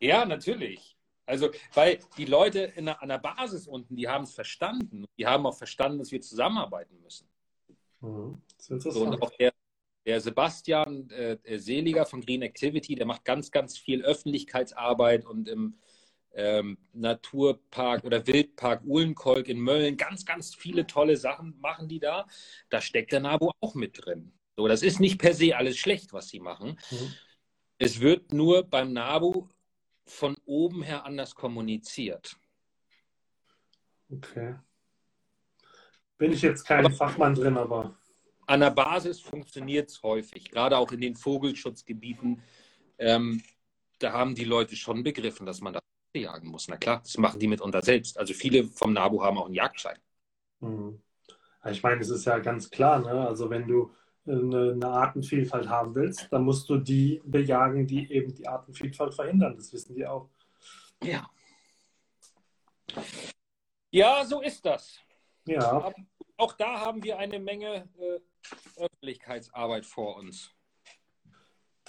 Ja, 0.00 0.24
natürlich. 0.24 0.96
Also, 1.26 1.50
weil 1.74 2.00
die 2.16 2.24
Leute 2.24 2.72
der, 2.76 3.00
an 3.02 3.08
der 3.08 3.18
Basis 3.18 3.68
unten, 3.68 3.94
die 3.94 4.08
haben 4.08 4.24
es 4.24 4.34
verstanden. 4.34 5.04
Die 5.16 5.26
haben 5.26 5.46
auch 5.46 5.56
verstanden, 5.56 5.98
dass 5.98 6.10
wir 6.10 6.20
zusammenarbeiten 6.20 7.00
müssen. 7.02 7.28
Mhm. 8.00 8.40
So, 8.58 9.04
und 9.04 9.22
auch 9.22 9.30
der, 9.38 9.52
der 10.06 10.20
Sebastian 10.20 11.08
äh, 11.10 11.58
Seliger 11.58 12.06
von 12.06 12.20
Green 12.20 12.42
Activity, 12.42 12.94
der 12.94 13.06
macht 13.06 13.24
ganz, 13.24 13.50
ganz 13.50 13.78
viel 13.78 14.02
Öffentlichkeitsarbeit 14.02 15.24
und 15.24 15.48
im 15.48 15.78
ähm, 16.32 16.78
Naturpark 16.92 18.04
oder 18.04 18.26
Wildpark 18.26 18.84
Uhlenkolk 18.84 19.48
in 19.48 19.60
Mölln 19.60 19.96
ganz, 19.96 20.24
ganz 20.24 20.54
viele 20.54 20.86
tolle 20.86 21.16
Sachen 21.16 21.58
machen 21.60 21.88
die 21.88 21.98
da. 21.98 22.26
Da 22.68 22.80
steckt 22.80 23.12
der 23.12 23.20
NABU 23.20 23.50
auch 23.60 23.74
mit 23.74 24.04
drin. 24.04 24.32
So, 24.56 24.68
das 24.68 24.82
ist 24.82 25.00
nicht 25.00 25.18
per 25.18 25.34
se 25.34 25.56
alles 25.56 25.76
schlecht, 25.78 26.12
was 26.12 26.28
sie 26.28 26.40
machen. 26.40 26.78
Mhm. 26.90 27.14
Es 27.78 28.00
wird 28.00 28.32
nur 28.32 28.62
beim 28.62 28.92
NABU 28.92 29.48
von 30.04 30.36
oben 30.44 30.82
her 30.82 31.04
anders 31.04 31.34
kommuniziert. 31.34 32.36
Okay. 34.10 34.56
Bin 36.18 36.32
ich 36.32 36.42
jetzt 36.42 36.66
kein 36.66 36.84
aber 36.84 36.94
Fachmann 36.94 37.34
drin, 37.34 37.56
aber. 37.56 37.96
An 38.46 38.60
der 38.60 38.70
Basis 38.70 39.20
funktioniert 39.20 39.88
es 39.88 40.02
häufig, 40.02 40.50
gerade 40.50 40.76
auch 40.76 40.90
in 40.92 41.00
den 41.00 41.14
Vogelschutzgebieten. 41.14 42.42
Ähm, 42.98 43.42
da 44.00 44.12
haben 44.12 44.34
die 44.34 44.44
Leute 44.44 44.76
schon 44.76 45.02
begriffen, 45.02 45.46
dass 45.46 45.60
man 45.60 45.74
da 45.74 45.80
jagen 46.18 46.48
muss. 46.48 46.68
Na 46.68 46.76
klar, 46.76 47.00
das 47.02 47.16
machen 47.18 47.38
die 47.38 47.46
mitunter 47.46 47.82
selbst. 47.82 48.18
Also 48.18 48.34
viele 48.34 48.64
vom 48.64 48.92
NABU 48.92 49.22
haben 49.22 49.38
auch 49.38 49.46
einen 49.46 49.54
Jagdschein. 49.54 49.98
Mhm. 50.60 51.00
Ich 51.70 51.82
meine, 51.82 52.00
es 52.00 52.08
ist 52.08 52.24
ja 52.24 52.38
ganz 52.38 52.70
klar, 52.70 53.00
ne? 53.00 53.28
also 53.28 53.50
wenn 53.50 53.66
du 53.66 53.92
eine, 54.26 54.72
eine, 54.72 54.88
Artenvielfalt 54.88 55.68
haben 55.68 55.94
willst, 55.94 56.28
dann 56.30 56.44
musst 56.44 56.68
du 56.70 56.78
die 56.78 57.20
bejagen, 57.24 57.86
die 57.86 58.10
eben 58.12 58.34
die 58.34 58.46
Artenvielfalt 58.46 59.14
verhindern. 59.14 59.56
Das 59.56 59.72
wissen 59.72 59.94
die 59.94 60.06
auch. 60.06 60.28
Ja. 61.02 61.28
Ja, 63.90 64.24
so 64.24 64.40
ist 64.40 64.64
das. 64.64 64.98
Ja. 65.46 65.70
Aber 65.70 65.94
auch 66.36 66.52
da 66.54 66.80
haben 66.80 67.02
wir 67.02 67.18
eine 67.18 67.38
Menge 67.38 67.88
äh, 67.98 68.20
Öffentlichkeitsarbeit 68.76 69.84
vor 69.84 70.16
uns. 70.16 70.54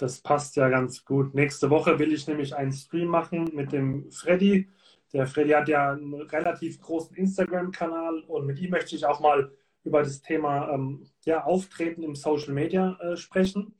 Das 0.02 0.20
passt 0.20 0.56
ja 0.56 0.68
ganz 0.68 1.04
gut. 1.04 1.32
Nächste 1.32 1.70
Woche 1.70 1.96
will 2.00 2.12
ich 2.12 2.26
nämlich 2.26 2.56
einen 2.56 2.72
Stream 2.72 3.06
machen 3.06 3.52
mit 3.54 3.70
dem 3.70 4.10
Freddy. 4.10 4.68
Der 5.12 5.28
Freddy 5.28 5.50
hat 5.52 5.68
ja 5.68 5.92
einen 5.92 6.14
relativ 6.14 6.80
großen 6.80 7.14
Instagram-Kanal 7.14 8.24
und 8.26 8.44
mit 8.44 8.58
ihm 8.58 8.70
möchte 8.70 8.96
ich 8.96 9.06
auch 9.06 9.20
mal 9.20 9.52
über 9.84 10.02
das 10.02 10.20
Thema 10.20 10.74
ähm, 10.74 11.06
ja, 11.24 11.44
Auftreten 11.44 12.02
im 12.02 12.16
Social 12.16 12.52
Media 12.52 12.98
äh, 13.00 13.16
sprechen, 13.16 13.76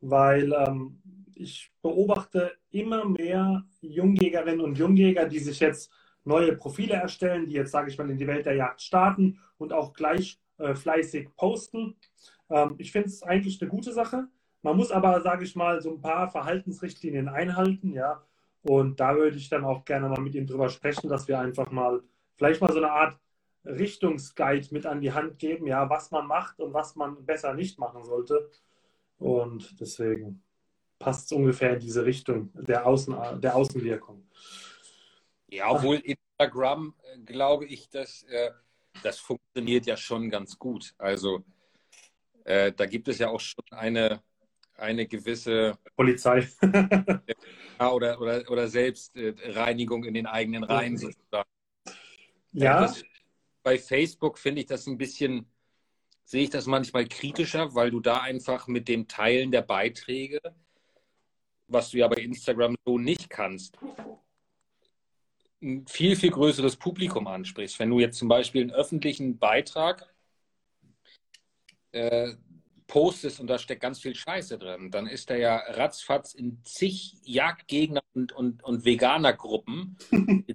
weil 0.00 0.52
ähm, 0.52 1.02
ich 1.34 1.72
beobachte 1.82 2.52
immer 2.70 3.04
mehr 3.06 3.64
Jungjägerinnen 3.80 4.60
und 4.60 4.78
Jungjäger, 4.78 5.28
die 5.28 5.40
sich 5.40 5.58
jetzt 5.58 5.90
neue 6.22 6.54
Profile 6.54 6.94
erstellen, 6.94 7.46
die 7.46 7.54
jetzt, 7.54 7.72
sage 7.72 7.90
ich 7.90 7.98
mal, 7.98 8.08
in 8.08 8.18
die 8.18 8.28
Welt 8.28 8.46
der 8.46 8.54
Jagd 8.54 8.80
starten 8.80 9.40
und 9.58 9.72
auch 9.72 9.92
gleich 9.92 10.38
äh, 10.58 10.76
fleißig 10.76 11.34
posten. 11.34 11.96
Ähm, 12.48 12.76
ich 12.78 12.92
finde 12.92 13.08
es 13.08 13.24
eigentlich 13.24 13.60
eine 13.60 13.72
gute 13.72 13.92
Sache. 13.92 14.28
Man 14.64 14.78
muss 14.78 14.90
aber, 14.90 15.20
sage 15.20 15.44
ich 15.44 15.54
mal, 15.54 15.82
so 15.82 15.90
ein 15.90 16.00
paar 16.00 16.30
Verhaltensrichtlinien 16.30 17.28
einhalten, 17.28 17.92
ja. 17.92 18.24
Und 18.62 18.98
da 18.98 19.14
würde 19.14 19.36
ich 19.36 19.50
dann 19.50 19.62
auch 19.62 19.84
gerne 19.84 20.08
mal 20.08 20.22
mit 20.22 20.34
ihm 20.34 20.46
drüber 20.46 20.70
sprechen, 20.70 21.10
dass 21.10 21.28
wir 21.28 21.38
einfach 21.38 21.70
mal 21.70 22.02
vielleicht 22.36 22.62
mal 22.62 22.72
so 22.72 22.78
eine 22.78 22.90
Art 22.90 23.18
Richtungsguide 23.66 24.68
mit 24.70 24.86
an 24.86 25.02
die 25.02 25.12
Hand 25.12 25.38
geben, 25.38 25.66
ja, 25.66 25.90
was 25.90 26.10
man 26.10 26.26
macht 26.26 26.60
und 26.60 26.72
was 26.72 26.96
man 26.96 27.26
besser 27.26 27.52
nicht 27.52 27.78
machen 27.78 28.04
sollte. 28.04 28.50
Und 29.18 29.78
deswegen 29.78 30.42
passt 30.98 31.26
es 31.26 31.32
ungefähr 31.32 31.74
in 31.74 31.80
diese 31.80 32.06
Richtung 32.06 32.50
der, 32.54 32.86
Außen, 32.86 33.14
der 33.42 33.54
Außenwirkung. 33.54 34.26
Ja, 35.48 35.70
obwohl 35.70 35.96
Instagram, 35.96 36.94
äh, 37.02 37.18
glaube 37.18 37.66
ich, 37.66 37.90
dass 37.90 38.22
äh, 38.24 38.50
das 39.02 39.18
funktioniert 39.18 39.84
ja 39.84 39.98
schon 39.98 40.30
ganz 40.30 40.58
gut. 40.58 40.94
Also 40.96 41.44
äh, 42.44 42.72
da 42.72 42.86
gibt 42.86 43.08
es 43.08 43.18
ja 43.18 43.28
auch 43.28 43.40
schon 43.40 43.64
eine, 43.70 44.22
eine 44.76 45.06
gewisse 45.06 45.78
Polizei 45.96 46.48
oder, 47.78 48.20
oder, 48.20 48.50
oder 48.50 48.68
Selbstreinigung 48.68 50.04
in 50.04 50.14
den 50.14 50.26
eigenen 50.26 50.64
Reihen 50.64 50.96
sozusagen. 50.96 51.48
Ja. 52.52 52.82
Das, 52.82 53.02
bei 53.62 53.78
Facebook 53.78 54.38
finde 54.38 54.60
ich 54.60 54.66
das 54.66 54.86
ein 54.86 54.98
bisschen, 54.98 55.46
sehe 56.24 56.44
ich 56.44 56.50
das 56.50 56.66
manchmal 56.66 57.06
kritischer, 57.06 57.74
weil 57.74 57.90
du 57.90 58.00
da 58.00 58.20
einfach 58.20 58.66
mit 58.68 58.88
dem 58.88 59.08
Teilen 59.08 59.50
der 59.50 59.62
Beiträge, 59.62 60.40
was 61.66 61.90
du 61.90 61.98
ja 61.98 62.08
bei 62.08 62.16
Instagram 62.16 62.76
so 62.84 62.98
nicht 62.98 63.30
kannst, 63.30 63.78
ein 65.62 65.86
viel, 65.86 66.14
viel 66.14 66.30
größeres 66.30 66.76
Publikum 66.76 67.26
ansprichst. 67.26 67.78
Wenn 67.78 67.90
du 67.90 67.98
jetzt 67.98 68.18
zum 68.18 68.28
Beispiel 68.28 68.62
einen 68.62 68.70
öffentlichen 68.70 69.38
Beitrag 69.38 70.14
äh, 71.92 72.34
postest 72.94 73.40
und 73.40 73.48
da 73.48 73.58
steckt 73.58 73.82
ganz 73.82 73.98
viel 74.00 74.14
Scheiße 74.14 74.56
drin, 74.56 74.92
dann 74.92 75.08
ist 75.08 75.28
er 75.30 75.38
ja 75.38 75.56
ratzfatz 75.56 76.32
in 76.32 76.60
zig 76.62 77.16
Jagdgegner 77.24 78.02
und, 78.14 78.30
und, 78.30 78.62
und 78.62 78.84
Veganergruppen, 78.84 79.98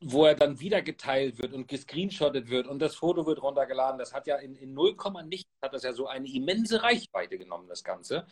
wo 0.00 0.24
er 0.24 0.34
dann 0.34 0.60
wieder 0.60 0.80
geteilt 0.80 1.42
wird 1.42 1.52
und 1.52 1.68
gescreenshottet 1.68 2.48
wird 2.48 2.66
und 2.66 2.80
das 2.80 2.94
Foto 2.96 3.26
wird 3.26 3.42
runtergeladen. 3.42 3.98
Das 3.98 4.14
hat 4.14 4.26
ja 4.26 4.36
in, 4.36 4.54
in 4.54 4.72
0, 4.72 4.96
nichts, 5.26 5.50
hat 5.60 5.74
das 5.74 5.82
ja 5.82 5.92
so 5.92 6.06
eine 6.06 6.26
immense 6.26 6.82
Reichweite 6.82 7.36
genommen, 7.36 7.68
das 7.68 7.84
Ganze. 7.84 8.26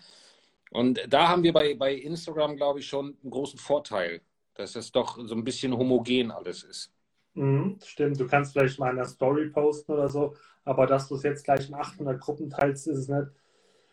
Und 0.71 1.01
da 1.07 1.29
haben 1.29 1.43
wir 1.43 1.53
bei, 1.53 1.75
bei 1.75 1.95
Instagram, 1.95 2.57
glaube 2.57 2.81
ich, 2.81 2.87
schon 2.87 3.19
einen 3.23 3.31
großen 3.31 3.59
Vorteil 3.59 4.23
dass 4.57 4.77
es 4.77 4.91
doch 4.91 5.19
so 5.27 5.35
ein 5.35 5.45
bisschen 5.45 5.77
homogen 5.77 6.31
alles 6.31 6.63
ist. 6.65 6.93
Mhm, 7.35 7.79
stimmt, 7.85 8.19
du 8.19 8.27
kannst 8.27 8.53
vielleicht 8.53 8.79
mal 8.79 8.91
in 8.91 8.97
der 8.97 9.05
Story 9.05 9.51
posten 9.51 9.93
oder 9.93 10.09
so, 10.09 10.35
aber 10.67 10.87
dass 10.87 11.09
du 11.09 11.15
es 11.15 11.23
jetzt 11.23 11.45
gleich 11.45 11.69
in 11.69 11.75
800 11.75 12.21
Gruppen 12.21 12.51
teilst, 12.51 12.87
ist 12.89 12.99
es 12.99 13.09
nicht. 13.09 13.29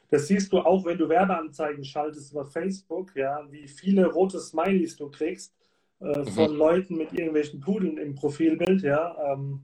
Das 0.09 0.27
siehst 0.27 0.51
du 0.51 0.59
auch, 0.59 0.85
wenn 0.85 0.97
du 0.97 1.07
Werbeanzeigen 1.07 1.85
schaltest 1.85 2.31
über 2.31 2.45
Facebook, 2.45 3.15
ja, 3.15 3.45
wie 3.49 3.67
viele 3.67 4.07
rote 4.07 4.39
Smileys 4.39 4.97
du 4.97 5.09
kriegst 5.09 5.55
äh, 5.99 6.25
von 6.25 6.51
mhm. 6.51 6.57
Leuten 6.57 6.97
mit 6.97 7.13
irgendwelchen 7.13 7.61
Pudeln 7.61 7.97
im 7.97 8.15
Profilbild, 8.15 8.81
ja. 8.81 9.15
Ähm, 9.33 9.63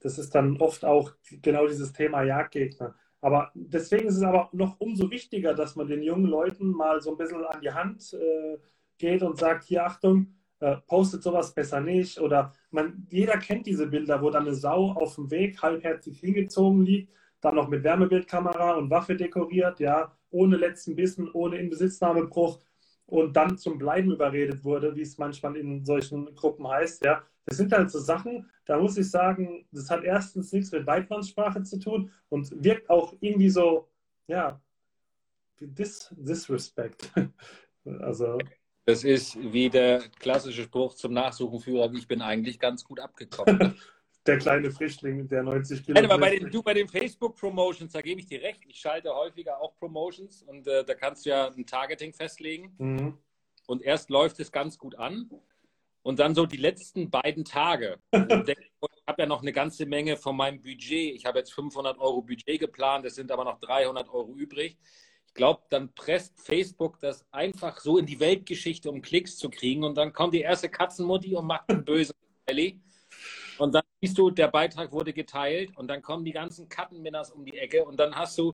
das 0.00 0.18
ist 0.18 0.34
dann 0.34 0.56
oft 0.58 0.84
auch 0.84 1.12
genau 1.42 1.66
dieses 1.66 1.92
Thema 1.92 2.22
Jagdgegner. 2.22 2.94
Aber 3.20 3.50
deswegen 3.54 4.08
ist 4.08 4.16
es 4.16 4.22
aber 4.22 4.48
noch 4.52 4.78
umso 4.80 5.10
wichtiger, 5.10 5.54
dass 5.54 5.76
man 5.76 5.88
den 5.88 6.02
jungen 6.02 6.26
Leuten 6.26 6.70
mal 6.70 7.02
so 7.02 7.10
ein 7.10 7.16
bisschen 7.16 7.44
an 7.44 7.60
die 7.60 7.72
Hand 7.72 8.12
äh, 8.14 8.58
geht 8.96 9.22
und 9.22 9.38
sagt, 9.38 9.64
hier 9.64 9.84
Achtung, 9.84 10.34
äh, 10.60 10.76
postet 10.86 11.22
sowas 11.22 11.52
besser 11.52 11.80
nicht. 11.80 12.20
Oder 12.20 12.52
man, 12.70 13.06
jeder 13.10 13.38
kennt 13.38 13.66
diese 13.66 13.86
Bilder, 13.86 14.22
wo 14.22 14.30
dann 14.30 14.46
eine 14.46 14.54
Sau 14.54 14.92
auf 14.92 15.14
dem 15.14 15.30
Weg 15.30 15.62
halbherzig 15.62 16.20
hingezogen 16.20 16.82
liegt, 16.82 17.12
dann 17.40 17.54
noch 17.54 17.68
mit 17.68 17.84
Wärmebildkamera 17.84 18.74
und 18.74 18.90
Waffe 18.90 19.16
dekoriert, 19.16 19.80
ja, 19.80 20.12
ohne 20.30 20.56
letzten 20.56 20.96
Bissen, 20.96 21.30
ohne 21.32 21.58
Inbesitznahmebruch 21.58 22.58
und 23.06 23.34
dann 23.36 23.56
zum 23.56 23.78
Bleiben 23.78 24.12
überredet 24.12 24.64
wurde, 24.64 24.94
wie 24.94 25.02
es 25.02 25.16
manchmal 25.18 25.56
in 25.56 25.84
solchen 25.84 26.34
Gruppen 26.34 26.68
heißt, 26.68 27.04
ja. 27.04 27.22
Das 27.46 27.56
sind 27.56 27.72
halt 27.72 27.90
so 27.90 27.98
Sachen, 27.98 28.50
da 28.66 28.78
muss 28.78 28.98
ich 28.98 29.10
sagen, 29.10 29.66
das 29.72 29.88
hat 29.88 30.04
erstens 30.04 30.52
nichts 30.52 30.70
mit 30.70 30.86
Weitmannssprache 30.86 31.62
zu 31.62 31.78
tun 31.78 32.10
und 32.28 32.62
wirkt 32.62 32.90
auch 32.90 33.14
irgendwie 33.20 33.48
so, 33.48 33.88
ja, 34.26 34.60
dis 35.58 36.14
disrespect. 36.18 37.10
also 38.00 38.38
das 38.88 39.04
ist 39.04 39.36
wie 39.52 39.68
der 39.68 40.00
klassische 40.18 40.62
Spruch 40.62 40.94
zum 40.94 41.12
Nachsuchenführer, 41.12 41.92
ich 41.92 42.08
bin 42.08 42.22
eigentlich 42.22 42.58
ganz 42.58 42.82
gut 42.82 43.00
abgekommen. 43.00 43.78
der 44.26 44.38
kleine 44.38 44.70
Frischling, 44.70 45.28
der 45.28 45.42
90 45.42 45.84
Kilo. 45.84 45.94
Nein, 45.94 46.10
aber 46.10 46.18
bei 46.18 46.38
den, 46.38 46.50
du 46.50 46.62
bei 46.62 46.72
den 46.72 46.88
Facebook-Promotions, 46.88 47.92
da 47.92 48.00
gebe 48.00 48.20
ich 48.20 48.26
dir 48.26 48.40
recht. 48.40 48.62
Ich 48.66 48.80
schalte 48.80 49.14
häufiger 49.14 49.60
auch 49.60 49.76
Promotions 49.76 50.42
und 50.42 50.66
äh, 50.66 50.86
da 50.86 50.94
kannst 50.94 51.26
du 51.26 51.30
ja 51.30 51.48
ein 51.48 51.66
Targeting 51.66 52.14
festlegen. 52.14 52.74
Mhm. 52.78 53.18
Und 53.66 53.82
erst 53.82 54.08
läuft 54.08 54.40
es 54.40 54.50
ganz 54.50 54.78
gut 54.78 54.94
an. 54.94 55.28
Und 56.00 56.18
dann 56.18 56.34
so 56.34 56.46
die 56.46 56.56
letzten 56.56 57.10
beiden 57.10 57.44
Tage. 57.44 57.98
ich 58.12 59.02
habe 59.06 59.20
ja 59.22 59.26
noch 59.26 59.42
eine 59.42 59.52
ganze 59.52 59.84
Menge 59.84 60.16
von 60.16 60.34
meinem 60.34 60.62
Budget. 60.62 61.14
Ich 61.14 61.26
habe 61.26 61.40
jetzt 61.40 61.52
500 61.52 61.98
Euro 61.98 62.22
Budget 62.22 62.58
geplant, 62.58 63.04
es 63.04 63.16
sind 63.16 63.30
aber 63.30 63.44
noch 63.44 63.60
300 63.60 64.08
Euro 64.08 64.34
übrig 64.34 64.78
glaube, 65.38 65.62
dann 65.70 65.94
presst 65.94 66.38
Facebook 66.40 66.98
das 67.00 67.24
einfach 67.30 67.80
so 67.80 67.96
in 67.96 68.06
die 68.06 68.20
Weltgeschichte, 68.20 68.90
um 68.90 69.00
Klicks 69.00 69.38
zu 69.38 69.48
kriegen. 69.48 69.84
Und 69.84 69.96
dann 69.96 70.12
kommt 70.12 70.34
die 70.34 70.40
erste 70.40 70.68
Katzenmutti 70.68 71.34
und 71.36 71.46
macht 71.46 71.70
einen 71.70 71.84
bösen 71.84 72.14
Ellie. 72.46 72.80
Und 73.56 73.74
dann 73.74 73.84
siehst 74.00 74.18
du, 74.18 74.30
der 74.30 74.48
Beitrag 74.48 74.92
wurde 74.92 75.12
geteilt 75.12 75.76
und 75.76 75.88
dann 75.88 76.02
kommen 76.02 76.24
die 76.24 76.32
ganzen 76.32 76.68
Kattenminners 76.68 77.30
um 77.30 77.44
die 77.44 77.56
Ecke 77.56 77.84
und 77.84 77.98
dann 77.98 78.14
hast 78.14 78.36
du 78.36 78.52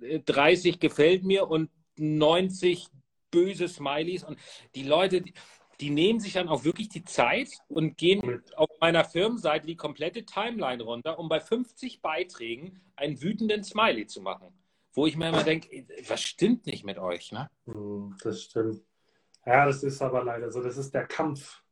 30 0.00 0.74
äh, 0.74 0.78
gefällt 0.78 1.24
mir 1.24 1.48
und 1.48 1.70
90 1.96 2.86
böse 3.30 3.68
Smileys. 3.68 4.24
Und 4.24 4.38
die 4.74 4.82
Leute, 4.82 5.22
die 5.80 5.90
nehmen 5.90 6.18
sich 6.18 6.32
dann 6.32 6.48
auch 6.48 6.64
wirklich 6.64 6.88
die 6.88 7.04
Zeit 7.04 7.50
und 7.68 7.96
gehen 7.96 8.42
auf 8.56 8.70
meiner 8.80 9.04
Firmenseite 9.04 9.66
die 9.66 9.76
komplette 9.76 10.24
Timeline 10.24 10.82
runter, 10.82 11.20
um 11.20 11.28
bei 11.28 11.38
50 11.38 12.02
Beiträgen 12.02 12.80
einen 12.96 13.22
wütenden 13.22 13.62
Smiley 13.62 14.06
zu 14.06 14.20
machen 14.20 14.59
wo 14.92 15.06
ich 15.06 15.16
mir 15.16 15.28
immer 15.28 15.44
denke, 15.44 15.86
was 16.08 16.22
stimmt 16.22 16.66
nicht 16.66 16.84
mit 16.84 16.98
euch, 16.98 17.32
ne? 17.32 17.50
Hm, 17.66 18.16
das 18.22 18.42
stimmt. 18.42 18.82
Ja, 19.46 19.66
das 19.66 19.82
ist 19.82 20.02
aber 20.02 20.24
leider 20.24 20.50
so. 20.50 20.62
Das 20.62 20.76
ist 20.76 20.92
der 20.92 21.06
Kampf, 21.06 21.62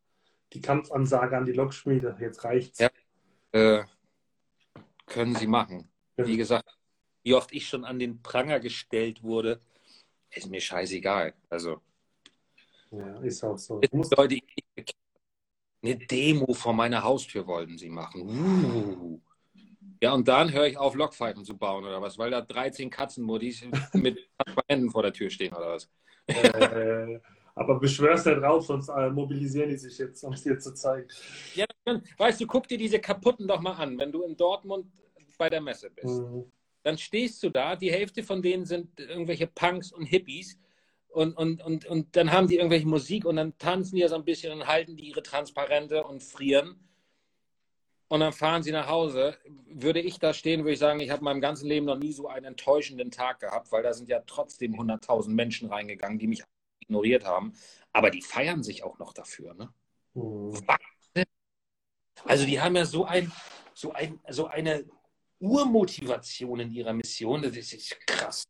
die 0.52 0.60
Kampfansage 0.60 1.36
an 1.36 1.44
die 1.44 1.52
Lokschmiede. 1.52 2.16
Jetzt 2.20 2.44
reicht's. 2.44 2.78
Ja, 2.78 2.90
äh, 3.52 3.84
können 5.06 5.34
sie 5.34 5.46
machen. 5.46 5.90
Ja. 6.16 6.26
Wie 6.26 6.36
gesagt, 6.36 6.78
wie 7.22 7.34
oft 7.34 7.52
ich 7.52 7.68
schon 7.68 7.84
an 7.84 7.98
den 7.98 8.22
Pranger 8.22 8.60
gestellt 8.60 9.22
wurde, 9.22 9.60
ist 10.30 10.48
mir 10.48 10.60
scheißegal. 10.60 11.34
Also. 11.48 11.80
Ja, 12.90 13.20
ist 13.20 13.44
auch 13.44 13.58
so. 13.58 13.80
Leute, 14.16 14.38
eine 15.82 15.96
Demo 15.96 16.52
vor 16.54 16.72
meiner 16.72 17.02
Haustür 17.02 17.46
wollten 17.46 17.78
sie 17.78 17.90
machen. 17.90 18.22
Uh. 18.22 19.20
Ja, 20.00 20.12
und 20.12 20.28
dann 20.28 20.52
höre 20.52 20.66
ich 20.66 20.78
auf, 20.78 20.94
Lockpfeifen 20.94 21.44
zu 21.44 21.56
bauen 21.56 21.84
oder 21.84 22.00
was, 22.00 22.18
weil 22.18 22.30
da 22.30 22.40
13 22.40 22.90
Katzenmodis 22.90 23.64
mit 23.92 24.18
Händen 24.68 24.90
vor 24.90 25.02
der 25.02 25.12
Tür 25.12 25.30
stehen 25.30 25.52
oder 25.52 25.72
was. 25.72 25.90
Äh, 26.26 27.18
aber 27.54 27.80
beschwörst 27.80 28.26
ja 28.26 28.34
drauf, 28.34 28.66
sonst 28.66 28.88
äh, 28.88 29.10
mobilisieren 29.10 29.70
die 29.70 29.76
sich 29.76 29.98
jetzt, 29.98 30.22
um 30.22 30.32
es 30.32 30.42
dir 30.44 30.58
zu 30.58 30.72
zeigen. 30.74 31.08
Ja, 31.54 31.66
weißt 32.16 32.40
du, 32.40 32.46
guck 32.46 32.68
dir 32.68 32.78
diese 32.78 33.00
kaputten 33.00 33.48
doch 33.48 33.60
mal 33.60 33.72
an, 33.72 33.98
wenn 33.98 34.12
du 34.12 34.22
in 34.22 34.36
Dortmund 34.36 34.86
bei 35.36 35.50
der 35.50 35.60
Messe 35.60 35.90
bist. 35.90 36.20
Mhm. 36.20 36.52
Dann 36.84 36.98
stehst 36.98 37.42
du 37.42 37.50
da, 37.50 37.74
die 37.74 37.90
Hälfte 37.90 38.22
von 38.22 38.42
denen 38.42 38.64
sind 38.64 39.00
irgendwelche 39.00 39.46
Punks 39.48 39.92
und 39.92 40.04
Hippies 40.04 40.58
und, 41.08 41.36
und, 41.36 41.62
und, 41.62 41.86
und 41.86 42.14
dann 42.14 42.30
haben 42.30 42.46
die 42.46 42.56
irgendwelche 42.56 42.86
Musik 42.86 43.24
und 43.24 43.36
dann 43.36 43.56
tanzen 43.58 43.96
die 43.96 44.02
ja 44.02 44.08
so 44.08 44.14
ein 44.14 44.24
bisschen 44.24 44.52
und 44.52 44.66
halten 44.66 44.96
die 44.96 45.08
ihre 45.08 45.22
Transparente 45.22 46.04
und 46.04 46.22
frieren 46.22 46.87
und 48.08 48.20
dann 48.20 48.32
fahren 48.32 48.62
sie 48.62 48.72
nach 48.72 48.88
Hause, 48.88 49.36
würde 49.66 50.00
ich 50.00 50.18
da 50.18 50.32
stehen, 50.32 50.60
würde 50.60 50.72
ich 50.72 50.78
sagen, 50.78 51.00
ich 51.00 51.10
habe 51.10 51.20
in 51.20 51.24
meinem 51.24 51.40
ganzen 51.40 51.68
Leben 51.68 51.86
noch 51.86 51.98
nie 51.98 52.12
so 52.12 52.28
einen 52.28 52.46
enttäuschenden 52.46 53.10
Tag 53.10 53.40
gehabt, 53.40 53.70
weil 53.70 53.82
da 53.82 53.92
sind 53.92 54.08
ja 54.08 54.20
trotzdem 54.26 54.74
100.000 54.74 55.28
Menschen 55.28 55.68
reingegangen, 55.68 56.18
die 56.18 56.26
mich 56.26 56.42
ignoriert 56.80 57.24
haben. 57.24 57.52
Aber 57.92 58.10
die 58.10 58.22
feiern 58.22 58.62
sich 58.62 58.82
auch 58.82 58.98
noch 58.98 59.12
dafür. 59.12 59.54
Ne? 59.54 59.68
Mhm. 60.14 60.58
Also 62.24 62.46
die 62.46 62.60
haben 62.60 62.76
ja 62.76 62.84
so, 62.84 63.04
ein, 63.04 63.30
so, 63.74 63.92
ein, 63.92 64.18
so 64.28 64.46
eine 64.46 64.84
Urmotivation 65.38 66.60
in 66.60 66.72
ihrer 66.72 66.92
Mission, 66.92 67.42
das 67.42 67.56
ist 67.56 67.96
krass. 68.06 68.44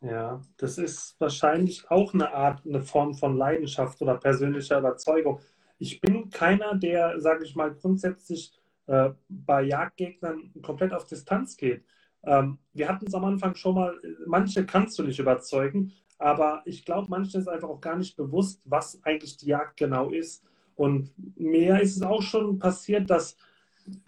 Ja, 0.00 0.40
das 0.56 0.78
ist 0.78 1.14
wahrscheinlich 1.20 1.88
auch 1.90 2.12
eine 2.12 2.32
Art, 2.32 2.66
eine 2.66 2.82
Form 2.82 3.14
von 3.14 3.36
Leidenschaft 3.36 4.00
oder 4.02 4.16
persönlicher 4.16 4.78
Überzeugung 4.78 5.40
ich 5.82 6.00
bin 6.00 6.30
keiner, 6.30 6.76
der, 6.76 7.20
sage 7.20 7.44
ich 7.44 7.56
mal, 7.56 7.74
grundsätzlich 7.74 8.52
äh, 8.86 9.10
bei 9.28 9.62
Jagdgegnern 9.64 10.52
komplett 10.62 10.92
auf 10.92 11.06
Distanz 11.06 11.56
geht. 11.56 11.84
Ähm, 12.22 12.58
wir 12.72 12.88
hatten 12.88 13.06
es 13.08 13.14
am 13.14 13.24
Anfang 13.24 13.56
schon 13.56 13.74
mal, 13.74 13.98
manche 14.26 14.64
kannst 14.64 14.96
du 14.98 15.02
nicht 15.02 15.18
überzeugen, 15.18 15.92
aber 16.18 16.62
ich 16.66 16.84
glaube, 16.84 17.08
manchen 17.10 17.40
ist 17.40 17.48
einfach 17.48 17.68
auch 17.68 17.80
gar 17.80 17.96
nicht 17.96 18.16
bewusst, 18.16 18.62
was 18.64 19.02
eigentlich 19.02 19.38
die 19.38 19.46
Jagd 19.46 19.76
genau 19.76 20.10
ist. 20.10 20.44
Und 20.76 21.12
mir 21.36 21.80
ist 21.80 21.96
es 21.96 22.02
auch 22.02 22.22
schon 22.22 22.60
passiert, 22.60 23.10
dass 23.10 23.36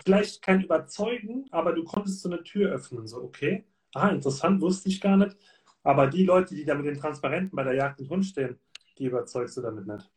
vielleicht 0.04 0.42
kein 0.42 0.62
Überzeugen, 0.62 1.46
aber 1.50 1.72
du 1.72 1.82
konntest 1.82 2.22
so 2.22 2.30
eine 2.30 2.44
Tür 2.44 2.70
öffnen. 2.70 3.08
So, 3.08 3.20
okay, 3.20 3.64
ah, 3.94 4.10
interessant, 4.10 4.60
wusste 4.60 4.88
ich 4.88 5.00
gar 5.00 5.16
nicht. 5.16 5.36
Aber 5.82 6.06
die 6.06 6.24
Leute, 6.24 6.54
die 6.54 6.64
da 6.64 6.76
mit 6.76 6.86
den 6.86 6.98
Transparenten 7.00 7.56
bei 7.56 7.64
der 7.64 7.74
Jagd 7.74 7.98
mit 7.98 8.10
Hund 8.10 8.24
stehen, 8.24 8.60
die 8.96 9.06
überzeugst 9.06 9.56
du 9.56 9.60
damit 9.60 9.88
nicht. 9.88 10.08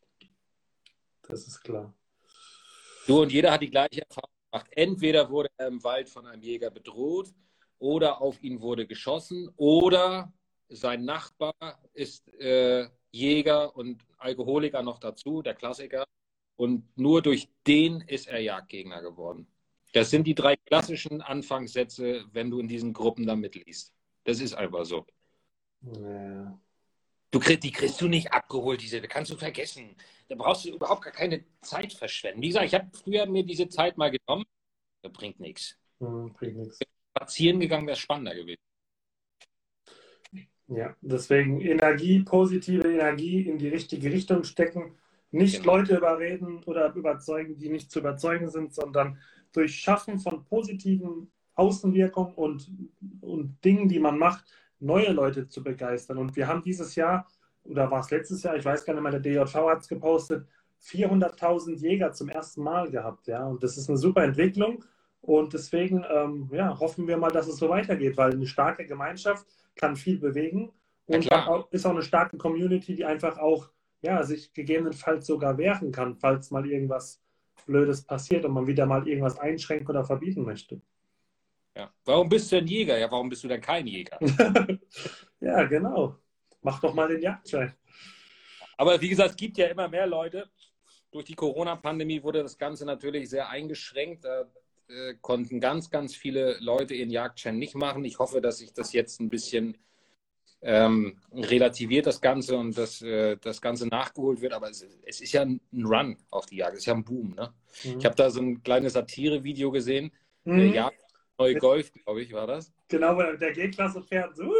Das 1.28 1.46
ist 1.46 1.60
klar. 1.60 1.94
Du 3.06 3.22
und 3.22 3.32
jeder 3.32 3.52
hat 3.52 3.62
die 3.62 3.70
gleiche 3.70 4.02
Erfahrung 4.02 4.30
gemacht. 4.50 4.66
Entweder 4.72 5.30
wurde 5.30 5.50
er 5.56 5.68
im 5.68 5.82
Wald 5.84 6.08
von 6.08 6.26
einem 6.26 6.42
Jäger 6.42 6.70
bedroht 6.70 7.32
oder 7.78 8.20
auf 8.20 8.42
ihn 8.42 8.60
wurde 8.60 8.86
geschossen 8.86 9.50
oder 9.56 10.32
sein 10.68 11.04
Nachbar 11.04 11.54
ist 11.94 12.28
äh, 12.34 12.88
Jäger 13.10 13.74
und 13.76 14.04
Alkoholiker 14.18 14.82
noch 14.82 14.98
dazu, 14.98 15.42
der 15.42 15.54
Klassiker. 15.54 16.04
Und 16.56 16.84
nur 16.98 17.22
durch 17.22 17.48
den 17.66 18.00
ist 18.02 18.26
er 18.26 18.40
Jagdgegner 18.40 19.00
geworden. 19.00 19.46
Das 19.92 20.10
sind 20.10 20.26
die 20.26 20.34
drei 20.34 20.56
klassischen 20.56 21.22
Anfangssätze, 21.22 22.24
wenn 22.32 22.50
du 22.50 22.60
in 22.60 22.68
diesen 22.68 22.92
Gruppen 22.92 23.26
da 23.26 23.36
mitliest. 23.36 23.94
Das 24.24 24.40
ist 24.40 24.54
einfach 24.54 24.84
so. 24.84 25.06
Ja. 25.80 26.58
Du 27.30 27.38
kriegst, 27.40 27.62
die 27.62 27.72
kriegst 27.72 28.00
du 28.00 28.08
nicht 28.08 28.32
abgeholt, 28.32 28.80
diese, 28.80 29.00
kannst 29.02 29.30
du 29.30 29.36
vergessen. 29.36 29.94
Da 30.28 30.34
brauchst 30.34 30.64
du 30.64 30.70
überhaupt 30.70 31.02
gar 31.02 31.12
keine 31.12 31.44
Zeit 31.60 31.92
verschwenden. 31.92 32.42
Wie 32.42 32.48
gesagt, 32.48 32.66
ich 32.66 32.74
habe 32.74 32.88
früher 32.92 33.26
mir 33.26 33.44
diese 33.44 33.68
Zeit 33.68 33.98
mal 33.98 34.10
genommen. 34.10 34.44
Das 35.02 35.12
bringt 35.12 35.40
nichts. 35.40 35.76
Mhm, 35.98 36.32
bringt 36.32 36.56
nichts. 36.56 36.78
Spazieren 37.16 37.60
gegangen 37.60 37.86
wäre 37.86 37.96
spannender 37.96 38.34
gewesen. 38.34 38.60
Ja, 40.68 40.94
deswegen 41.00 41.60
Energie, 41.60 42.20
positive 42.20 42.86
Energie 42.86 43.48
in 43.48 43.58
die 43.58 43.68
richtige 43.68 44.12
Richtung 44.12 44.44
stecken. 44.44 44.96
Nicht 45.30 45.60
genau. 45.60 45.76
Leute 45.76 45.96
überreden 45.96 46.62
oder 46.64 46.94
überzeugen, 46.94 47.58
die 47.58 47.70
nicht 47.70 47.90
zu 47.90 48.00
überzeugen 48.00 48.50
sind, 48.50 48.74
sondern 48.74 49.18
durch 49.52 49.76
Schaffen 49.76 50.18
von 50.18 50.44
positiven 50.44 51.30
Außenwirkungen 51.54 52.34
und, 52.34 52.70
und 53.20 53.64
Dingen, 53.64 53.88
die 53.88 53.98
man 53.98 54.18
macht, 54.18 54.44
neue 54.80 55.12
Leute 55.12 55.48
zu 55.48 55.62
begeistern. 55.62 56.18
Und 56.18 56.36
wir 56.36 56.46
haben 56.46 56.62
dieses 56.62 56.94
Jahr, 56.94 57.26
oder 57.64 57.90
war 57.90 58.00
es 58.00 58.10
letztes 58.10 58.42
Jahr, 58.42 58.56
ich 58.56 58.64
weiß 58.64 58.84
gar 58.84 58.94
nicht 58.94 59.02
mehr, 59.02 59.18
der 59.18 59.20
DJV 59.20 59.54
hat 59.54 59.80
es 59.80 59.88
gepostet, 59.88 60.46
400.000 60.82 61.76
Jäger 61.76 62.12
zum 62.12 62.28
ersten 62.28 62.62
Mal 62.62 62.90
gehabt. 62.90 63.26
Ja? 63.26 63.46
Und 63.46 63.62
das 63.62 63.76
ist 63.76 63.88
eine 63.88 63.98
super 63.98 64.22
Entwicklung. 64.22 64.84
Und 65.20 65.52
deswegen 65.52 66.04
ähm, 66.08 66.48
ja, 66.52 66.78
hoffen 66.78 67.08
wir 67.08 67.16
mal, 67.16 67.30
dass 67.30 67.48
es 67.48 67.56
so 67.56 67.68
weitergeht, 67.68 68.16
weil 68.16 68.32
eine 68.32 68.46
starke 68.46 68.86
Gemeinschaft 68.86 69.46
kann 69.74 69.96
viel 69.96 70.18
bewegen 70.18 70.72
und 71.08 71.24
ja, 71.24 71.64
ist 71.70 71.86
auch 71.86 71.90
eine 71.90 72.02
starke 72.02 72.36
Community, 72.36 72.94
die 72.94 73.04
einfach 73.04 73.38
auch 73.38 73.70
ja, 74.02 74.22
sich 74.22 74.52
gegebenenfalls 74.52 75.26
sogar 75.26 75.58
wehren 75.58 75.90
kann, 75.90 76.16
falls 76.16 76.50
mal 76.50 76.66
irgendwas 76.66 77.20
Blödes 77.66 78.02
passiert 78.02 78.44
und 78.44 78.52
man 78.52 78.66
wieder 78.66 78.86
mal 78.86 79.08
irgendwas 79.08 79.38
einschränken 79.38 79.88
oder 79.88 80.04
verbieten 80.04 80.44
möchte. 80.44 80.80
Ja. 81.78 81.92
Warum 82.04 82.28
bist 82.28 82.50
du 82.50 82.56
ein 82.56 82.66
Jäger? 82.66 82.98
Ja, 82.98 83.08
warum 83.08 83.28
bist 83.28 83.44
du 83.44 83.48
denn 83.48 83.60
kein 83.60 83.86
Jäger? 83.86 84.18
ja, 85.40 85.62
genau. 85.64 86.16
Mach 86.60 86.80
doch 86.80 86.92
mal 86.92 87.06
den 87.06 87.22
Jagdschein. 87.22 87.72
Aber 88.76 89.00
wie 89.00 89.08
gesagt, 89.08 89.30
es 89.30 89.36
gibt 89.36 89.58
ja 89.58 89.68
immer 89.68 89.88
mehr 89.88 90.06
Leute. 90.08 90.50
Durch 91.12 91.24
die 91.24 91.34
Corona-Pandemie 91.34 92.22
wurde 92.22 92.42
das 92.42 92.58
Ganze 92.58 92.84
natürlich 92.84 93.30
sehr 93.30 93.48
eingeschränkt. 93.48 94.24
Da 94.24 94.50
äh, 94.88 95.14
konnten 95.20 95.60
ganz, 95.60 95.88
ganz 95.88 96.16
viele 96.16 96.58
Leute 96.58 96.94
ihren 96.94 97.10
Jagdschein 97.10 97.58
nicht 97.58 97.76
machen. 97.76 98.04
Ich 98.04 98.18
hoffe, 98.18 98.40
dass 98.40 98.58
sich 98.58 98.72
das 98.72 98.92
jetzt 98.92 99.20
ein 99.20 99.28
bisschen 99.28 99.78
ähm, 100.60 101.20
relativiert, 101.32 102.06
das 102.06 102.20
Ganze, 102.20 102.56
und 102.56 102.76
dass 102.76 103.02
äh, 103.02 103.36
das 103.36 103.60
Ganze 103.60 103.86
nachgeholt 103.86 104.40
wird. 104.40 104.52
Aber 104.52 104.68
es, 104.68 104.84
es, 105.06 105.20
ist 105.20 105.32
ja 105.32 105.42
ein 105.42 105.60
Run 105.72 106.16
auf 106.30 106.46
die 106.46 106.56
Jagd. 106.56 106.72
Es 106.72 106.80
ist 106.80 106.86
ja 106.86 106.94
ein 106.94 107.04
Boom. 107.04 107.36
Ne? 107.36 107.54
Mhm. 107.84 107.98
Ich 107.98 108.04
habe 108.04 108.16
da 108.16 108.30
so 108.30 108.40
ein 108.40 108.64
kleines 108.64 108.94
Satire-Video 108.94 109.70
gesehen. 109.70 110.10
Mhm. 110.44 110.56
Der 110.56 110.66
Jagd, 110.66 111.07
neue 111.38 111.54
Golf, 111.56 111.92
glaube 111.92 112.22
ich, 112.22 112.32
war 112.32 112.46
das. 112.46 112.72
Genau, 112.88 113.16
weil 113.16 113.38
der 113.38 113.52
G-Klasse 113.52 114.02
fährt 114.02 114.36
so. 114.36 114.52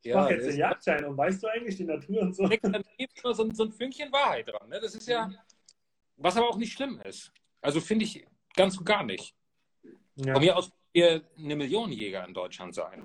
Ich 0.00 0.10
ja, 0.10 0.16
mache 0.16 0.34
jetzt 0.34 0.46
den 0.46 0.58
Jagdschein 0.58 1.04
und 1.04 1.16
weißt 1.16 1.42
du 1.42 1.48
eigentlich 1.48 1.76
die 1.76 1.84
Natur 1.84 2.22
und 2.22 2.34
so. 2.34 2.46
Dann 2.46 2.84
gibt 2.96 3.12
es 3.16 3.36
so, 3.36 3.50
so 3.52 3.64
ein 3.64 3.72
Fünkchen 3.72 4.12
Wahrheit 4.12 4.48
dran. 4.48 4.68
Ne? 4.68 4.78
Das 4.80 4.94
ist 4.94 5.08
ja, 5.08 5.30
was 6.16 6.36
aber 6.36 6.48
auch 6.48 6.56
nicht 6.56 6.72
schlimm 6.72 7.00
ist. 7.04 7.32
Also 7.60 7.80
finde 7.80 8.04
ich 8.04 8.24
ganz 8.54 8.78
und 8.78 8.84
gar 8.84 9.04
nicht. 9.04 9.34
Ja. 10.16 10.34
Von 10.34 10.42
mir 10.42 10.56
aus 10.56 10.72
wir 10.92 11.22
eine 11.38 11.56
Million 11.56 11.92
Jäger 11.92 12.26
in 12.26 12.34
Deutschland 12.34 12.74
sein. 12.74 13.02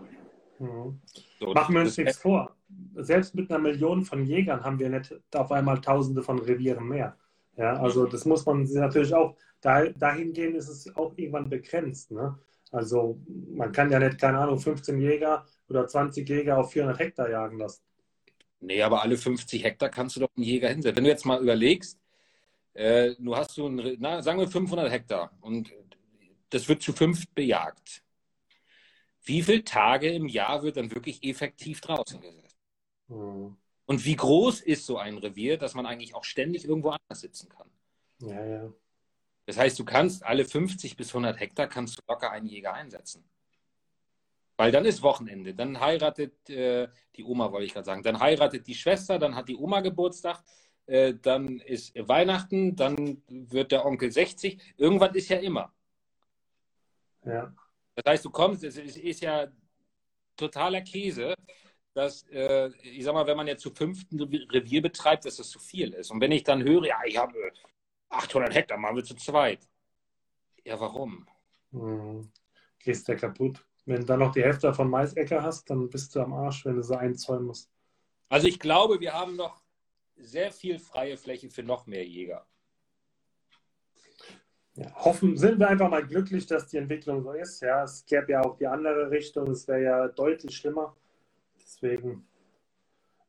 Mhm. 0.59 0.99
So, 1.39 1.53
Machen 1.53 1.75
wir 1.75 1.81
uns 1.81 1.97
nichts 1.97 2.17
vor. 2.17 2.55
Selbst 2.95 3.35
mit 3.35 3.51
einer 3.51 3.59
Million 3.59 4.03
von 4.03 4.25
Jägern 4.25 4.63
haben 4.63 4.79
wir 4.79 4.89
nicht 4.89 5.13
auf 5.35 5.51
einmal 5.51 5.79
Tausende 5.81 6.23
von 6.23 6.39
Revieren 6.39 6.87
mehr. 6.87 7.17
Ja, 7.55 7.75
also 7.77 8.05
das 8.05 8.25
muss 8.25 8.45
man 8.45 8.63
natürlich 8.63 9.13
auch, 9.13 9.35
dahingehend 9.61 10.55
ist 10.55 10.69
es 10.69 10.95
auch 10.95 11.13
irgendwann 11.17 11.49
begrenzt. 11.49 12.11
Ne? 12.11 12.37
Also 12.73 13.21
man 13.53 13.71
kann 13.71 13.91
ja 13.91 13.99
nicht, 13.99 14.19
keine 14.19 14.39
Ahnung, 14.39 14.57
15 14.57 14.99
Jäger 14.99 15.45
oder 15.69 15.87
20 15.87 16.27
Jäger 16.27 16.57
auf 16.57 16.71
400 16.71 16.99
Hektar 16.99 17.29
jagen 17.29 17.59
lassen. 17.59 17.83
Nee, 18.61 18.81
aber 18.81 19.03
alle 19.03 19.15
50 19.15 19.63
Hektar 19.63 19.89
kannst 19.89 20.15
du 20.15 20.21
doch 20.21 20.29
einen 20.35 20.43
Jäger 20.43 20.69
hinsetzen. 20.69 20.97
Wenn 20.97 21.03
du 21.03 21.09
jetzt 21.11 21.25
mal 21.25 21.39
überlegst, 21.39 21.99
äh, 22.73 23.13
du 23.19 23.35
hast 23.35 23.51
so 23.51 23.67
ein, 23.67 23.97
na, 23.99 24.23
sagen 24.23 24.39
wir 24.39 24.47
500 24.47 24.91
Hektar 24.91 25.31
und 25.41 25.71
das 26.49 26.67
wird 26.67 26.81
zu 26.81 26.93
fünft 26.93 27.33
bejagt. 27.35 28.03
Wie 29.23 29.43
viele 29.43 29.63
Tage 29.63 30.09
im 30.09 30.27
Jahr 30.27 30.63
wird 30.63 30.77
dann 30.77 30.93
wirklich 30.93 31.23
effektiv 31.23 31.79
draußen 31.79 32.21
gesetzt? 32.21 32.57
Mhm. 33.07 33.55
Und 33.85 34.05
wie 34.05 34.15
groß 34.15 34.61
ist 34.61 34.87
so 34.87 34.97
ein 34.97 35.19
Revier, 35.19 35.57
dass 35.57 35.75
man 35.75 35.85
eigentlich 35.85 36.15
auch 36.15 36.23
ständig 36.23 36.65
irgendwo 36.65 36.89
anders 36.89 37.21
sitzen 37.21 37.49
kann? 37.49 37.69
Ja, 38.19 38.43
ja. 38.43 38.73
Das 39.45 39.57
heißt, 39.57 39.77
du 39.77 39.85
kannst 39.85 40.23
alle 40.23 40.45
50 40.45 40.95
bis 40.95 41.09
100 41.09 41.39
Hektar 41.39 41.67
kannst 41.67 41.97
du 41.97 42.01
locker 42.07 42.31
einen 42.31 42.47
Jäger 42.47 42.73
einsetzen. 42.73 43.23
Weil 44.55 44.71
dann 44.71 44.85
ist 44.85 45.01
Wochenende, 45.01 45.53
dann 45.53 45.79
heiratet 45.79 46.49
äh, 46.49 46.87
die 47.15 47.23
Oma, 47.23 47.51
wollte 47.51 47.65
ich 47.65 47.73
gerade 47.73 47.85
sagen, 47.85 48.03
dann 48.03 48.19
heiratet 48.19 48.67
die 48.67 48.75
Schwester, 48.75 49.17
dann 49.17 49.35
hat 49.35 49.49
die 49.49 49.57
Oma 49.57 49.81
Geburtstag, 49.81 50.43
äh, 50.85 51.15
dann 51.21 51.59
ist 51.59 51.93
Weihnachten, 51.95 52.75
dann 52.75 53.23
wird 53.27 53.71
der 53.71 53.85
Onkel 53.85 54.11
60. 54.11 54.61
Irgendwann 54.77 55.15
ist 55.15 55.29
ja 55.29 55.37
immer. 55.37 55.73
Ja. 57.25 57.53
Das 57.95 58.11
heißt, 58.11 58.25
du 58.25 58.29
kommst, 58.29 58.63
es 58.63 58.77
ist 58.77 59.21
ja 59.21 59.47
totaler 60.35 60.81
Käse, 60.81 61.35
dass, 61.93 62.23
äh, 62.29 62.69
ich 62.81 63.03
sag 63.03 63.13
mal, 63.13 63.27
wenn 63.27 63.37
man 63.37 63.47
jetzt 63.47 63.61
zu 63.61 63.71
fünften 63.71 64.21
Revier 64.21 64.81
betreibt, 64.81 65.25
dass 65.25 65.37
das 65.37 65.49
zu 65.49 65.59
viel 65.59 65.93
ist. 65.93 66.11
Und 66.11 66.21
wenn 66.21 66.31
ich 66.31 66.43
dann 66.43 66.63
höre, 66.63 66.85
ja, 66.85 66.97
ich 67.05 67.17
habe 67.17 67.33
800 68.13 68.53
Hektar, 68.53 68.77
machen 68.77 68.95
wir 68.97 69.03
zu 69.03 69.15
zweit. 69.15 69.67
Ja, 70.63 70.79
warum? 70.79 71.27
Hm. 71.71 72.31
Gehst 72.79 73.07
ja 73.07 73.15
kaputt. 73.15 73.65
Wenn 73.85 74.01
du 74.01 74.05
dann 74.05 74.19
noch 74.19 74.31
die 74.31 74.43
Hälfte 74.43 74.73
von 74.73 74.89
Maisäcker 74.89 75.43
hast, 75.43 75.69
dann 75.69 75.89
bist 75.89 76.15
du 76.15 76.21
am 76.21 76.33
Arsch, 76.33 76.65
wenn 76.65 76.75
du 76.75 76.83
so 76.83 76.95
einzäumen 76.95 77.47
musst. 77.47 77.69
Also 78.29 78.47
ich 78.47 78.59
glaube, 78.59 78.99
wir 78.99 79.13
haben 79.13 79.35
noch 79.35 79.61
sehr 80.15 80.51
viel 80.51 80.79
freie 80.79 81.17
Fläche 81.17 81.49
für 81.49 81.63
noch 81.63 81.85
mehr 81.85 82.05
Jäger 82.05 82.45
ja, 84.75 84.91
hoffen, 84.95 85.37
sind 85.37 85.59
wir 85.59 85.67
einfach 85.67 85.89
mal 85.89 86.05
glücklich, 86.05 86.45
dass 86.47 86.67
die 86.67 86.77
Entwicklung 86.77 87.21
so 87.21 87.31
ist. 87.33 87.61
Ja, 87.61 87.83
es 87.83 88.05
gäbe 88.05 88.31
ja 88.31 88.41
auch 88.41 88.57
die 88.57 88.67
andere 88.67 89.11
Richtung, 89.11 89.51
es 89.51 89.67
wäre 89.67 89.83
ja 89.83 90.07
deutlich 90.07 90.57
schlimmer. 90.57 90.95
Deswegen 91.61 92.27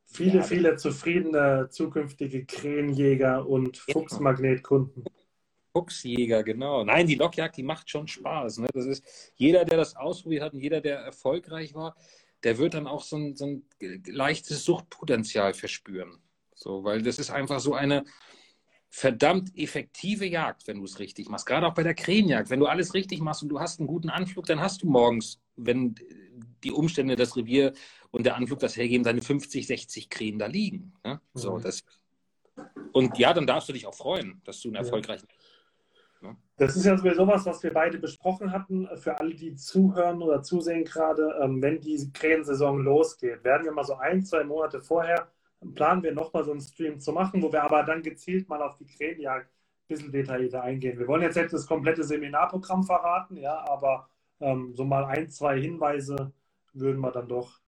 viele, 0.05 0.37
ja, 0.37 0.43
viele 0.43 0.75
zufriedene 0.77 1.67
zukünftige 1.69 2.45
Krähenjäger 2.45 3.47
und 3.47 3.77
Fuchsmagnetkunden. 3.77 5.03
Fuchsjäger, 5.73 6.43
genau. 6.43 6.83
Nein, 6.83 7.07
die 7.07 7.15
Lockjagd, 7.15 7.57
die 7.57 7.63
macht 7.63 7.89
schon 7.89 8.07
Spaß. 8.07 8.59
Ne? 8.59 8.67
Das 8.73 8.85
ist, 8.85 9.03
jeder, 9.35 9.65
der 9.65 9.77
das 9.77 9.95
ausprobiert 9.95 10.43
hat 10.43 10.53
und 10.53 10.61
jeder, 10.61 10.79
der 10.79 10.99
erfolgreich 10.99 11.73
war, 11.73 11.95
der 12.43 12.57
wird 12.57 12.75
dann 12.75 12.87
auch 12.87 13.03
so 13.03 13.17
ein, 13.17 13.35
so 13.35 13.45
ein 13.45 13.63
leichtes 14.07 14.63
Suchtpotenzial 14.63 15.53
verspüren. 15.53 16.19
So, 16.53 16.83
weil 16.83 17.01
das 17.01 17.19
ist 17.19 17.29
einfach 17.29 17.59
so 17.59 17.73
eine, 17.73 18.05
verdammt 18.95 19.51
effektive 19.57 20.25
Jagd, 20.25 20.67
wenn 20.67 20.77
du 20.77 20.85
es 20.85 20.99
richtig 20.99 21.27
machst. 21.27 21.45
Gerade 21.45 21.67
auch 21.67 21.73
bei 21.73 21.83
der 21.83 21.95
Krähenjagd. 21.95 22.49
Wenn 22.49 22.61
du 22.61 22.65
alles 22.65 22.93
richtig 22.93 23.19
machst 23.19 23.43
und 23.43 23.49
du 23.49 23.59
hast 23.59 23.81
einen 23.81 23.87
guten 23.87 24.09
Anflug, 24.09 24.45
dann 24.45 24.61
hast 24.61 24.83
du 24.83 24.87
morgens, 24.87 25.41
wenn 25.57 25.95
die 26.65 26.71
Umstände, 26.71 27.15
das 27.15 27.37
Revier 27.37 27.73
und 28.11 28.25
der 28.25 28.35
Anflug 28.35 28.59
das 28.59 28.75
hergeben, 28.75 29.03
deine 29.03 29.21
50, 29.21 29.65
60 29.67 30.09
Krähen 30.09 30.39
da 30.39 30.47
liegen. 30.47 30.93
Ne? 31.03 31.21
So, 31.33 31.57
mhm. 31.57 31.61
das, 31.61 31.83
und 32.91 33.17
ja, 33.17 33.33
dann 33.33 33.47
darfst 33.47 33.69
du 33.69 33.73
dich 33.73 33.85
auch 33.85 33.95
freuen, 33.95 34.41
dass 34.43 34.59
du 34.61 34.69
einen 34.69 34.75
erfolgreichen. 34.75 35.27
Ja. 36.21 36.29
Ne? 36.29 36.37
Das 36.57 36.75
ist 36.75 36.85
ja 36.85 36.97
sowieso 36.97 37.27
was, 37.27 37.45
was 37.45 37.61
wir 37.63 37.73
beide 37.73 37.97
besprochen 37.97 38.51
hatten. 38.51 38.87
Für 38.97 39.19
alle, 39.19 39.35
die 39.35 39.55
zuhören 39.55 40.21
oder 40.21 40.41
zusehen 40.41 40.83
gerade, 40.83 41.39
ähm, 41.41 41.61
wenn 41.61 41.79
die 41.79 42.11
Krähensaison 42.11 42.83
losgeht, 42.83 43.43
werden 43.43 43.65
wir 43.65 43.71
mal 43.71 43.83
so 43.83 43.95
ein, 43.95 44.25
zwei 44.25 44.43
Monate 44.43 44.81
vorher 44.81 45.29
planen 45.73 46.03
wir 46.03 46.13
nochmal 46.13 46.43
so 46.43 46.51
einen 46.51 46.61
Stream 46.61 46.99
zu 46.99 47.11
machen, 47.11 47.41
wo 47.41 47.51
wir 47.51 47.63
aber 47.63 47.83
dann 47.83 48.03
gezielt 48.03 48.47
mal 48.49 48.61
auf 48.61 48.75
die 48.75 48.85
Krähenjagd 48.85 49.47
ein 49.47 49.87
bisschen 49.87 50.11
detaillierter 50.11 50.61
eingehen. 50.61 50.99
Wir 50.99 51.07
wollen 51.07 51.23
jetzt 51.23 51.37
nicht 51.37 51.53
das 51.53 51.65
komplette 51.65 52.03
Seminarprogramm 52.03 52.83
verraten, 52.83 53.37
ja, 53.37 53.65
aber 53.67 54.09
ähm, 54.39 54.73
so 54.75 54.83
mal 54.83 55.05
ein, 55.05 55.29
zwei 55.29 55.59
Hinweise 55.59 56.33
würden 56.75 57.01
wir 57.01 57.11
dann 57.11 57.27
doch. 57.27 57.59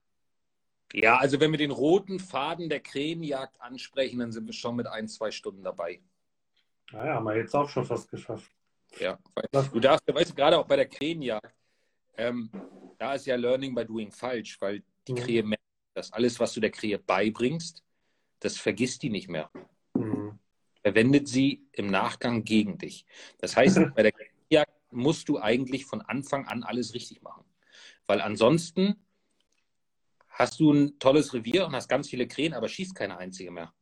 Ja, 0.94 1.18
also 1.18 1.40
wenn 1.40 1.52
wir 1.52 1.58
den 1.58 1.72
roten 1.72 2.20
Faden 2.20 2.70
der 2.70 2.80
Krähenjagd 2.80 3.60
ansprechen, 3.62 4.20
dann 4.20 4.32
sind 4.32 4.46
wir 4.46 4.54
schon 4.54 4.76
mit 4.76 4.88
ein, 4.88 5.08
zwei 5.08 5.32
Stunden 5.32 5.64
dabei. 5.64 6.02
Naja, 6.92 7.16
haben 7.16 7.26
wir 7.26 7.36
jetzt 7.36 7.54
auch 7.54 7.68
schon 7.68 7.86
fast 7.86 8.10
geschafft. 8.10 8.50
Ja, 9.00 9.20
du 9.52 9.80
darfst, 9.80 10.08
weißt 10.08 10.32
du, 10.32 10.36
gerade 10.36 10.58
auch 10.58 10.66
bei 10.66 10.78
der 10.78 10.88
Krähenjagd, 10.88 11.54
ähm, 12.16 12.50
da 12.98 13.16
ist 13.16 13.26
ja 13.26 13.36
Learning 13.36 13.76
by 13.76 13.86
Doing 13.86 14.12
falsch, 14.12 14.60
weil 14.62 14.82
die 15.08 15.12
mhm. 15.12 15.18
Krähe 15.18 15.44
merkt 15.44 15.64
das 15.94 16.14
alles, 16.14 16.40
was 16.40 16.54
du 16.54 16.62
der 16.62 16.72
Krähe 16.72 16.98
beibringst, 17.00 17.84
das 18.40 18.58
vergisst 18.58 19.04
die 19.04 19.10
nicht 19.10 19.28
mehr. 19.28 19.52
Mhm. 19.94 20.40
Verwendet 20.82 21.28
sie 21.28 21.68
im 21.74 21.88
Nachgang 21.88 22.44
gegen 22.44 22.78
dich. 22.78 23.06
Das 23.40 23.58
heißt, 23.58 23.78
bei 23.96 24.04
der 24.04 24.14
Jagd 24.50 24.72
musst 24.92 25.28
du 25.28 25.40
eigentlich 25.40 25.86
von 25.86 26.02
Anfang 26.02 26.48
an 26.48 26.64
alles 26.64 26.94
richtig 26.94 27.22
machen. 27.22 27.44
Weil 28.08 28.22
ansonsten 28.22 29.06
hast 30.30 30.60
du 30.60 30.72
ein 30.72 31.00
tolles 31.00 31.34
Revier 31.34 31.66
und 31.66 31.74
hast 31.74 31.90
ganz 31.90 32.10
viele 32.10 32.28
Krähen, 32.28 32.54
aber 32.54 32.70
schießt 32.70 32.96
keine 32.96 33.18
einzige 33.18 33.52
mehr. 33.52 33.74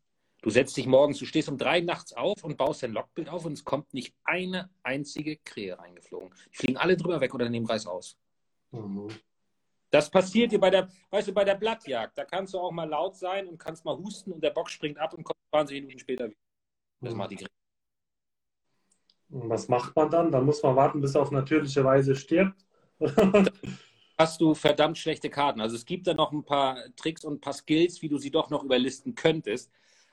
Du 0.42 0.50
setzt 0.50 0.78
dich 0.78 0.86
morgens, 0.86 1.18
du 1.18 1.26
stehst 1.26 1.50
um 1.50 1.58
drei 1.58 1.82
nachts 1.82 2.14
auf 2.14 2.44
und 2.44 2.58
baust 2.58 2.84
dein 2.84 2.92
Logbild 2.92 3.30
auf 3.30 3.46
und 3.46 3.54
es 3.54 3.64
kommt 3.64 3.94
nicht 3.94 4.14
eine 4.24 4.70
einzige 4.84 5.38
Krähe 5.38 5.78
reingeflogen. 5.78 6.32
Die 6.52 6.58
fliegen 6.58 6.78
alle 6.78 6.98
drüber 6.98 7.20
weg 7.20 7.34
oder 7.34 7.50
nehmen 7.50 7.66
Reiß 7.66 7.88
aus. 7.88 8.18
Mhm. 8.72 9.08
Das 9.90 10.10
passiert 10.10 10.52
dir 10.52 10.60
bei 10.60 10.70
der, 10.70 10.90
weißt 11.10 11.30
du, 11.30 11.34
bei 11.34 11.44
der 11.44 11.56
Blattjagd. 11.56 12.18
Da 12.18 12.26
kannst 12.26 12.54
du 12.54 12.60
auch 12.60 12.72
mal 12.72 12.88
laut 12.88 13.16
sein 13.16 13.48
und 13.48 13.58
kannst 13.58 13.86
mal 13.86 13.98
husten 13.98 14.32
und 14.32 14.44
der 14.44 14.50
Bock 14.52 14.70
springt 14.70 14.98
ab 15.00 15.14
und 15.14 15.24
kommt 15.24 15.40
20 15.52 15.82
Minuten 15.82 16.00
später 16.00 16.26
wieder. 16.26 16.40
Das 17.02 17.14
mhm. 17.14 17.18
macht 17.18 17.32
die 17.32 17.36
Krähe. 17.38 17.48
Was 19.30 19.68
macht 19.68 19.96
man 19.96 20.10
dann? 20.10 20.32
Dann 20.32 20.46
muss 20.46 20.62
man 20.62 20.76
warten, 20.76 21.02
bis 21.02 21.16
er 21.16 21.22
auf 21.22 21.32
natürliche 21.32 21.84
Weise 21.84 22.16
stirbt. 22.16 22.66
hast 24.18 24.42
du 24.42 24.54
verdammt 24.54 24.98
schlechte 24.98 25.30
Karten. 25.30 25.62
Also 25.62 25.76
es 25.76 25.86
gibt 25.86 26.08
da 26.08 26.14
noch 26.14 26.32
ein 26.32 26.44
paar 26.44 26.78
Tricks 26.96 27.24
und 27.26 27.36
ein 27.36 27.42
paar 27.42 27.54
Skills, 27.54 28.02
wie 28.02 28.10
du 28.10 28.18
sie 28.18 28.32
doch 28.32 28.50
noch 28.50 28.64
überlisten 28.64 29.16
könntest. 29.16 29.72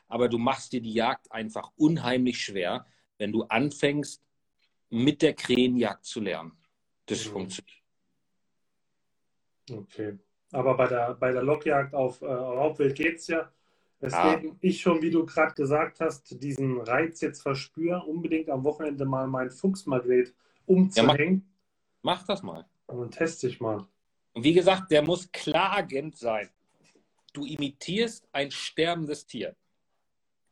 Aber 0.08 0.28
du 0.28 0.38
machst 0.38 0.72
dir 0.72 0.80
die 0.80 0.92
Jagd 0.92 1.30
einfach 1.32 1.70
unheimlich 1.76 2.38
schwer, 2.38 2.86
wenn 3.18 3.32
du 3.32 3.44
anfängst, 3.44 4.22
mit 4.90 5.22
der 5.22 5.34
Krähenjagd 5.34 6.04
zu 6.04 6.20
lernen. 6.20 6.52
Das 7.06 7.26
mhm. 7.26 7.30
funktioniert. 7.30 7.82
Okay. 9.70 10.18
Aber 10.50 10.76
bei 10.76 10.86
der, 10.86 11.14
bei 11.14 11.32
der 11.32 11.42
Lockjagd 11.42 11.94
auf 11.94 12.20
äh, 12.20 12.26
Raubwild 12.26 12.94
geht 12.94 13.18
es 13.18 13.28
ja. 13.28 13.50
Deswegen 14.02 14.48
ja. 14.48 14.56
ich 14.60 14.80
schon, 14.80 15.00
wie 15.00 15.10
du 15.10 15.24
gerade 15.24 15.54
gesagt 15.54 16.00
hast, 16.00 16.42
diesen 16.42 16.80
Reiz 16.80 17.20
jetzt 17.20 17.40
verspüre, 17.40 18.02
unbedingt 18.02 18.50
am 18.50 18.64
Wochenende 18.64 19.04
mal 19.04 19.28
mein 19.28 19.50
Fuchsmagnet 19.50 20.34
umzuhängen. 20.66 21.34
Ja, 21.34 21.48
mach, 22.02 22.18
mach 22.18 22.26
das 22.26 22.42
mal. 22.42 22.66
Und 22.86 23.00
dann 23.00 23.10
teste 23.12 23.46
ich 23.46 23.60
mal. 23.60 23.86
Und 24.34 24.44
wie 24.44 24.54
gesagt, 24.54 24.90
der 24.90 25.02
muss 25.02 25.30
klagend 25.30 26.16
sein. 26.16 26.48
Du 27.32 27.44
imitierst 27.44 28.26
ein 28.32 28.50
sterbendes 28.50 29.26
Tier. 29.26 29.54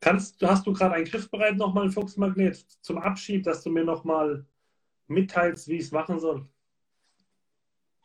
Kannst, 0.00 0.40
hast 0.42 0.66
du 0.66 0.72
gerade 0.72 0.94
einen 0.94 1.04
griffbereit 1.04 1.56
nochmal 1.56 1.84
ein 1.84 1.92
Fuchsmagnet 1.92 2.64
zum 2.80 2.98
Abschied, 2.98 3.46
dass 3.46 3.62
du 3.62 3.70
mir 3.70 3.84
nochmal 3.84 4.46
mitteilst, 5.08 5.68
wie 5.68 5.76
ich 5.76 5.84
es 5.84 5.92
machen 5.92 6.18
soll? 6.18 6.48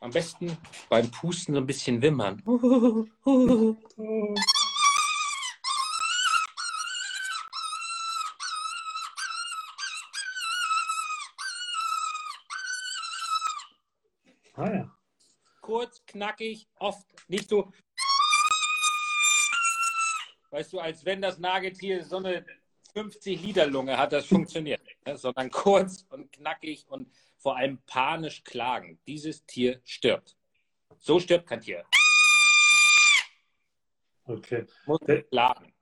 Am 0.01 0.11
besten 0.11 0.57
beim 0.89 1.09
Pusten 1.09 1.55
so 1.55 1.61
ein 1.61 1.65
bisschen 1.65 2.01
wimmern. 2.01 2.41
Ah 14.57 14.73
ja. 14.73 14.94
Kurz, 15.65 16.05
knackig, 16.05 16.67
oft 16.77 17.07
nicht 17.27 17.49
so. 17.49 17.71
Weißt 20.51 20.71
du, 20.71 20.79
als 20.79 21.03
wenn 21.05 21.23
das 21.23 21.39
Nagetier 21.39 22.05
so 22.05 22.17
eine 22.17 22.45
50-Liter-Lunge 22.93 23.97
hat, 23.97 24.13
das 24.13 24.27
funktioniert. 24.27 24.79
Ne? 25.07 25.17
Sondern 25.17 25.49
kurz 25.49 26.05
und 26.09 26.31
knackig 26.31 26.85
und 26.87 27.11
vor 27.39 27.57
allem 27.57 27.79
panisch 27.87 28.43
klagen. 28.43 28.99
Dieses 29.07 29.43
Tier 29.47 29.81
stirbt. 29.83 30.37
So 30.99 31.19
stirbt 31.19 31.47
kein 31.47 31.61
Tier. 31.61 31.83
Okay. 34.25 34.67
Muss 34.85 34.99
klagen. 35.31 35.73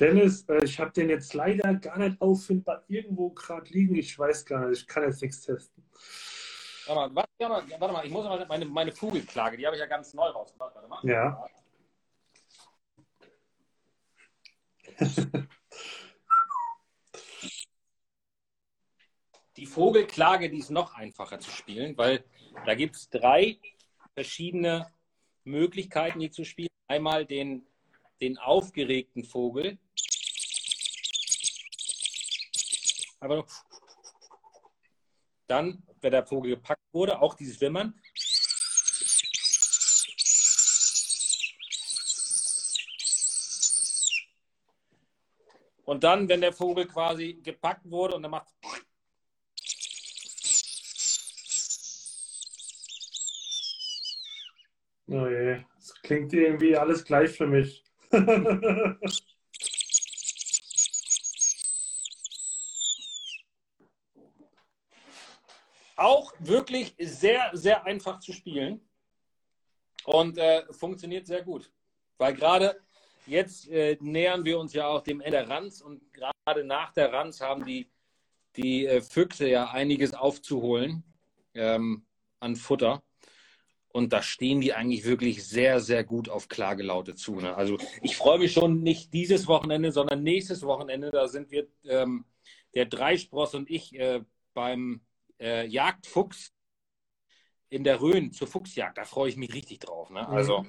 Dennis, 0.00 0.48
äh, 0.48 0.64
ich 0.64 0.80
habe 0.80 0.92
den 0.92 1.10
jetzt 1.10 1.34
leider 1.34 1.74
gar 1.74 1.98
nicht 1.98 2.18
auffindbar 2.22 2.82
irgendwo 2.88 3.28
gerade 3.28 3.70
liegen. 3.74 3.94
Ich 3.94 4.18
weiß 4.18 4.46
gar 4.46 4.70
nicht, 4.70 4.80
ich 4.80 4.86
kann 4.86 5.02
jetzt 5.02 5.20
nichts 5.20 5.42
testen. 5.42 5.84
Warte 6.88 7.14
mal, 7.14 7.28
warte, 7.78 7.92
mal, 7.92 8.06
ich 8.06 8.10
muss 8.10 8.24
mal 8.24 8.46
meine, 8.46 8.64
meine 8.64 8.92
Vogelklage, 8.92 9.58
die 9.58 9.66
habe 9.66 9.76
ich 9.76 9.80
ja 9.80 9.86
ganz 9.86 10.14
neu 10.14 10.28
rausgebracht. 10.28 10.74
Warte 10.74 10.88
mal. 10.88 11.00
Ja. 11.04 11.46
die 19.58 19.66
Vogelklage, 19.66 20.48
die 20.48 20.60
ist 20.60 20.70
noch 20.70 20.94
einfacher 20.94 21.38
zu 21.40 21.50
spielen, 21.50 21.98
weil 21.98 22.24
da 22.64 22.74
gibt 22.74 22.96
es 22.96 23.10
drei 23.10 23.58
verschiedene 24.14 24.90
Möglichkeiten, 25.44 26.20
die 26.20 26.30
zu 26.30 26.44
spielen. 26.44 26.70
Einmal 26.86 27.26
den, 27.26 27.66
den 28.22 28.38
aufgeregten 28.38 29.24
Vogel. 29.24 29.76
Aber 33.20 33.44
dann 35.48 35.82
wenn 36.00 36.12
der 36.12 36.26
Vogel 36.26 36.52
gepackt 36.52 36.82
wurde, 36.92 37.20
auch 37.20 37.34
dieses 37.34 37.60
Wimmern. 37.60 37.94
Und 45.84 46.04
dann, 46.04 46.28
wenn 46.28 46.42
der 46.42 46.52
Vogel 46.52 46.86
quasi 46.86 47.40
gepackt 47.42 47.90
wurde 47.90 48.16
und 48.16 48.24
er 48.24 48.28
macht. 48.28 48.48
Oh 55.06 55.26
je, 55.26 55.64
das 55.76 55.94
klingt 56.02 56.34
irgendwie 56.34 56.76
alles 56.76 57.02
gleich 57.02 57.30
für 57.30 57.46
mich. 57.46 57.82
Auch 65.98 66.32
wirklich 66.38 66.94
sehr, 66.96 67.50
sehr 67.54 67.84
einfach 67.84 68.20
zu 68.20 68.32
spielen 68.32 68.88
und 70.04 70.38
äh, 70.38 70.62
funktioniert 70.72 71.26
sehr 71.26 71.42
gut. 71.42 71.72
Weil 72.18 72.34
gerade 72.34 72.80
jetzt 73.26 73.68
äh, 73.68 73.98
nähern 74.00 74.44
wir 74.44 74.60
uns 74.60 74.72
ja 74.72 74.86
auch 74.86 75.02
dem 75.02 75.20
Ende 75.20 75.38
der 75.38 75.48
Ranz 75.48 75.80
und 75.80 76.00
gerade 76.12 76.62
nach 76.62 76.92
der 76.92 77.12
Ranz 77.12 77.40
haben 77.40 77.64
die, 77.64 77.90
die 78.54 78.86
äh, 78.86 79.00
Füchse 79.00 79.48
ja 79.48 79.70
einiges 79.70 80.14
aufzuholen 80.14 81.02
ähm, 81.54 82.06
an 82.38 82.54
Futter. 82.54 83.02
Und 83.88 84.12
da 84.12 84.22
stehen 84.22 84.60
die 84.60 84.74
eigentlich 84.74 85.04
wirklich 85.04 85.44
sehr, 85.44 85.80
sehr 85.80 86.04
gut 86.04 86.28
auf 86.28 86.48
Klagelaute 86.48 87.16
zu. 87.16 87.40
Ne? 87.40 87.56
Also 87.56 87.76
ich 88.02 88.16
freue 88.16 88.38
mich 88.38 88.52
schon 88.52 88.84
nicht 88.84 89.12
dieses 89.12 89.48
Wochenende, 89.48 89.90
sondern 89.90 90.22
nächstes 90.22 90.62
Wochenende. 90.62 91.10
Da 91.10 91.26
sind 91.26 91.50
wir, 91.50 91.66
ähm, 91.88 92.24
der 92.74 92.86
Dreispross 92.86 93.56
und 93.56 93.68
ich, 93.68 93.98
äh, 93.98 94.22
beim 94.54 95.00
äh, 95.40 95.66
Jagdfuchs 95.66 96.52
in 97.68 97.84
der 97.84 98.00
Rhön 98.00 98.32
zur 98.32 98.48
Fuchsjagd. 98.48 98.98
Da 98.98 99.04
freue 99.04 99.28
ich 99.28 99.36
mich 99.36 99.54
richtig 99.54 99.80
drauf. 99.80 100.10
Ne? 100.10 100.26
Also 100.28 100.66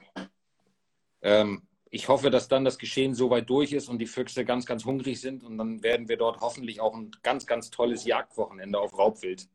ähm, 1.22 1.68
ich 1.91 2.08
hoffe, 2.08 2.30
dass 2.30 2.48
dann 2.48 2.66
das 2.66 2.78
Geschehen 2.78 3.14
so 3.16 3.30
weit 3.30 3.50
durch 3.50 3.74
ist 3.74 3.90
und 3.90 4.00
die 4.00 4.06
Füchse 4.06 4.46
ganz, 4.46 4.66
ganz 4.66 4.86
hungrig 4.86 5.20
sind 5.20 5.44
und 5.44 5.58
dann 5.58 5.82
werden 5.82 6.08
wir 6.08 6.18
dort 6.18 6.41
hoffentlich 6.41 6.82
auch 6.82 6.96
ein 6.96 7.12
ganz, 7.24 7.46
ganz 7.48 7.72
tolles 7.72 8.06
Jagdwochenende 8.06 8.80
auf 8.80 8.98
Raubwild 8.98 9.48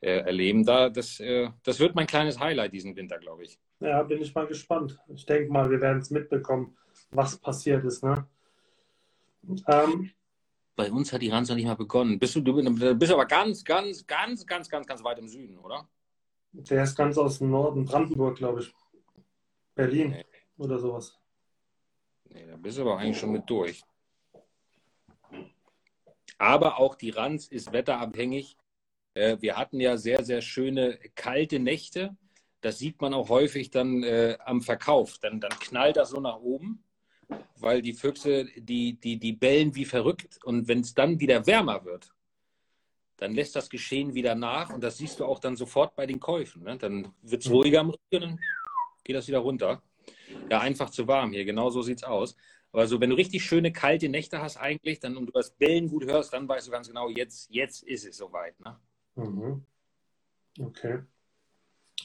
äh, 0.00 0.18
erleben. 0.18 0.64
Da, 0.64 0.88
das, 0.88 1.20
äh, 1.20 1.50
das 1.62 1.78
wird 1.78 1.94
mein 1.94 2.06
kleines 2.06 2.40
Highlight 2.40 2.72
diesen 2.72 2.96
Winter, 2.96 3.18
glaube 3.18 3.44
ich. 3.44 3.58
Ja, 3.80 4.02
bin 4.02 4.20
ich 4.20 4.34
mal 4.34 4.46
gespannt. 4.46 4.98
Ich 5.08 5.26
denke 5.26 5.52
mal, 5.52 5.70
wir 5.70 5.80
werden 5.80 6.00
es 6.00 6.10
mitbekommen, 6.10 6.76
was 7.10 7.36
passiert 7.36 7.84
ist. 7.84 8.02
Ne? 8.02 8.26
Ähm, 9.68 10.10
bei 10.74 10.90
uns 10.90 11.12
hat 11.12 11.22
die 11.22 11.30
Ranz 11.30 11.48
noch 11.48 11.56
nicht 11.56 11.66
mal 11.66 11.74
begonnen. 11.74 12.18
Bist 12.18 12.34
du, 12.34 12.40
du 12.40 12.96
bist 12.96 13.12
aber 13.12 13.26
ganz, 13.26 13.64
ganz, 13.64 14.06
ganz, 14.06 14.46
ganz, 14.46 14.68
ganz, 14.68 14.86
ganz 14.86 15.04
weit 15.04 15.18
im 15.18 15.28
Süden, 15.28 15.58
oder? 15.58 15.88
Der 16.52 16.84
ist 16.84 16.96
ganz 16.96 17.16
aus 17.18 17.38
dem 17.38 17.50
Norden, 17.50 17.84
Brandenburg, 17.84 18.36
glaube 18.36 18.60
ich. 18.60 18.74
Berlin 19.74 20.10
nee. 20.10 20.24
oder 20.58 20.78
sowas. 20.78 21.18
Nee, 22.28 22.46
da 22.46 22.56
bist 22.56 22.78
du 22.78 22.82
aber 22.82 22.98
eigentlich 22.98 23.18
schon 23.18 23.32
mit 23.32 23.48
durch. 23.48 23.82
Aber 26.38 26.78
auch 26.78 26.94
die 26.94 27.10
Ranz 27.10 27.46
ist 27.46 27.72
wetterabhängig. 27.72 28.56
Äh, 29.14 29.36
wir 29.40 29.56
hatten 29.56 29.80
ja 29.80 29.96
sehr, 29.96 30.24
sehr 30.24 30.42
schöne 30.42 30.98
kalte 31.14 31.58
Nächte. 31.58 32.16
Das 32.60 32.78
sieht 32.78 33.00
man 33.00 33.14
auch 33.14 33.28
häufig 33.28 33.70
dann 33.70 34.02
äh, 34.02 34.36
am 34.44 34.60
Verkauf. 34.60 35.18
Dann, 35.18 35.40
dann 35.40 35.52
knallt 35.52 35.96
das 35.96 36.10
so 36.10 36.20
nach 36.20 36.38
oben 36.38 36.84
weil 37.56 37.82
die 37.82 37.92
Füchse, 37.92 38.46
die, 38.56 38.94
die, 38.94 39.18
die 39.18 39.32
bellen 39.32 39.74
wie 39.74 39.84
verrückt. 39.84 40.38
Und 40.44 40.68
wenn 40.68 40.80
es 40.80 40.94
dann 40.94 41.20
wieder 41.20 41.46
wärmer 41.46 41.84
wird, 41.84 42.12
dann 43.16 43.34
lässt 43.34 43.54
das 43.54 43.70
Geschehen 43.70 44.14
wieder 44.14 44.34
nach. 44.34 44.72
Und 44.72 44.82
das 44.82 44.98
siehst 44.98 45.20
du 45.20 45.24
auch 45.24 45.38
dann 45.38 45.56
sofort 45.56 45.94
bei 45.94 46.06
den 46.06 46.20
Käufen. 46.20 46.64
Ne? 46.64 46.76
Dann 46.76 47.12
wird 47.22 47.42
es 47.42 47.48
mhm. 47.48 47.54
ruhiger 47.54 47.80
am 47.80 47.90
Rücken, 47.90 48.20
dann 48.20 48.40
geht 49.04 49.16
das 49.16 49.28
wieder 49.28 49.38
runter. 49.38 49.82
Ja, 50.50 50.60
einfach 50.60 50.90
zu 50.90 51.06
warm 51.06 51.32
hier. 51.32 51.44
Genau 51.44 51.70
so 51.70 51.82
sieht 51.82 51.98
es 51.98 52.04
aus. 52.04 52.36
Aber 52.72 52.86
so, 52.86 53.00
wenn 53.00 53.10
du 53.10 53.16
richtig 53.16 53.44
schöne 53.44 53.70
kalte 53.70 54.08
Nächte 54.08 54.40
hast 54.40 54.56
eigentlich, 54.56 54.98
dann 54.98 55.16
und 55.16 55.26
du 55.26 55.32
das 55.32 55.50
Bellen 55.50 55.88
gut 55.88 56.04
hörst, 56.06 56.32
dann 56.32 56.48
weißt 56.48 56.66
du 56.66 56.70
ganz 56.70 56.88
genau, 56.88 57.10
jetzt, 57.10 57.50
jetzt 57.50 57.82
ist 57.82 58.06
es 58.06 58.16
soweit. 58.16 58.58
Ne? 58.60 58.78
Mhm. 59.16 59.64
Okay. 60.58 61.00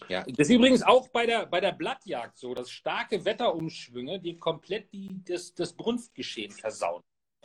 Ja, 0.10 0.24
das 0.24 0.50
ist 0.50 0.56
übrigens 0.56 0.84
auch 0.84 1.08
bei 1.10 1.26
der, 1.26 1.46
bei 1.46 1.60
der 1.60 1.72
Blattjagd 1.72 2.38
so, 2.38 2.54
dass 2.54 2.70
starke 2.70 3.24
Wetterumschwünge 3.26 4.20
die 4.20 4.38
komplett 4.38 4.92
die, 4.94 5.24
das, 5.26 5.54
das 5.54 5.74
Brunftgeschehen 5.74 6.52
versauen. 6.52 7.04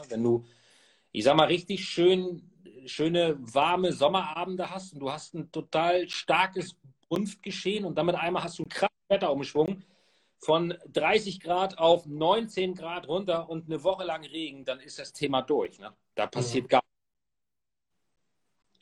Wenn 0.08 0.22
du, 0.22 0.44
ich 1.12 1.24
sag 1.24 1.36
mal, 1.36 1.46
richtig 1.46 1.84
schön, 1.84 2.50
schöne, 2.86 3.36
warme 3.40 3.92
Sommerabende 3.92 4.70
hast 4.70 4.94
und 4.94 5.00
du 5.00 5.10
hast 5.10 5.34
ein 5.34 5.50
total 5.52 6.08
starkes 6.08 6.76
Brunftgeschehen 7.08 7.84
und 7.84 7.96
damit 7.96 8.16
einmal 8.16 8.42
hast 8.42 8.58
du 8.58 8.62
einen 8.62 8.70
krassen 8.70 8.96
Wetterumschwung 9.08 9.82
von 10.38 10.74
30 10.88 11.40
Grad 11.40 11.78
auf 11.78 12.06
19 12.06 12.74
Grad 12.74 13.06
runter 13.06 13.48
und 13.48 13.66
eine 13.66 13.84
Woche 13.84 14.04
lang 14.04 14.24
Regen, 14.24 14.64
dann 14.64 14.80
ist 14.80 14.98
das 14.98 15.12
Thema 15.12 15.42
durch. 15.42 15.78
Ne? 15.78 15.94
Da 16.14 16.26
passiert 16.26 16.70
ja. 16.72 16.80
gar 16.80 16.82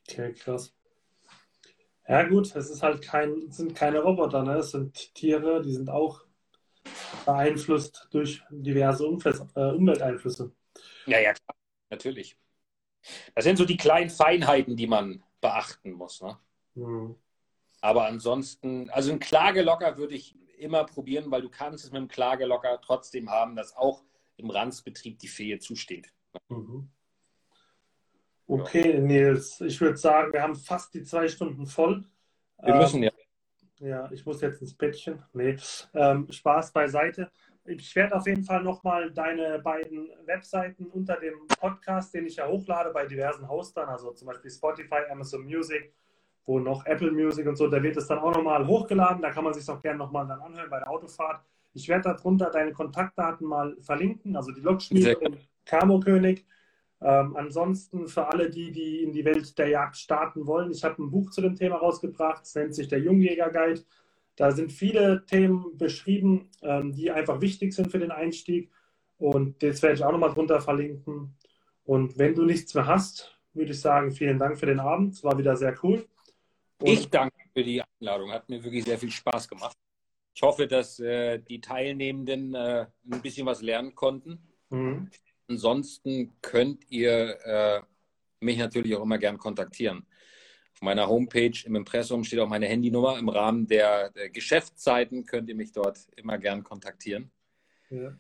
nichts. 0.07 0.13
Okay, 0.13 0.33
krass. 0.33 0.73
Ja 2.11 2.25
gut, 2.25 2.57
es 2.57 2.69
ist 2.69 2.83
halt 2.83 3.03
kein, 3.03 3.53
sind 3.53 3.77
keine 3.77 4.01
Roboter, 4.01 4.43
ne? 4.43 4.57
Es 4.57 4.73
sind 4.73 5.15
Tiere, 5.15 5.63
die 5.63 5.73
sind 5.73 5.89
auch 5.89 6.25
beeinflusst 7.25 8.09
durch 8.11 8.43
diverse 8.51 9.07
Umfeld, 9.07 9.41
äh, 9.55 9.71
Umwelteinflüsse. 9.71 10.51
Ja, 11.07 11.21
ja, 11.21 11.33
klar, 11.33 11.57
natürlich. 11.89 12.37
Das 13.37 13.45
sind 13.45 13.59
so 13.59 13.65
die 13.65 13.77
kleinen 13.77 14.11
Feinheiten, 14.11 14.75
die 14.75 14.89
man 14.89 15.23
beachten 15.41 15.93
muss. 15.93 16.21
Ne? 16.21 16.37
Mhm. 16.75 17.15
Aber 17.81 18.07
ansonsten, 18.07 18.91
also 18.91 19.13
ein 19.13 19.21
Klagelocker 19.21 19.97
würde 19.97 20.17
ich 20.17 20.35
immer 20.59 20.83
probieren, 20.83 21.31
weil 21.31 21.43
du 21.43 21.49
kannst 21.49 21.85
es 21.85 21.93
mit 21.93 22.01
dem 22.01 22.09
Klagelocker 22.09 22.81
trotzdem 22.85 23.31
haben, 23.31 23.55
dass 23.55 23.77
auch 23.77 24.03
im 24.37 24.51
Ranzbetrieb 24.51 25.21
die 25.21 25.29
Fee 25.29 25.61
zusteht. 25.61 26.13
Mhm. 26.49 26.91
Okay, 28.51 28.99
Nils, 28.99 29.61
ich 29.61 29.81
würde 29.81 29.97
sagen, 29.97 30.33
wir 30.33 30.43
haben 30.43 30.57
fast 30.57 30.93
die 30.95 31.05
zwei 31.05 31.29
Stunden 31.29 31.67
voll. 31.67 32.05
Wir 32.63 32.75
müssen 32.75 33.03
ähm, 33.03 33.11
ja. 33.79 33.89
Ja, 33.89 34.11
ich 34.11 34.27
muss 34.27 34.41
jetzt 34.41 34.61
ins 34.61 34.75
Bettchen. 34.75 35.23
Nee, 35.33 35.57
ähm, 35.95 36.27
Spaß 36.31 36.73
beiseite. 36.73 37.31
Ich 37.65 37.95
werde 37.95 38.17
auf 38.17 38.27
jeden 38.27 38.43
Fall 38.43 38.63
nochmal 38.63 39.13
deine 39.13 39.61
beiden 39.61 40.11
Webseiten 40.25 40.87
unter 40.87 41.17
dem 41.17 41.35
Podcast, 41.61 42.13
den 42.13 42.27
ich 42.27 42.37
ja 42.37 42.49
hochlade 42.49 42.91
bei 42.91 43.07
diversen 43.07 43.49
Hostern, 43.49 43.89
also 43.89 44.13
zum 44.13 44.27
Beispiel 44.27 44.51
Spotify, 44.51 45.03
Amazon 45.11 45.45
Music, 45.45 45.95
wo 46.45 46.59
noch 46.59 46.85
Apple 46.87 47.13
Music 47.13 47.47
und 47.47 47.57
so, 47.57 47.69
da 47.69 47.81
wird 47.81 47.97
es 47.97 48.09
dann 48.09 48.19
auch 48.19 48.35
nochmal 48.35 48.67
hochgeladen. 48.67 49.23
Da 49.23 49.31
kann 49.31 49.45
man 49.45 49.55
sich 49.55 49.69
auch 49.69 49.81
gerne 49.81 49.99
nochmal 49.99 50.27
dann 50.27 50.41
anhören 50.41 50.69
bei 50.69 50.81
der 50.81 50.91
Autofahrt. 50.91 51.41
Ich 51.73 51.89
werde 51.89 52.15
darunter 52.15 52.51
deine 52.51 52.73
Kontaktdaten 52.73 53.47
mal 53.47 53.77
verlinken, 53.81 54.35
also 54.35 54.51
die 54.51 54.61
Lokschmiede 54.61 55.17
und 55.19 55.39
Camo 55.65 56.01
König. 56.01 56.45
Ähm, 57.03 57.35
ansonsten 57.37 58.09
für 58.09 58.29
alle 58.29 58.51
die, 58.51 58.73
die 58.73 59.03
in 59.03 59.13
die 59.13 59.25
Welt 59.25 59.57
der 59.59 59.69
Jagd 59.69 59.97
starten 59.97 60.47
wollen, 60.47 60.71
ich 60.71 60.85
habe 60.85 61.03
ein 61.03 61.11
Buch 61.11 61.31
zu 61.31 61.41
dem 61.41 61.57
Thema 61.57 61.77
rausgebracht, 61.77 62.45
es 62.45 62.55
nennt 62.55 62.75
sich 62.75 62.89
der 62.89 63.01
Jungjäger 63.01 63.51
Guide. 63.51 63.83
Da 64.37 64.53
sind 64.53 64.73
viele 64.73 65.25
Themen 65.27 65.77
beschrieben, 65.77 66.51
ähm, 66.63 66.93
die 66.93 67.11
einfach 67.11 67.41
wichtig 67.41 67.73
sind 67.75 67.91
für 67.91 67.99
den 67.99 68.11
Einstieg. 68.11 68.71
Und 69.19 69.63
das 69.63 69.83
werde 69.83 69.97
ich 69.97 70.05
auch 70.05 70.13
nochmal 70.13 70.33
drunter 70.33 70.61
verlinken. 70.61 71.37
Und 71.85 72.19
wenn 72.19 72.35
du 72.35 72.45
nichts 72.45 72.75
mehr 72.75 72.87
hast, 72.87 73.39
würde 73.53 73.73
ich 73.73 73.81
sagen, 73.81 74.13
vielen 74.13 74.39
Dank 74.39 74.59
für 74.59 74.67
den 74.67 74.81
Abend. 74.81 75.15
Es 75.15 75.25
war 75.25 75.37
wieder 75.37 75.57
sehr 75.57 75.75
cool. 75.83 76.07
Und 76.81 76.89
ich 76.89 77.09
danke 77.11 77.37
für 77.53 77.63
die 77.63 77.83
Einladung. 77.83 78.31
Hat 78.31 78.49
mir 78.49 78.63
wirklich 78.63 78.85
sehr 78.85 78.99
viel 78.99 79.11
Spaß 79.11 79.49
gemacht. 79.49 79.77
Ich 80.35 80.43
hoffe, 80.43 80.67
dass 80.67 81.01
äh, 81.01 81.39
die 81.39 81.61
Teilnehmenden 81.61 82.55
äh, 82.55 82.87
ein 83.11 83.21
bisschen 83.21 83.47
was 83.47 83.61
lernen 83.61 83.95
konnten. 83.95 84.39
Mhm. 84.71 85.11
Ansonsten 85.51 86.33
könnt 86.43 86.89
ihr 86.91 87.45
äh, 87.45 87.81
mich 88.39 88.57
natürlich 88.57 88.95
auch 88.95 89.03
immer 89.03 89.19
gern 89.19 89.37
kontaktieren. 89.37 90.07
Auf 90.75 90.83
meiner 90.83 91.09
Homepage 91.09 91.59
im 91.65 91.75
Impressum 91.75 92.23
steht 92.23 92.39
auch 92.39 92.49
meine 92.49 92.67
Handynummer. 92.67 93.19
Im 93.19 93.29
Rahmen 93.29 93.67
der, 93.67 94.11
der 94.11 94.31
Geschäftszeiten 94.31 95.27
könnt 95.27 95.49
ihr 95.49 95.57
mich 95.57 95.73
dort 95.73 96.07
immer 96.15 96.39
gern 96.39 96.63
kontaktieren. 96.63 97.33
Ja. 97.91 98.17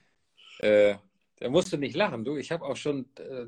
Äh, 0.58 0.96
da 1.36 1.48
musst 1.48 1.72
du 1.72 1.76
nicht 1.76 1.94
lachen, 1.94 2.24
du. 2.24 2.36
Ich 2.36 2.50
habe 2.50 2.64
auch 2.64 2.76
schon 2.76 3.08
äh, 3.16 3.46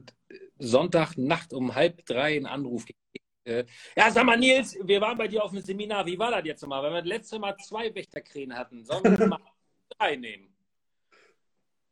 Sonntagnacht 0.58 1.52
um 1.52 1.74
halb 1.74 2.06
drei 2.06 2.36
einen 2.36 2.46
Anruf 2.46 2.86
gekriegt. 2.86 3.26
Äh, 3.44 3.64
ja, 3.96 4.12
sag 4.12 4.24
mal, 4.24 4.38
Nils, 4.38 4.78
wir 4.80 5.00
waren 5.00 5.18
bei 5.18 5.26
dir 5.26 5.42
auf 5.42 5.50
dem 5.50 5.60
Seminar. 5.60 6.06
Wie 6.06 6.18
war 6.20 6.30
das 6.30 6.44
jetzt 6.44 6.62
nochmal? 6.62 6.84
Wenn 6.84 6.92
wir 6.92 7.02
das 7.02 7.08
letzte 7.08 7.40
Mal 7.40 7.56
zwei 7.56 7.92
Wächterkrähen 7.92 8.56
hatten, 8.56 8.84
sollen 8.84 9.18
wir 9.18 9.26
mal 9.26 9.40
drei 9.98 10.14
nehmen? 10.14 10.51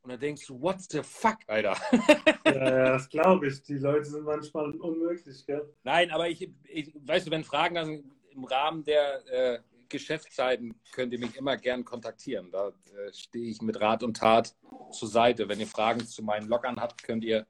Und 0.02 0.10
dann 0.10 0.20
denkst 0.20 0.46
du, 0.46 0.60
what 0.60 0.80
the 0.80 1.02
fuck, 1.02 1.38
Alter? 1.46 1.76
ja, 2.46 2.52
ja, 2.54 2.92
das 2.92 3.08
glaube 3.08 3.48
ich. 3.48 3.62
Die 3.62 3.78
Leute 3.78 4.06
sind 4.06 4.24
manchmal 4.24 4.70
unmöglich, 4.76 5.44
gell? 5.46 5.74
Nein, 5.82 6.10
aber 6.10 6.28
ich, 6.28 6.50
ich 6.64 6.92
weißt 6.94 7.26
du, 7.26 7.30
wenn 7.30 7.44
Fragen 7.44 7.76
also 7.76 8.02
im 8.32 8.44
Rahmen 8.44 8.84
der 8.84 9.26
äh, 9.26 9.58
Geschäftszeiten 9.90 10.74
könnt 10.92 11.12
ihr 11.12 11.18
mich 11.18 11.36
immer 11.36 11.56
gern 11.58 11.84
kontaktieren. 11.84 12.50
Da 12.50 12.68
äh, 12.68 13.12
stehe 13.12 13.50
ich 13.50 13.60
mit 13.60 13.78
Rat 13.80 14.02
und 14.02 14.16
Tat 14.16 14.54
zur 14.92 15.08
Seite. 15.08 15.48
Wenn 15.48 15.60
ihr 15.60 15.66
Fragen 15.66 16.06
zu 16.06 16.22
meinen 16.22 16.48
Lockern 16.48 16.80
habt, 16.80 17.02
könnt 17.02 17.24
ihr 17.24 17.46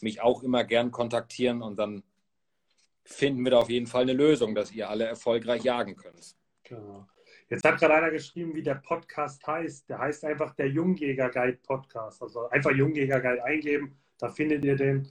mich 0.00 0.20
auch 0.20 0.42
immer 0.42 0.62
gern 0.62 0.92
kontaktieren 0.92 1.62
und 1.62 1.76
dann 1.76 2.04
finden 3.04 3.44
wir 3.44 3.50
da 3.50 3.58
auf 3.58 3.70
jeden 3.70 3.86
Fall 3.86 4.02
eine 4.02 4.12
Lösung, 4.12 4.54
dass 4.54 4.72
ihr 4.72 4.88
alle 4.88 5.04
erfolgreich 5.04 5.64
jagen 5.64 5.96
könnt. 5.96 6.36
Genau. 6.62 7.06
Jetzt 7.50 7.64
hat 7.64 7.80
gerade 7.80 7.94
einer 7.94 8.10
geschrieben, 8.12 8.54
wie 8.54 8.62
der 8.62 8.76
Podcast 8.76 9.44
heißt. 9.44 9.88
Der 9.88 9.98
heißt 9.98 10.24
einfach 10.24 10.54
der 10.54 10.68
Jungjäger 10.68 11.30
Guide 11.30 11.58
Podcast. 11.64 12.22
Also 12.22 12.48
einfach 12.48 12.70
Jungjäger 12.70 13.20
Guide 13.20 13.42
eingeben, 13.44 13.98
da 14.18 14.28
findet 14.28 14.64
ihr 14.64 14.76
den. 14.76 15.02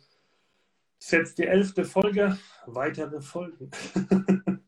Das 0.98 1.08
ist 1.08 1.12
jetzt 1.12 1.38
die 1.38 1.48
elfte 1.48 1.84
Folge. 1.84 2.38
Weitere 2.66 3.22
Folgen. 3.22 3.70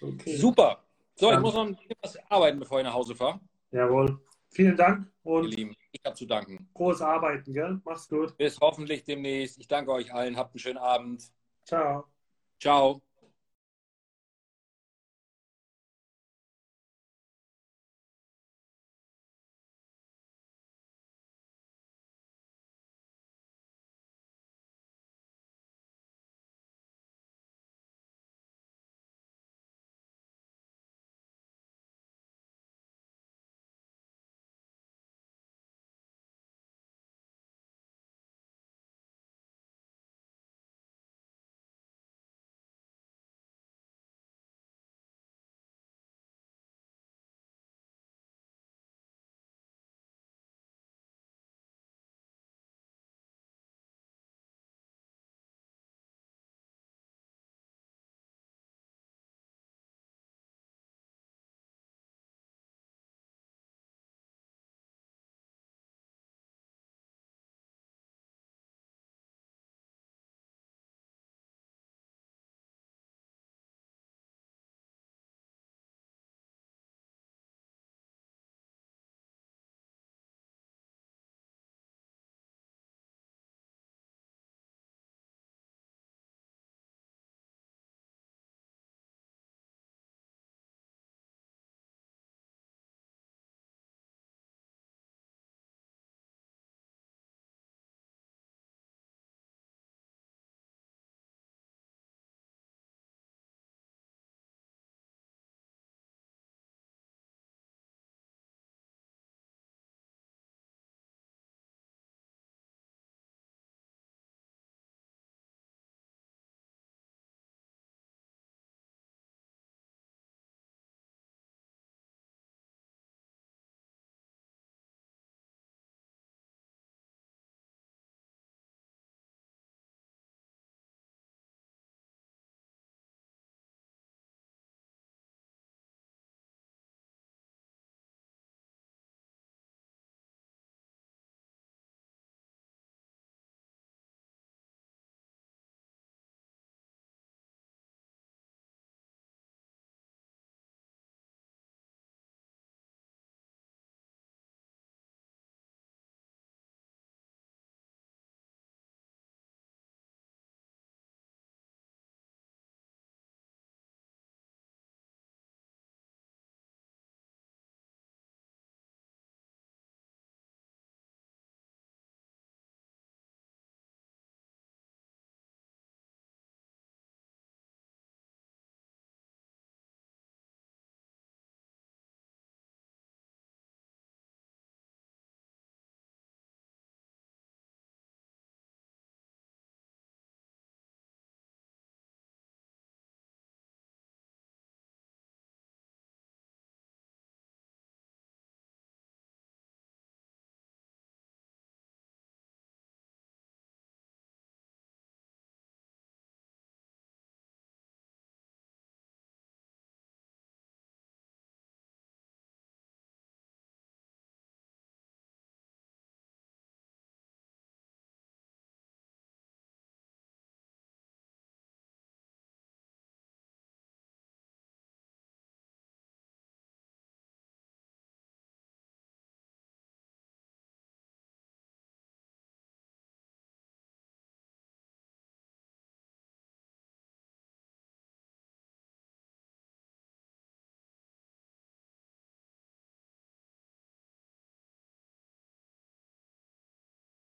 okay. 0.00 0.36
Super. 0.36 0.84
So, 1.14 1.32
ich 1.32 1.38
muss 1.38 1.54
noch 1.54 1.68
etwas 1.88 2.18
arbeiten, 2.28 2.58
bevor 2.58 2.80
ich 2.80 2.84
nach 2.84 2.94
Hause 2.94 3.14
fahre. 3.14 3.40
Jawohl. 3.70 4.20
Vielen 4.48 4.76
Dank 4.76 5.10
und 5.22 5.44
Ihr 5.44 5.56
Lieben, 5.56 5.76
ich 5.90 6.00
habe 6.04 6.14
zu 6.16 6.26
danken. 6.26 6.68
Großes 6.74 7.02
Arbeiten, 7.02 7.52
gell? 7.52 7.80
Mach's 7.84 8.08
gut. 8.08 8.36
Bis 8.36 8.60
hoffentlich 8.60 9.04
demnächst. 9.04 9.58
Ich 9.58 9.68
danke 9.68 9.92
euch 9.92 10.12
allen. 10.12 10.36
Habt 10.36 10.54
einen 10.54 10.60
schönen 10.60 10.78
Abend. 10.78 11.24
Ciao. 11.64 12.04
Ciao. 12.60 13.02